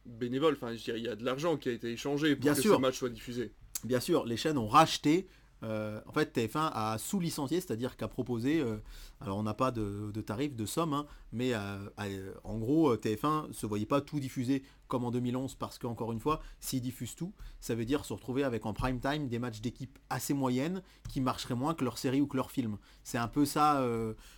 bénévole. 0.07 0.55
Enfin, 0.55 0.75
je 0.75 0.83
dire, 0.83 0.97
il 0.97 1.05
y 1.05 1.09
a 1.09 1.17
de 1.17 1.25
l'argent 1.25 1.57
qui 1.57 1.69
a 1.69 1.73
été 1.73 1.91
échangé 1.91 2.35
pour 2.35 2.43
Bien 2.43 2.55
que 2.55 2.61
sûr. 2.61 2.77
ce 2.77 2.81
match 2.81 2.99
soit 2.99 3.11
diffusé. 3.11 3.53
Bien 3.85 4.01
sûr, 4.01 4.25
les 4.25 4.37
chaînes 4.37 4.59
ont 4.59 4.69
racheté. 4.69 5.27
Euh, 5.63 6.01
en 6.07 6.13
fait, 6.13 6.37
TF1 6.37 6.71
a 6.73 6.99
sous-licencié, 6.99 7.61
c'est-à-dire 7.61 7.97
qu'a 7.97 8.09
proposé, 8.09 8.61
euh, 8.61 8.77
alors 9.21 9.39
on 9.39 9.43
n'a 9.43 9.55
pas 9.55 9.71
de, 9.71 10.11
tarif, 10.21 10.57
de 10.57 10.67
somme, 10.67 10.93
hein, 10.93 11.07
mais 11.33 11.53
euh, 11.55 12.33
en 12.45 12.59
gros, 12.59 12.91
euh, 12.91 12.97
TF1 12.97 13.53
se 13.53 13.67
voyait 13.67 13.87
pas 13.87 14.01
tout 14.01 14.19
diffuser 14.19 14.63
comme 14.89 15.05
en 15.05 15.11
2011, 15.11 15.55
parce 15.55 15.79
qu'encore 15.79 16.13
une 16.13 16.21
fois, 16.21 16.41
s'ils 16.61 16.81
diffusent 16.81 17.15
tout, 17.15 17.33
ça 17.61 17.75
veut 17.75 17.85
dire 17.85 18.05
se 18.05 18.13
retrouver 18.13 18.45
avec 18.45 18.67
en 18.67 18.73
prime 18.73 19.01
time 19.01 19.29
des 19.29 19.39
matchs 19.39 19.61
d'équipe 19.61 19.99
assez 20.11 20.35
moyennes 20.35 20.83
qui 21.09 21.21
marcheraient 21.21 21.55
moins 21.55 21.75
que 21.75 21.85
leur 21.85 21.97
série 21.97 22.21
ou 22.21 22.27
que 22.27 22.37
leur 22.37 22.51
film. 22.51 22.77
C'est 23.05 23.19
un 23.19 23.29
peu 23.29 23.45
ça 23.47 23.83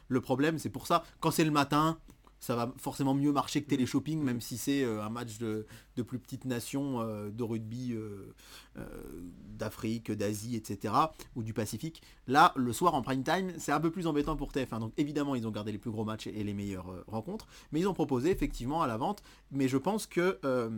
le 0.09 0.21
problème, 0.21 0.59
c'est 0.59 0.71
pour 0.71 0.87
ça, 0.87 1.03
quand 1.19 1.33
c'est 1.33 1.45
le 1.45 1.51
matin, 1.51 1.99
ça 2.45 2.55
va 2.55 2.71
forcément 2.77 3.15
mieux 3.15 3.33
marcher 3.33 3.63
que 3.63 3.69
Téléshopping, 3.71 4.23
même 4.23 4.43
si 4.43 4.59
c'est 4.59 4.85
euh, 4.85 5.03
un 5.03 5.09
match 5.09 5.39
de, 5.39 5.67
de 5.97 6.03
plus 6.03 6.19
petite 6.19 6.45
nation 6.45 7.01
euh, 7.01 7.31
de 7.31 7.43
rugby 7.43 7.95
euh, 7.95 8.35
d'Afrique, 9.57 10.13
d'Asie, 10.13 10.55
etc. 10.55 10.93
ou 11.37 11.43
du 11.43 11.55
Pacifique. 11.55 12.03
Là, 12.27 12.53
le 12.55 12.75
soir 12.75 12.93
en 12.95 13.01
prime 13.01 13.23
time, 13.23 13.53
c'est 13.57 13.73
un 13.73 13.81
peu 13.81 13.91
plus 13.91 14.07
embêtant 14.07 14.37
pour 14.37 14.53
TF1. 14.53 14.79
Donc 14.79 14.93
évidemment, 14.99 15.35
ils 15.35 15.47
ont 15.47 15.51
gardé 15.51 15.73
les 15.73 15.79
plus 15.79 15.91
gros 15.91 16.05
matchs 16.05 16.27
et 16.27 16.45
les 16.45 16.53
meilleures 16.53 17.05
rencontres, 17.07 17.47
mais 17.73 17.81
ils 17.81 17.89
ont 17.89 17.95
proposé 17.95 18.31
effectivement 18.31 18.83
à 18.83 18.87
la 18.87 18.99
vente. 18.99 19.23
Mais 19.51 19.67
je 19.67 19.79
pense 19.79 20.07
que 20.07 20.39
euh, 20.45 20.69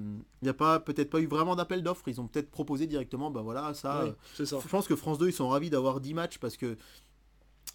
il 0.42 0.44
n'y 0.44 0.50
a 0.50 0.54
pas 0.54 0.78
peut-être 0.78 1.10
pas 1.10 1.20
eu 1.20 1.26
vraiment 1.26 1.56
d'appel 1.56 1.82
d'offres. 1.82 2.06
Ils 2.06 2.20
ont 2.20 2.28
peut-être 2.28 2.50
proposé 2.50 2.86
directement, 2.86 3.32
ben 3.32 3.42
voilà, 3.42 3.74
ça. 3.74 4.04
Oui, 4.04 4.12
c'est 4.34 4.46
ça. 4.46 4.58
je 4.62 4.68
pense 4.68 4.86
que 4.86 4.94
France 4.94 5.18
2, 5.18 5.28
ils 5.28 5.32
sont 5.32 5.48
ravis 5.48 5.70
d'avoir 5.70 6.00
10 6.00 6.14
matchs 6.14 6.38
parce 6.38 6.56
que 6.56 6.76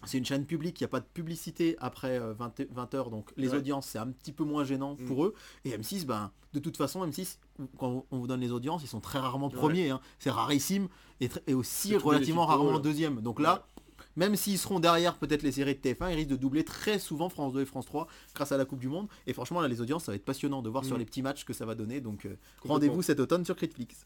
c'est 0.04 0.18
une 0.18 0.24
chaîne 0.24 0.46
publique, 0.46 0.80
il 0.80 0.84
n'y 0.84 0.86
a 0.86 0.88
pas 0.88 1.00
de 1.00 1.06
publicité 1.06 1.76
après 1.78 2.18
euh, 2.18 2.32
20, 2.34 2.60
h 2.60 3.10
donc 3.10 3.30
les 3.36 3.50
Ouais. 3.50 3.56
audiences 3.58 3.86
c'est 3.86 3.98
un 3.98 4.08
petit 4.08 4.32
peu 4.32 4.44
moins 4.44 4.64
gênant 4.64 4.96
Mm. 4.98 5.04
pour 5.06 5.24
eux. 5.24 5.34
Et 5.64 5.70
M6, 5.70 6.04
ben, 6.06 6.30
de 6.52 6.58
toute 6.58 6.76
façon, 6.76 7.06
M6, 7.06 7.38
quand 7.78 8.04
on 8.10 8.18
vous 8.18 8.26
donne 8.26 8.40
les 8.40 8.52
audiences, 8.52 8.82
ils 8.82 8.88
sont 8.88 9.00
très 9.00 9.18
rarement 9.18 9.48
Ouais. 9.48 9.54
premiers, 9.54 9.90
hein. 9.90 10.00
c'est 10.18 10.30
rarissime, 10.30 10.88
et, 11.20 11.54
aussi 11.54 11.96
relativement 11.96 12.46
rarement 12.46 12.78
eux. 12.78 12.80
deuxième. 12.80 13.20
Donc 13.20 13.40
là, 13.40 13.66
même 14.16 14.36
s'ils 14.36 14.58
seront 14.58 14.80
derrière 14.80 15.16
peut-être 15.18 15.42
les 15.42 15.52
séries 15.52 15.74
de 15.74 15.80
TF1, 15.80 16.10
ils 16.10 16.16
risquent 16.16 16.30
de 16.30 16.36
doubler 16.36 16.64
très 16.64 16.98
souvent 16.98 17.28
France 17.30 17.52
2 17.54 17.62
et 17.62 17.64
France 17.64 17.86
3 17.86 18.08
grâce 18.34 18.52
à 18.52 18.56
la 18.58 18.64
Coupe 18.66 18.80
du 18.80 18.88
Monde. 18.88 19.08
Et 19.26 19.32
franchement, 19.32 19.60
là, 19.62 19.68
les 19.68 19.80
audiences, 19.80 20.04
ça 20.04 20.12
va 20.12 20.16
être 20.16 20.24
passionnant 20.24 20.60
de 20.60 20.68
voir 20.68 20.84
sur 20.84 20.96
Mm. 20.96 20.98
les 20.98 21.04
petits 21.06 21.22
matchs 21.22 21.44
que 21.44 21.52
ça 21.54 21.64
va 21.64 21.74
donner. 21.74 22.00
Donc 22.02 22.26
euh, 22.26 22.36
rendez-vous 22.62 23.00
cet 23.02 23.20
automne 23.20 23.44
sur 23.44 23.56
Critflix. 23.56 24.04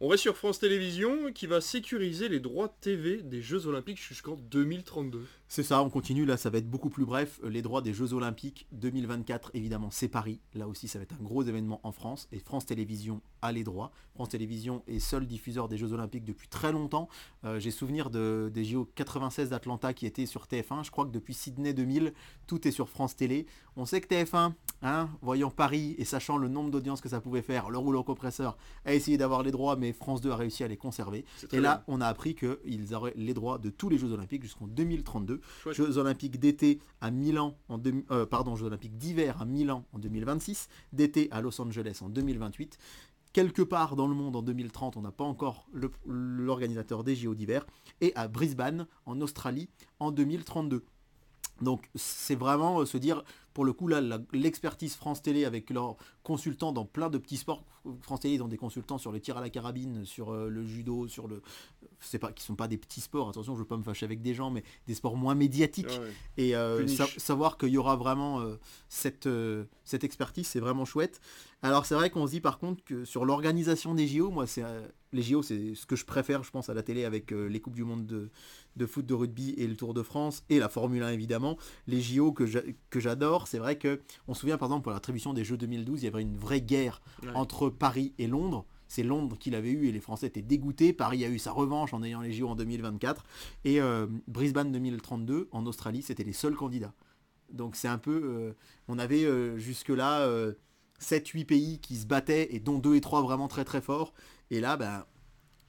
On 0.00 0.06
reste 0.06 0.22
sur 0.22 0.36
France 0.36 0.60
Télévisions 0.60 1.32
qui 1.32 1.48
va 1.48 1.60
sécuriser 1.60 2.28
les 2.28 2.38
droits 2.38 2.68
TV 2.68 3.20
des 3.20 3.42
Jeux 3.42 3.66
Olympiques 3.66 4.00
jusqu'en 4.00 4.36
2032. 4.36 5.26
C'est 5.48 5.64
ça, 5.64 5.82
on 5.82 5.90
continue, 5.90 6.24
là 6.24 6.36
ça 6.36 6.50
va 6.50 6.58
être 6.58 6.70
beaucoup 6.70 6.88
plus 6.90 7.04
bref. 7.04 7.40
Euh, 7.42 7.48
Les 7.48 7.62
droits 7.62 7.82
des 7.82 7.92
Jeux 7.92 8.12
Olympiques 8.12 8.68
2024, 8.72 9.50
évidemment 9.54 9.90
c'est 9.90 10.06
Paris. 10.06 10.40
Là 10.54 10.68
aussi 10.68 10.86
ça 10.86 11.00
va 11.00 11.02
être 11.02 11.14
un 11.18 11.24
gros 11.24 11.42
événement 11.42 11.80
en 11.82 11.90
France 11.90 12.28
et 12.30 12.38
France 12.38 12.64
Télévisions 12.66 13.22
a 13.42 13.50
les 13.50 13.64
droits. 13.64 13.90
France 14.14 14.28
Télévisions 14.28 14.84
est 14.86 15.00
seul 15.00 15.26
diffuseur 15.26 15.66
des 15.68 15.78
Jeux 15.78 15.92
Olympiques 15.92 16.24
depuis 16.24 16.46
très 16.48 16.70
longtemps. 16.70 17.08
Euh, 17.44 17.58
J'ai 17.58 17.72
souvenir 17.72 18.10
de, 18.10 18.52
des 18.54 18.64
JO 18.64 18.88
96 18.94 19.48
d'Atlanta 19.50 19.94
qui 19.94 20.06
étaient 20.06 20.26
sur 20.26 20.44
TF1. 20.44 20.84
Je 20.84 20.92
crois 20.92 21.06
que 21.06 21.10
depuis 21.12 21.34
Sydney 21.34 21.72
2000, 21.72 22.12
tout 22.46 22.68
est 22.68 22.72
sur 22.72 22.88
France 22.88 23.16
Télé. 23.16 23.46
On 23.74 23.86
sait 23.86 24.00
que 24.00 24.06
TF1, 24.14 24.52
hein, 24.82 25.08
voyant 25.22 25.50
Paris 25.50 25.94
et 25.98 26.04
sachant 26.04 26.36
le 26.36 26.48
nombre 26.48 26.70
d'audiences 26.70 27.00
que 27.00 27.08
ça 27.08 27.20
pouvait 27.20 27.42
faire, 27.42 27.70
le 27.70 27.78
rouleau 27.78 28.04
compresseur 28.04 28.58
a 28.84 28.92
essayé 28.94 29.16
d'avoir 29.16 29.42
les 29.42 29.50
droits, 29.50 29.76
mais 29.76 29.87
France 29.92 30.20
2 30.20 30.30
a 30.30 30.36
réussi 30.36 30.64
à 30.64 30.68
les 30.68 30.76
conserver. 30.76 31.24
Et 31.52 31.60
là, 31.60 31.84
on 31.88 32.00
a 32.00 32.06
appris 32.06 32.34
qu'ils 32.34 32.94
auraient 32.94 33.14
les 33.16 33.34
droits 33.34 33.58
de 33.58 33.70
tous 33.70 33.88
les 33.88 33.98
Jeux 33.98 34.12
Olympiques 34.12 34.42
jusqu'en 34.42 34.66
2032. 34.66 35.40
Chouette. 35.62 35.76
Jeux 35.76 35.98
Olympiques 35.98 36.38
d'été 36.38 36.80
à 37.00 37.10
Milan 37.10 37.56
en 37.68 37.78
deux- 37.78 38.04
euh, 38.10 38.26
pardon, 38.26 38.56
Jeux 38.56 38.66
Olympiques 38.66 38.96
d'hiver 38.98 39.40
à 39.40 39.44
Milan 39.44 39.84
en 39.92 39.98
2026, 39.98 40.68
d'été 40.92 41.28
à 41.30 41.40
Los 41.40 41.60
Angeles 41.60 41.98
en 42.02 42.08
2028. 42.08 42.78
Quelque 43.34 43.62
part 43.62 43.94
dans 43.94 44.06
le 44.08 44.14
monde 44.14 44.36
en 44.36 44.42
2030, 44.42 44.96
on 44.96 45.02
n'a 45.02 45.12
pas 45.12 45.24
encore 45.24 45.66
l'organisateur 46.06 47.04
des 47.04 47.14
JO 47.14 47.34
d'hiver, 47.34 47.66
et 48.00 48.12
à 48.16 48.26
Brisbane 48.28 48.86
en 49.06 49.20
Australie 49.20 49.68
en 50.00 50.10
2032. 50.10 50.84
Donc 51.60 51.88
c'est 51.94 52.36
vraiment 52.36 52.80
euh, 52.80 52.86
se 52.86 52.96
dire, 52.98 53.22
pour 53.58 53.64
le 53.64 53.72
coup 53.72 53.88
là 53.88 54.00
l'expertise 54.32 54.94
France 54.94 55.20
Télé 55.20 55.44
avec 55.44 55.70
leurs 55.70 55.96
consultants 56.22 56.70
dans 56.70 56.84
plein 56.84 57.10
de 57.10 57.18
petits 57.18 57.38
sports. 57.38 57.64
France 58.02 58.20
Télé 58.20 58.34
ils 58.34 58.42
ont 58.44 58.46
des 58.46 58.56
consultants 58.56 58.98
sur 58.98 59.10
le 59.10 59.18
tir 59.18 59.36
à 59.36 59.40
la 59.40 59.50
carabine, 59.50 60.04
sur 60.04 60.30
euh, 60.30 60.48
le 60.48 60.64
judo, 60.64 61.08
sur 61.08 61.26
le 61.26 61.42
c'est 61.98 62.20
pas 62.20 62.30
qui 62.30 62.44
sont 62.44 62.54
pas 62.54 62.68
des 62.68 62.76
petits 62.76 63.00
sports. 63.00 63.28
Attention, 63.28 63.54
je 63.54 63.58
veux 63.58 63.66
pas 63.66 63.76
me 63.76 63.82
fâcher 63.82 64.06
avec 64.06 64.22
des 64.22 64.32
gens, 64.32 64.50
mais 64.50 64.62
des 64.86 64.94
sports 64.94 65.16
moins 65.16 65.34
médiatiques. 65.34 65.98
Et 66.36 66.54
euh, 66.54 66.86
savoir 66.86 67.58
qu'il 67.58 67.70
y 67.70 67.78
aura 67.78 67.96
vraiment 67.96 68.40
euh, 68.40 68.54
cette 68.88 69.28
cette 69.82 70.04
expertise, 70.04 70.46
c'est 70.46 70.60
vraiment 70.60 70.84
chouette. 70.84 71.20
Alors 71.60 71.84
c'est 71.84 71.96
vrai 71.96 72.10
qu'on 72.10 72.28
se 72.28 72.30
dit 72.30 72.40
par 72.40 72.60
contre 72.60 72.84
que 72.84 73.04
sur 73.04 73.24
l'organisation 73.24 73.92
des 73.92 74.06
JO, 74.06 74.30
moi 74.30 74.46
c'est 74.46 74.62
les 75.12 75.22
JO 75.22 75.42
c'est 75.42 75.74
ce 75.74 75.84
que 75.84 75.96
je 75.96 76.04
préfère, 76.04 76.44
je 76.44 76.52
pense 76.52 76.68
à 76.68 76.74
la 76.74 76.84
télé 76.84 77.04
avec 77.04 77.32
les 77.32 77.58
coupes 77.58 77.74
du 77.74 77.82
monde 77.82 78.06
de 78.06 78.30
de 78.78 78.86
foot, 78.86 79.04
de 79.04 79.14
rugby 79.14 79.54
et 79.58 79.66
le 79.66 79.76
Tour 79.76 79.92
de 79.92 80.02
France 80.02 80.44
et 80.48 80.60
la 80.60 80.68
Formule 80.68 81.02
1 81.02 81.10
évidemment, 81.10 81.58
les 81.88 82.00
JO 82.00 82.32
que 82.32 82.46
j'adore, 83.00 83.47
c'est 83.48 83.58
vrai 83.58 83.78
que 83.78 84.00
on 84.26 84.34
se 84.34 84.40
souvient 84.40 84.58
par 84.58 84.68
exemple 84.68 84.84
pour 84.84 84.92
l'attribution 84.92 85.32
des 85.32 85.44
Jeux 85.44 85.56
2012, 85.56 86.02
il 86.02 86.04
y 86.04 86.08
avait 86.08 86.22
une 86.22 86.36
vraie 86.36 86.60
guerre 86.60 87.00
entre 87.34 87.70
Paris 87.70 88.14
et 88.18 88.26
Londres. 88.26 88.64
C'est 88.88 89.02
Londres 89.02 89.36
qui 89.38 89.50
l'avait 89.50 89.70
eu 89.70 89.88
et 89.88 89.92
les 89.92 90.00
Français 90.00 90.26
étaient 90.26 90.42
dégoûtés. 90.42 90.92
Paris 90.92 91.24
a 91.24 91.28
eu 91.28 91.38
sa 91.38 91.52
revanche 91.52 91.92
en 91.92 92.02
ayant 92.02 92.22
les 92.22 92.32
JO 92.32 92.48
en 92.48 92.54
2024. 92.54 93.22
Et 93.64 93.80
euh, 93.80 94.06
Brisbane 94.26 94.72
2032 94.72 95.48
en 95.52 95.66
Australie, 95.66 96.02
c'était 96.02 96.24
les 96.24 96.32
seuls 96.32 96.54
candidats. 96.54 96.94
Donc 97.52 97.76
c'est 97.76 97.88
un 97.88 97.98
peu... 97.98 98.22
Euh, 98.24 98.52
on 98.88 98.98
avait 98.98 99.24
euh, 99.24 99.58
jusque-là 99.58 100.26
7-8 101.00 101.44
pays 101.44 101.78
qui 101.80 101.96
se 101.96 102.06
battaient 102.06 102.54
et 102.54 102.60
dont 102.60 102.78
2 102.78 102.94
et 102.94 103.00
3 103.02 103.22
vraiment 103.22 103.48
très 103.48 103.64
très 103.64 103.82
forts. 103.82 104.14
Et 104.50 104.60
là, 104.60 104.78
ben, 104.78 105.04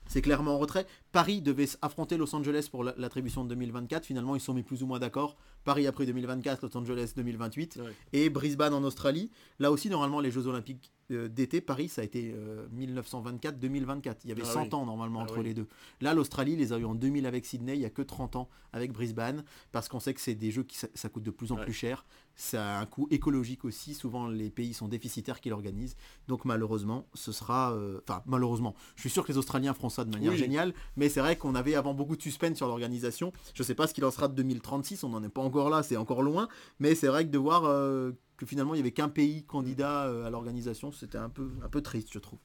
c'est 0.08 0.22
clairement 0.22 0.56
en 0.56 0.58
retrait. 0.58 0.88
Paris 1.12 1.42
devait 1.42 1.68
affronter 1.82 2.18
Los 2.18 2.34
Angeles 2.34 2.68
pour 2.72 2.84
l'attribution 2.84 3.44
de 3.44 3.50
2024. 3.50 4.06
Finalement, 4.06 4.36
ils 4.36 4.42
sont 4.42 4.54
mis 4.54 4.64
plus 4.64 4.82
ou 4.82 4.88
moins 4.88 5.00
d'accord. 5.00 5.38
Paris 5.64 5.88
après 5.88 6.06
2024, 6.06 6.64
Los 6.64 6.78
Angeles 6.78 7.14
2028. 7.16 7.80
Et 8.14 8.30
Brisbane 8.30 8.74
en 8.74 8.84
Australie. 8.84 9.30
Là 9.60 9.72
aussi, 9.72 9.90
normalement, 9.90 10.20
les 10.20 10.32
Jeux 10.32 10.48
Olympiques 10.48 10.92
d'été, 11.10 11.62
Paris, 11.62 11.90
ça 11.90 12.02
a 12.02 12.04
été 12.04 12.36
1924-2024. 12.76 14.08
Euh, 14.08 14.14
il 14.24 14.30
y 14.30 14.32
avait 14.32 14.44
100 14.44 14.70
ah 14.72 14.76
ans 14.76 14.86
normalement 14.86 15.20
ah 15.22 15.24
entre 15.24 15.42
les 15.42 15.54
deux. 15.54 15.68
Là, 16.02 16.14
l'Australie 16.14 16.56
les 16.56 16.74
a 16.74 16.78
eu 16.78 16.86
en 16.86 16.96
2000 16.96 17.26
avec 17.26 17.46
Sydney, 17.46 17.76
il 17.76 17.80
n'y 17.80 17.86
a 17.86 17.90
que 17.90 18.02
30 18.02 18.36
ans 18.36 18.50
avec 18.74 18.92
Brisbane, 18.92 19.44
parce 19.72 19.90
qu'on 19.90 20.00
sait 20.00 20.14
que 20.14 20.22
c'est 20.22 20.36
des 20.36 20.52
jeux 20.52 20.64
qui 20.64 20.78
ça, 20.78 21.10
coûte 21.10 21.24
de 21.24 21.32
plus 21.32 21.52
en 21.52 21.56
plus 21.56 21.74
cher. 21.74 22.06
Ça 22.36 22.78
a 22.78 22.82
un 22.82 22.86
coût 22.86 23.08
écologique 23.12 23.66
aussi. 23.66 23.94
Souvent, 23.94 24.28
les 24.28 24.50
pays 24.50 24.74
sont 24.74 24.88
déficitaires 24.88 25.42
qui 25.42 25.50
l'organisent. 25.50 25.96
Donc, 26.28 26.46
malheureusement, 26.46 27.08
ce 27.14 27.32
sera. 27.32 27.74
Euh, 27.74 28.00
enfin, 28.08 28.22
malheureusement, 28.26 28.76
je 28.96 29.02
suis 29.02 29.10
sûr 29.10 29.26
que 29.26 29.32
les 29.32 29.38
Australiens 29.38 29.74
feront 29.74 29.90
ça 29.90 30.06
de 30.06 30.12
manière 30.12 30.36
géniale, 30.36 30.74
mais 30.96 31.10
c'est 31.10 31.20
vrai 31.20 31.36
qu'on 31.36 31.56
avait 31.56 31.76
avant 31.76 31.94
beaucoup 31.94 32.16
de 32.16 32.22
suspense 32.22 32.58
sur 32.58 32.68
l'organisation. 32.68 33.34
Je 33.54 33.64
ne 33.64 33.66
sais 33.66 33.76
pas 33.76 33.88
ce 33.88 33.94
qu'il 33.94 34.06
en 34.06 34.12
sera 34.12 34.28
de 34.28 34.36
2036, 34.36 35.04
on 35.04 35.10
n'en 35.10 35.24
est 35.24 35.30
pas 35.30 35.42
encore 35.42 35.70
là, 35.70 35.84
c'est 35.84 35.98
encore 35.98 36.22
loin, 36.22 36.48
mais 36.80 36.96
c'est 36.96 37.08
vrai 37.08 37.26
que 37.26 37.32
de 37.32 37.38
voir 37.38 37.64
que 38.40 38.46
finalement 38.46 38.74
il 38.74 38.78
n'y 38.78 38.82
avait 38.82 38.94
qu'un 38.94 39.10
pays 39.10 39.44
candidat 39.44 40.06
euh, 40.06 40.26
à 40.26 40.30
l'organisation, 40.30 40.94
c'était 40.94 41.18
un 41.18 41.30
peu, 41.30 41.52
un 41.62 41.68
peu 41.68 41.82
triste, 41.82 42.08
je 42.14 42.20
trouve. 42.20 42.40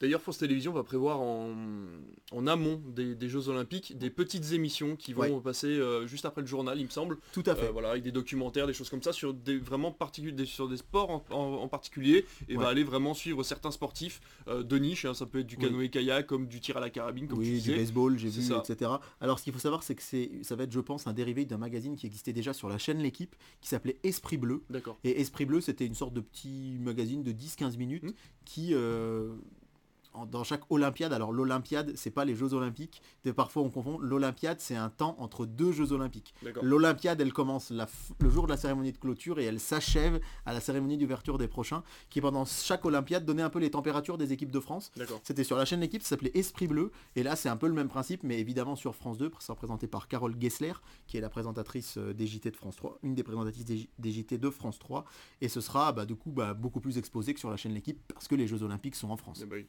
D'ailleurs, 0.00 0.20
France 0.20 0.38
Télévisions 0.38 0.72
va 0.72 0.84
prévoir 0.84 1.20
en, 1.20 2.46
amont 2.46 2.80
des, 2.86 3.28
Jeux 3.28 3.48
Olympiques 3.48 3.98
des 3.98 4.10
petites 4.10 4.52
émissions 4.52 4.96
qui 4.96 5.12
vont 5.12 5.40
passer 5.40 5.66
euh, 5.66 6.06
juste 6.06 6.24
après 6.24 6.40
le 6.40 6.46
journal, 6.46 6.78
il 6.78 6.84
me 6.84 6.90
semble. 6.90 7.18
Tout 7.32 7.42
à 7.46 7.54
fait. 7.54 7.66
Euh, 7.66 7.72
voilà, 7.72 7.90
avec 7.90 8.02
des 8.02 8.12
documentaires, 8.12 8.66
des 8.66 8.72
choses 8.72 8.90
comme 8.90 9.02
ça, 9.02 9.12
sur 9.12 9.34
des 9.34 9.58
vraiment 9.58 9.92
particuliers, 9.92 10.46
sur 10.46 10.68
des 10.68 10.76
sports 10.76 11.24
en, 11.30 11.68
particulier, 11.68 12.24
et 12.48 12.56
va 12.56 12.68
aller 12.68 12.84
vraiment 12.84 13.14
suivre 13.14 13.42
certains 13.42 13.70
sportifs 13.70 14.20
de 14.46 14.78
niche. 14.78 15.04
Hein. 15.04 15.14
ça 15.14 15.26
peut 15.26 15.40
être 15.40 15.46
du 15.46 15.56
canoë-kayak, 15.56 16.26
comme 16.26 16.46
du 16.46 16.60
tir 16.60 16.76
à 16.76 16.80
la 16.80 16.90
carabine, 16.90 17.26
comme 17.28 17.38
oui, 17.38 17.60
du 17.60 17.74
baseball, 17.74 18.18
j'ai 18.18 18.28
vu, 18.28 18.42
etc. 18.54 18.90
Alors, 19.20 19.38
ce 19.38 19.44
qu'il 19.44 19.52
faut 19.52 19.58
savoir, 19.58 19.82
c'est 19.82 19.94
que 19.94 20.02
ça 20.42 20.56
va 20.56 20.64
être, 20.64 20.72
je 20.72 20.80
pense, 20.80 21.06
un 21.06 21.12
dérivé 21.12 21.44
d'un 21.44 21.58
magazine 21.58 21.96
qui 21.96 22.06
existait 22.06 22.32
déjà 22.32 22.52
sur 22.52 22.68
la 22.68 22.78
chaîne 22.78 22.98
L'équipe, 22.98 23.36
qui 23.60 23.68
s'appelait 23.68 23.98
Esprit 24.02 24.36
Bleu. 24.36 24.62
D'accord. 24.70 24.98
Et 25.04 25.20
Esprit 25.20 25.44
Bleu, 25.44 25.60
c'était 25.60 25.86
une 25.86 25.94
sorte 25.94 26.14
de 26.14 26.20
petit 26.20 26.76
magazine 26.80 27.22
de 27.22 27.32
10-15 27.32 27.76
minutes 27.76 28.04
mmh. 28.04 28.12
qui 28.44 28.74
euh, 28.74 29.34
dans 30.26 30.44
chaque 30.44 30.62
Olympiade, 30.70 31.12
alors 31.12 31.32
l'Olympiade, 31.32 31.92
c'est 31.96 32.10
pas 32.10 32.24
les 32.24 32.34
Jeux 32.34 32.54
Olympiques, 32.54 33.02
parfois 33.36 33.62
on 33.62 33.70
confond, 33.70 33.98
l'Olympiade 33.98 34.60
c'est 34.60 34.76
un 34.76 34.90
temps 34.90 35.16
entre 35.18 35.46
deux 35.46 35.72
Jeux 35.72 35.92
Olympiques. 35.92 36.34
L'Olympiade 36.62 37.20
elle 37.20 37.32
commence 37.32 37.72
le 37.72 38.30
jour 38.30 38.46
de 38.46 38.52
la 38.52 38.56
cérémonie 38.56 38.92
de 38.92 38.98
clôture 38.98 39.38
et 39.38 39.44
elle 39.44 39.60
s'achève 39.60 40.20
à 40.46 40.52
la 40.52 40.60
cérémonie 40.60 40.96
d'ouverture 40.96 41.38
des 41.38 41.48
prochains, 41.48 41.82
qui 42.10 42.20
pendant 42.20 42.44
chaque 42.44 42.84
Olympiade 42.84 43.24
donnait 43.24 43.42
un 43.42 43.50
peu 43.50 43.58
les 43.58 43.70
températures 43.70 44.18
des 44.18 44.32
équipes 44.32 44.50
de 44.50 44.60
France. 44.60 44.90
C'était 45.22 45.44
sur 45.44 45.56
la 45.56 45.64
chaîne 45.64 45.80
d'équipe, 45.80 46.02
ça 46.02 46.10
s'appelait 46.10 46.32
Esprit 46.34 46.66
Bleu, 46.66 46.90
et 47.16 47.22
là 47.22 47.36
c'est 47.36 47.48
un 47.48 47.56
peu 47.56 47.66
le 47.66 47.74
même 47.74 47.88
principe, 47.88 48.22
mais 48.22 48.38
évidemment 48.38 48.76
sur 48.76 48.94
France 48.94 49.18
2, 49.18 49.30
c'est 49.38 49.52
représenté 49.52 49.86
par 49.86 50.08
Carole 50.08 50.34
Gessler, 50.40 50.72
qui 51.06 51.16
est 51.16 51.20
la 51.20 51.28
présentatrice 51.28 51.98
euh, 51.98 52.12
des 52.12 52.26
JT 52.26 52.50
de 52.50 52.56
France 52.56 52.76
3, 52.76 52.98
une 53.02 53.14
des 53.14 53.22
présentatrices 53.22 53.64
des, 53.64 54.10
JT 54.10 54.38
de 54.38 54.50
France 54.50 54.78
3, 54.78 55.04
et 55.40 55.48
ce 55.48 55.60
sera 55.60 55.92
bah, 55.92 56.06
du 56.06 56.16
coup 56.16 56.30
bah, 56.30 56.54
beaucoup 56.54 56.80
plus 56.80 56.98
exposé 56.98 57.34
que 57.34 57.40
sur 57.40 57.50
la 57.50 57.56
chaîne 57.56 57.72
l'équipe, 57.72 58.00
parce 58.12 58.28
que 58.28 58.34
les 58.34 58.46
Jeux 58.46 58.62
Olympiques 58.62 58.94
sont 58.94 59.10
en 59.10 59.16
France. 59.16 59.40
Eh 59.42 59.46
ben 59.46 59.64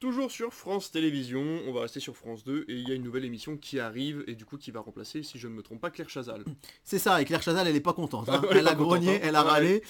Toujours 0.00 0.30
sur 0.30 0.54
France 0.54 0.90
Télévisions, 0.90 1.60
on 1.66 1.74
va 1.74 1.82
rester 1.82 2.00
sur 2.00 2.16
France 2.16 2.42
2 2.42 2.64
et 2.68 2.72
il 2.72 2.88
y 2.88 2.90
a 2.90 2.94
une 2.94 3.02
nouvelle 3.02 3.26
émission 3.26 3.58
qui 3.58 3.78
arrive 3.78 4.24
et 4.26 4.34
du 4.34 4.46
coup 4.46 4.56
qui 4.56 4.70
va 4.70 4.80
remplacer, 4.80 5.22
si 5.22 5.38
je 5.38 5.46
ne 5.46 5.52
me 5.52 5.62
trompe 5.62 5.78
pas, 5.78 5.90
Claire 5.90 6.08
Chazal. 6.08 6.42
C'est 6.84 6.98
ça, 6.98 7.20
et 7.20 7.26
Claire 7.26 7.42
Chazal 7.42 7.68
elle 7.68 7.76
est 7.76 7.80
pas 7.80 7.92
contente. 7.92 8.30
Hein. 8.30 8.40
elle, 8.50 8.66
a 8.66 8.74
grogné, 8.74 9.16
hein. 9.16 9.20
elle 9.22 9.36
a 9.36 9.42
râlé. 9.42 9.82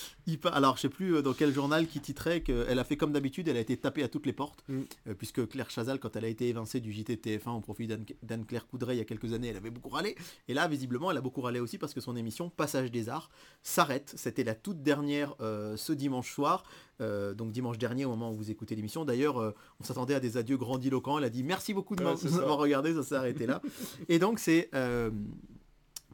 Alors 0.47 0.75
je 0.75 0.83
sais 0.83 0.89
plus 0.89 1.15
euh, 1.15 1.23
dans 1.23 1.33
quel 1.33 1.55
journal 1.55 1.87
qui 1.87 2.01
titrait 2.01 2.41
qu'elle 2.41 2.81
a 2.81 2.83
fait 2.83 2.97
comme 2.97 3.13
d'habitude, 3.13 3.47
elle 3.47 3.57
a 3.57 3.61
été 3.61 3.77
tapée 3.77 4.03
à 4.03 4.09
toutes 4.09 4.27
les 4.27 4.33
portes, 4.33 4.65
mm. 4.67 4.81
euh, 5.07 5.15
puisque 5.15 5.49
Claire 5.49 5.71
Chazal 5.71 6.01
quand 6.01 6.17
elle 6.17 6.25
a 6.25 6.29
été 6.29 6.49
évincée 6.49 6.81
du 6.81 6.93
JT 6.93 7.15
TF1 7.15 7.51
au 7.51 7.61
profit 7.61 7.87
d'Anne-Claire 7.87 8.67
Coudray 8.67 8.97
il 8.97 8.99
y 8.99 9.03
a 9.03 9.05
quelques 9.05 9.33
années, 9.33 9.47
elle 9.47 9.59
avait 9.59 9.71
beaucoup 9.71 9.91
râlé. 9.91 10.17
Et 10.49 10.55
là 10.55 10.67
visiblement 10.67 11.13
elle 11.13 11.19
a 11.19 11.23
beaucoup 11.23 11.41
râlé 11.41 11.61
aussi 11.61 11.79
parce 11.79 11.95
que 11.95 12.01
son 12.01 12.17
émission 12.17 12.51
Passage 12.51 12.91
des 12.91 13.09
Arts 13.09 13.31
s'arrête. 13.63 14.13
C'était 14.17 14.43
la 14.43 14.57
toute 14.57 14.83
dernière 14.83 15.37
euh, 15.41 15.77
ce 15.77 15.93
dimanche 15.93 16.35
soir. 16.35 16.65
Euh, 17.01 17.35
donc 17.35 17.53
dimanche 17.53 17.79
dernier 17.79 18.05
au 18.05 18.11
moment 18.11 18.31
où 18.31 18.37
vous 18.37 18.51
écoutez 18.51 18.75
l'émission. 18.75 19.05
D'ailleurs, 19.05 19.39
euh, 19.39 19.55
on 19.81 19.85
s'attendait 19.85 20.15
à 20.15 20.21
des 20.21 20.37
adieux 20.37 20.57
grandiloquents. 20.57 21.19
Elle 21.19 21.25
a 21.25 21.31
dit 21.31 21.43
merci 21.43 21.73
beaucoup 21.75 21.97
de 21.97 22.03
m'avoir 22.03 22.59
regardé, 22.59 22.95
ça 22.95 23.03
s'est 23.03 23.15
arrêté 23.15 23.47
là. 23.47 23.63
Et 24.09 24.19
donc 24.19 24.39
c'est 24.39 24.69
euh, 24.75 25.11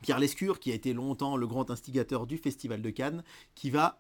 Pierre 0.03 0.19
Lescure, 0.19 0.61
qui 0.61 0.71
a 0.71 0.75
été 0.75 0.93
longtemps 0.93 1.37
le 1.37 1.47
grand 1.47 1.71
instigateur 1.71 2.27
du 2.27 2.39
Festival 2.39 2.83
de 2.83 2.91
Cannes, 2.91 3.25
qui 3.55 3.71
va 3.71 3.99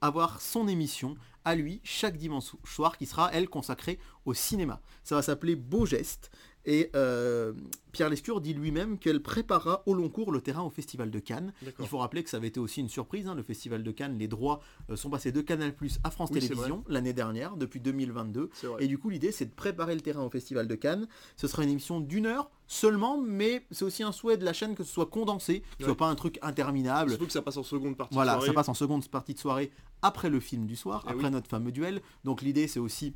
avoir 0.00 0.40
son 0.40 0.68
émission 0.68 1.16
à 1.44 1.54
lui 1.54 1.80
chaque 1.84 2.16
dimanche 2.16 2.56
soir, 2.64 2.98
qui 2.98 3.06
sera, 3.06 3.30
elle, 3.32 3.48
consacrée 3.48 3.98
au 4.24 4.34
cinéma. 4.34 4.80
Ça 5.04 5.14
va 5.14 5.22
s'appeler 5.22 5.54
Beau 5.54 5.86
Geste. 5.86 6.30
Et 6.66 6.90
euh, 6.96 7.52
Pierre 7.92 8.10
Lescure 8.10 8.40
dit 8.40 8.52
lui-même 8.52 8.98
qu'elle 8.98 9.22
préparera 9.22 9.84
au 9.86 9.94
long 9.94 10.08
cours 10.08 10.32
le 10.32 10.40
terrain 10.40 10.62
au 10.62 10.70
Festival 10.70 11.10
de 11.12 11.18
Cannes. 11.20 11.52
Il 11.78 11.86
faut 11.86 11.98
rappeler 11.98 12.24
que 12.24 12.28
ça 12.28 12.36
avait 12.36 12.48
été 12.48 12.58
aussi 12.58 12.80
une 12.80 12.88
surprise, 12.88 13.28
hein, 13.28 13.36
le 13.36 13.44
Festival 13.44 13.84
de 13.84 13.90
Cannes, 13.92 14.18
les 14.18 14.26
droits 14.26 14.60
euh, 14.90 14.96
sont 14.96 15.08
passés 15.08 15.30
de 15.30 15.40
Canal 15.40 15.74
Plus 15.74 15.98
à 16.02 16.10
France 16.10 16.32
Télévisions 16.32 16.84
l'année 16.88 17.12
dernière, 17.12 17.56
depuis 17.56 17.80
2022. 17.80 18.50
Et 18.80 18.88
du 18.88 18.98
coup 18.98 19.08
l'idée 19.08 19.32
c'est 19.32 19.46
de 19.46 19.54
préparer 19.54 19.94
le 19.94 20.00
terrain 20.00 20.24
au 20.24 20.30
Festival 20.30 20.66
de 20.66 20.74
Cannes. 20.74 21.06
Ce 21.36 21.46
sera 21.46 21.62
une 21.62 21.70
émission 21.70 22.00
d'une 22.00 22.26
heure 22.26 22.50
seulement, 22.66 23.16
mais 23.16 23.64
c'est 23.70 23.84
aussi 23.84 24.02
un 24.02 24.12
souhait 24.12 24.36
de 24.36 24.44
la 24.44 24.52
chaîne 24.52 24.74
que 24.74 24.82
ce 24.82 24.92
soit 24.92 25.06
condensé, 25.06 25.60
que 25.60 25.66
ce 25.80 25.84
soit 25.84 25.96
pas 25.96 26.08
un 26.08 26.16
truc 26.16 26.40
interminable. 26.42 27.10
Surtout 27.10 27.26
que 27.26 27.32
ça 27.32 27.42
passe 27.42 27.56
en 27.56 27.62
seconde 27.62 27.96
partie 27.96 28.14
voilà, 28.14 28.32
de 28.32 28.38
soirée. 28.38 28.48
ça 28.48 28.54
passe 28.54 28.68
en 28.68 28.74
seconde 28.74 29.06
partie 29.08 29.34
de 29.34 29.38
soirée 29.38 29.70
après 30.02 30.30
le 30.30 30.40
film 30.40 30.66
du 30.66 30.74
soir, 30.74 31.04
eh 31.06 31.12
après 31.12 31.30
notre 31.30 31.48
fameux 31.48 31.70
duel. 31.70 32.02
Donc 32.24 32.42
l'idée 32.42 32.66
c'est 32.66 32.80
aussi 32.80 33.14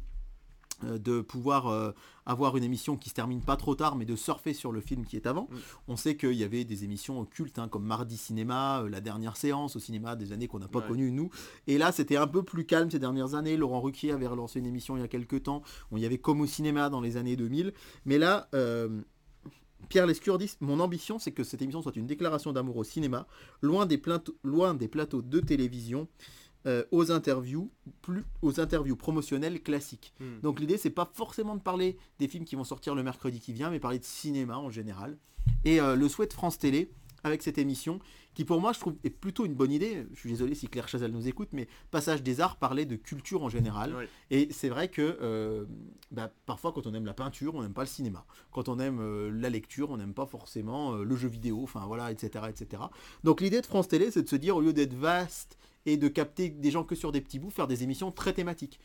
de 0.85 1.21
pouvoir 1.21 1.69
euh, 1.69 1.93
avoir 2.27 2.57
une 2.57 2.65
émission 2.65 2.97
qui 2.97 3.09
se 3.09 3.15
termine 3.15 3.41
pas 3.41 3.57
trop 3.57 3.75
tard 3.75 3.97
mais 3.97 4.05
de 4.05 4.17
surfer 4.17 4.53
sur 4.55 4.73
le 4.73 4.81
film 4.81 5.05
qui 5.05 5.17
est 5.17 5.27
avant. 5.27 5.49
Mm. 5.51 5.57
On 5.89 5.97
sait 5.97 6.17
qu'il 6.17 6.35
y 6.35 6.45
avait 6.45 6.65
des 6.65 6.85
émissions 6.85 7.21
occultes 7.21 7.59
hein, 7.59 7.69
comme 7.69 7.85
Mardi 7.85 8.17
Cinéma, 8.17 8.83
euh, 8.83 8.89
La 8.89 9.01
Dernière 9.01 9.37
Séance 9.37 9.77
au 9.77 9.79
cinéma 9.79 10.17
des 10.17 10.33
années 10.33 10.49
qu'on 10.49 10.59
n'a 10.59 10.69
pas 10.69 10.81
connues 10.81 11.11
nous. 11.11 11.31
Et 11.67 11.79
là 11.79 11.93
c'était 11.93 12.17
un 12.17 12.27
peu 12.27 12.43
plus 12.43 12.67
calme 12.67 12.91
ces 12.91 12.99
dernières 12.99 13.35
années. 13.35 13.57
Laurent 13.57 13.81
Ruquier 13.81 14.13
avait 14.13 14.27
relancé 14.27 14.59
une 14.59 14.67
émission 14.67 14.97
il 14.97 15.01
y 15.01 15.05
a 15.05 15.09
quelques 15.09 15.45
temps. 15.45 15.63
On 15.91 15.97
y 15.97 16.05
avait 16.05 16.19
comme 16.19 16.41
au 16.41 16.47
cinéma 16.47 16.91
dans 16.91 17.01
les 17.01 17.17
années 17.17 17.37
2000. 17.37 17.73
Mais 18.05 18.19
là... 18.19 18.49
Pierre 19.89 20.07
Lescure 20.07 20.39
dit 20.39 20.53
Mon 20.61 20.79
ambition, 20.79 21.19
c'est 21.19 21.33
que 21.33 21.43
cette 21.43 21.63
émission 21.63 21.83
soit 21.83 21.97
une 21.97 22.07
déclaration 22.07 22.53
d'amour 22.53 22.77
au 22.77 22.85
cinéma, 22.85 23.27
loin 23.61 23.87
des, 23.87 24.01
loin 24.45 24.75
des 24.75 24.89
plateaux 24.89 25.23
de 25.23 25.41
télévision 25.41 26.07
euh, 26.67 26.85
aux 26.91 27.11
interviews, 27.11 27.71
plus 28.03 28.23
aux 28.43 28.61
interviews 28.61 28.95
promotionnelles 28.95 29.63
classiques. 29.63 30.13
Hmm. 30.21 30.41
Donc 30.43 30.61
l'idée 30.61 30.77
c'est 30.77 30.91
pas 30.91 31.11
forcément 31.15 31.57
de 31.57 31.63
parler 31.63 31.97
des 32.19 32.29
films 32.29 32.45
qui 32.45 32.55
vont 32.55 32.65
sortir 32.65 32.95
le 32.95 33.03
mercredi 33.03 33.41
qui 33.41 33.55
vient, 33.55 33.71
mais 33.71 33.81
parler 33.81 33.99
de 33.99 34.05
cinéma 34.05 34.59
en 34.59 34.69
général. 34.69 35.17
Et 35.65 35.81
euh, 35.81 35.97
le 35.97 36.07
souhait 36.07 36.27
de 36.27 36.35
France 36.35 36.59
Télé 36.59 36.93
avec 37.25 37.43
cette 37.43 37.57
émission, 37.57 37.99
qui 38.35 38.45
pour 38.45 38.61
moi 38.61 38.75
je 38.75 38.81
trouve 38.81 38.95
est 39.05 39.11
plutôt 39.11 39.47
une 39.47 39.55
bonne 39.55 39.73
idée. 39.73 40.07
Je 40.13 40.21
suis 40.21 40.29
désolé 40.29 40.55
si 40.55 40.69
Claire 40.69 40.87
Chazal 40.87 41.11
nous 41.13 41.29
écoute, 41.29 41.49
mais 41.53 41.67
Passage 41.91 42.23
des 42.23 42.43
Arts 42.43 42.57
parlait 42.57 42.85
de 42.85 42.97
culture 42.97 43.43
en 43.43 43.49
général. 43.49 43.95
Et 44.31 44.49
c'est 44.51 44.69
vrai 44.69 44.89
que 44.89 45.17
euh, 45.23 45.65
bah, 46.11 46.31
parfois 46.45 46.73
quand 46.73 46.87
on 46.87 46.93
aime 46.93 47.07
la 47.07 47.15
peinture, 47.15 47.55
on 47.55 47.63
n'aime 47.63 47.73
pas 47.73 47.85
le 47.85 47.89
cinéma. 47.89 48.27
Quand 48.53 48.69
on 48.69 48.79
aime 48.79 49.31
la 49.31 49.49
lecture, 49.49 49.89
on 49.89 49.97
n'aime 49.97 50.13
pas 50.13 50.27
forcément 50.27 50.93
le 50.97 51.17
jeu 51.17 51.29
vidéo, 51.29 51.61
enfin 51.63 51.87
voilà, 51.87 52.13
etc. 52.13 52.45
etc. 52.51 52.83
Donc 53.25 53.41
l'idée 53.41 53.63
de 53.63 53.67
France 53.67 53.89
Télé, 53.89 54.11
c'est 54.11 54.23
de 54.23 54.29
se 54.29 54.37
dire 54.37 54.57
au 54.57 54.61
lieu 54.61 54.75
d'être 54.75 54.95
vaste 54.95 55.57
et 55.87 55.97
de 55.97 56.09
capter 56.09 56.49
des 56.51 56.71
gens 56.71 56.85
que 56.85 56.95
sur 56.95 57.13
des 57.13 57.21
petits 57.21 57.39
bouts, 57.39 57.51
faire 57.51 57.67
des 57.67 57.83
émissions 57.83 58.13
très 58.13 58.33
thématiques. 58.33 58.79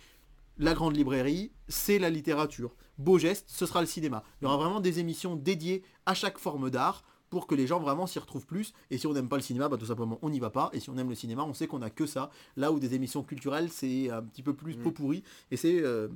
La 0.57 0.73
grande 0.73 0.95
librairie, 0.95 1.51
c'est 1.67 1.99
la 1.99 2.09
littérature. 2.09 2.75
Beau 2.97 3.17
geste, 3.17 3.45
ce 3.49 3.65
sera 3.65 3.81
le 3.81 3.87
cinéma. 3.87 4.23
Il 4.39 4.45
y 4.45 4.47
aura 4.47 4.55
vraiment 4.57 4.79
des 4.79 4.99
émissions 4.99 5.35
dédiées 5.35 5.83
à 6.05 6.13
chaque 6.13 6.37
forme 6.37 6.69
d'art 6.69 7.03
pour 7.29 7.47
que 7.47 7.55
les 7.55 7.67
gens 7.67 7.79
vraiment 7.79 8.07
s'y 8.07 8.19
retrouvent 8.19 8.45
plus. 8.45 8.73
Et 8.89 8.97
si 8.97 9.05
on 9.07 9.11
n'aime 9.13 9.27
pas 9.27 9.35
le 9.35 9.41
cinéma, 9.41 9.67
bah, 9.67 9.75
tout 9.77 9.87
simplement 9.87 10.17
on 10.21 10.29
n'y 10.29 10.39
va 10.39 10.49
pas. 10.51 10.69
Et 10.71 10.79
si 10.79 10.89
on 10.89 10.97
aime 10.97 11.09
le 11.09 11.15
cinéma, 11.15 11.43
on 11.43 11.53
sait 11.53 11.67
qu'on 11.67 11.81
a 11.81 11.89
que 11.89 12.05
ça. 12.05 12.29
Là 12.55 12.71
où 12.71 12.79
des 12.79 12.93
émissions 12.93 13.23
culturelles, 13.23 13.69
c'est 13.69 14.09
un 14.09 14.21
petit 14.23 14.43
peu 14.43 14.53
plus 14.53 14.77
Mm. 14.77 14.81
pot 14.83 14.91
pourri. 14.91 15.23
Et 15.51 15.57
c'est 15.57 15.81
euh, 15.81 16.07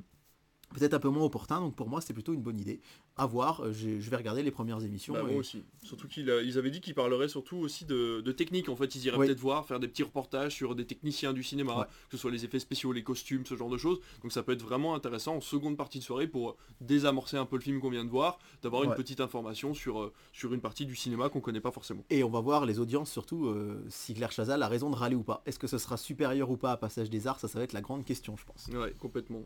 peut-être 0.69 0.93
un 0.93 0.99
peu 0.99 1.09
moins 1.09 1.23
opportun. 1.25 1.59
Donc 1.61 1.75
pour 1.75 1.89
moi, 1.89 2.01
c'est 2.01 2.13
plutôt 2.13 2.33
une 2.33 2.41
bonne 2.41 2.59
idée. 2.59 2.79
À 3.17 3.25
voir, 3.25 3.61
euh, 3.61 3.73
je 3.73 4.09
vais 4.09 4.15
regarder 4.17 4.43
les 4.43 4.51
premières 4.51 4.83
émissions. 4.83 5.13
Bah, 5.13 5.21
et- 5.21 5.31
moi 5.31 5.35
aussi. 5.39 5.63
Surtout 5.83 6.07
qu'ils 6.07 6.29
ils 6.45 6.57
avaient 6.57 6.71
dit 6.71 6.79
qu'ils 6.81 6.95
parleraient 6.95 7.27
surtout 7.27 7.57
aussi 7.57 7.85
de, 7.85 8.21
de 8.21 8.31
technique. 8.31 8.69
En 8.69 8.75
fait, 8.75 8.95
ils 8.95 9.05
iraient 9.05 9.17
Oui. 9.17 9.27
peut-être 9.27 9.39
voir, 9.39 9.65
faire 9.65 9.79
des 9.79 9.87
petits 9.87 10.03
reportages 10.03 10.53
sur 10.55 10.75
des 10.75 10.85
techniciens 10.85 11.33
du 11.33 11.43
cinéma, 11.43 11.79
Ouais. 11.79 11.85
que 12.09 12.15
ce 12.15 12.17
soit 12.17 12.31
les 12.31 12.45
effets 12.45 12.59
spéciaux, 12.59 12.91
les 12.93 13.03
costumes, 13.03 13.45
ce 13.45 13.55
genre 13.55 13.69
de 13.69 13.77
choses. 13.77 13.99
Donc 14.21 14.31
ça 14.31 14.43
peut 14.43 14.51
être 14.53 14.61
vraiment 14.63 14.95
intéressant 14.95 15.35
en 15.35 15.41
seconde 15.41 15.75
partie 15.77 15.99
de 15.99 16.03
soirée 16.03 16.27
pour 16.27 16.55
désamorcer 16.81 17.37
un 17.37 17.45
peu 17.45 17.55
le 17.57 17.61
film 17.61 17.79
qu'on 17.81 17.89
vient 17.89 18.05
de 18.05 18.09
voir, 18.09 18.39
d'avoir 18.61 18.83
une 18.83 18.93
petite 18.93 19.19
information 19.21 19.73
sur, 19.73 19.99
euh, 20.01 20.13
sur 20.33 20.53
une 20.53 20.61
partie 20.61 20.85
du 20.85 20.95
cinéma 20.95 21.29
qu'on 21.29 21.41
connaît 21.41 21.59
pas 21.61 21.71
forcément. 21.71 22.03
Et 22.09 22.23
on 22.23 22.29
va 22.29 22.39
voir 22.41 22.65
les 22.65 22.79
audiences 22.79 23.11
surtout 23.11 23.47
euh, 23.47 23.83
si 23.89 24.13
Claire 24.13 24.31
Chazal 24.31 24.61
a 24.63 24.67
raison 24.67 24.89
de 24.89 24.95
râler 24.95 25.15
ou 25.15 25.23
pas. 25.23 25.41
Est-ce 25.45 25.59
que 25.59 25.67
ce 25.67 25.77
sera 25.77 25.97
supérieur 25.97 26.49
ou 26.49 26.57
pas 26.57 26.71
à 26.71 26.77
Passage 26.77 27.09
des 27.09 27.27
Arts? 27.27 27.39
Ça, 27.39 27.47
ça 27.47 27.57
va 27.59 27.63
être 27.63 27.73
la 27.73 27.81
grande 27.81 28.05
question, 28.05 28.37
je 28.37 28.45
pense. 28.45 28.67
Ouais, 28.67 28.93
complètement. 28.99 29.43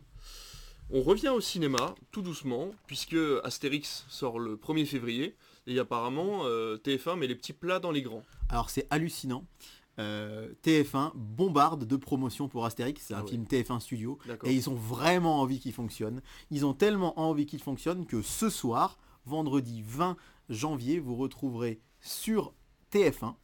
On 0.90 1.02
revient 1.02 1.30
au 1.30 1.40
cinéma, 1.40 1.94
tout 2.12 2.22
doucement, 2.22 2.70
puisque 2.86 3.16
Astérix 3.42 4.04
sort 4.08 4.38
le 4.38 4.56
1er 4.56 4.84
février, 4.86 5.34
et 5.66 5.78
apparemment 5.78 6.42
euh, 6.44 6.76
TF1 6.76 7.16
met 7.18 7.26
les 7.26 7.34
petits 7.34 7.52
plats 7.54 7.80
dans 7.80 7.90
les 7.90 8.02
grands. 8.02 8.22
Alors 8.48 8.70
c'est 8.70 8.86
hallucinant. 8.90 9.44
Euh, 9.98 10.52
TF1 10.64 11.12
bombarde 11.14 11.84
de 11.86 11.96
promotions 11.96 12.48
pour 12.48 12.66
Astérix, 12.66 13.00
c'est 13.06 13.14
un 13.14 13.18
Ah 13.18 13.22
ouais. 13.24 13.30
film 13.30 13.44
TF1 13.44 13.80
Studio, 13.80 14.18
et 14.44 14.52
ils 14.52 14.68
ont 14.68 14.74
vraiment 14.74 15.40
envie 15.40 15.58
qu'il 15.60 15.72
fonctionne. 15.72 16.20
Ils 16.50 16.66
ont 16.66 16.74
tellement 16.74 17.18
envie 17.18 17.46
qu'il 17.46 17.62
fonctionne 17.62 18.04
que 18.04 18.20
ce 18.20 18.50
soir, 18.50 18.98
vendredi 19.24 19.82
20 19.86 20.16
janvier, 20.50 20.98
vous 20.98 21.16
retrouverez 21.16 21.80
sur 22.00 22.52
TF1 22.92 23.34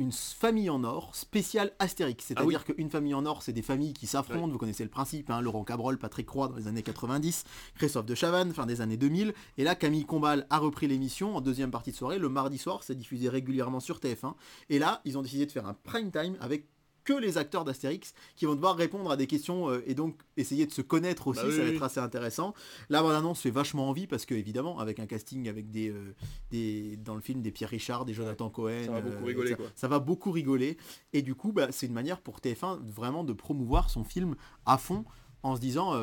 une 0.00 0.12
famille 0.12 0.70
en 0.70 0.82
or 0.82 1.14
spéciale 1.14 1.72
Astérix. 1.78 2.24
C'est-à-dire 2.24 2.64
qu'une 2.64 2.88
famille 2.88 3.12
en 3.12 3.26
or, 3.26 3.42
c'est 3.42 3.52
des 3.52 3.62
familles 3.62 3.92
qui 3.92 4.06
s'affrontent, 4.06 4.48
vous 4.48 4.58
connaissez 4.58 4.82
le 4.82 4.88
principe, 4.88 5.28
hein, 5.30 5.42
Laurent 5.42 5.62
Cabrol, 5.62 5.98
Patrick 5.98 6.26
Croix 6.26 6.48
dans 6.48 6.56
les 6.56 6.66
années 6.68 6.82
90, 6.82 7.44
Christophe 7.76 8.06
de 8.06 8.14
Chavannes, 8.14 8.54
fin 8.54 8.64
des 8.64 8.80
années 8.80 8.96
2000, 8.96 9.34
et 9.58 9.64
là 9.64 9.74
Camille 9.74 10.06
Combal 10.06 10.46
a 10.48 10.58
repris 10.58 10.86
l'émission 10.86 11.36
en 11.36 11.42
deuxième 11.42 11.70
partie 11.70 11.90
de 11.90 11.96
soirée, 11.96 12.18
le 12.18 12.30
mardi 12.30 12.56
soir, 12.56 12.82
c'est 12.82 12.94
diffusé 12.94 13.28
régulièrement 13.28 13.80
sur 13.80 13.98
TF1, 13.98 14.34
et 14.70 14.78
là, 14.78 15.02
ils 15.04 15.18
ont 15.18 15.22
décidé 15.22 15.44
de 15.44 15.52
faire 15.52 15.66
un 15.66 15.74
prime 15.74 16.10
time 16.10 16.36
avec 16.40 16.66
que 17.04 17.12
les 17.12 17.38
acteurs 17.38 17.64
d'Astérix 17.64 18.14
qui 18.36 18.46
vont 18.46 18.54
devoir 18.54 18.76
répondre 18.76 19.10
à 19.10 19.16
des 19.16 19.26
questions 19.26 19.68
euh, 19.68 19.82
et 19.86 19.94
donc 19.94 20.20
essayer 20.36 20.66
de 20.66 20.72
se 20.72 20.82
connaître 20.82 21.28
aussi, 21.28 21.40
Bah 21.40 21.46
oui, 21.48 21.56
ça 21.56 21.62
va 21.62 21.68
oui. 21.70 21.76
être 21.76 21.82
assez 21.82 22.00
intéressant. 22.00 22.54
La 22.88 23.02
bande-annonce 23.02 23.40
fait 23.40 23.50
vachement 23.50 23.88
envie 23.88 24.06
parce 24.06 24.26
que 24.26 24.34
évidemment 24.34 24.78
avec 24.78 24.98
un 25.00 25.06
casting 25.06 25.48
avec 25.48 25.70
des, 25.70 25.90
euh, 25.90 26.14
des 26.50 26.96
dans 26.96 27.14
le 27.14 27.20
film 27.20 27.42
des 27.42 27.50
Pierre 27.50 27.70
Richard, 27.70 28.04
des 28.04 28.14
Jonathan 28.14 28.50
Cohen, 28.50 28.84
Ça 28.84 28.92
va 28.92 29.00
beaucoup 29.00 29.22
euh, 29.22 29.26
rigoler, 29.26 29.56
ça, 29.74 29.88
va 29.88 29.98
beaucoup 29.98 30.30
rigoler 30.30 30.76
et 31.12 31.22
du 31.22 31.34
coup 31.34 31.52
bah, 31.52 31.68
c'est 31.70 31.86
une 31.86 31.92
manière 31.92 32.20
pour 32.20 32.38
TF1 32.40 32.78
vraiment 32.82 33.24
de 33.24 33.32
promouvoir 33.32 33.90
son 33.90 34.04
film 34.04 34.36
à 34.66 34.78
fond 34.78 35.04
en 35.42 35.56
se 35.56 35.60
disant 35.60 35.94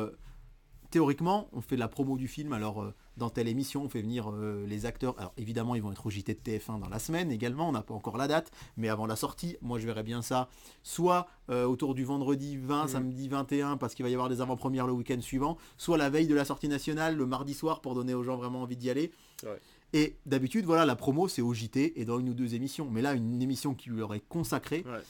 théoriquement 0.90 1.48
on 1.52 1.60
fait 1.60 1.76
la 1.76 1.88
promo 1.88 2.16
du 2.16 2.28
film 2.28 2.52
alors 2.52 2.92
dans 3.18 3.28
telle 3.30 3.48
émission 3.48 3.82
on 3.84 3.88
fait 3.88 4.00
venir 4.00 4.30
euh, 4.30 4.64
les 4.66 4.86
acteurs 4.86 5.14
alors 5.18 5.32
évidemment 5.36 5.74
ils 5.74 5.82
vont 5.82 5.92
être 5.92 6.06
au 6.06 6.10
JT 6.10 6.32
de 6.34 6.38
TF1 6.40 6.78
dans 6.80 6.88
la 6.88 6.98
semaine 6.98 7.30
également 7.30 7.68
on 7.68 7.72
n'a 7.72 7.82
pas 7.82 7.92
encore 7.94 8.16
la 8.16 8.28
date 8.28 8.50
mais 8.76 8.88
avant 8.88 9.06
la 9.06 9.16
sortie 9.16 9.56
moi 9.60 9.78
je 9.78 9.86
verrais 9.86 10.02
bien 10.02 10.22
ça 10.22 10.48
soit 10.82 11.26
euh, 11.50 11.64
autour 11.66 11.94
du 11.94 12.04
vendredi 12.04 12.56
20 12.56 12.84
Mhm. 12.84 12.88
samedi 12.88 13.28
21 13.28 13.76
parce 13.76 13.94
qu'il 13.94 14.04
va 14.04 14.08
y 14.10 14.14
avoir 14.14 14.28
des 14.28 14.40
avant-premières 14.40 14.86
le 14.86 14.92
week-end 14.92 15.20
suivant 15.20 15.58
soit 15.76 15.98
la 15.98 16.08
veille 16.10 16.28
de 16.28 16.34
la 16.34 16.44
sortie 16.44 16.68
nationale 16.68 17.16
le 17.16 17.26
mardi 17.26 17.52
soir 17.54 17.80
pour 17.80 17.94
donner 17.94 18.14
aux 18.14 18.22
gens 18.22 18.36
vraiment 18.36 18.62
envie 18.62 18.76
d'y 18.76 18.88
aller 18.88 19.12
Ouais. 19.44 19.58
et 19.92 20.16
d'habitude 20.26 20.64
voilà 20.64 20.84
la 20.86 20.96
promo 20.96 21.28
c'est 21.28 21.42
au 21.42 21.52
JT 21.54 22.00
et 22.00 22.04
dans 22.04 22.18
une 22.18 22.30
ou 22.30 22.34
deux 22.34 22.54
émissions 22.54 22.88
mais 22.90 23.02
là 23.02 23.14
une 23.14 23.40
émission 23.42 23.74
qui 23.74 23.90
lui 23.90 23.98
leur 23.98 24.14
est 24.14 24.22
consacrée 24.28 24.84
Ouais. 24.86 25.00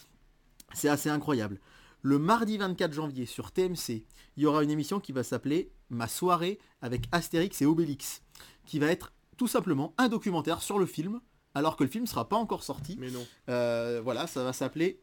c'est 0.75 0.89
assez 0.89 1.09
incroyable. 1.09 1.59
Le 2.03 2.19
mardi 2.19 2.57
24 2.59 2.93
janvier 2.93 3.27
sur 3.27 3.51
TMC, 3.53 4.05
il 4.37 4.43
y 4.43 4.47
aura 4.47 4.63
une 4.63 4.71
émission 4.71 5.01
qui 5.01 5.13
va 5.13 5.23
s'appeler 5.23 5.73
Ma 5.91 6.07
soirée 6.07 6.59
avec 6.83 7.05
Astérix 7.13 7.61
et 7.63 7.67
Obélix, 7.67 8.23
qui 8.67 8.79
va 8.79 8.87
être 8.89 9.13
tout 9.37 9.49
simplement 9.49 9.95
un 9.99 10.09
documentaire 10.09 10.61
sur 10.63 10.79
le 10.79 10.87
film, 10.87 11.21
alors 11.55 11.77
que 11.77 11.85
le 11.85 11.91
film 11.91 12.05
ne 12.05 12.09
sera 12.09 12.29
pas 12.29 12.37
encore 12.37 12.63
sorti. 12.63 12.97
Mais 13.01 13.11
non. 13.11 13.27
Euh, 13.49 14.01
voilà, 14.05 14.27
ça 14.27 14.45
va 14.45 14.53
s'appeler 14.53 15.01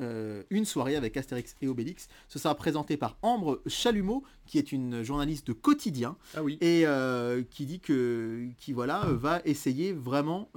euh, 0.00 0.42
Une 0.50 0.64
soirée 0.64 0.96
avec 0.96 1.16
Astérix 1.16 1.54
et 1.60 1.68
Obélix. 1.68 2.08
Ce 2.28 2.38
sera 2.38 2.54
présenté 2.54 2.96
par 2.96 3.18
Ambre 3.22 3.60
Chalumeau, 3.66 4.22
qui 4.46 4.58
est 4.58 4.72
une 4.72 5.02
journaliste 5.02 5.46
de 5.48 5.52
quotidien, 5.52 6.16
Ah 6.34 6.42
oui. 6.42 6.56
et 6.60 6.86
euh, 6.86 7.42
qui 7.42 7.66
dit 7.66 7.80
que 7.80 8.48
qui 8.58 8.72
voilà 8.72 9.00
va 9.06 9.42
essayer 9.44 9.92
vraiment 9.92 10.50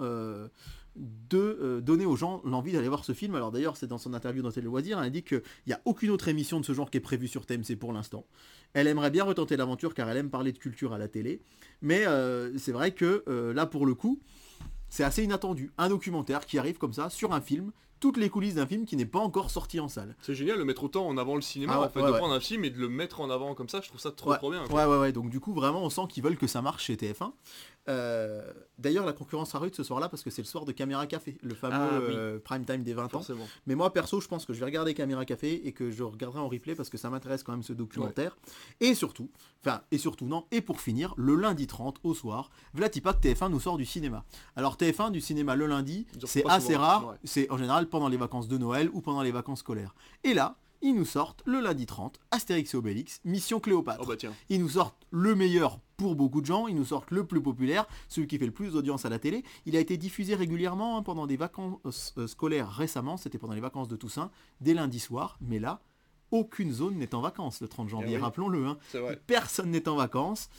de 0.96 1.38
euh, 1.38 1.82
donner 1.82 2.06
aux 2.06 2.16
gens 2.16 2.42
l'envie 2.46 2.72
d'aller 2.72 2.88
voir 2.88 3.04
ce 3.04 3.14
film. 3.14 3.36
Alors 3.36 3.52
d'ailleurs 3.52 3.78
c'est 3.78 3.88
dans 3.88 3.98
son 3.98 4.14
interview 4.14 4.42
dans 4.42 4.52
Télé 4.52 4.66
Loisirs, 4.66 5.02
elle 5.02 5.12
dit 5.12 5.24
qu'il 5.24 5.42
n'y 5.68 5.74
a 5.74 5.82
aucune 5.86 6.10
autre 6.10 6.28
émission 6.28 6.60
de 6.60 6.66
ce 6.66 6.74
genre 6.74 6.90
qui 6.90 6.98
est 6.98 7.02
prévue 7.02 7.28
sur 7.28 7.46
TMC 7.46 7.76
pour 7.80 7.94
l'instant. 7.94 8.26
Elle 8.74 8.88
aimerait 8.88 9.12
bien 9.12 9.24
retenter 9.24 9.58
l'aventure 9.58 9.94
car 9.94 10.10
elle 10.10 10.18
aime 10.18 10.30
parler 10.30 10.52
de 10.52 10.58
culture 10.58 10.94
à 10.94 10.98
la 10.98 11.08
télé. 11.08 11.42
Mais 11.82 12.06
euh, 12.08 12.58
c'est 12.58 12.72
vrai 12.72 12.92
que 12.92 13.24
euh, 13.28 13.54
là 13.54 13.66
pour 13.66 13.86
le 13.86 13.96
coup, 13.96 14.20
c'est 14.90 15.04
assez 15.04 15.24
inattendu. 15.24 15.72
Un 15.78 15.90
documentaire 15.90 16.46
qui 16.46 16.58
arrive 16.58 16.78
comme 16.78 16.94
ça 16.94 17.10
sur 17.10 17.34
un 17.34 17.42
film, 17.42 17.72
toutes 18.06 18.18
les 18.18 18.30
coulisses 18.30 18.54
d'un 18.54 18.68
film 18.68 18.86
qui 18.86 18.96
n'est 18.98 19.08
pas 19.08 19.18
encore 19.18 19.50
sorti 19.50 19.80
en 19.80 19.88
salle. 19.88 20.16
C'est 20.22 20.36
génial 20.36 20.60
de 20.60 20.64
mettre 20.64 20.84
autant 20.84 21.08
en 21.08 21.18
avant 21.18 21.34
le 21.34 21.42
cinéma, 21.42 21.74
Ah 21.76 21.80
ouais, 21.80 21.86
en 21.88 21.90
fait, 21.90 22.02
ouais, 22.02 22.06
de 22.06 22.12
ouais. 22.12 22.20
prendre 22.20 22.36
un 22.36 22.40
film 22.40 22.64
et 22.64 22.70
de 22.70 22.78
le 22.78 22.88
mettre 22.88 23.20
en 23.20 23.32
avant 23.32 23.56
comme 23.56 23.68
ça, 23.68 23.82
je 23.82 23.88
trouve 23.88 24.00
ça 24.00 24.12
trop 24.12 24.36
trop 24.36 24.52
bien. 24.52 24.64
quoi. 24.68 24.86
Ouais, 24.86 24.92
ouais, 24.94 25.00
ouais. 25.02 25.12
Donc 25.12 25.32
du 25.32 25.40
coup, 25.40 25.56
vraiment, 25.56 25.82
on 25.84 25.90
sent 25.90 26.04
qu'ils 26.10 26.22
veulent 26.24 26.38
que 26.38 26.46
ça 26.46 26.62
marche 26.62 26.84
chez 26.84 26.96
TF1. 26.98 27.32
Euh, 27.88 28.42
D'ailleurs, 28.78 29.06
la 29.06 29.14
concurrence 29.14 29.50
sera 29.52 29.60
rude 29.60 29.74
ce 29.74 29.84
soir-là 29.84 30.10
parce 30.10 30.22
que 30.22 30.30
c'est 30.30 30.42
le 30.42 30.48
soir 30.48 30.66
de 30.66 30.72
Caméra 30.74 31.08
Café, 31.08 31.38
le 31.42 31.56
fameux 31.56 31.76
Ah, 31.80 32.00
oui. 32.00 32.14
euh, 32.14 32.40
prime 32.40 32.66
time 32.66 32.84
des 32.84 32.94
20 32.94 33.14
ans. 33.16 33.22
Mais 33.68 33.76
moi, 33.76 33.94
perso, 33.94 34.20
je 34.20 34.28
pense 34.28 34.46
que 34.46 34.54
je 34.54 34.60
vais 34.60 34.66
regarder 34.66 34.94
Caméra 34.94 35.24
Café 35.24 35.66
et 35.66 35.72
que 35.72 35.92
je 35.92 36.04
regarderai 36.04 36.40
en 36.42 36.50
replay 36.50 36.76
parce 36.76 36.90
que 36.90 36.98
ça 36.98 37.10
m'intéresse 37.10 37.42
quand 37.44 37.54
même 37.54 37.64
ce 37.64 37.72
documentaire. 37.74 38.36
Et 38.82 38.96
surtout, 38.96 39.30
enfin, 39.66 39.82
et 39.92 39.98
surtout, 39.98 40.26
non, 40.26 40.46
et 40.52 40.60
pour 40.62 40.82
finir, 40.82 41.14
le 41.16 41.36
lundi 41.36 41.68
30 41.68 42.00
au 42.04 42.14
soir, 42.14 42.50
Vlatipak 42.74 43.22
TF1 43.24 43.50
nous 43.50 43.62
sort 43.62 43.78
du 43.78 43.86
cinéma. 43.86 44.26
Alors 44.58 44.76
TF1 44.76 45.12
du 45.12 45.22
cinéma 45.22 45.56
le 45.56 45.68
lundi, 45.68 46.06
c'est 46.26 46.46
assez 46.50 46.74
souvent, 46.74 46.80
rare, 46.80 47.08
ouais. 47.12 47.16
c'est 47.24 47.50
en 47.50 47.58
général 47.58 47.88
pendant 47.96 48.10
les 48.10 48.18
vacances 48.18 48.50
de 48.50 48.58
Noël 48.58 48.90
ou 48.92 49.00
pendant 49.00 49.22
les 49.22 49.32
vacances 49.32 49.60
scolaires. 49.60 49.96
Et 50.26 50.34
là, 50.34 50.58
ils 50.82 50.94
nous 50.94 51.06
sortent 51.06 51.42
le 51.46 51.62
lundi 51.62 51.86
30, 51.86 52.20
Astérix 52.30 52.74
et 52.74 52.78
Obélix, 52.78 53.22
Mission 53.24 53.62
Cléopâtre. 53.62 54.02
Oh 54.04 54.06
bah 54.06 54.18
tiens. 54.18 54.34
Ils 54.50 54.60
nous 54.60 54.68
sortent 54.68 55.08
le 55.12 55.34
meilleur 55.34 55.80
pour 55.96 56.18
beaucoup 56.18 56.42
de 56.42 56.46
gens, 56.46 56.68
ils 56.68 56.76
nous 56.76 56.84
sortent 56.84 57.12
le 57.12 57.26
plus 57.26 57.42
populaire, 57.42 57.88
celui 58.10 58.28
qui 58.28 58.38
fait 58.38 58.46
le 58.48 58.52
plus 58.52 58.74
d'audience 58.74 59.06
à 59.06 59.10
la 59.10 59.18
télé. 59.18 59.46
Il 59.66 59.78
a 59.78 59.80
été 59.80 59.96
diffusé 59.96 60.36
régulièrement 60.36 60.98
hein, 60.98 61.04
pendant 61.04 61.26
des 61.26 61.38
vacances 61.38 62.14
euh, 62.18 62.28
scolaires 62.28 62.70
récemment, 62.70 63.16
c'était 63.16 63.38
pendant 63.38 63.54
les 63.54 63.62
vacances 63.62 63.88
de 63.88 63.96
Toussaint, 63.96 64.30
dès 64.60 64.74
lundi 64.74 65.00
soir, 65.00 65.38
mais 65.40 65.58
là, 65.60 65.80
aucune 66.32 66.74
zone 66.74 66.96
n'est 66.98 67.16
en 67.16 67.22
vacances 67.22 67.62
le 67.62 67.70
30 67.70 67.88
janvier, 67.88 68.10
Eh 68.12 68.16
oui. 68.18 68.22
rappelons-le. 68.22 68.66
hein. 68.68 68.78
Personne 69.26 69.72
n'est 69.72 69.88
en 69.88 69.96
vacances. 69.96 70.50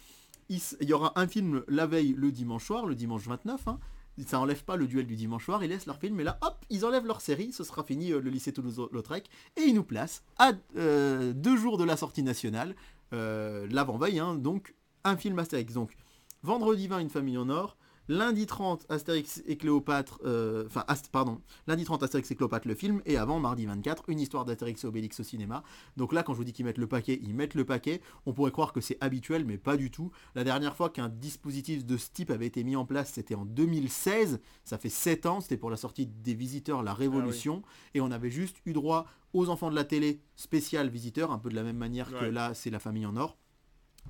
Il, 0.48 0.58
y 0.80 0.94
aura 0.94 1.12
un 1.20 1.26
film 1.28 1.64
la 1.68 1.86
veille 1.86 2.14
le 2.16 2.32
dimanche 2.32 2.64
soir, 2.64 2.86
le 2.86 2.94
dimanche 2.94 3.26
29. 3.28 3.68
hein. 3.68 3.78
Ça 4.24 4.40
enlève 4.40 4.64
pas 4.64 4.76
le 4.76 4.86
duel 4.86 5.06
du 5.06 5.14
dimanche 5.14 5.44
soir, 5.44 5.62
ils 5.62 5.68
laissent 5.68 5.86
leur 5.86 5.98
film, 5.98 6.18
et 6.20 6.24
là, 6.24 6.38
hop, 6.40 6.64
ils 6.70 6.86
enlèvent 6.86 7.06
leur 7.06 7.20
série, 7.20 7.52
ce 7.52 7.64
sera 7.64 7.84
fini 7.84 8.12
euh, 8.12 8.20
le 8.20 8.30
lycée 8.30 8.52
Toulouse-Lautrec, 8.52 9.28
et 9.56 9.62
ils 9.62 9.74
nous 9.74 9.84
placent 9.84 10.22
à 10.38 10.52
euh, 10.76 11.32
deux 11.34 11.56
jours 11.56 11.76
de 11.76 11.84
la 11.84 11.96
sortie 11.96 12.22
nationale, 12.22 12.74
euh, 13.12 13.66
l'avant-veille, 13.70 14.18
hein, 14.18 14.34
donc 14.34 14.74
un 15.04 15.16
film 15.16 15.38
Astérix. 15.38 15.74
Donc, 15.74 15.96
vendredi 16.42 16.88
20, 16.88 17.00
Une 17.00 17.10
famille 17.10 17.36
en 17.36 17.50
or, 17.50 17.76
lundi 18.08 18.46
30, 18.46 18.86
Astérix 18.88 19.42
et 19.46 19.56
Cléopâtre, 19.56 20.20
euh, 20.24 20.64
enfin, 20.66 20.84
pardon, 21.12 21.40
lundi 21.66 21.84
30, 21.84 22.02
Astérix 22.02 22.30
et 22.30 22.34
Cléopâtre, 22.36 22.68
le 22.68 22.74
film, 22.74 23.02
et 23.06 23.16
avant, 23.16 23.40
mardi 23.40 23.66
24, 23.66 24.04
une 24.08 24.20
histoire 24.20 24.44
d'Astérix 24.44 24.84
et 24.84 24.86
Obélix 24.86 25.20
au 25.20 25.22
cinéma. 25.22 25.62
Donc 25.96 26.12
là, 26.12 26.22
quand 26.22 26.32
je 26.32 26.38
vous 26.38 26.44
dis 26.44 26.52
qu'ils 26.52 26.64
mettent 26.64 26.78
le 26.78 26.86
paquet, 26.86 27.18
ils 27.22 27.34
mettent 27.34 27.54
le 27.54 27.64
paquet. 27.64 28.00
On 28.26 28.32
pourrait 28.32 28.50
croire 28.50 28.72
que 28.72 28.80
c'est 28.80 28.98
habituel, 29.00 29.44
mais 29.44 29.58
pas 29.58 29.76
du 29.76 29.90
tout. 29.90 30.10
La 30.34 30.44
dernière 30.44 30.76
fois 30.76 30.90
qu'un 30.90 31.08
dispositif 31.08 31.84
de 31.84 31.96
ce 31.96 32.10
type 32.10 32.30
avait 32.30 32.46
été 32.46 32.64
mis 32.64 32.76
en 32.76 32.84
place, 32.84 33.12
c'était 33.12 33.34
en 33.34 33.44
2016. 33.44 34.40
Ça 34.64 34.78
fait 34.78 34.88
7 34.88 35.26
ans, 35.26 35.40
c'était 35.40 35.56
pour 35.56 35.70
la 35.70 35.76
sortie 35.76 36.06
des 36.06 36.34
Visiteurs, 36.34 36.82
La 36.82 36.94
Révolution. 36.94 37.62
Et 37.94 38.00
on 38.00 38.10
avait 38.10 38.30
juste 38.30 38.56
eu 38.66 38.72
droit 38.72 39.06
aux 39.32 39.48
enfants 39.48 39.70
de 39.70 39.74
la 39.74 39.84
télé 39.84 40.20
spécial 40.34 40.88
Visiteurs, 40.88 41.30
un 41.30 41.38
peu 41.38 41.50
de 41.50 41.54
la 41.54 41.62
même 41.62 41.76
manière 41.76 42.10
que 42.10 42.24
là, 42.24 42.54
c'est 42.54 42.70
La 42.70 42.78
Famille 42.78 43.06
en 43.06 43.16
Or. 43.16 43.36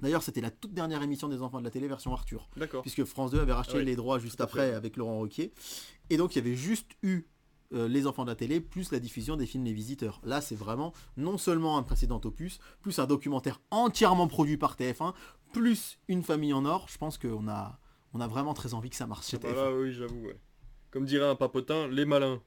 D'ailleurs, 0.02 0.22
c'était 0.22 0.40
la 0.40 0.50
toute 0.50 0.72
dernière 0.74 1.02
émission 1.02 1.28
des 1.28 1.42
enfants 1.42 1.58
de 1.58 1.64
la 1.64 1.70
télé 1.70 1.88
version 1.88 2.12
Arthur 2.12 2.48
D'accord. 2.56 2.82
puisque 2.82 3.04
France 3.04 3.30
2 3.30 3.40
avait 3.40 3.52
racheté 3.52 3.74
Ah 3.76 3.78
oui, 3.78 3.84
les 3.86 3.96
droits 3.96 4.18
juste 4.18 4.40
après 4.40 4.72
avec 4.74 4.96
Laurent 4.96 5.20
Ruquier. 5.20 5.52
Et 6.10 6.16
donc 6.16 6.34
il 6.36 6.38
y 6.38 6.46
avait 6.46 6.56
juste 6.56 6.90
eu 7.02 7.22
euh, 7.72 7.88
les 7.88 8.06
enfants 8.06 8.24
de 8.24 8.30
la 8.30 8.36
télé 8.36 8.60
plus 8.60 8.92
la 8.92 9.00
diffusion 9.00 9.36
des 9.36 9.46
films 9.46 9.64
Les 9.64 9.72
Visiteurs. 9.72 10.20
Là 10.24 10.40
c'est 10.40 10.54
vraiment 10.54 10.92
non 11.16 11.38
seulement 11.38 11.78
un 11.78 11.82
précédent 11.82 12.20
opus, 12.24 12.58
plus 12.82 12.98
un 12.98 13.06
documentaire 13.06 13.60
entièrement 13.70 14.28
produit 14.28 14.56
par 14.56 14.76
TF1, 14.76 15.14
plus 15.52 15.98
une 16.08 16.22
famille 16.22 16.52
en 16.52 16.64
or. 16.64 16.86
Je 16.88 16.98
pense 16.98 17.18
qu'on 17.18 17.48
a, 17.48 17.80
on 18.12 18.20
a 18.20 18.28
vraiment 18.28 18.54
très 18.54 18.74
envie 18.74 18.90
que 18.90 18.96
ça 18.96 19.06
marche 19.06 19.26
chez 19.26 19.38
Ah 19.42 19.46
TF1. 19.48 19.54
bah 19.54 19.70
là, 19.70 19.76
oui, 19.76 19.92
j'avoue, 19.92 20.26
ouais. 20.26 20.38
Comme 20.90 21.04
dirait 21.06 21.28
un 21.28 21.34
papotin, 21.34 21.88
les 21.88 22.04
malins. 22.04 22.40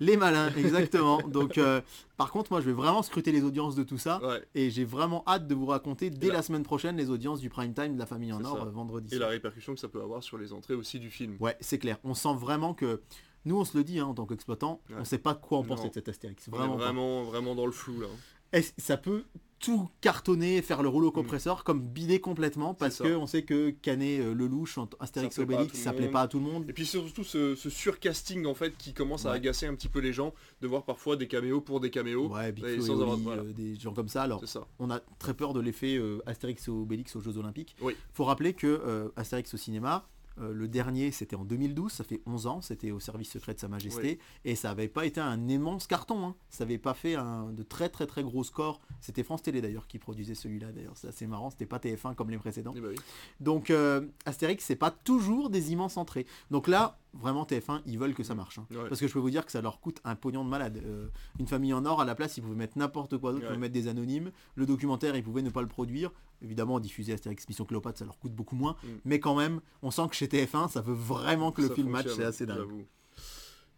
Les 0.00 0.16
malins, 0.16 0.50
exactement. 0.56 1.20
Donc, 1.28 1.58
euh, 1.58 1.80
par 2.16 2.30
contre, 2.30 2.50
moi, 2.52 2.60
je 2.60 2.66
vais 2.66 2.72
vraiment 2.72 3.02
scruter 3.02 3.32
les 3.32 3.42
audiences 3.44 3.74
de 3.74 3.82
tout 3.82 3.98
ça. 3.98 4.18
Ouais. 4.26 4.42
Et 4.54 4.70
j'ai 4.70 4.84
vraiment 4.84 5.22
hâte 5.26 5.46
de 5.46 5.54
vous 5.54 5.66
raconter 5.66 6.08
dès 6.10 6.28
la- 6.28 6.34
la 6.34 6.42
semaine 6.42 6.62
prochaine 6.62 6.96
les 6.96 7.10
audiences 7.10 7.40
du 7.40 7.50
prime 7.50 7.74
time 7.74 7.94
de 7.94 7.98
la 7.98 8.06
famille 8.06 8.32
en 8.32 8.42
or 8.44 8.68
vendredi. 8.70 9.14
Et 9.14 9.18
la 9.18 9.28
répercussion 9.28 9.74
que 9.74 9.80
ça 9.80 9.88
peut 9.88 10.00
avoir 10.02 10.22
sur 10.22 10.38
les 10.38 10.52
entrées 10.54 10.74
aussi 10.74 10.98
du 10.98 11.10
film. 11.10 11.36
Ouais, 11.38 11.56
c'est 11.60 11.78
clair. 11.78 11.98
On 12.02 12.14
sent 12.14 12.34
vraiment 12.34 12.72
que 12.74 13.02
nous, 13.44 13.58
on 13.58 13.64
se 13.64 13.76
le 13.76 13.84
dit 13.84 13.98
hein, 13.98 14.06
en 14.06 14.14
tant 14.14 14.26
qu'exploitant, 14.26 14.80
Ouais. 14.88 14.96
on 15.00 15.04
sait 15.04 15.18
pas 15.18 15.34
de 15.34 15.40
quoi 15.40 15.58
on 15.58 15.64
pense 15.64 15.80
Non. 15.82 15.88
de 15.88 15.92
cet 15.94 16.08
Astérix. 16.08 16.48
On 16.48 16.52
est 16.52 16.56
Vraiment. 16.58 16.76
pas. 16.76 16.84
vraiment, 16.84 17.22
vraiment 17.24 17.54
dans 17.54 17.66
le 17.66 17.72
flou 17.72 18.00
là. 18.00 18.06
Est-ce- 18.52 18.72
ça 18.78 18.96
peut 18.96 19.24
tout 19.60 19.88
cartonner, 20.00 20.62
faire 20.62 20.82
le 20.82 20.88
rouleau 20.88 21.12
compresseur, 21.12 21.64
comme 21.64 21.80
bider 21.80 22.18
complètement, 22.18 22.72
parce 22.74 22.96
ça. 22.96 23.04
que 23.04 23.14
on 23.14 23.26
sait 23.26 23.42
que 23.42 23.70
Canet 23.70 24.20
euh, 24.20 24.34
Lelouch, 24.34 24.78
en 24.78 24.88
Astérix 24.98 25.38
Obélix, 25.38 25.78
ça 25.78 25.92
plaît 25.92 26.08
pas 26.08 26.22
à 26.22 26.28
tout 26.28 26.38
le 26.38 26.44
monde. 26.46 26.64
Et 26.68 26.72
puis 26.72 26.86
surtout 26.86 27.22
ce, 27.24 27.54
ce 27.54 27.68
surcasting 27.70 28.46
en 28.46 28.54
fait 28.54 28.76
qui 28.78 28.92
commence 28.94 29.26
à 29.26 29.32
agacer 29.32 29.66
un 29.66 29.74
petit 29.74 29.88
peu 29.88 30.00
les 30.00 30.12
gens 30.12 30.32
de 30.62 30.66
voir 30.66 30.84
parfois 30.84 31.16
des 31.16 31.28
caméos 31.28 31.60
pour 31.60 31.78
des 31.80 31.90
caméos. 31.90 32.28
Ouais, 32.28 32.50
et 32.50 32.52
Flo 32.54 32.66
et 32.68 32.80
sans 32.80 33.00
avoir 33.00 33.16
voilà. 33.18 33.42
euh, 33.42 33.52
des 33.52 33.76
gens 33.76 33.92
comme 33.92 34.08
ça. 34.08 34.22
Alors, 34.22 34.46
ça. 34.48 34.66
on 34.78 34.90
a 34.90 35.00
très 35.18 35.34
peur 35.34 35.52
de 35.52 35.60
l'effet 35.60 35.96
euh, 35.96 36.20
Astérix 36.26 36.66
et 36.66 36.70
Obélix 36.70 37.14
aux 37.16 37.20
Jeux 37.20 37.36
Olympiques. 37.36 37.76
Oui. 37.82 37.94
faut 38.14 38.24
rappeler 38.24 38.54
que 38.54 38.66
euh, 38.66 39.08
Astérix 39.16 39.52
au 39.52 39.56
cinéma, 39.58 40.08
euh, 40.40 40.52
le 40.52 40.68
dernier 40.68 41.10
c'était 41.10 41.36
en 41.36 41.44
2012, 41.44 41.92
ça 41.92 42.04
fait 42.04 42.20
11 42.26 42.46
ans, 42.46 42.60
c'était 42.60 42.90
au 42.90 43.00
service 43.00 43.30
secret 43.30 43.54
de 43.54 43.60
Sa 43.60 43.68
Majesté, 43.68 44.18
et 44.44 44.54
ça 44.54 44.70
avait 44.70 44.88
pas 44.88 45.06
été 45.06 45.20
un 45.20 45.48
immense 45.48 45.86
carton, 45.86 46.24
hein. 46.24 46.34
ça 46.48 46.64
avait 46.64 46.78
pas 46.78 46.94
fait 46.94 47.14
un, 47.14 47.52
de 47.52 47.62
très 47.62 47.88
très 47.88 48.06
très 48.06 48.22
gros 48.22 48.44
scores, 48.44 48.80
c'était 49.00 49.22
France 49.22 49.42
Télé 49.42 49.60
d'ailleurs 49.60 49.86
qui 49.86 49.98
produisait 49.98 50.34
celui-là 50.34 50.72
d'ailleurs, 50.72 50.96
c'est 50.96 51.08
assez 51.08 51.26
marrant, 51.26 51.50
c'était 51.50 51.66
pas 51.66 51.78
TF1 51.78 52.14
comme 52.14 52.30
les 52.30 52.38
précédents. 52.38 52.72
Eh 52.76 52.80
ben 52.80 52.90
oui. 52.90 52.96
Donc 53.40 53.70
euh, 53.70 54.06
Astérix 54.24 54.64
c'est 54.64 54.76
pas 54.76 54.90
toujours 54.90 55.50
des 55.50 55.72
immenses 55.72 55.96
entrées, 55.96 56.26
donc 56.50 56.68
là 56.68 56.98
vraiment 57.14 57.44
TF1 57.44 57.80
ils 57.86 57.98
veulent 57.98 58.14
que 58.14 58.22
ça 58.22 58.34
marche, 58.34 58.58
hein. 58.58 58.66
Ouais. 58.70 58.88
parce 58.88 59.00
que 59.00 59.08
je 59.08 59.12
peux 59.12 59.18
vous 59.18 59.30
dire 59.30 59.44
que 59.44 59.52
ça 59.52 59.60
leur 59.60 59.80
coûte 59.80 60.00
un 60.04 60.14
pognon 60.14 60.44
de 60.44 60.48
malade. 60.50 60.80
Euh, 60.84 61.08
une 61.38 61.46
famille 61.46 61.72
en 61.74 61.84
or 61.84 62.00
à 62.00 62.04
la 62.04 62.14
place 62.14 62.36
ils 62.36 62.42
pouvaient 62.42 62.54
mettre 62.54 62.78
n'importe 62.78 63.18
quoi 63.18 63.32
d'autre, 63.32 63.42
ils 63.42 63.46
Ouais. 63.46 63.54
pouvaient 63.54 63.60
mettre 63.60 63.74
des 63.74 63.88
anonymes, 63.88 64.30
le 64.54 64.66
documentaire 64.66 65.16
ils 65.16 65.22
pouvaient 65.24 65.42
ne 65.42 65.50
pas 65.50 65.62
le 65.62 65.68
produire, 65.68 66.12
évidemment 66.42 66.78
diffuser 66.80 67.12
Astérix 67.12 67.48
Mission 67.48 67.64
Cléopâtre 67.64 67.98
ça 67.98 68.04
leur 68.04 68.18
coûte 68.18 68.32
beaucoup 68.32 68.56
moins, 68.56 68.76
Mm. 68.82 68.86
mais 69.04 69.20
quand 69.20 69.34
même 69.34 69.60
on 69.82 69.90
sent 69.90 70.08
que 70.08 70.14
chez 70.16 70.26
TF1 70.28 70.68
ça 70.68 70.80
veut 70.80 70.94
vraiment 70.94 71.52
que 71.52 71.62
le 71.62 71.68
film 71.70 71.90
match, 71.90 72.06
c'est 72.14 72.24
assez 72.24 72.46
dingue. 72.46 72.86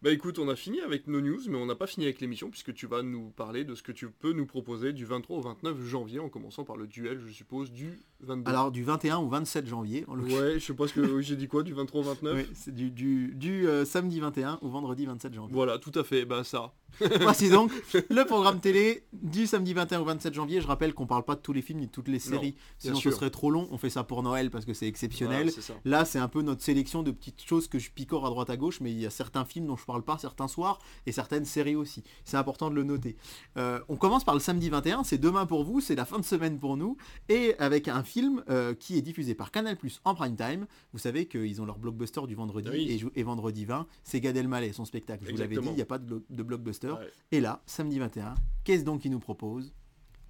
Bah 0.03 0.11
écoute, 0.11 0.37
on 0.37 0.49
a 0.49 0.57
fini 0.57 0.81
avec 0.81 1.07
nos 1.07 1.21
news, 1.21 1.39
mais 1.47 1.55
on 1.55 1.65
n'a 1.65 1.75
pas 1.75 1.87
fini 1.87 2.05
avec 2.05 2.19
l'émission 2.19 2.49
puisque 2.49 2.73
tu 2.73 2.87
vas 2.87 3.03
nous 3.03 3.29
parler 3.29 3.63
de 3.63 3.73
ce 3.73 3.81
que 3.81 3.93
tu 3.93 4.09
peux 4.09 4.33
nous 4.33 4.45
proposer 4.45 4.91
du 4.91 5.05
23 5.05 5.37
au 5.37 5.39
29 5.39 5.81
janvier, 5.81 6.19
en 6.19 6.27
commençant 6.27 6.65
par 6.65 6.75
le 6.75 6.87
duel, 6.87 7.21
je 7.25 7.31
suppose, 7.31 7.71
du 7.71 8.01
22. 8.19 8.49
Alors 8.49 8.73
du 8.73 8.83
21 8.83 9.19
au 9.19 9.29
27 9.29 9.65
janvier, 9.65 10.03
en 10.09 10.15
l'occurrence. 10.15 10.41
ouais, 10.41 10.53
je 10.55 10.65
sais 10.65 10.73
pas 10.73 10.89
ce 10.89 10.93
que 10.93 11.21
j'ai 11.21 11.37
dit 11.37 11.47
quoi, 11.47 11.63
du 11.63 11.71
23 11.71 12.01
au 12.01 12.03
29 12.03 12.35
Oui, 12.35 12.53
c'est 12.53 12.75
du, 12.75 12.91
du, 12.91 13.33
du, 13.33 13.65
euh, 13.65 13.85
samedi 13.85 14.19
21 14.19 14.59
au 14.61 14.67
vendredi 14.67 15.05
27 15.05 15.33
janvier. 15.35 15.53
Voilà, 15.53 15.79
tout 15.79 15.97
à 15.97 16.03
fait, 16.03 16.25
bah 16.25 16.43
ça. 16.43 16.73
Voici 17.21 17.49
donc 17.49 17.71
le 18.09 18.25
programme 18.25 18.59
télé 18.59 19.03
du 19.13 19.47
samedi 19.47 19.73
21 19.73 20.01
au 20.01 20.05
27 20.05 20.33
janvier. 20.33 20.61
Je 20.61 20.67
rappelle 20.67 20.93
qu'on 20.93 21.07
parle 21.07 21.23
pas 21.23 21.35
de 21.35 21.41
tous 21.41 21.53
les 21.53 21.61
films 21.61 21.79
ni 21.79 21.87
de 21.87 21.91
toutes 21.91 22.07
les 22.07 22.19
séries, 22.19 22.55
sinon 22.77 22.95
ce 22.95 23.01
sûr. 23.01 23.13
serait 23.13 23.29
trop 23.29 23.49
long. 23.51 23.67
On 23.71 23.77
fait 23.77 23.89
ça 23.89 24.03
pour 24.03 24.23
Noël 24.23 24.51
parce 24.51 24.65
que 24.65 24.73
c'est 24.73 24.87
exceptionnel. 24.87 25.43
Voilà, 25.43 25.51
c'est 25.51 25.61
ça. 25.61 25.73
Là, 25.85 26.05
c'est 26.05 26.19
un 26.19 26.27
peu 26.27 26.41
notre 26.41 26.61
sélection 26.61 27.03
de 27.03 27.11
petites 27.11 27.43
choses 27.43 27.67
que 27.67 27.79
je 27.79 27.91
picore 27.91 28.25
à 28.25 28.29
droite 28.29 28.49
à 28.49 28.57
gauche, 28.57 28.79
mais 28.81 28.91
il 28.91 28.99
y 28.99 29.05
a 29.05 29.09
certains 29.09 29.45
films 29.45 29.67
dont 29.67 29.77
je 29.77 29.85
parle 29.85 30.03
pas 30.03 30.17
certains 30.17 30.47
soirs 30.47 30.79
et 31.05 31.11
certaines 31.11 31.45
séries 31.45 31.75
aussi. 31.75 32.03
C'est 32.25 32.37
important 32.37 32.69
de 32.69 32.75
le 32.75 32.83
noter. 32.83 33.15
Euh, 33.57 33.79
on 33.89 33.95
commence 33.95 34.23
par 34.23 34.33
le 34.33 34.39
samedi 34.39 34.69
21, 34.69 35.03
c'est 35.03 35.17
demain 35.17 35.45
pour 35.45 35.63
vous, 35.63 35.81
c'est 35.81 35.95
la 35.95 36.05
fin 36.05 36.19
de 36.19 36.25
semaine 36.25 36.59
pour 36.59 36.77
nous, 36.77 36.97
et 37.29 37.55
avec 37.59 37.87
un 37.87 38.03
film 38.03 38.43
euh, 38.49 38.73
qui 38.73 38.97
est 38.97 39.01
diffusé 39.01 39.35
par 39.35 39.51
Canal 39.51 39.77
Plus 39.77 40.01
en 40.05 40.15
prime 40.15 40.35
time. 40.35 40.67
Vous 40.93 40.99
savez 40.99 41.25
qu'ils 41.25 41.61
ont 41.61 41.65
leur 41.65 41.77
blockbuster 41.77 42.21
du 42.27 42.35
vendredi 42.35 42.69
Oui. 42.71 43.11
et, 43.15 43.23
vendredi 43.23 43.65
20, 43.65 43.87
c'est 44.03 44.19
Gad 44.19 44.37
Elmaleh, 44.37 44.73
son 44.73 44.85
spectacle. 44.85 45.25
Je 45.25 45.31
vous 45.31 45.37
l'avais 45.37 45.57
dit, 45.57 45.67
il 45.67 45.75
n'y 45.75 45.81
a 45.81 45.85
pas 45.85 45.97
de, 45.97 46.23
de 46.29 46.43
blockbuster. 46.43 46.82
Ouais. 46.91 47.11
Et 47.31 47.39
là, 47.39 47.61
samedi 47.65 47.99
21, 47.99 48.35
qu'est-ce 48.63 48.83
donc 48.83 49.01
qu'il 49.01 49.11
nous 49.11 49.19
propose? 49.19 49.73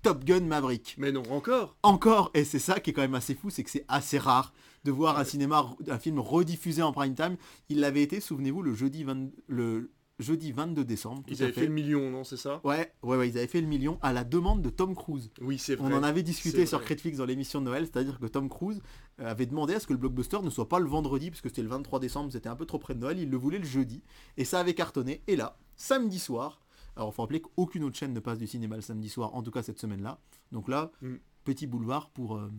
Top 0.02 0.26
Gun 0.26 0.42
Maverick 0.42 0.96
Mais 0.98 1.12
non, 1.14 1.24
encore 1.32 1.78
encore, 1.82 2.30
et 2.34 2.44
c'est 2.44 2.60
ça 2.60 2.80
qui 2.80 2.90
est 2.90 2.94
quand 2.94 3.02
même 3.02 3.16
assez 3.16 3.36
fou, 3.36 3.50
c'est 3.50 3.64
que 3.64 3.70
c'est 3.70 3.86
assez 3.88 4.18
rare 4.18 4.54
de 4.84 4.92
voir 4.92 5.18
un 5.18 5.24
cinéma, 5.24 5.66
un 5.88 5.98
film 5.98 6.20
rediffusé 6.20 6.82
en 6.82 6.92
prime 6.92 7.16
time. 7.16 7.38
Il 7.70 7.80
l'avait 7.80 8.02
été, 8.04 8.20
souvenez-vous, 8.20 8.62
le 8.62 8.74
jeudi, 8.74 9.06
20 9.06 9.30
le 9.48 9.92
jeudi 10.20 10.52
22 10.52 10.84
décembre. 10.84 11.24
Ils 11.28 11.42
avaient 11.42 11.52
fait. 11.54 11.66
le 11.66 11.74
million, 11.74 12.10
non, 12.10 12.24
c'est 12.24 12.38
ça? 12.38 12.62
Ouais, 12.64 12.94
ouais, 13.02 13.18
ouais, 13.18 13.30
ils 13.30 13.38
avaient 13.38 13.48
fait 13.48 13.62
le 13.62 13.68
million 13.68 13.98
à 14.02 14.14
la 14.14 14.24
demande 14.24 14.62
de 14.62 14.70
Tom 14.70 14.94
Cruise. 14.96 15.32
Oui, 15.42 15.58
c'est 15.58 15.80
On 15.80 15.86
vrai. 15.86 15.96
en 15.96 16.04
avait 16.04 16.24
discuté 16.24 16.66
sur. 16.66 16.84
Critflix 16.84 17.18
dans 17.18 17.26
l'émission 17.26 17.62
de 17.62 17.66
Noël, 17.66 17.86
c'est-à-dire 17.86 18.20
que 18.20 18.26
Tom 18.28 18.50
Cruise 18.50 18.82
euh, 19.22 19.32
avait 19.32 19.46
demandé 19.46 19.74
à 19.74 19.80
ce 19.80 19.88
que 19.88 19.94
le 19.94 20.00
blockbuster 20.00 20.40
ne 20.44 20.50
soit 20.50 20.68
pas 20.70 20.80
le 20.80 20.88
vendredi, 20.88 21.30
parce 21.30 21.42
que 21.42 21.50
c'était 21.50 21.62
le 21.64 21.70
23 21.70 22.00
décembre, 22.00 22.32
c'était 22.32 22.50
un 22.50 22.56
peu 22.56 22.66
trop 22.66 22.78
près 22.78 22.94
de 22.94 23.00
Noël, 23.00 23.20
il 23.20 23.30
le 23.30 23.38
voulait 23.38 23.60
le 23.60 23.66
jeudi, 23.66 24.04
et 24.38 24.46
ça 24.46 24.60
avait 24.60 24.74
cartonné. 24.74 25.22
Et 25.28 25.36
là, 25.36 25.58
samedi 25.76 26.20
soir, 26.20 26.60
alors 26.96 27.10
il 27.12 27.16
faut 27.16 27.22
rappeler 27.24 27.42
qu'aucune 27.42 27.84
autre 27.84 27.98
chaîne 27.98 28.14
ne 28.14 28.20
passe 28.20 28.38
du 28.38 28.48
cinéma 28.48 28.76
le 28.76 28.82
samedi 28.82 29.10
soir, 29.10 29.34
en 29.36 29.42
tout 29.44 29.52
cas 29.52 29.64
cette 29.64 29.80
semaine-là. 29.80 30.20
Donc 30.52 30.68
là, 30.68 30.92
Mm. 31.02 31.16
petit 31.44 31.68
boulevard 31.68 32.10
pour, 32.12 32.36
euh, 32.38 32.52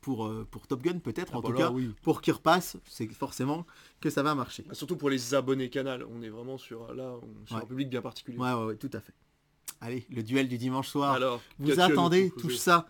pour, 0.00 0.26
euh, 0.26 0.46
pour 0.50 0.66
Top 0.66 0.82
Gun 0.82 0.98
peut-être, 0.98 1.32
Ah 1.34 1.38
en 1.38 1.40
bah 1.40 1.48
tout 1.48 1.54
là, 1.54 1.58
cas, 1.60 1.70
oui. 1.70 1.94
pour 2.02 2.20
qu'il 2.20 2.32
repasse, 2.34 2.76
c'est 2.86 3.06
forcément 3.12 3.64
que 4.00 4.10
ça 4.10 4.22
va 4.22 4.34
marcher. 4.34 4.64
Bah, 4.68 4.74
Surtout 4.74 4.96
pour 4.96 5.08
les 5.10 5.34
abonnés 5.34 5.70
canal, 5.70 6.04
on 6.14 6.20
est 6.22 6.28
vraiment 6.28 6.58
sur 6.58 6.92
là, 6.94 7.14
on- 7.22 7.46
sur 7.46 7.56
Ouais. 7.56 7.62
un 7.62 7.66
public 7.66 7.88
bien 7.88 8.02
particulier. 8.02 8.36
Ouais, 8.38 8.52
ouais, 8.52 8.64
ouais, 8.64 8.76
tout 8.76 8.90
à 8.92 9.00
fait. 9.00 9.14
Allez, 9.80 10.06
le 10.10 10.22
duel 10.22 10.48
du 10.48 10.58
dimanche 10.58 10.88
soir. 10.88 11.12
Alors, 11.14 11.40
Vous 11.58 11.80
attendez 11.80 12.30
tout 12.38 12.50
ça. 12.50 12.86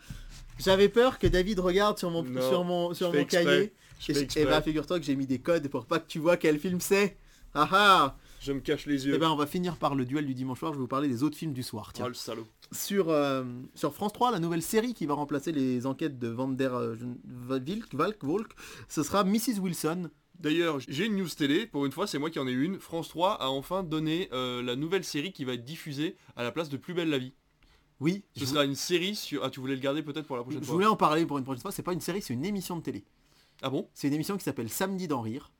J'avais 0.59 0.89
peur 0.89 1.19
que 1.19 1.27
David 1.27 1.59
regarde 1.61 1.99
sur 1.99 2.11
mon, 2.11 2.23
Non, 2.23 2.41
sur 2.49 2.65
mon, 2.65 2.95
sur 2.95 3.13
mon 3.13 3.25
cahier. 3.25 3.73
Et, 4.09 4.13
et 4.13 4.19
exprès. 4.21 4.45
bah 4.45 4.61
figure-toi 4.63 4.99
que 5.01 5.05
j'ai 5.05 5.17
mis 5.17 5.27
des 5.27 5.39
codes 5.41 5.67
pour 5.69 5.87
pas 5.87 5.99
que 5.99 6.07
tu 6.07 6.19
vois 6.19 6.37
quel 6.37 6.59
film 6.61 6.81
c'est. 6.81 7.17
Ah 7.55 7.69
ah 7.73 8.17
Je 8.45 8.53
me 8.53 8.61
cache 8.61 8.85
les 8.85 9.07
yeux. 9.07 9.15
Et 9.15 9.19
ben 9.19 9.31
on 9.31 9.37
va 9.37 9.47
finir 9.47 9.79
par 9.79 9.95
le 9.95 10.05
duel 10.05 10.27
du 10.27 10.35
dimanche 10.35 10.59
soir, 10.59 10.73
je 10.75 10.77
vais 10.77 10.83
vous 10.83 10.87
parler 10.87 11.09
des 11.09 11.23
autres 11.23 11.37
films 11.37 11.55
du 11.55 11.63
soir. 11.63 11.95
Tiens. 11.95 12.05
Oh 12.05 12.09
le 12.09 12.15
salaud. 12.15 12.47
Sur, 12.73 13.09
euh, 13.09 13.43
sur 13.75 13.95
France 13.95 14.13
3, 14.13 14.33
la 14.33 14.39
nouvelle 14.39 14.61
série 14.61 14.93
qui 14.93 15.07
va 15.07 15.15
remplacer 15.15 15.51
les 15.51 15.87
enquêtes 15.87 16.19
de 16.19 16.29
Van 16.29 16.49
der 16.49 16.75
euh, 16.75 16.95
Wilk, 17.49 17.95
Valk, 17.95 18.23
Volk, 18.23 18.53
ce 18.87 19.03
sera 19.03 19.25
Mrs. 19.25 19.61
Wilson. 19.63 20.11
D'ailleurs, 20.39 20.79
j'ai 20.81 21.07
une 21.07 21.17
news 21.17 21.29
télé, 21.29 21.67
pour 21.67 21.87
une 21.87 21.93
fois 21.93 22.07
c'est 22.07 22.19
moi 22.19 22.29
qui 22.29 22.39
en 22.39 22.47
ai 22.47 22.53
une. 22.53 22.79
France 22.81 23.09
3 23.09 23.41
a 23.41 23.49
enfin 23.49 23.83
donné 23.83 24.29
euh, 24.35 24.63
la 24.63 24.77
nouvelle 24.77 25.05
série 25.05 25.33
qui 25.33 25.47
va 25.47 25.55
être 25.55 25.65
diffusée 25.65 26.15
à 26.37 26.43
la 26.43 26.53
place 26.53 26.69
de 26.69 26.77
Plus 26.77 26.93
belle 26.93 27.09
la 27.09 27.19
vie. 27.19 27.33
Oui, 28.01 28.25
Ce 28.35 28.41
je, 28.41 28.45
sera 28.45 28.67
une 28.67 28.75
série 28.75 29.15
sur... 29.15 29.43
Ah 29.43 29.49
tu 29.49 29.61
voulais 29.61 29.77
le 29.77 29.81
garder 29.81 30.03
peut-être 30.03 30.27
pour 30.27 30.37
la 30.37 30.43
prochaine 30.43 30.61
je 30.61 30.67
fois 30.67 30.75
voulais 30.75 30.87
en 30.87 30.97
parler 30.97 31.25
pour 31.25 31.39
une 31.39 31.45
prochaine 31.45 31.63
fois, 31.63 31.73
c'est 31.73 31.83
pas 31.83 31.95
une 31.95 32.01
série, 32.01 32.21
c'est 32.21 32.35
une 32.35 32.45
émission 32.45 32.77
de 32.77 32.83
télé. 32.83 33.05
Ah 33.63 33.71
bon? 33.71 33.89
C'est 33.95 34.09
une 34.09 34.15
émission 34.15 34.37
qui 34.37 34.45
s'appelle 34.45 34.69
Samedi 34.69 35.09
d'en 35.09 35.23
rire. 35.23 35.51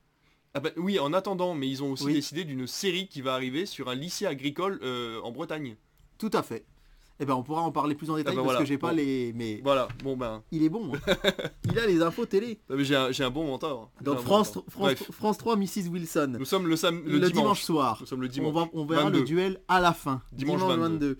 Ah 0.55 0.61
bah 0.61 0.69
oui, 0.77 0.97
en 0.99 1.11
attendant, 1.13 1.53
mais 1.53 1.67
ils 1.69 1.83
ont 1.83 1.91
aussi 1.91 2.05
Oui. 2.05 2.13
décidé 2.13 2.45
d'une 2.45 2.65
série 2.65 3.07
qui 3.07 3.21
va 3.21 3.33
arriver 3.33 3.65
sur 3.65 3.89
un 3.89 3.95
lycée 3.95 4.25
agricole 4.25 4.79
euh, 4.83 5.19
en 5.21 5.31
Bretagne. 5.31 5.75
Tout 6.17 6.31
à 6.33 6.41
fait. 6.43 6.65
Et 7.19 7.25
ben 7.25 7.33
on 7.35 7.43
pourra 7.43 7.61
en 7.61 7.71
parler 7.71 7.95
plus 7.95 8.09
en 8.09 8.17
détail 8.17 8.35
bah 8.35 8.41
parce 8.41 8.45
voilà, 8.45 8.59
que 8.59 8.65
j'ai 8.65 8.77
pas 8.77 8.89
bon. 8.89 8.95
les... 8.97 9.31
Mais 9.35 9.61
Voilà, 9.63 9.87
bon 10.03 10.17
ben... 10.17 10.43
il 10.51 10.63
est 10.63 10.69
bon. 10.69 10.91
hein. 10.95 11.15
il 11.71 11.79
a 11.79 11.85
les 11.87 12.01
infos 12.01 12.25
télé. 12.25 12.59
non, 12.69 12.75
mais 12.75 12.83
J'ai 12.83 12.95
un, 12.95 13.11
j'ai 13.11 13.23
un 13.23 13.29
bon 13.29 13.47
mentor. 13.47 13.89
J'ai 13.99 14.05
Donc 14.05 14.15
bon 14.17 14.21
France, 14.23 14.47
mentor. 14.55 14.63
France, 14.69 14.83
Bref, 14.95 15.11
France 15.11 15.37
3, 15.37 15.55
Mrs. 15.55 15.87
Wilson. 15.91 16.35
nous 16.39 16.43
sommes 16.45 16.67
le, 16.67 16.75
sam... 16.75 17.01
Le, 17.05 17.19
le, 17.19 17.29
dimanche. 17.29 17.61
soir. 17.63 17.97
Nous 18.01 18.07
sommes 18.07 18.21
le 18.21 18.27
On, 18.27 18.31
dimanche. 18.31 18.53
va, 18.53 18.69
on 18.73 18.85
verra 18.85 19.03
22. 19.03 19.19
le 19.19 19.25
duel 19.25 19.61
à 19.69 19.79
la 19.79 19.93
fin. 19.93 20.21
Dimanche 20.33 20.61
22. 20.61 21.17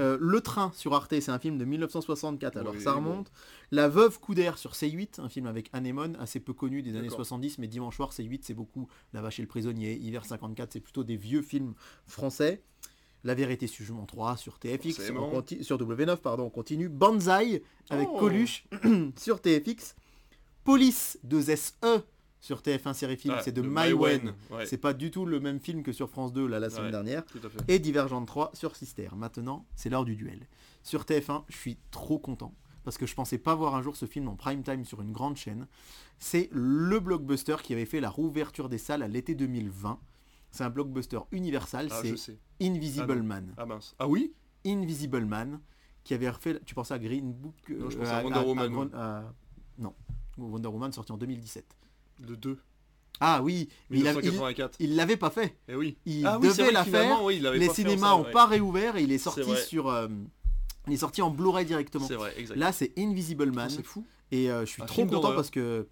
Euh, 0.00 0.16
le 0.20 0.40
train 0.40 0.72
sur 0.74 0.94
Arte, 0.94 1.14
c'est 1.20 1.30
un 1.30 1.38
film 1.38 1.58
de 1.58 1.64
1964, 1.64 2.56
alors 2.56 2.74
Oui, 2.74 2.80
ça 2.80 2.94
bon. 2.94 2.98
remonte. 3.00 3.30
La 3.70 3.88
veuve 3.88 4.18
coup 4.18 4.34
d'air 4.34 4.58
sur 4.58 4.72
C8, 4.72 5.20
un 5.20 5.28
film 5.28 5.46
avec 5.46 5.68
Anémone, 5.72 6.16
assez 6.18 6.40
peu 6.40 6.52
connu 6.52 6.82
des 6.82 6.90
années 6.90 7.02
D'accord. 7.02 7.18
70, 7.18 7.58
mais 7.58 7.68
dimanche 7.68 7.96
soir 7.96 8.10
C8 8.10 8.40
c'est 8.42 8.54
beaucoup. 8.54 8.88
La 9.12 9.20
vache 9.20 9.38
et 9.38 9.42
le 9.42 9.48
prisonnier, 9.48 9.96
Hiver 9.96 10.24
54, 10.24 10.72
c'est 10.72 10.80
plutôt 10.80 11.04
des 11.04 11.16
vieux 11.16 11.42
films 11.42 11.74
français. 12.06 12.62
La 13.22 13.34
vérité 13.34 13.66
sur 13.66 13.84
Jugement 13.84 14.06
3 14.06 14.38
sur 14.38 14.58
TFX, 14.58 15.10
on 15.14 15.44
sur 15.62 15.76
W9, 15.78 16.16
pardon, 16.16 16.44
on 16.44 16.50
continue. 16.50 16.88
Banzai 16.88 17.62
avec 17.90 18.08
Oh. 18.10 18.18
Coluche 18.18 18.64
sur 19.18 19.40
TFX. 19.42 19.94
Police 20.64 21.18
2SE 21.28 22.02
sur 22.40 22.60
TF1 22.62 22.94
série 22.94 23.16
film, 23.16 23.34
Ah, 23.36 23.42
c'est 23.42 23.52
de 23.52 23.60
de 23.62 23.68
Maïwen. 23.68 24.22
Maïwen, 24.24 24.34
ouais. 24.50 24.66
C'est 24.66 24.78
pas 24.78 24.94
du 24.94 25.10
tout 25.10 25.26
le 25.26 25.40
même 25.40 25.60
film 25.60 25.82
que 25.82 25.92
sur 25.92 26.08
France 26.08 26.32
2 26.32 26.46
là, 26.46 26.58
la 26.58 26.70
semaine 26.70 26.86
Ouais. 26.86 26.90
dernière. 26.90 27.22
Et 27.68 27.78
Divergente 27.78 28.26
3 28.26 28.50
sur 28.54 28.76
Sister. 28.76 29.08
Maintenant, 29.14 29.66
c'est 29.76 29.90
l'heure 29.90 30.04
du 30.04 30.16
duel. 30.16 30.46
Sur 30.82 31.04
TF1, 31.04 31.44
je 31.48 31.56
suis 31.56 31.78
trop 31.90 32.18
content. 32.18 32.54
Parce 32.82 32.96
que 32.96 33.04
je 33.04 33.14
pensais 33.14 33.36
pas 33.36 33.54
voir 33.54 33.74
un 33.74 33.82
jour 33.82 33.94
ce 33.94 34.06
film 34.06 34.26
en 34.28 34.36
prime 34.36 34.62
time 34.62 34.86
sur 34.86 35.02
une 35.02 35.12
grande 35.12 35.36
chaîne. 35.36 35.66
C'est 36.18 36.48
le 36.50 36.98
blockbuster 36.98 37.56
qui 37.62 37.74
avait 37.74 37.84
fait 37.84 38.00
la 38.00 38.08
rouverture 38.08 38.70
des 38.70 38.78
salles 38.78 39.02
à 39.02 39.08
l'été 39.08 39.34
2020. 39.34 40.00
C'est 40.50 40.64
un 40.64 40.70
blockbuster 40.70 41.18
universal, 41.30 41.88
Ah, 41.90 42.00
c'est. 42.16 42.38
Invisible 42.62 43.18
Ah. 43.20 43.22
Man. 43.22 43.54
Ah 43.58 43.66
mince. 43.66 43.94
Ah 43.98 44.08
oui? 44.08 44.32
Invisible 44.66 45.24
Man, 45.26 45.60
qui 46.04 46.14
avait 46.14 46.30
refait. 46.30 46.58
Tu 46.64 46.74
pensais 46.74 46.94
à 46.94 46.98
Green 46.98 47.32
Book 47.34 47.54
euh, 47.70 47.78
Non, 47.78 47.90
je 47.90 47.98
pensais 47.98 48.10
à 48.10 48.24
Wonder 48.24 48.40
Woman, 48.40 48.90
à- 48.94 49.32
Non, 49.78 49.94
Wonder 50.38 50.68
Woman 50.68 50.90
sorti 50.92 51.12
en 51.12 51.18
2017. 51.18 51.66
Le 52.26 52.36
2. 52.36 52.58
Ah 53.22 53.42
oui, 53.42 53.68
mais 53.90 53.98
il 53.98 54.06
avait- 54.08 54.20
il- 54.20 54.30
1984. 54.30 54.76
il 54.80 54.96
l'avait 54.96 55.16
pas 55.16 55.30
fait. 55.30 55.56
Eh 55.68 55.74
oui. 55.74 55.98
Il 56.06 56.24
ah 56.26 56.38
oui, 56.40 56.48
devait 56.48 56.72
la 56.72 56.84
faire. 56.84 57.22
oui, 57.22 57.36
il 57.36 57.42
l'avait 57.42 57.58
Les 57.58 57.66
pas 57.66 57.74
cinémas 57.74 58.08
salle, 58.10 58.20
ont 58.20 58.24
ouais. 58.24 58.30
pas 58.30 58.46
réouvert 58.46 58.96
et 58.96 59.02
il 59.02 59.12
est 59.12 59.18
sorti 59.18 59.42
sur. 59.66 59.88
euh, 59.88 60.08
il 60.86 60.94
est 60.94 60.98
sorti 60.98 61.20
en 61.20 61.30
Blu-ray 61.30 61.66
directement. 61.66 62.06
C'est 62.08 62.14
vrai, 62.14 62.32
exact. 62.38 62.56
Là, 62.56 62.72
c'est 62.72 62.92
Invisible 62.98 63.52
Man. 63.52 63.68
c'est 63.68 63.82
fou. 63.84 64.06
Et 64.32 64.50
euh, 64.50 64.60
je 64.64 64.70
suis 64.70 64.82
Un 64.82 64.86
trop 64.86 65.04
content 65.04 65.34
parce 65.34 65.50
que. 65.50 65.86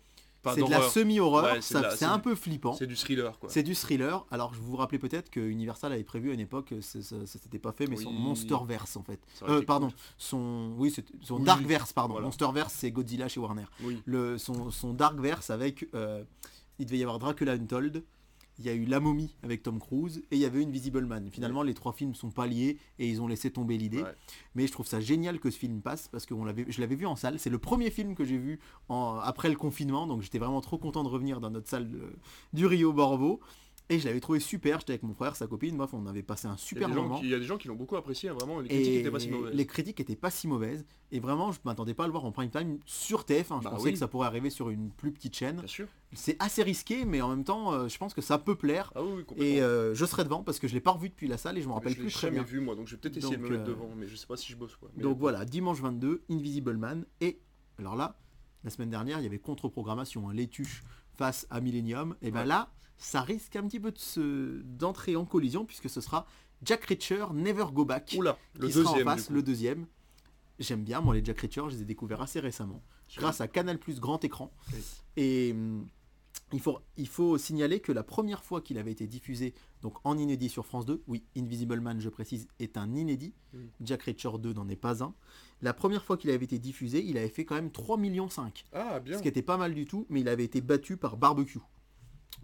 C'est 0.54 0.62
de 0.62 0.70
la 0.70 0.82
semi-horreur, 0.88 1.54
Ouais, 1.54 1.60
c'est 1.60 2.04
un 2.04 2.18
peu 2.18 2.34
flippant. 2.34 2.74
C'est 2.74 2.86
du 2.86 2.96
thriller 2.96 3.38
quoi. 3.38 3.48
C'est 3.50 3.62
du 3.62 3.74
thriller. 3.74 4.24
Alors, 4.30 4.54
je 4.54 4.60
vous 4.60 4.70
vous 4.70 4.76
rappelez 4.76 4.98
peut-être 4.98 5.30
que 5.30 5.40
Universal 5.40 5.92
avait 5.92 6.04
prévu 6.04 6.30
à 6.30 6.34
une 6.34 6.40
époque, 6.40 6.72
euh, 6.72 6.80
ça, 6.80 7.02
ça, 7.02 7.26
ça 7.26 7.38
s'était 7.38 7.58
pas 7.58 7.72
fait, 7.72 7.86
mais 7.86 7.96
son. 7.96 8.12
Monsterverse 8.12 8.96
en 8.96 9.02
fait. 9.02 9.20
Euh, 9.48 9.62
pardon, 9.62 9.88
cool. 9.88 9.96
son, 10.16 10.72
oui, 10.76 10.94
son 11.22 11.36
Oui, 11.36 11.44
Darkverse, 11.44 11.92
pardon. 11.92 12.14
voilà. 12.14 12.26
Monsterverse, 12.26 12.72
c'est 12.76 12.90
Godzilla 12.90 13.28
chez 13.28 13.40
Warner. 13.40 13.64
Oui. 13.82 14.02
Le, 14.04 14.38
son, 14.38 14.70
son 14.70 14.92
Darkverse 14.92 15.50
avec, 15.50 15.88
euh, 15.94 16.24
il 16.78 16.86
devait 16.86 16.98
y 16.98 17.02
avoir 17.02 17.18
Dracula 17.18 17.52
Untold. 17.52 18.02
Il 18.58 18.66
y 18.66 18.68
a 18.70 18.74
eu 18.74 18.84
La 18.86 18.98
Momie 18.98 19.36
avec 19.42 19.62
Tom 19.62 19.78
Cruise 19.78 20.18
et 20.30 20.36
il 20.36 20.40
y 20.40 20.44
avait 20.44 20.64
Invisible 20.64 21.06
Man. 21.06 21.28
Finalement, 21.30 21.62
les 21.62 21.74
trois 21.74 21.92
films 21.92 22.14
sont 22.14 22.30
pas 22.30 22.46
liés 22.46 22.76
et 22.98 23.08
ils 23.08 23.22
ont 23.22 23.28
laissé 23.28 23.50
tomber 23.50 23.78
l'idée. 23.78 24.02
Ouais. 24.02 24.14
Mais 24.56 24.66
je 24.66 24.72
trouve 24.72 24.86
ça 24.86 24.98
génial 25.00 25.38
que 25.38 25.50
ce 25.50 25.58
film 25.58 25.80
passe 25.80 26.08
parce 26.08 26.26
que 26.26 26.34
on 26.34 26.44
je 26.46 26.80
l'avais 26.80 26.96
vu 26.96 27.06
en 27.06 27.14
salle. 27.16 27.38
C'est 27.38 27.50
le 27.50 27.58
premier 27.58 27.90
film 27.90 28.14
que 28.16 28.24
j'ai 28.24 28.38
vu 28.38 28.58
en- 28.88 29.18
après 29.22 29.48
le 29.48 29.56
confinement, 29.56 30.06
donc 30.06 30.22
j'étais 30.22 30.38
vraiment 30.38 30.60
trop 30.60 30.76
content 30.78 31.04
de 31.04 31.08
revenir 31.08 31.40
dans 31.40 31.50
notre 31.50 31.68
salle 31.68 31.88
de- 31.88 32.16
du 32.52 32.66
Rio 32.66 32.92
Borvo. 32.92 33.40
Et 33.90 33.98
je 33.98 34.06
l'avais 34.06 34.20
trouvé 34.20 34.38
super. 34.38 34.80
J'étais 34.80 34.92
avec 34.92 35.02
mon 35.02 35.14
frère, 35.14 35.34
sa 35.34 35.46
copine. 35.46 35.74
Bref, 35.78 35.90
on 35.94 36.04
avait 36.06 36.22
passé 36.22 36.46
un 36.46 36.58
super 36.58 36.90
moment. 36.90 37.20
il 37.22 37.30
y 37.30 37.34
a 37.34 37.38
des 37.38 37.46
gens 37.46 37.56
qui 37.56 37.68
l'ont 37.68 37.74
beaucoup 37.74 37.96
apprécié, 37.96 38.28
hein, 38.28 38.34
vraiment. 38.34 38.60
Les 38.60 38.68
critiques 38.68 38.86
Et 38.92 39.00
étaient 39.00 39.10
pas 39.10 39.18
si 39.18 39.28
mauvaises. 39.30 39.54
les 39.54 39.66
critiques 39.66 40.00
étaient 40.00 40.14
pas 40.16 40.30
si 40.30 40.46
mauvaises. 40.46 40.84
Et 41.10 41.20
vraiment, 41.20 41.52
je 41.52 41.58
m'attendais 41.64 41.94
pas 41.94 42.04
à 42.04 42.06
le 42.06 42.12
voir 42.12 42.26
en 42.26 42.30
prime 42.32 42.50
time 42.50 42.78
sur 42.84 43.22
TF1. 43.24 43.60
Je 43.60 43.64
Bah 43.64 43.70
pensais 43.70 43.84
oui. 43.84 43.92
que 43.92 43.98
ça 43.98 44.06
pourrait 44.06 44.26
arriver 44.26 44.50
sur 44.50 44.68
une 44.68 44.90
plus 44.90 45.10
petite 45.10 45.34
chaîne. 45.34 45.56
Bien 45.56 45.66
sûr. 45.66 45.86
C'est 46.12 46.36
assez 46.38 46.62
risqué, 46.62 47.06
mais 47.06 47.22
en 47.22 47.30
même 47.30 47.44
temps, 47.44 47.72
euh, 47.72 47.88
je 47.88 47.96
pense 47.96 48.12
que 48.12 48.20
ça 48.20 48.36
peut 48.38 48.56
plaire. 48.56 48.92
Ah 48.94 49.02
oui, 49.02 49.10
oui, 49.16 49.24
complètement. 49.24 49.54
Et 49.54 49.62
euh, 49.62 49.94
je 49.94 50.04
serai 50.04 50.24
devant 50.24 50.42
parce 50.42 50.58
que 50.58 50.68
je 50.68 50.74
l'ai 50.74 50.80
pas 50.82 50.90
revu 50.92 51.08
depuis 51.08 51.26
la 51.26 51.38
salle 51.38 51.56
et 51.56 51.62
je 51.62 51.66
me 51.66 51.70
Mais 51.70 51.74
rappelle 51.76 51.92
je 51.92 51.96
l'ai 51.98 52.02
plus 52.04 52.12
très 52.12 52.26
jamais 52.26 52.34
bien. 52.40 52.42
vu 52.44 52.60
moi, 52.60 52.74
donc 52.74 52.88
je 52.88 52.94
vais 52.94 53.00
peut-être 53.00 53.16
essayer 53.16 53.38
de 53.38 53.42
me 53.42 53.48
mettre 53.48 53.62
euh, 53.62 53.66
devant, 53.66 53.88
mais 53.96 54.06
je 54.06 54.16
sais 54.16 54.26
pas 54.26 54.36
si 54.36 54.52
je 54.52 54.56
bosse 54.58 54.76
quoi. 54.76 54.90
Mais- 54.96 55.02
Donc 55.02 55.18
voilà, 55.18 55.46
dimanche 55.46 55.80
22, 55.80 56.22
Invisible 56.30 56.76
Man. 56.76 57.06
Et 57.22 57.40
alors 57.78 57.96
là, 57.96 58.18
la 58.64 58.70
semaine 58.70 58.90
dernière, 58.90 59.18
il 59.18 59.22
y 59.22 59.26
avait 59.26 59.38
contre-programmation, 59.38 60.28
hein, 60.28 60.34
les 60.34 60.46
tuches 60.48 60.82
face 61.16 61.46
à 61.48 61.60
Millennium. 61.62 62.16
Et 62.20 62.30
ben 62.30 62.40
Ouais. 62.40 62.46
là, 62.46 62.68
ça 62.98 63.22
risque 63.22 63.56
un 63.56 63.62
petit 63.66 63.80
peu 63.80 63.90
de 63.92 63.98
se- 63.98 64.60
d'entrer 64.62 65.16
en 65.16 65.24
collision 65.24 65.64
puisque 65.64 65.88
ce 65.88 66.00
sera 66.00 66.26
Jack 66.62 66.84
Reacher 66.86 67.26
Never 67.32 67.66
Go 67.72 67.84
Back 67.84 68.14
Oula, 68.18 68.36
le 68.58 68.66
qui 68.66 68.72
sera 68.74 68.90
deuxième. 68.90 69.08
en 69.08 69.10
face, 69.12 69.30
le 69.30 69.42
deuxième. 69.42 69.86
J'aime 70.58 70.82
bien, 70.82 71.00
moi 71.00 71.14
les 71.14 71.24
Jack 71.24 71.38
Reacher, 71.40 71.62
je 71.68 71.76
les 71.76 71.82
ai 71.82 71.84
découverts 71.84 72.20
assez 72.20 72.40
récemment 72.40 72.82
grâce 73.16 73.40
à 73.40 73.48
Canal 73.48 73.78
Plus 73.78 74.00
Grand 74.00 74.22
Écran. 74.24 74.52
Oui. 74.72 74.80
Et 75.16 75.52
hum, 75.52 75.86
il 76.52 76.60
faut, 76.60 76.78
il 76.96 77.06
faut 77.08 77.38
signaler 77.38 77.78
que 77.80 77.92
la 77.92 78.02
première 78.02 78.42
fois 78.42 78.60
qu'il 78.60 78.76
avait 78.78 78.90
été 78.92 79.06
diffusé 79.06 79.54
donc 79.82 79.94
en 80.04 80.18
inédit 80.18 80.48
sur 80.48 80.66
France 80.66 80.84
2, 80.86 81.02
oui, 81.06 81.22
Invisible 81.36 81.80
Man, 81.80 82.00
je 82.00 82.08
précise, 82.08 82.48
est 82.58 82.76
un 82.76 82.92
inédit. 82.96 83.34
Jack 83.80 84.02
Reacher 84.02 84.30
2 84.40 84.52
n'en 84.54 84.68
est 84.68 84.74
pas 84.76 85.04
un. 85.04 85.14
La 85.62 85.72
première 85.72 86.02
fois 86.04 86.16
qu'il 86.16 86.30
avait 86.30 86.44
été 86.44 86.58
diffusé, 86.58 87.04
il 87.04 87.16
avait 87.18 87.28
fait 87.28 87.44
quand 87.44 87.54
même 87.54 87.70
3 87.70 87.96
millions 87.96 88.28
5, 88.28 88.64
Ah 88.72 88.98
bien. 88.98 89.16
ce 89.18 89.22
qui 89.22 89.28
était 89.28 89.42
pas 89.42 89.56
mal 89.56 89.74
du 89.74 89.84
tout, 89.86 90.06
mais 90.08 90.20
il 90.20 90.28
avait 90.28 90.44
été 90.44 90.60
battu 90.60 90.96
par 90.96 91.16
Barbecue. 91.16 91.60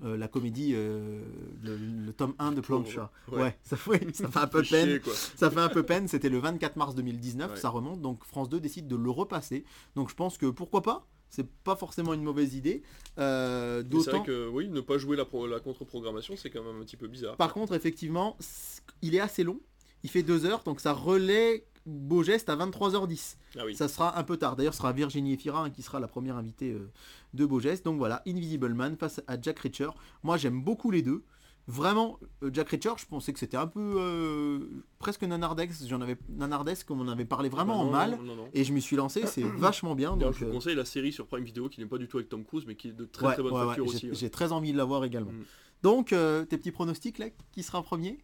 Euh, 0.02 0.16
la 0.16 0.26
comédie, 0.26 0.72
euh, 0.74 1.22
le, 1.62 1.76
le 1.76 2.12
tome 2.12 2.34
1 2.40 2.52
de 2.52 2.60
Plancha. 2.60 3.12
Ouais. 3.30 3.42
Ouais, 3.42 3.58
ça, 3.62 3.76
fait, 3.76 4.14
ça 4.14 4.28
fait 4.28 4.38
un 4.40 4.46
peu 4.48 4.62
peine. 4.68 5.00
chier. 5.00 5.12
Ça 5.36 5.50
fait 5.50 5.60
un 5.60 5.68
peu 5.68 5.84
peine, 5.84 6.08
c'était 6.08 6.28
le 6.28 6.38
24 6.38 6.76
mars 6.76 6.94
2019, 6.96 7.52
Ouais. 7.52 7.56
ça 7.56 7.68
remonte, 7.68 8.00
donc 8.02 8.24
France 8.24 8.48
2 8.48 8.58
décide 8.60 8.88
de 8.88 8.96
le 8.96 9.10
repasser. 9.10 9.64
Donc 9.94 10.10
je 10.10 10.14
pense 10.16 10.36
que 10.36 10.46
pourquoi 10.46 10.82
pas? 10.82 11.06
C'est 11.30 11.48
pas 11.48 11.76
forcément 11.76 12.12
une 12.12 12.22
mauvaise 12.22 12.54
idée. 12.54 12.82
Euh, 13.18 13.78
C'est 13.82 13.88
D'autant. 13.88 14.10
vrai 14.18 14.26
que 14.26 14.48
oui, 14.48 14.68
ne 14.68 14.80
pas 14.80 14.98
jouer 14.98 15.16
la, 15.16 15.24
pro- 15.24 15.46
la 15.46 15.60
contre-programmation, 15.60 16.34
c'est 16.36 16.50
quand 16.50 16.62
même 16.64 16.80
un 16.80 16.84
petit 16.84 16.96
peu 16.96 17.06
bizarre. 17.08 17.36
Par 17.36 17.52
contre, 17.54 17.74
effectivement, 17.74 18.36
il 19.00 19.14
est 19.14 19.20
assez 19.20 19.44
long. 19.44 19.60
Il 20.02 20.10
fait 20.10 20.22
2 20.22 20.44
heures, 20.44 20.62
donc 20.64 20.80
ça 20.80 20.92
relaie 20.92 21.66
Beau 21.86 22.22
Geste 22.22 22.48
à 22.48 22.56
23h10. 22.56 23.36
Ah 23.58 23.62
oui. 23.66 23.74
Ça 23.76 23.88
sera 23.88 24.18
un 24.18 24.22
peu 24.24 24.36
tard. 24.36 24.56
D'ailleurs, 24.56 24.74
ce 24.74 24.78
sera 24.78 24.92
Virginie 24.92 25.34
Efira 25.34 25.64
hein, 25.64 25.70
qui 25.70 25.82
sera 25.82 26.00
la 26.00 26.08
première 26.08 26.36
invitée 26.36 26.72
euh, 26.72 26.90
de 27.34 27.44
Beau 27.44 27.60
Geste. 27.60 27.84
Donc 27.84 27.98
voilà, 27.98 28.22
Invisible 28.26 28.72
Man 28.72 28.96
face 28.96 29.22
à 29.26 29.40
Jack 29.40 29.58
Reacher. 29.58 29.90
Moi, 30.22 30.36
j'aime 30.36 30.62
beaucoup 30.62 30.90
les 30.90 31.02
deux. 31.02 31.24
Vraiment, 31.66 32.20
euh, 32.42 32.50
Jack 32.52 32.68
Reacher, 32.68 32.92
je 32.98 33.06
pensais 33.06 33.32
que 33.32 33.38
c'était 33.38 33.56
un 33.56 33.66
peu 33.66 33.94
euh, 33.96 34.84
presque 34.98 35.22
nanardex. 35.22 35.86
J'en 35.86 36.02
avais 36.02 36.18
nanardesque, 36.28 36.86
comme 36.86 37.00
on 37.00 37.08
avait 37.08 37.24
parlé 37.24 37.48
vraiment 37.48 37.80
Ah 37.80 37.84
en 37.84 37.90
mal. 37.90 38.10
Non, 38.10 38.22
non, 38.22 38.36
non. 38.36 38.48
Et 38.52 38.64
je 38.64 38.72
m'y 38.72 38.82
suis 38.82 38.96
lancé, 38.96 39.26
c'est 39.26 39.42
vachement 39.56 39.94
bien. 39.94 40.16
Donc, 40.16 40.34
je 40.34 40.44
vous 40.44 40.50
euh, 40.50 40.52
conseille 40.52 40.76
la 40.76 40.84
série 40.84 41.10
sur 41.10 41.26
Prime 41.26 41.44
Video 41.44 41.70
qui 41.70 41.80
n'est 41.80 41.86
pas 41.86 41.96
du 41.96 42.06
tout 42.06 42.18
avec 42.18 42.28
Tom 42.28 42.44
Cruise, 42.44 42.64
mais 42.66 42.74
qui 42.74 42.88
est 42.88 42.92
de 42.92 43.06
très 43.06 43.28
ouais, 43.28 43.32
très 43.32 43.42
bonne 43.42 43.54
ouais, 43.54 43.66
facture 43.66 43.86
aussi. 43.86 44.10
J'ai 44.12 44.30
très 44.30 44.52
envie 44.52 44.72
de 44.72 44.76
la 44.76 44.84
voir 44.84 45.04
également. 45.04 45.32
Mm. 45.32 45.44
Donc, 45.82 46.12
euh, 46.12 46.44
tes 46.44 46.58
petits 46.58 46.72
pronostics 46.72 47.18
là, 47.18 47.26
qui 47.52 47.62
sera 47.62 47.82
premier? 47.82 48.18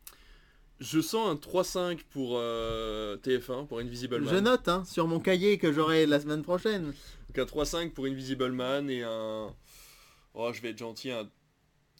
Je 0.81 1.01
sens 1.01 1.29
un 1.29 1.35
3-5 1.35 2.01
pour 2.11 2.37
euh, 2.39 3.17
TF1, 3.19 3.67
pour 3.67 3.81
Invisible 3.81 4.25
Je 4.27 4.35
Man. 4.35 4.45
note 4.45 4.67
hein, 4.69 4.83
sur 4.87 5.07
mon 5.07 5.21
cahier 5.21 5.59
que 5.59 5.73
j'aurai 5.73 6.07
la 6.07 6.19
semaine 6.21 6.43
prochaine. 6.43 6.95
Donc 7.29 7.39
un 7.39 7.45
3-5 7.45 7.91
pour 7.91 8.07
Invisible 8.07 8.51
Man 8.53 8.89
et 8.89 9.03
un... 9.03 9.55
Oh, 10.33 10.51
je 10.55 10.63
vais 10.63 10.71
être 10.71 10.79
gentil, 10.79 11.11
un... 11.11 11.29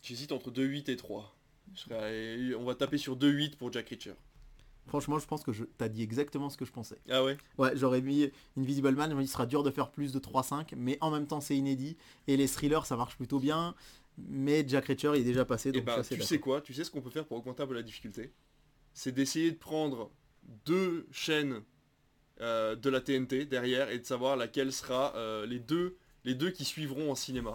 j'hésite 0.03 0.33
entre 0.33 0.51
2-8 0.51 0.91
et 0.91 0.97
3. 0.97 1.37
Je 1.75 1.81
serais- 1.81 2.55
On 2.55 2.65
va 2.65 2.75
taper 2.75 2.97
sur 2.97 3.17
2-8 3.17 3.57
pour 3.57 3.71
Jack 3.71 3.91
Reacher. 3.91 4.15
Franchement, 4.87 5.19
je 5.19 5.27
pense 5.27 5.43
que 5.45 5.53
je... 5.53 5.65
t'as 5.65 5.89
dit 5.89 6.03
exactement 6.03 6.49
ce 6.49 6.57
que 6.57 6.65
je 6.65 6.73
pensais. 6.73 6.99
Ah 7.11 7.23
ouais? 7.23 7.37
Ouais, 7.59 7.73
j'aurais 7.77 8.01
mis 8.01 8.31
Invisible 8.57 8.93
Man, 8.93 9.15
il 9.21 9.29
sera 9.29 9.45
dur 9.45 9.63
de 9.63 9.71
faire 9.71 9.91
plus 9.91 10.13
de 10.13 10.19
3-5, 10.19 10.73
mais 10.77 10.97
en 11.03 11.11
même 11.11 11.27
temps 11.27 11.41
c'est 11.43 11.57
inédit, 11.57 11.99
et 12.27 12.37
les 12.39 12.49
thrillers 12.49 12.87
ça 12.87 12.97
marche 12.97 13.17
plutôt 13.17 13.39
bien, 13.41 13.75
mais 14.17 14.65
Jack 14.67 14.87
Reacher 14.87 15.13
il 15.17 15.21
est 15.21 15.25
déjà 15.25 15.45
passé, 15.45 15.69
Et 15.69 15.73
donc 15.73 15.85
ben, 15.85 15.97
ça, 15.97 16.03
c'est 16.03 16.17
tu 16.17 16.23
sais 16.23 16.41
quoi? 16.41 16.61
Tu 16.63 16.73
sais 16.73 16.83
ce 16.83 16.91
qu'on 16.91 17.03
peut 17.03 17.11
faire 17.11 17.27
pour 17.27 17.37
augmenter 17.37 17.63
un 17.63 17.67
peu 17.67 17.75
la 17.75 17.83
difficulté? 17.83 18.33
C'est 19.03 19.13
d'essayer 19.13 19.51
de 19.51 19.57
prendre 19.57 20.11
deux 20.67 21.07
chaînes 21.11 21.63
euh, 22.43 22.77
de 22.77 22.91
la 22.91 23.01
TNT 23.01 23.47
derrière 23.47 23.89
et 23.89 23.99
de 23.99 24.05
savoir 24.05 24.37
laquelle 24.37 24.75
sera 24.75 25.17
euh, 25.17 25.47
les 25.47 25.59
deux 25.59 25.97
les 26.27 26.35
deux 26.35 26.51
qui 26.51 26.67
suivront 26.67 27.11
en 27.11 27.15
cinéma. 27.15 27.55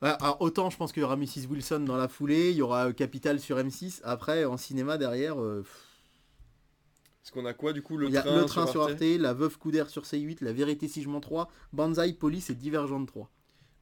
Ouais, 0.00 0.14
alors 0.20 0.40
autant 0.40 0.70
je 0.70 0.78
pense 0.78 0.92
qu'il 0.92 1.02
y 1.02 1.04
aura 1.04 1.16
Mrs. 1.16 1.48
Wilson 1.50 1.80
dans 1.80 1.98
la 1.98 2.08
foulée, 2.08 2.52
il 2.52 2.56
y 2.56 2.62
aura 2.62 2.86
euh, 2.86 2.92
Capital 2.94 3.40
sur 3.40 3.58
M6, 3.58 4.00
après 4.04 4.46
en 4.46 4.56
cinéma 4.56 4.96
derrière, 4.96 5.36
Parce 5.36 7.30
qu'on 7.30 7.44
a 7.44 7.52
quoi 7.52 7.74
du 7.74 7.82
coup 7.82 7.98
le 7.98 8.06
il 8.06 8.14
y 8.14 8.16
a 8.16 8.22
train, 8.22 8.38
Le 8.38 8.46
Train 8.46 8.66
sur 8.66 8.80
Arte 8.80 8.92
Arte, 8.92 9.20
La 9.20 9.34
Veuve 9.34 9.58
Coudert 9.58 9.90
sur 9.90 10.04
C8, 10.04 10.42
La 10.42 10.54
Vérité 10.54 10.88
si 10.88 11.02
je 11.02 11.10
mens 11.10 11.20
3, 11.20 11.50
Banzai, 11.74 12.14
Police 12.14 12.48
et 12.48 12.54
Divergente 12.54 13.06
3. 13.06 13.30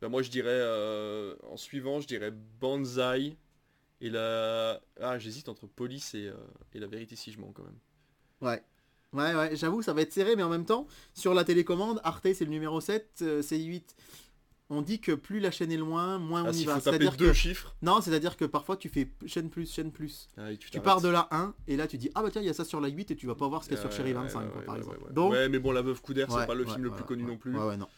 Ben, 0.01 0.09
moi 0.09 0.23
je 0.23 0.31
dirais 0.31 0.49
euh, 0.51 1.37
en 1.49 1.57
suivant 1.57 2.01
je 2.01 2.09
dirais 2.09 2.33
Banzai 2.33 3.37
et 4.01 4.11
la 4.11 4.81
ah 5.01 5.19
j'hésite 5.19 5.49
entre 5.49 5.67
Police 5.67 6.15
et, 6.15 6.29
euh, 6.29 6.35
et 6.75 6.79
la 6.79 6.87
vérité 6.87 7.17
si 7.17 7.33
je 7.33 7.41
mens 7.41 7.53
quand 7.53 7.65
même. 7.65 7.79
Ouais. 8.41 8.63
Ouais, 9.15 9.35
ouais, 9.35 9.57
j'avoue, 9.57 9.81
ça 9.81 9.95
va 9.95 10.03
être 10.03 10.13
serré, 10.13 10.37
mais 10.37 10.43
en 10.43 10.51
même 10.51 10.67
temps, 10.67 10.87
sur 11.15 11.33
la 11.33 11.43
télécommande, 11.43 11.99
Arte 12.05 12.29
c'est 12.35 12.45
le 12.45 12.51
numéro 12.51 12.79
7, 12.79 13.21
euh, 13.23 13.41
C8. 13.43 13.83
On 14.71 14.83
dit 14.83 15.01
que 15.01 15.13
plus 15.13 15.41
la 15.41 15.51
chaîne 15.51 15.73
est 15.73 15.79
loin, 15.79 16.19
moins 16.19 16.43
on 16.43 16.49
Ah 16.49 16.51
y 16.51 16.55
s'il 16.55 16.67
va. 16.67 16.79
C'est-à-dire 16.79 17.17
deux 17.17 17.29
que... 17.29 17.33
chiffre. 17.33 17.75
Non, 17.81 18.03
c'est-à-dire 18.03 18.37
que 18.37 18.45
parfois 18.45 18.77
tu 18.77 18.91
fais 18.91 19.11
chaîne 19.25 19.49
plus, 19.49 19.73
chaîne 19.73 19.91
plus. 19.93 20.29
Ah, 20.37 20.55
Tu 20.59 20.79
pars 20.81 21.01
de 21.01 21.09
la 21.09 21.27
1 21.31 21.55
et 21.69 21.77
là 21.79 21.87
tu 21.87 21.97
dis 21.97 22.11
ah 22.15 22.23
bah 22.23 22.29
tiens 22.31 22.43
il 22.43 22.47
y 22.47 22.51
a 22.51 22.55
ça 22.55 22.67
sur 22.67 22.79
la 22.83 22.89
8 22.89 23.11
et 23.13 23.17
tu 23.17 23.27
vas 23.27 23.35
pas 23.35 23.49
voir 23.49 23.63
ce 23.65 23.71
qu'il 23.71 23.79
y 23.79 23.81
a 23.81 23.83
sur 23.83 23.91
Chérie 23.91 24.11
ouais, 24.11 24.21
25 24.21 24.41
ouais, 24.41 24.49
quoi, 24.51 24.61
ouais, 24.61 24.67
par 24.67 24.75
ouais, 24.75 24.81
exemple. 24.81 24.99
ouais. 25.05 25.13
Donc 25.15 25.33
ouais 25.33 25.49
mais 25.49 25.59
bon 25.59 25.73
la 25.73 25.81
veuve 25.81 25.99
ouais, 26.07 26.15
c'est 26.29 26.47
pas 26.47 26.55
le 26.55 26.65
ouais, 26.65 26.71
film 26.71 26.83
le 26.83 26.91
ouais, 26.91 26.97
plus 26.97 27.05
connu 27.05 27.23
ouais, 27.25 27.31
non 27.31 27.37
plus. 27.39 27.57
Ouais, 27.57 27.65
ouais, 27.65 27.77
non. 27.79 27.89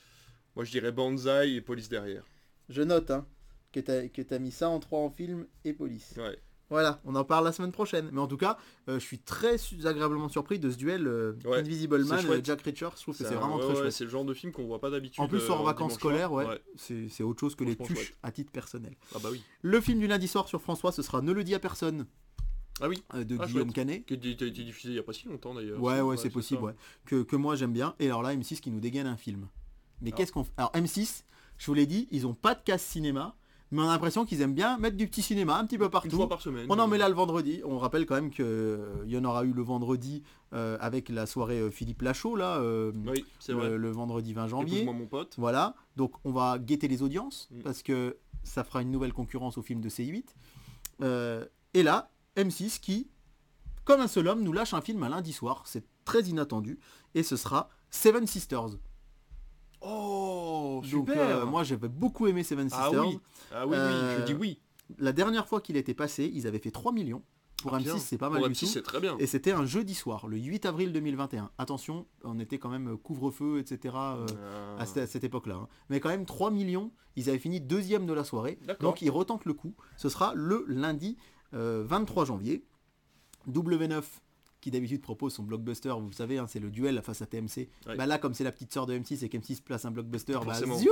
Moi 0.55 0.65
je 0.65 0.71
dirais 0.71 0.93
Banzai 0.93 1.55
et 1.55 1.61
Police 1.61 1.89
derrière. 1.89 2.23
Je 2.69 2.83
note 2.83 3.11
hein, 3.11 3.27
que 3.73 3.81
t'as 3.81 4.09
que 4.09 4.23
t'as 4.23 4.39
mis 4.39 4.51
ça 4.51 4.69
en 4.69 4.81
3 4.81 4.99
en 5.01 5.11
film 5.11 5.47
et 5.65 5.73
police. 5.73 6.15
Ouais. 6.17 6.39
Voilà, 6.71 7.01
on 7.05 7.17
en 7.17 7.25
parle 7.25 7.45
la 7.45 7.51
semaine 7.51 7.73
prochaine. 7.73 8.09
Mais 8.13 8.21
en 8.21 8.29
tout 8.29 8.37
cas, 8.37 8.57
euh, 8.89 9.01
je 9.01 9.05
suis 9.05 9.19
très 9.19 9.57
agréablement 9.85 10.29
surpris 10.29 10.61
de 10.61 10.71
ce 10.71 10.77
duel 10.77 11.09
euh, 11.09 11.33
Ouais, 11.45 11.59
Invisible 11.59 12.05
Man 12.05 12.25
et 12.33 12.45
Jack 12.45 12.61
Reacher. 12.63 12.91
Je 12.97 13.03
trouve 13.03 13.19
que 13.19 13.25
c'est 13.25 13.35
vraiment 13.35 13.57
ouais, 13.57 13.65
très 13.67 13.75
chouette. 13.75 13.91
C'est 13.93 14.05
le 14.05 14.11
genre 14.11 14.25
de 14.25 14.33
film 14.35 14.53
qu'on 14.53 14.67
voit 14.67 14.79
pas 14.81 14.89
d'habitude. 14.91 15.21
En 15.21 15.27
plus, 15.27 15.41
euh, 15.41 15.53
un 15.53 15.65
vacances 15.65 15.95
scolaires, 15.95 16.31
ouais, 16.33 16.47
c'est 16.77 17.09
c'est 17.09 17.25
autre 17.25 17.41
chose 17.41 17.57
que 17.57 17.65
les 17.65 17.75
tuches 17.75 17.97
chouette. 17.97 18.19
à 18.23 18.31
titre 18.31 18.53
personnel. 18.53 18.95
Ah 19.17 19.19
bah 19.21 19.31
oui. 19.33 19.43
Le 19.63 19.81
film 19.81 19.99
du 19.99 20.07
lundi 20.07 20.29
soir 20.29 20.47
sur 20.47 20.61
François, 20.63 20.93
ce 20.93 21.03
sera 21.03 21.23
Ne 21.23 21.33
le 21.33 21.43
dis 21.43 21.57
à 21.57 21.59
personne 21.59 22.07
Ah 22.81 22.89
oui. 22.89 23.03
euh, 23.15 23.25
de 23.25 23.37
Ah, 23.41 23.47
Guillaume. 23.47 23.73
Canet. 23.73 24.07
Qui 24.07 24.15
a 24.15 24.17
été 24.17 24.51
diffusé 24.53 24.91
il 24.91 24.97
y 24.97 25.01
a 25.01 25.03
pas 25.03 25.13
si 25.13 25.27
longtemps 25.27 25.55
d'ailleurs. 25.55 25.83
Ouais, 25.83 26.01
ouais, 26.01 26.17
c'est 26.17 26.31
possible, 26.31 26.63
ouais. 26.63 26.75
Que, 27.05 27.23
que 27.25 27.35
moi 27.35 27.57
j'aime 27.57 27.73
bien. 27.73 27.97
Et 27.99 28.07
alors 28.07 28.23
là, 28.23 28.33
M6 28.33 28.61
qui 28.61 28.71
nous 28.71 28.79
dégaine 28.81 29.09
un 29.09 29.17
film. 29.17 29.49
Mais 30.03 30.11
Ah. 30.13 30.17
qu'est-ce 30.19 30.31
qu'on 30.31 30.45
fait 30.45 30.53
Alors 30.57 30.71
M6, 30.75 31.25
je 31.59 31.67
vous 31.67 31.75
l'ai 31.75 31.87
dit, 31.87 32.07
ils 32.13 32.29
ont 32.29 32.35
pas 32.35 32.55
de 32.55 32.61
casse 32.63 32.85
cinéma, 32.85 33.35
mais 33.71 33.81
on 33.83 33.85
a 33.89 33.93
l'impression 33.93 34.25
qu'ils 34.25 34.41
aiment 34.43 34.55
bien 34.55 34.79
mettre 34.79 34.97
du 34.97 35.07
petit 35.09 35.23
cinéma 35.23 35.57
un 35.59 35.65
petit 35.65 35.79
peu 35.79 35.85
Une 35.85 35.91
partout. 35.91 36.17
fois 36.17 36.29
par 36.29 36.41
semaine. 36.41 36.67
On 36.69 36.79
en 36.79 36.89
met 36.89 36.99
là 36.99 37.09
le 37.09 37.15
vendredi. 37.15 37.61
On 37.65 37.79
rappelle 37.79 38.05
quand 38.07 38.15
même 38.17 38.31
qu'il 38.31 38.45
y 39.07 39.17
en 39.17 39.25
aura 39.25 39.45
eu 39.45 39.53
le 39.53 39.63
vendredi 39.63 40.23
euh, 40.53 40.77
avec 40.81 41.09
la 41.09 41.27
soirée 41.27 41.61
euh, 41.61 41.71
Philippe 41.71 42.03
Lachaud, 42.03 42.35
là, 42.37 42.57
euh, 42.59 42.93
Oui, 43.07 43.25
c'est 43.39 43.53
le, 43.53 43.59
vrai. 43.59 43.77
le 43.77 43.91
vendredi 43.91 44.33
20 44.33 44.49
janvier. 44.49 44.85
Mon 44.85 45.07
pote. 45.07 45.35
Voilà, 45.39 45.75
donc 45.97 46.13
on 46.25 46.33
va 46.33 46.59
guetter 46.59 46.89
les 46.89 47.03
audiences 47.03 47.49
Mm. 47.53 47.63
parce 47.63 47.83
que 47.83 48.17
ça 48.43 48.65
fera 48.65 48.83
une 48.83 48.91
nouvelle 48.91 49.13
concurrence 49.13 49.57
au 49.59 49.63
film 49.63 49.81
de 49.81 49.89
C8. 49.89 50.25
Euh, 51.03 51.45
et 51.75 51.83
là, 51.83 52.11
M6 52.37 52.81
qui, 52.81 53.09
comme 53.85 54.01
un 54.01 54.09
seul 54.09 54.29
homme, 54.29 54.43
nous 54.43 54.53
lâche 54.53 54.75
un 54.75 54.81
film 54.81 55.03
un 55.03 55.09
lundi 55.11 55.33
soir. 55.33 55.63
C'est 55.67 55.85
très 56.05 56.23
inattendu. 56.23 56.79
Et 57.15 57.23
ce 57.23 57.37
sera 57.37 57.69
Seven 57.91 58.27
Sisters. 58.27 58.71
Oh, 59.83 60.81
Donc 60.93 61.09
super. 61.09 61.19
euh, 61.43 61.47
moi 61.47 61.63
j'avais 61.65 61.89
beaucoup 61.89 62.27
aimé 62.27 62.43
Seven 62.43 62.69
ah 62.73 62.83
Sisters. 62.85 63.07
oui. 63.07 63.19
Ah 63.53 63.67
oui, 63.67 63.73
oui, 63.73 63.79
Euh, 63.79 64.21
je 64.21 64.25
dis 64.27 64.35
oui. 64.35 64.61
La 64.99 65.13
dernière 65.13 65.47
fois 65.47 65.61
qu'il 65.61 65.77
était 65.77 65.95
passé, 65.95 66.31
ils 66.35 66.47
avaient 66.47 66.59
fait 66.59 66.71
3 66.71 66.93
millions. 66.93 67.23
Pour 67.63 67.75
Ah, 67.75 67.79
M6 67.79 67.83
bien. 67.85 67.99
c'est 67.99 68.17
pas 68.19 68.31
mal 68.31 68.41
Pour 68.41 68.49
du 68.49 68.55
M6 68.55 68.61
tout. 68.61 68.67
c'est 68.67 68.83
très 68.83 69.01
bien. 69.01 69.17
Et 69.19 69.27
c'était 69.27 69.53
un 69.53 69.67
jeudi 69.67 69.95
soir, 69.95 70.27
le 70.27 70.39
8 70.39 70.65
avril 70.67 70.93
2021. 70.93 71.51
Attention, 71.59 72.07
on 72.25 72.39
était 72.41 72.59
quand 72.59 72.71
même 72.71 72.97
couvre-feu, 72.97 73.59
etc. 73.59 73.95
euh, 73.97 74.27
Ah. 74.79 74.83
à 74.83 74.87
cette, 74.87 74.97
à 74.99 75.07
cette 75.07 75.25
époque-là. 75.25 75.57
hein. 75.57 75.69
Mais 75.91 76.01
quand 76.01 76.09
même 76.09 76.25
3 76.25 76.51
millions, 76.51 76.91
ils 77.17 77.29
avaient 77.29 77.39
fini 77.39 77.61
deuxième 77.61 78.07
de 78.07 78.13
la 78.15 78.25
soirée. 78.25 78.59
D'accord. 78.67 78.91
Donc 78.91 79.03
ils 79.03 79.11
retentent 79.11 79.45
le 79.45 79.53
coup. 79.55 79.75
Ce 79.99 80.09
sera 80.09 80.33
le 80.35 80.65
lundi 80.69 81.17
euh, 81.55 81.85
23 81.87 82.25
janvier. 82.25 82.65
W9 83.51 84.03
qui 84.61 84.71
d'habitude 84.71 85.01
propose 85.01 85.35
son 85.35 85.43
blockbuster, 85.43 85.95
vous 85.99 86.13
savez, 86.13 86.39
hein, 86.39 86.47
c'est 86.47 86.59
le 86.59 86.71
duel 86.71 87.01
face 87.03 87.23
à 87.23 87.27
TMC. 87.27 87.69
Ouais. 87.87 87.97
Bah 87.97 88.07
là, 88.07 88.19
comme 88.19 88.35
c'est 88.35 88.45
la 88.45 88.53
petite 88.53 88.73
sœur 88.73 88.87
de 88.87 88.99
M6 88.99 89.25
et 89.25 89.29
qu'M6 89.29 89.63
place 89.63 89.85
un 89.85 89.91
blockbuster, 89.91 90.39
bah, 90.47 90.55
zioup, 90.55 90.91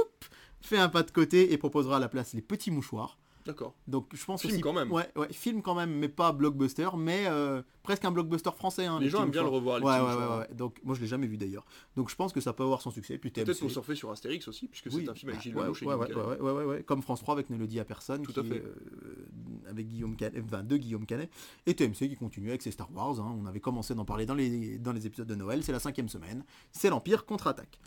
fait 0.61 0.79
un 0.79 0.89
pas 0.89 1.03
de 1.03 1.11
côté 1.11 1.53
et 1.53 1.59
proposera 1.59 1.97
à 1.97 2.01
la 2.01 2.09
place 2.09 2.33
les 2.33 2.43
petits 2.43 2.71
mouchoirs. 2.71 3.19
D'accord. 3.49 3.75
Donc 3.87 4.11
je 4.13 4.23
pense 4.27 4.43
Film 4.43 4.53
aussi, 4.53 4.61
quand 4.61 4.75
même. 4.75 4.93
Ouais, 4.93 5.09
ouais, 5.17 5.33
film 5.33 5.63
quand 5.63 5.75
même, 5.75 5.91
mais 5.91 6.11
pas 6.11 6.33
blockbuster, 6.33 6.91
mais 6.99 7.25
euh, 7.29 7.63
presque 7.83 8.05
un 8.05 8.11
blockbuster 8.11 8.51
français. 8.55 8.85
hein, 8.85 9.01
Les 9.01 9.09
gens 9.09 9.23
aiment 9.25 9.31
bien 9.31 9.43
le 9.43 9.49
revoir. 9.49 9.79
les 9.79 9.87
Ouais, 9.87 9.99
ouais, 9.99 10.15
ouais, 10.15 10.39
ouais. 10.41 10.55
Donc 10.55 10.79
moi 10.85 10.95
je 10.95 11.01
l'ai 11.01 11.07
jamais 11.07 11.27
vu 11.27 11.39
d'ailleurs. 11.39 11.65
Donc 11.97 12.11
je 12.11 12.15
pense 12.15 12.31
que 12.35 12.43
ça 12.43 12.53
peut 12.53 12.63
avoir 12.63 12.83
son 12.83 12.91
succès. 12.91 13.17
Peut-être 13.17 13.59
qu'on 13.59 13.71
surfer 13.71 13.95
sur 13.95 14.11
Astérix 14.11 14.47
aussi, 14.49 14.69
puisque 14.69 14.89
Oui, 14.93 15.05
c'est 15.05 15.11
un 15.11 15.15
film 15.15 15.31
avec 15.31 15.41
Gilles 15.43 15.57
ouais, 15.57 15.63
Lelouch 15.63 15.81
ouais, 15.81 15.95
ouais, 15.95 16.15
ouais, 16.15 16.37
ouais, 16.41 16.51
ouais, 16.53 16.65
ouais. 16.65 16.83
Comme 16.83 17.01
France 17.01 17.21
3 17.23 17.33
avec 17.33 17.49
Ne 17.49 17.57
le 17.57 17.67
dit 17.67 17.81
à 17.81 17.87
personne, 17.87 18.21
Tout 18.23 18.35
qui 18.35 18.41
à 18.41 18.45
fait. 18.45 18.63
euh, 18.63 19.67
avec 19.71 19.89
Guillaume 19.89 20.15
Canet, 20.15 20.43
enfin 20.45 20.63
de 20.63 20.77
Guillaume 20.77 21.07
Canet, 21.07 21.31
et 21.65 21.75
TMC 21.75 22.09
qui 22.11 22.17
continue 22.17 22.51
avec 22.51 22.61
ses 22.61 22.71
Star 22.71 22.93
Wars. 22.95 23.19
hein. 23.19 23.35
On 23.43 23.47
avait 23.47 23.61
commencé 23.61 23.95
d'en 23.95 24.05
parler 24.05 24.27
dans 24.27 24.35
les, 24.35 24.77
dans 24.77 24.93
les 24.93 25.07
épisodes 25.07 25.27
de 25.27 25.35
Noël, 25.35 25.65
c'est 25.65 25.73
la 25.73 25.81
cinquième 25.81 26.11
semaine, 26.11 26.45
c'est 26.71 26.91
l'Empire 26.91 27.25
contre-attaque. 27.25 27.79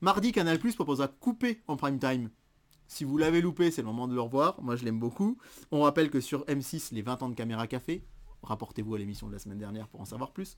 Mardi, 0.00 0.30
Canal 0.30 0.60
Plus 0.60 0.76
proposera 0.76 1.08
couper 1.08 1.60
en 1.66 1.76
prime 1.76 1.98
time. 1.98 2.30
Si 2.88 3.04
vous 3.04 3.18
l'avez 3.18 3.40
loupé, 3.42 3.70
c'est 3.70 3.82
le 3.82 3.86
moment 3.86 4.08
de 4.08 4.14
le 4.14 4.20
revoir. 4.20 4.60
Moi, 4.62 4.74
je 4.74 4.84
l'aime 4.84 4.98
beaucoup. 4.98 5.36
On 5.70 5.82
rappelle 5.82 6.10
que 6.10 6.20
sur 6.20 6.44
M6, 6.46 6.92
les 6.94 7.02
20 7.02 7.22
ans 7.22 7.28
de 7.28 7.34
caméra 7.34 7.66
café. 7.66 8.02
Rapportez-vous 8.42 8.94
à 8.94 8.98
l'émission 8.98 9.26
de 9.28 9.32
la 9.34 9.38
semaine 9.38 9.58
dernière 9.58 9.88
pour 9.88 10.00
en 10.00 10.04
savoir 10.06 10.32
plus. 10.32 10.56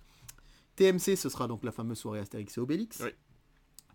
TMC, 0.77 1.17
ce 1.17 1.29
sera 1.29 1.49
donc 1.49 1.65
la 1.65 1.73
fameuse 1.73 1.99
soirée 1.99 2.21
Astérix 2.21 2.57
et 2.57 2.61
Obélix. 2.61 3.03
Oui. 3.05 3.11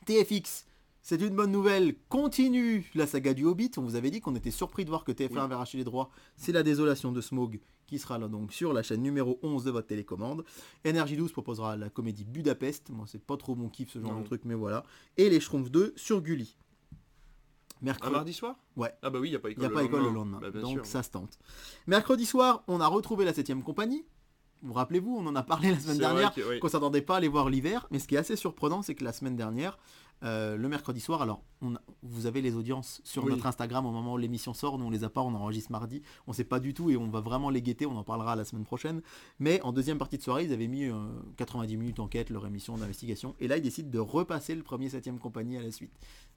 TFX, 0.05 0.65
c'est 1.01 1.21
une 1.21 1.35
bonne 1.35 1.51
nouvelle, 1.51 1.95
continue 2.09 2.89
la 2.93 3.07
saga 3.07 3.33
du 3.33 3.45
Hobbit. 3.45 3.71
On 3.77 3.81
vous 3.83 3.95
avait 3.95 4.11
dit 4.11 4.19
qu'on 4.21 4.35
était 4.35 4.51
surpris 4.51 4.83
de 4.85 4.89
voir 4.89 5.03
que 5.03 5.11
TF1 5.11 5.31
Oui. 5.33 5.39
avait 5.39 5.55
racheté 5.55 5.77
les 5.77 5.83
droits. 5.83 6.09
C'est 6.35 6.51
la 6.51 6.61
désolation 6.63 7.11
de 7.11 7.21
Smog 7.21 7.59
qui 7.87 7.99
sera 7.99 8.17
là 8.17 8.27
donc 8.27 8.51
sur 8.51 8.73
la 8.73 8.81
chaîne 8.83 9.01
numéro 9.01 9.39
11 9.43 9.63
de 9.63 9.71
votre 9.71 9.87
télécommande. 9.87 10.43
Energy 10.85 11.15
12 11.15 11.31
proposera 11.31 11.77
la 11.77 11.89
comédie 11.89 12.25
Budapest. 12.25 12.89
Moi, 12.89 13.05
c'est 13.07 13.23
pas 13.23 13.37
trop 13.37 13.55
mon 13.55 13.69
kiff 13.69 13.91
ce 13.91 13.99
genre 13.99 14.13
Non. 14.13 14.21
de 14.21 14.25
truc, 14.25 14.41
mais 14.45 14.55
voilà. 14.55 14.83
Et 15.17 15.29
les 15.29 15.39
Schtroumpfs 15.39 15.69
2 15.71 15.93
sur 15.95 16.21
Gulli. 16.21 16.57
Un 17.85 17.91
Mercredi. 17.91 18.13
mardi 18.13 18.33
soir? 18.33 18.55
Ouais. 18.75 18.93
Ah 19.01 19.09
bah 19.09 19.19
oui, 19.19 19.27
il 19.29 19.31
n'y 19.31 19.35
a 19.37 19.39
pas 19.39 19.49
école 19.49 19.63
n'y 19.63 19.71
a 19.71 19.73
pas 19.73 19.83
école 19.83 20.03
le 20.03 20.09
lendemain. 20.11 20.39
Bah, 20.41 20.49
donc 20.51 20.71
sûr. 20.77 20.85
ça 20.85 21.03
se 21.03 21.09
tente. 21.11 21.37
Mercredi 21.87 22.25
soir, 22.25 22.63
on 22.67 22.79
a 22.81 22.87
retrouvé 22.87 23.25
la 23.25 23.31
7ème 23.33 23.61
compagnie. 23.61 24.05
Vous 24.63 24.73
rappelez-vous, 24.73 25.15
on 25.15 25.25
en 25.27 25.35
a 25.35 25.43
parlé 25.43 25.69
la 25.71 25.79
semaine 25.79 25.97
dernière 25.99 26.33
oui. 26.49 26.59
qu'on 26.59 26.69
s'attendait 26.69 27.01
pas 27.01 27.17
à 27.17 27.19
les 27.19 27.27
voir 27.27 27.49
l'hiver. 27.49 27.87
Mais 27.91 27.99
ce 27.99 28.07
qui 28.07 28.15
est 28.15 28.17
assez 28.17 28.35
surprenant, 28.35 28.81
c'est 28.81 28.95
que 28.95 29.03
la 29.03 29.13
semaine 29.13 29.35
dernière, 29.35 29.77
euh, 30.23 30.55
le 30.55 30.67
mercredi 30.69 31.01
soir, 31.01 31.21
alors 31.21 31.43
on 31.61 31.75
a- 31.75 31.81
vous 32.01 32.25
avez 32.25 32.41
les 32.41 32.55
audiences 32.55 33.01
sur 33.03 33.25
Oui. 33.25 33.31
notre 33.31 33.45
Instagram 33.45 33.85
au 33.85 33.91
moment 33.91 34.13
où 34.13 34.17
l'émission 34.17 34.53
sort. 34.55 34.79
Nous 34.79 34.85
on 34.85 34.89
les 34.89 35.03
a 35.03 35.09
pas, 35.09 35.21
on 35.21 35.35
enregistre 35.35 35.71
mardi. 35.71 36.01
On 36.25 36.33
sait 36.33 36.45
pas 36.45 36.59
du 36.59 36.73
tout 36.73 36.89
et 36.89 36.97
on 36.97 37.09
va 37.09 37.19
vraiment 37.19 37.49
les 37.51 37.61
guetter. 37.61 37.85
On 37.85 37.95
en 37.97 38.03
parlera 38.03 38.35
la 38.35 38.45
semaine 38.45 38.63
prochaine. 38.63 39.01
Mais 39.39 39.61
en 39.61 39.71
deuxième 39.73 39.97
partie 39.99 40.17
de 40.17 40.23
soirée, 40.23 40.45
ils 40.45 40.53
avaient 40.53 40.67
mis 40.69 40.85
euh, 40.85 40.93
90 41.37 41.77
minutes 41.77 41.99
enquête, 41.99 42.29
leur 42.31 42.47
émission 42.47 42.75
d'investigation. 42.77 43.35
Et 43.39 43.47
là, 43.47 43.57
ils 43.57 43.61
décident 43.63 43.89
de 43.91 43.99
repasser 43.99 44.55
le 44.55 44.63
premier 44.63 44.87
7ème 44.87 45.19
compagnie 45.19 45.57
à 45.57 45.61
la 45.61 45.69
suite. 45.71 45.91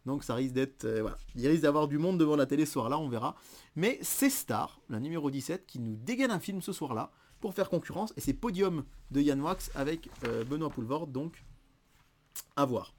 Donc 0.08 0.24
ça 0.24 0.34
risque 0.34 0.54
d'être... 0.54 0.84
euh, 0.86 1.02
voilà. 1.02 1.18
Il 1.36 1.46
risque 1.46 1.62
d'avoir 1.62 1.86
du 1.86 1.98
monde 1.98 2.18
devant 2.18 2.34
la 2.34 2.46
télé 2.46 2.66
ce 2.66 2.72
soir-là, 2.72 2.98
on 2.98 3.08
verra. 3.08 3.36
Mais 3.76 3.98
c'est 4.02 4.30
Star, 4.30 4.80
la 4.88 4.98
numéro 5.00 5.30
17, 5.30 5.66
qui 5.66 5.78
nous 5.78 5.96
dégaine 5.96 6.30
un 6.30 6.40
film 6.40 6.62
ce 6.62 6.72
soir-là 6.72 7.12
pour 7.40 7.54
faire 7.54 7.68
concurrence. 7.68 8.12
Et 8.16 8.20
c'est 8.20 8.32
Podium 8.32 8.84
de 9.10 9.20
Yann 9.20 9.40
Wax 9.40 9.70
avec 9.74 10.08
euh, 10.24 10.44
Benoît 10.44 10.70
Poulvord, 10.70 11.06
donc 11.06 11.44
à 12.56 12.64
voir. 12.64 12.94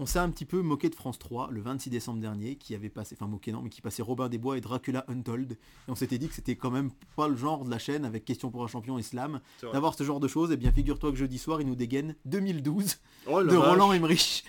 On 0.00 0.06
s'est 0.06 0.18
un 0.18 0.30
petit 0.30 0.46
peu 0.46 0.62
moqué 0.62 0.88
de 0.88 0.94
France 0.94 1.18
3 1.18 1.50
le 1.50 1.60
26 1.60 1.90
décembre 1.90 2.20
dernier, 2.20 2.56
qui 2.56 2.74
avait 2.74 2.88
passé, 2.88 3.14
enfin 3.16 3.28
moqué 3.30 3.52
non, 3.52 3.62
mais 3.62 3.68
qui 3.68 3.80
passait 3.82 4.02
Robin 4.02 4.28
des 4.28 4.38
Bois 4.38 4.56
et 4.58 4.60
Dracula 4.60 5.04
Untold. 5.06 5.52
Et 5.52 5.56
on 5.86 5.94
s'était 5.94 6.18
dit 6.18 6.28
que 6.28 6.34
c'était 6.34 6.56
quand 6.56 6.70
même 6.70 6.90
pas 7.14 7.28
le 7.28 7.36
genre 7.36 7.64
de 7.64 7.70
la 7.70 7.78
chaîne 7.78 8.04
avec 8.04 8.24
Question 8.24 8.50
pour 8.50 8.64
un 8.64 8.68
champion 8.68 8.98
islam 8.98 9.40
d'avoir 9.72 9.94
ce 9.94 10.02
genre 10.02 10.18
de 10.18 10.28
choses. 10.28 10.50
Et 10.50 10.56
bien 10.56 10.72
figure-toi 10.72 11.10
que 11.12 11.16
jeudi 11.18 11.38
soir, 11.38 11.60
il 11.60 11.66
nous 11.68 11.76
dégaine 11.76 12.16
2012 12.24 12.96
Oh, 13.28 13.40
la 13.40 13.52
de. 13.52 13.56
Roland 13.56 13.92
Emmerich. 13.92 14.44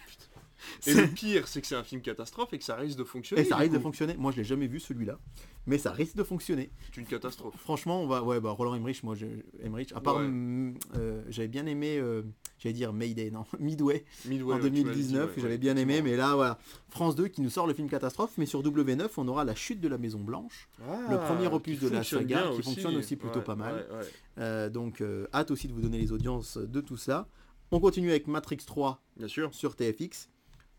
Et 0.87 0.93
le 0.93 1.07
pire, 1.07 1.47
c'est 1.47 1.61
que 1.61 1.67
c'est 1.67 1.75
un 1.75 1.83
film 1.83 2.01
catastrophe 2.01 2.53
et 2.53 2.57
que 2.57 2.63
ça 2.63 2.75
risque 2.75 2.97
de 2.97 3.03
fonctionner. 3.03 3.41
Et 3.41 3.45
ça 3.45 3.57
risque 3.57 3.73
de 3.73 3.79
fonctionner. 3.79 4.15
Moi, 4.17 4.31
je 4.31 4.37
l'ai 4.37 4.43
jamais 4.43 4.67
vu 4.67 4.79
celui-là, 4.79 5.17
mais 5.65 5.77
ça 5.77 5.91
risque 5.91 6.15
de 6.15 6.23
fonctionner. 6.23 6.71
C'est 6.93 7.01
une 7.01 7.07
catastrophe. 7.07 7.55
Franchement, 7.57 8.01
on 8.01 8.07
va, 8.07 8.23
ouais, 8.23 8.39
bah 8.39 8.51
Roland 8.51 8.75
Emmerich, 8.75 9.03
moi, 9.03 9.15
je, 9.15 9.25
Emmerich, 9.63 9.91
à 9.95 10.01
part, 10.01 10.17
Ouais. 10.17 10.25
hum, 10.25 10.75
euh, 10.95 11.21
j'avais 11.29 11.47
bien 11.47 11.65
aimé, 11.65 11.97
euh, 11.97 12.21
j'allais 12.59 12.73
dire 12.73 12.93
Mayday, 12.93 13.31
non, 13.31 13.45
Midway 13.59 14.05
Midway, 14.25 14.53
en 14.53 14.57
ouais, 14.57 14.61
tu 14.61 14.65
m'as 14.65 14.69
dit, 14.69 14.83
2019, 14.83 15.35
ouais, 15.35 15.41
j'avais 15.41 15.57
bien 15.57 15.75
aimé, 15.77 16.01
mais 16.01 16.15
là, 16.15 16.35
voilà, 16.35 16.57
France 16.89 17.15
2 17.15 17.27
qui 17.27 17.41
nous 17.41 17.49
sort 17.49 17.67
le 17.67 17.73
film 17.73 17.89
catastrophe, 17.89 18.33
mais 18.37 18.45
sur 18.45 18.61
W9, 18.63 19.09
on 19.17 19.27
aura 19.27 19.43
la 19.45 19.55
chute 19.55 19.79
de 19.81 19.87
la 19.87 19.97
Maison 19.97 20.19
Blanche, 20.19 20.69
le 20.79 20.85
Ah, 21.15 21.17
premier 21.27 21.47
opus 21.47 21.79
de 21.79 21.89
la 21.89 22.03
saga, 22.03 22.49
qui 22.55 22.61
fonctionne 22.63 22.95
aussi 22.95 23.15
plutôt 23.15 23.41
pas 23.41 23.55
mal. 23.55 23.85
Euh, 24.39 24.69
donc 24.69 25.03
hâte 25.33 25.51
aussi 25.51 25.67
de 25.67 25.73
vous 25.73 25.81
donner 25.81 25.97
les 25.99 26.11
audiences 26.11 26.57
de 26.57 26.81
tout 26.81 26.97
ça. 26.97 27.27
On 27.71 27.79
continue 27.79 28.11
avec 28.11 28.27
Matrix 28.27 28.57
3 28.57 29.01
Bien 29.17 29.27
sûr. 29.27 29.51
sur 29.53 29.75
TFX, 29.75 30.29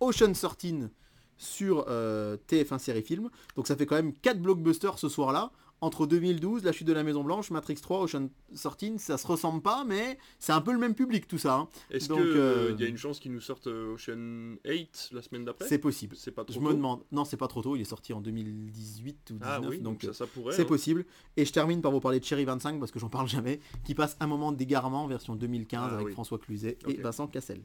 Ocean 0.05 0.33
13 0.33 0.91
sur 1.37 1.85
euh, 1.89 2.37
TF1 2.49 2.79
série 2.79 3.03
film. 3.03 3.29
Donc 3.57 3.67
ça 3.67 3.77
fait 3.77 3.87
quand 3.87 3.97
même 3.97 4.13
4 4.13 4.41
blockbusters 4.41 4.99
ce 4.99 5.09
soir-là. 5.09 5.51
Entre 5.81 6.07
2012, 6.07 6.65
La 6.65 6.73
chute 6.73 6.87
de 6.87 6.95
la 6.95 7.03
Maison 7.03 7.23
Blanche, 7.25 7.51
Matrix 7.51 7.75
3, 7.75 8.01
Ocean 8.05 8.31
13, 8.55 8.97
ça 8.99 9.19
se 9.19 9.27
ressemble 9.27 9.61
pas, 9.61 9.85
mais 9.85 10.19
c'est 10.39 10.53
un 10.53 10.63
peu 10.63 10.73
le 10.73 10.79
même 10.79 10.95
public 10.95 11.27
tout 11.27 11.37
ça. 11.37 11.57
hein. 11.57 11.69
Est-ce 11.91 12.09
qu'il 12.09 12.23
euh, 12.23 12.75
y 12.79 12.85
a 12.85 12.87
une 12.87 12.97
chance 12.97 13.21
qu'ils 13.21 13.33
nous 13.33 13.41
sortent 13.41 13.67
euh, 13.67 13.93
Ocean 13.95 14.57
8 14.65 15.11
la 15.13 15.21
semaine 15.21 15.45
d'après? 15.45 15.69
C'est 15.69 15.77
possible. 15.79 16.17
C'est 16.17 16.31
pas 16.31 16.45
trop 16.45 16.55
Je 16.55 16.61
me 16.61 16.73
demande. 16.73 17.01
Non, 17.13 17.27
c'est 17.27 17.37
pas 17.37 17.49
trop 17.49 17.61
tôt, 17.61 17.77
il 17.77 17.83
est 17.83 17.85
sorti 17.85 18.15
en 18.15 18.23
2018 18.23 19.31
ou 19.33 19.35
2019, 19.35 19.43
Ah 19.43 19.69
oui, 19.69 19.79
donc, 19.81 20.01
donc 20.01 20.15
ça, 20.15 20.25
ça 20.25 20.27
pourrait. 20.27 20.55
c'est 20.55 20.63
hein. 20.63 20.67
possible. 20.67 21.05
Et 21.37 21.45
je 21.45 21.53
termine 21.53 21.83
par 21.83 21.91
vous 21.93 22.01
parler 22.01 22.21
de 22.21 22.25
Cherry 22.25 22.47
25 22.47 22.79
parce 22.79 22.93
que 22.93 22.99
j'en 23.01 23.11
parle 23.11 23.29
jamais, 23.29 23.61
qui 23.85 23.95
passe 23.95 24.17
un 24.21 24.27
moment 24.27 24.53
d'égarement 24.53 25.07
version 25.07 25.35
2015 25.37 25.81
Ah 25.83 25.95
avec 25.97 26.07
oui. 26.07 26.13
François 26.13 26.39
Cluzet 26.39 26.79
et. 26.89 26.95
Vincent 26.95 27.27
Cassel. 27.27 27.61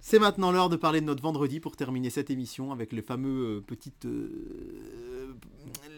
C'est 0.00 0.18
maintenant 0.18 0.50
l'heure 0.50 0.68
de 0.70 0.76
parler 0.76 1.00
de 1.00 1.06
notre 1.06 1.22
vendredi 1.22 1.60
pour 1.60 1.76
terminer 1.76 2.10
cette 2.10 2.30
émission 2.30 2.72
avec 2.72 2.92
les 2.92 3.02
fameux 3.02 3.58
euh, 3.58 3.60
petites 3.60 4.06
euh, 4.06 5.34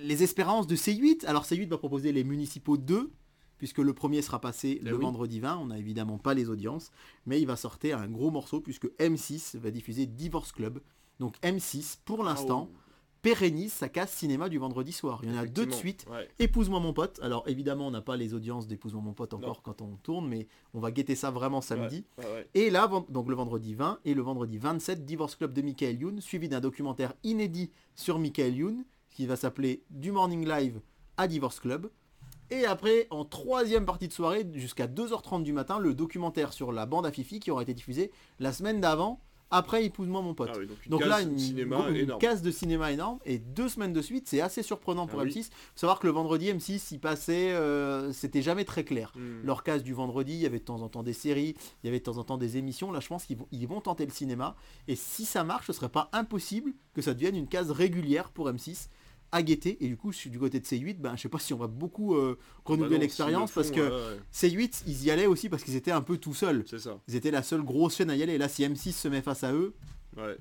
les 0.02 0.22
espérances 0.22 0.66
de 0.66 0.74
C8. 0.76 1.24
Alors 1.26 1.44
C8 1.44 1.68
va 1.68 1.78
proposer 1.78 2.12
les 2.12 2.24
municipaux 2.24 2.76
2 2.76 3.10
puisque 3.58 3.78
le 3.78 3.92
premier 3.92 4.20
sera 4.22 4.40
passé 4.40 4.78
Eh 4.80 4.84
le 4.84 4.96
oui. 4.96 5.02
vendredi 5.02 5.38
20, 5.38 5.56
on 5.58 5.66
n'a 5.66 5.78
évidemment 5.78 6.18
pas 6.18 6.34
les 6.34 6.50
audiences, 6.50 6.90
mais 7.26 7.40
il 7.40 7.46
va 7.46 7.54
sortir 7.54 7.98
un 7.98 8.08
gros 8.08 8.32
morceau 8.32 8.60
puisque 8.60 8.86
M6 8.98 9.56
va 9.58 9.70
diffuser 9.70 10.06
Divorce 10.06 10.50
Club. 10.50 10.80
Donc 11.20 11.36
M6 11.42 11.98
pour 12.04 12.24
l'instant 12.24 12.68
Ah, 12.74 12.78
pérennise 13.23 13.73
sa 13.73 13.89
case 13.89 14.11
cinéma 14.11 14.49
du 14.49 14.59
vendredi 14.59 14.93
soir. 14.93 15.20
Il 15.23 15.32
y 15.32 15.35
en 15.35 15.39
a 15.39 15.47
deux 15.47 15.65
de 15.66 15.73
suite. 15.73 16.05
ouais. 16.11 16.28
Épouse-moi 16.40 16.81
mon 16.81 16.93
pote. 16.93 17.20
Alors 17.23 17.44
évidemment, 17.49 17.86
on 17.86 17.90
n'a 17.93 18.03
pas 18.03 18.16
les 18.16 18.35
audiences 18.35 18.66
d'Épouse-moi 18.66 19.01
mon 19.03 19.12
pote 19.15 19.32
encore 19.32 19.49
Non. 19.57 19.61
quand 19.62 19.81
on 19.81 19.97
tourne, 20.03 20.28
mais 20.28 20.49
on 20.74 20.81
va 20.81 20.90
guetter 20.90 21.15
ça 21.15 21.31
vraiment 21.31 21.61
samedi. 21.61 22.05
Ouais, 22.19 22.24
ouais. 22.24 22.49
Et 22.55 22.69
là, 22.70 22.90
donc 23.09 23.28
le 23.28 23.35
vendredi 23.36 23.74
20 23.74 24.01
et 24.05 24.15
le 24.15 24.23
vendredi 24.23 24.59
27, 24.59 25.05
Divorce 25.05 25.36
Club 25.36 25.53
de 25.53 25.62
Michael 25.62 26.01
Youn, 26.01 26.20
suivi 26.20 26.49
d'un 26.49 26.61
documentaire 26.61 27.15
inédit 27.23 27.70
sur 27.94 28.19
Michael 28.19 28.57
Youn, 28.57 28.85
qui 29.11 29.27
va 29.27 29.36
s'appeler 29.36 29.85
Du 29.90 30.11
Morning 30.11 30.47
Live 30.47 30.81
à 31.16 31.28
Divorce 31.28 31.61
Club. 31.61 31.90
Et 32.51 32.66
après, 32.66 33.07
en 33.11 33.24
troisième 33.24 33.86
partie 33.86 34.09
de 34.09 34.12
soirée, 34.12 34.47
jusqu'à 34.55 34.86
2h30 34.86 35.43
du 35.43 35.53
matin, 35.53 35.78
le 35.78 35.94
documentaire 35.94 36.53
sur 36.53 36.73
la 36.73 36.86
bande 36.86 37.07
à 37.07 37.12
Fifi 37.12 37.40
qui 37.40 37.51
aura 37.51 37.62
été 37.62 37.73
diffusé 37.73 38.11
la 38.40 38.53
semaine 38.53 38.81
d'avant, 38.81 39.20
après 39.52 39.84
Épouse-moi 39.84 40.22
mon 40.22 40.34
pote. 40.34 40.50
Ah 40.54 40.58
oui, 40.58 40.66
donc 40.88 41.04
là, 41.04 41.20
une, 41.20 41.38
cinéma 41.38 41.86
case 42.18 42.42
de 42.42 42.50
cinéma 42.50 42.92
énorme 42.92 43.18
et 43.24 43.38
deux 43.38 43.68
semaines 43.68 43.92
de 43.92 44.02
suite, 44.02 44.26
c'est 44.26 44.40
assez 44.40 44.62
surprenant 44.62 45.06
pour 45.06 45.20
Ah 45.20 45.24
oui. 45.24 45.30
M6. 45.30 45.44
Faut 45.44 45.50
savoir 45.74 46.00
que 46.00 46.06
le 46.06 46.12
vendredi, 46.12 46.50
M6, 46.50 46.88
il 46.92 46.98
passait, 46.98 47.52
euh, 47.52 48.12
c'était 48.12 48.42
jamais 48.42 48.64
très 48.64 48.84
clair. 48.84 49.12
Hmm. 49.14 49.44
Leur 49.44 49.62
case 49.62 49.82
du 49.82 49.92
vendredi, 49.92 50.32
il 50.32 50.40
y 50.40 50.46
avait 50.46 50.58
de 50.58 50.64
temps 50.64 50.82
en 50.82 50.88
temps 50.88 51.02
des 51.02 51.12
séries, 51.12 51.54
il 51.82 51.86
y 51.86 51.88
avait 51.88 51.98
de 51.98 52.04
temps 52.04 52.18
en 52.18 52.24
temps 52.24 52.38
des 52.38 52.56
émissions. 52.56 52.90
Là, 52.90 53.00
je 53.00 53.08
pense 53.08 53.24
qu'ils 53.24 53.36
vont, 53.36 53.48
ils 53.52 53.66
vont 53.66 53.80
tenter 53.80 54.06
le 54.06 54.12
cinéma. 54.12 54.56
Et 54.88 54.96
si 54.96 55.24
ça 55.24 55.44
marche, 55.44 55.66
ce 55.66 55.72
serait 55.72 55.88
pas 55.88 56.08
impossible 56.12 56.72
que 56.94 57.02
ça 57.02 57.14
devienne 57.14 57.36
une 57.36 57.48
case 57.48 57.70
régulière 57.70 58.30
pour 58.30 58.50
M6 58.50 58.88
à 59.32 59.42
guetter. 59.42 59.82
Et 59.84 59.88
du 59.88 59.96
coup, 59.96 60.12
je 60.12 60.18
suis 60.18 60.30
du 60.30 60.38
côté 60.38 60.60
de 60.60 60.64
C8, 60.64 60.98
ben, 60.98 61.16
je 61.16 61.22
sais 61.22 61.28
pas 61.28 61.38
si 61.38 61.52
on 61.54 61.59
va 61.59 61.66
beaucoup 61.66 62.14
euh, 62.14 62.38
renouveler 62.64 62.96
Bah 62.96 63.02
l'expérience 63.02 63.50
parce 63.50 63.70
que 63.70 63.80
ouais, 63.80 64.14
ouais, 64.14 64.20
C8, 64.32 64.82
ils 64.86 65.04
y 65.04 65.10
allaient 65.10 65.26
aussi 65.26 65.48
parce 65.48 65.64
qu'ils 65.64 65.76
étaient 65.76 65.90
un 65.90 66.02
peu 66.02 66.18
tout 66.18 66.34
seuls. 66.34 66.64
C'est 66.68 66.78
ça. 66.78 67.00
Ils 67.09 67.16
étaient 67.16 67.30
la 67.30 67.42
seule 67.42 67.62
grosse 67.62 67.96
chaîne 67.96 68.10
à 68.10 68.16
y 68.16 68.22
aller. 68.22 68.34
Et 68.34 68.38
là, 68.38 68.48
si 68.48 68.62
M6 68.62 68.92
se 68.92 69.09
met 69.09 69.22
face 69.22 69.42
à 69.42 69.52
eux, 69.52 69.74
Ouais. 70.16 70.36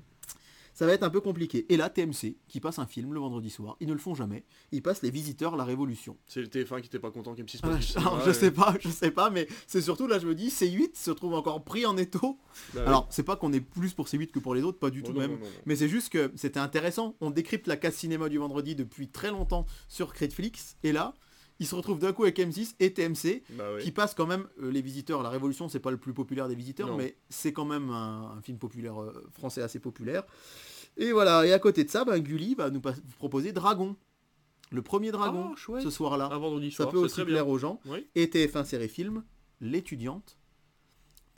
Ça 0.82 0.86
va 0.86 0.94
être 0.94 1.04
un 1.04 1.10
peu 1.10 1.20
compliqué. 1.20 1.64
Et 1.72 1.76
là, 1.76 1.88
TMC, 1.88 2.38
qui 2.48 2.58
passe 2.58 2.80
un 2.80 2.86
film 2.86 3.14
le 3.14 3.20
vendredi 3.20 3.50
soir, 3.50 3.76
ils 3.78 3.86
ne 3.86 3.92
le 3.92 4.00
font 4.00 4.16
jamais. 4.16 4.44
Ils 4.72 4.82
passent 4.82 5.02
Les 5.02 5.12
Visiteurs, 5.12 5.54
la 5.54 5.62
Révolution. 5.64 6.16
C'est 6.26 6.40
le 6.40 6.48
TF1 6.48 6.80
qui 6.80 6.88
était 6.88 6.98
pas 6.98 7.12
content 7.12 7.34
qu'M6 7.34 7.60
Ah, 7.62 7.78
je, 8.26 8.32
sais 8.32 8.50
pas, 8.50 8.74
je 8.80 8.88
sais 8.88 9.12
pas, 9.12 9.30
mais 9.30 9.46
c'est 9.68 9.80
surtout 9.80 10.08
là, 10.08 10.18
je 10.18 10.26
me 10.26 10.34
dis, 10.34 10.48
C8 10.48 10.98
se 10.98 11.12
trouve 11.12 11.34
encore 11.34 11.62
pris 11.62 11.86
en 11.86 11.96
étau. 11.96 12.36
Bah 12.74 12.80
oui. 12.80 12.88
Alors, 12.88 13.06
c'est 13.10 13.22
pas 13.22 13.36
qu'on 13.36 13.52
est 13.52 13.60
plus 13.60 13.94
pour 13.94 14.08
C8 14.08 14.32
que 14.32 14.40
pour 14.40 14.56
les 14.56 14.64
autres, 14.64 14.80
pas 14.80 14.90
du 14.90 15.02
Oh 15.04 15.06
tout 15.06 15.12
non, 15.12 15.20
même. 15.20 15.30
non, 15.30 15.36
non, 15.36 15.44
non. 15.44 15.50
Mais 15.66 15.76
c'est 15.76 15.88
juste 15.88 16.08
que 16.08 16.32
c'était 16.34 16.58
intéressant. 16.58 17.14
On 17.20 17.30
décrypte 17.30 17.68
la 17.68 17.76
case 17.76 17.94
cinéma 17.94 18.28
du 18.28 18.38
vendredi 18.38 18.74
depuis 18.74 19.06
très 19.06 19.30
longtemps 19.30 19.66
sur 19.86 20.12
Critflix. 20.12 20.78
Et 20.82 20.90
là, 20.90 21.14
il 21.62 21.66
se 21.66 21.74
retrouve 21.76 21.98
d'un 22.00 22.12
coup 22.12 22.24
avec 22.24 22.38
M6 22.38 22.74
et 22.80 22.92
TMC, 22.92 23.42
Bah 23.50 23.78
qui 23.80 23.92
passe 23.92 24.14
quand 24.14 24.26
même 24.26 24.46
euh, 24.62 24.70
les 24.70 24.82
visiteurs. 24.82 25.22
La 25.22 25.30
Révolution, 25.30 25.68
c'est 25.68 25.78
pas 25.80 25.90
le 25.92 25.96
plus 25.96 26.12
populaire 26.12 26.48
des 26.48 26.54
visiteurs, 26.56 26.88
Non. 26.88 26.96
mais 26.96 27.16
c'est 27.28 27.52
quand 27.52 27.64
même 27.64 27.88
un, 27.90 28.34
un 28.36 28.42
film 28.42 28.58
populaire 28.58 29.00
euh, 29.00 29.12
français 29.32 29.62
assez 29.62 29.78
populaire. 29.78 30.24
Et 30.96 31.12
voilà, 31.12 31.46
et 31.46 31.52
à 31.52 31.58
côté 31.58 31.84
de 31.84 31.88
ça, 31.90 32.04
ben, 32.04 32.18
Gulli 32.18 32.54
va 32.54 32.68
nous 32.70 32.80
proposer 33.18 33.52
Dragon. 33.52 33.96
Le 34.70 34.82
premier 34.82 35.10
Dragon, 35.12 35.52
Ah, 35.54 35.80
ce 35.80 35.90
soir-là. 35.90 36.30
Un 36.32 36.38
vendredi 36.38 36.70
Ça 36.70 36.84
soir, 36.84 36.90
peut 36.90 36.98
aussi 36.98 37.22
plaire 37.24 37.44
bien. 37.44 37.52
aux 37.54 37.58
gens. 37.58 37.80
Oui. 37.86 38.06
Et 38.14 38.26
TF1 38.26 38.64
série 38.64 38.88
film, 38.88 39.22
L'étudiante. 39.60 40.36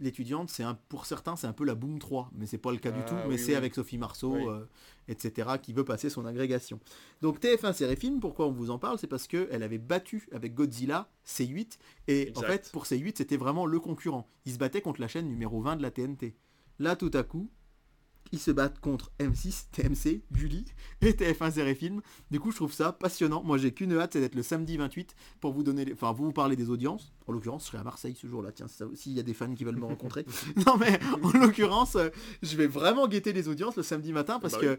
L'étudiante, 0.00 0.50
c'est 0.50 0.64
un, 0.64 0.74
pour 0.88 1.06
certains, 1.06 1.36
c'est 1.36 1.46
un 1.46 1.52
peu 1.52 1.64
la 1.64 1.74
Boom 1.76 1.98
3, 2.00 2.30
mais 2.34 2.46
c'est 2.46 2.58
pas 2.58 2.72
le 2.72 2.78
cas 2.78 2.90
du 2.90 2.98
Ah, 3.00 3.08
tout. 3.08 3.14
Mais 3.14 3.34
oui, 3.34 3.38
c'est 3.38 3.52
oui. 3.52 3.54
avec 3.54 3.74
Sophie 3.74 3.96
Marceau, 3.96 4.32
Oui. 4.34 4.44
euh, 4.48 4.64
etc., 5.06 5.50
qui 5.62 5.72
veut 5.72 5.84
passer 5.84 6.10
son 6.10 6.26
agrégation. 6.26 6.80
Donc 7.22 7.38
TF1 7.40 7.72
série 7.72 7.94
film, 7.96 8.18
pourquoi 8.18 8.46
on 8.48 8.52
vous 8.52 8.70
en 8.70 8.78
parle? 8.78 8.98
C'est 8.98 9.06
parce 9.06 9.28
qu'elle 9.28 9.62
avait 9.62 9.78
battu 9.78 10.28
avec 10.32 10.54
Godzilla 10.54 11.08
C8. 11.26 11.78
Et 12.08 12.32
en 12.34 12.40
fait, 12.42 12.70
pour 12.72 12.84
C8, 12.86 13.14
c'était 13.18 13.36
vraiment 13.36 13.66
le 13.66 13.78
concurrent. 13.78 14.28
Ils 14.46 14.52
se 14.54 14.58
battaient 14.58 14.80
contre 14.82 15.00
la 15.00 15.06
chaîne 15.08 15.28
numéro 15.28 15.60
20 15.60 15.76
de 15.76 15.82
la 15.82 15.90
TNT. 15.92 16.34
Là, 16.80 16.96
tout 16.96 17.10
à 17.14 17.22
coup, 17.22 17.48
ils 18.32 18.38
se 18.40 18.50
battent 18.50 18.80
contre 18.80 19.12
M6, 19.20 19.66
TMC, 19.72 20.22
Gulli 20.32 20.64
et 21.02 21.12
TF1 21.12 21.52
série 21.52 21.74
film. 21.74 22.00
Du 22.30 22.40
coup, 22.40 22.50
je 22.50 22.56
trouve 22.56 22.72
ça 22.72 22.92
passionnant. 22.92 23.42
Moi, 23.44 23.58
j'ai 23.58 23.72
qu'une 23.72 23.92
hâte, 23.92 24.14
c'est 24.14 24.20
d'être 24.20 24.34
le 24.34 24.42
samedi 24.42 24.76
28 24.76 25.14
pour 25.40 25.52
vous 25.52 25.62
donner, 25.62 25.84
les- 25.84 25.92
enfin, 25.92 26.12
vous 26.12 26.24
vous 26.24 26.32
parler 26.32 26.56
des 26.56 26.68
audiences. 26.70 27.12
En 27.26 27.32
l'occurrence, 27.32 27.62
je 27.62 27.68
serai 27.68 27.78
à 27.78 27.84
Marseille 27.84 28.14
ce 28.20 28.26
jour-là. 28.26 28.50
Tiens, 28.52 28.66
ça 28.68 28.86
aussi, 28.86 29.10
il 29.10 29.16
y 29.16 29.20
a 29.20 29.22
des 29.22 29.34
fans 29.34 29.54
qui 29.54 29.64
veulent 29.64 29.76
me 29.76 29.84
rencontrer. 29.86 30.26
non, 30.66 30.76
mais 30.78 30.98
en 31.22 31.38
l'occurrence, 31.38 31.96
euh, 31.96 32.08
je 32.42 32.56
vais 32.56 32.66
vraiment 32.66 33.06
guetter 33.08 33.32
les 33.32 33.48
audiences 33.48 33.76
le 33.76 33.82
samedi 33.82 34.12
matin 34.12 34.38
parce 34.40 34.54
Bah 34.54 34.60
que 34.60 34.78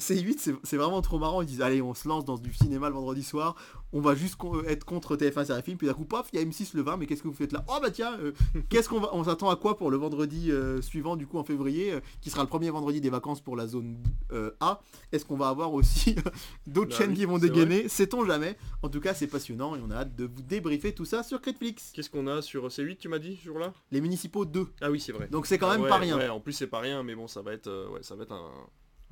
C8, 0.00 0.38
c'est- 0.38 0.54
c'est 0.64 0.76
vraiment 0.76 1.02
trop 1.02 1.18
marrant. 1.18 1.42
Ils 1.42 1.46
disent, 1.46 1.62
allez, 1.62 1.82
on 1.82 1.94
se 1.94 2.08
lance 2.08 2.24
dans 2.24 2.38
du 2.38 2.52
cinéma 2.54 2.88
le 2.88 2.94
vendredi 2.94 3.22
soir. 3.22 3.56
On 3.92 4.00
va 4.00 4.14
juste 4.14 4.36
con- 4.36 4.62
être 4.64 4.84
contre 4.84 5.16
TF1 5.16 5.44
série 5.46 5.62
film. 5.62 5.78
Puis 5.78 5.86
d'un 5.86 5.94
coup, 5.94 6.04
paf, 6.04 6.28
il 6.32 6.38
y 6.38 6.42
a 6.42 6.44
M6 6.44 6.70
le 6.76 6.82
20. 6.82 6.96
Mais 6.96 7.06
qu'est-ce 7.06 7.22
que 7.22 7.28
vous 7.28 7.34
faites 7.34 7.52
là? 7.52 7.64
Oh 7.68 7.78
bah 7.80 7.90
tiens, 7.90 8.18
euh, 8.20 8.32
qu'est-ce 8.68 8.88
qu'on 8.88 9.00
va, 9.00 9.10
on 9.14 9.24
s'attend 9.24 9.48
à 9.48 9.56
quoi 9.56 9.76
pour 9.76 9.90
le 9.90 9.96
vendredi 9.96 10.50
euh, 10.50 10.82
suivant, 10.82 11.16
du 11.16 11.26
coup 11.26 11.38
en 11.38 11.44
février, 11.44 11.92
euh, 11.92 12.00
qui 12.20 12.30
sera 12.30 12.42
le 12.42 12.48
premier 12.48 12.68
vendredi 12.70 13.00
des 13.00 13.10
vacances 13.10 13.40
pour 13.40 13.56
la 13.56 13.66
zone 13.66 13.96
euh, 14.32 14.50
A? 14.60 14.80
Est-ce 15.12 15.24
qu'on 15.24 15.36
va 15.36 15.48
avoir 15.48 15.72
aussi 15.72 16.16
d'autres 16.66 16.90
Bah 16.90 16.96
chaînes 16.96 17.10
oui, 17.10 17.16
qui 17.16 17.24
vont 17.24 17.38
dégainer? 17.38 17.88
Sait-on 17.88 18.24
jamais? 18.26 18.56
En 18.82 18.88
tout 18.88 19.00
cas, 19.00 19.14
c'est 19.14 19.28
passionnant 19.28 19.76
et 19.76 19.80
on 19.86 19.90
a 19.90 19.96
hâte 19.98 20.16
de 20.16 20.24
vous 20.24 20.42
débriefer 20.42 20.92
tout 20.92 21.04
ça 21.04 21.22
sur 21.22 21.40
Critflix. 21.40 21.92
Qu'est-ce 21.94 22.10
qu'on 22.10 22.26
a 22.26 22.42
sur 22.42 22.66
C8, 22.66 22.96
tu 22.98 23.08
m'as 23.08 23.18
dit, 23.20 23.36
ce 23.36 23.44
jour-là? 23.44 23.72
Les 23.92 24.00
municipaux 24.00 24.44
2. 24.44 24.66
Ah 24.80 24.90
oui, 24.90 25.00
c'est 25.00 25.12
vrai. 25.12 25.28
Donc 25.28 25.46
c'est 25.46 25.58
quand 25.58 25.68
Ah 25.68 25.74
même 25.74 25.82
ouais, 25.82 25.88
pas 25.88 25.98
rien. 25.98 26.16
ouais, 26.18 26.28
en 26.28 26.40
plus, 26.40 26.52
c'est 26.52 26.66
pas 26.66 26.80
rien, 26.80 27.02
mais 27.02 27.14
bon, 27.14 27.28
ça 27.28 27.40
va 27.40 27.52
être, 27.52 27.68
euh, 27.68 27.88
ouais, 27.90 28.02
ça 28.02 28.16
va 28.16 28.24
être 28.24 28.32
un, 28.32 28.50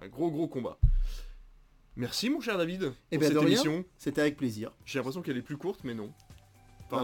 un 0.02 0.08
gros 0.08 0.30
gros 0.30 0.48
combat. 0.48 0.78
Merci, 1.96 2.28
mon 2.28 2.40
cher 2.40 2.58
David, 2.58 2.92
Eh 3.12 3.18
pour 3.18 3.28
ben, 3.28 3.34
cette 3.34 3.42
émission. 3.46 3.84
C'était 3.98 4.20
avec 4.20 4.36
plaisir. 4.36 4.72
J'ai 4.84 4.98
l'impression 4.98 5.22
qu'elle 5.22 5.36
est 5.36 5.42
plus 5.42 5.56
courte, 5.56 5.80
mais 5.84 5.94
non. 5.94 6.10
Ah 6.92 6.98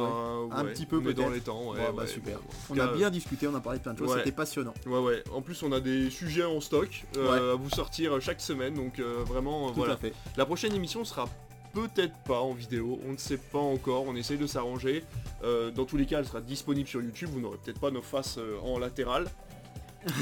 Un 0.53 0.65
ouais, 0.65 0.73
petit 0.73 0.87
peu 0.87 1.01
est 1.11 1.15
dans 1.15 1.31
les 1.31 1.41
temps. 1.41 1.73
Ouais, 1.73 1.79
bah, 1.97 2.07
super. 2.07 2.39
On 2.69 2.79
a 2.79 2.87
bien 2.89 3.11
discuté, 3.11 3.49
on 3.49 3.55
a 3.55 3.61
parlé 3.61 3.79
de 3.79 3.83
plein 3.83 3.95
de 3.95 3.99
choses, 3.99 4.15
c'était 4.19 4.31
passionnant. 4.33 4.75
Ouais, 4.87 4.99
ouais. 4.99 5.25
En 5.33 5.43
plus, 5.43 5.63
on 5.63 5.73
a 5.73 5.81
des 5.81 6.11
sujets 6.11 6.45
en 6.45 6.61
stock 6.61 7.05
euh, 7.17 7.55
à 7.55 7.57
vous 7.57 7.71
sortir 7.71 8.21
chaque 8.21 8.41
semaine, 8.41 8.75
donc 8.75 8.99
euh, 9.01 9.25
vraiment, 9.27 9.67
euh, 9.67 9.69
Tout 9.71 9.77
voilà. 9.77 9.95
à 9.95 9.97
fait. 9.97 10.13
La 10.37 10.47
prochaine 10.47 10.75
émission 10.75 11.05
sera 11.05 11.29
peut-être 11.73 12.15
pas 12.25 12.41
en 12.41 12.53
vidéo, 12.53 13.01
on 13.07 13.13
ne 13.13 13.17
sait 13.17 13.37
pas 13.39 13.59
encore, 13.59 14.05
on 14.07 14.15
essaye 14.17 14.39
de 14.39 14.47
s'arranger. 14.47 15.05
Euh, 15.45 15.71
dans 15.71 15.85
tous 15.87 15.97
les 15.97 16.07
cas, 16.07 16.19
elle 16.19 16.27
sera 16.27 16.41
disponible 16.41 16.89
sur 16.89 17.01
YouTube, 17.01 17.31
vous 17.33 17.41
n'aurez 17.41 17.59
peut-être 17.59 17.81
pas 17.81 17.91
nos 17.91 18.03
faces 18.03 18.39
euh, 18.39 18.59
en 18.63 18.79
latéral. 18.79 19.27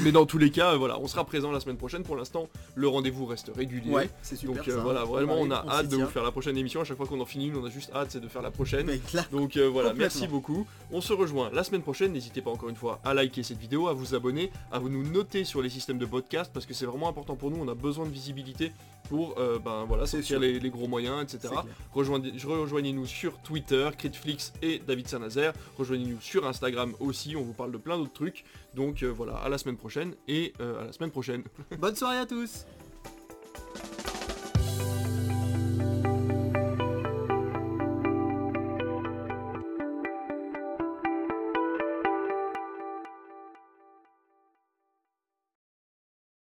Mais 0.03 0.11
dans 0.11 0.25
tous 0.25 0.37
les 0.37 0.51
cas, 0.51 0.75
voilà, 0.75 0.99
on 0.99 1.07
sera 1.07 1.23
présent 1.23 1.51
la 1.51 1.59
semaine 1.59 1.77
prochaine. 1.77 2.03
Pour 2.03 2.15
l'instant, 2.15 2.49
le 2.75 2.87
rendez-vous 2.87 3.25
reste 3.25 3.51
régulier. 3.55 3.91
Ouais, 3.91 4.09
c'est 4.21 4.35
super. 4.35 4.55
Donc 4.55 4.67
euh, 4.67 4.75
ça. 4.75 4.81
voilà, 4.81 5.03
vraiment, 5.03 5.37
on 5.39 5.49
a 5.51 5.65
hâte 5.69 5.89
de 5.89 5.97
vous 5.97 6.07
faire 6.07 6.23
la 6.23 6.31
prochaine 6.31 6.57
émission. 6.57 6.81
À 6.81 6.83
chaque 6.83 6.97
fois 6.97 7.05
qu'on 7.05 7.19
en 7.21 7.25
finit 7.25 7.47
une, 7.47 7.57
on 7.57 7.65
a 7.65 7.69
juste 7.69 7.91
hâte, 7.93 8.11
c'est 8.11 8.19
de 8.19 8.27
faire 8.27 8.41
la 8.41 8.51
prochaine. 8.51 8.87
Là, 9.13 9.25
Donc 9.31 9.57
euh, 9.57 9.67
voilà, 9.67 9.93
merci 9.93 10.27
beaucoup. 10.27 10.67
On 10.91 11.01
se 11.01 11.13
rejoint 11.13 11.49
la 11.53 11.63
semaine 11.63 11.81
prochaine. 11.81 12.11
N'hésitez 12.11 12.41
pas 12.41 12.51
encore 12.51 12.69
une 12.69 12.75
fois 12.75 12.99
à 13.03 13.13
liker 13.13 13.43
cette 13.43 13.59
vidéo, 13.59 13.87
à 13.87 13.93
vous 13.93 14.15
abonner, 14.15 14.51
à 14.71 14.79
vous 14.79 14.89
nous 14.89 15.03
noter 15.03 15.43
sur 15.43 15.61
les 15.61 15.69
systèmes 15.69 15.97
de 15.97 16.05
podcast 16.05 16.51
parce 16.53 16.65
que 16.65 16.73
c'est 16.73 16.85
vraiment 16.85 17.09
important 17.09 17.35
pour 17.35 17.51
nous. 17.51 17.57
On 17.61 17.67
a 17.67 17.75
besoin 17.75 18.05
de 18.05 18.11
visibilité 18.11 18.71
pour 19.09 19.39
euh, 19.39 19.59
ben 19.59 19.85
voilà 19.85 20.05
sortir 20.05 20.39
les, 20.39 20.59
les 20.59 20.69
gros 20.69 20.87
moyens, 20.87 21.21
etc. 21.23 21.53
Rejoignez-nous 21.93 23.05
sur 23.07 23.39
Twitter, 23.41 23.89
Critflix 23.97 24.53
et 24.61 24.79
David 24.79 25.07
Saint-Nazaire. 25.07 25.53
Rejoignez-nous 25.77 26.21
sur 26.21 26.47
Instagram 26.47 26.93
aussi. 26.99 27.35
On 27.35 27.41
vous 27.41 27.53
parle 27.53 27.71
de 27.71 27.77
plein 27.77 27.97
d'autres 27.97 28.13
trucs. 28.13 28.45
Donc 28.75 29.03
euh, 29.03 29.07
voilà, 29.07 29.35
à 29.37 29.49
la 29.49 29.57
semaine 29.57 29.77
prochaine 29.77 30.15
et 30.27 30.53
euh, 30.61 30.83
à 30.83 30.85
la 30.85 30.93
semaine 30.93 31.11
prochaine. 31.11 31.43
Bonne 31.79 31.95
soirée 31.95 32.19
à 32.19 32.25
tous 32.25 32.65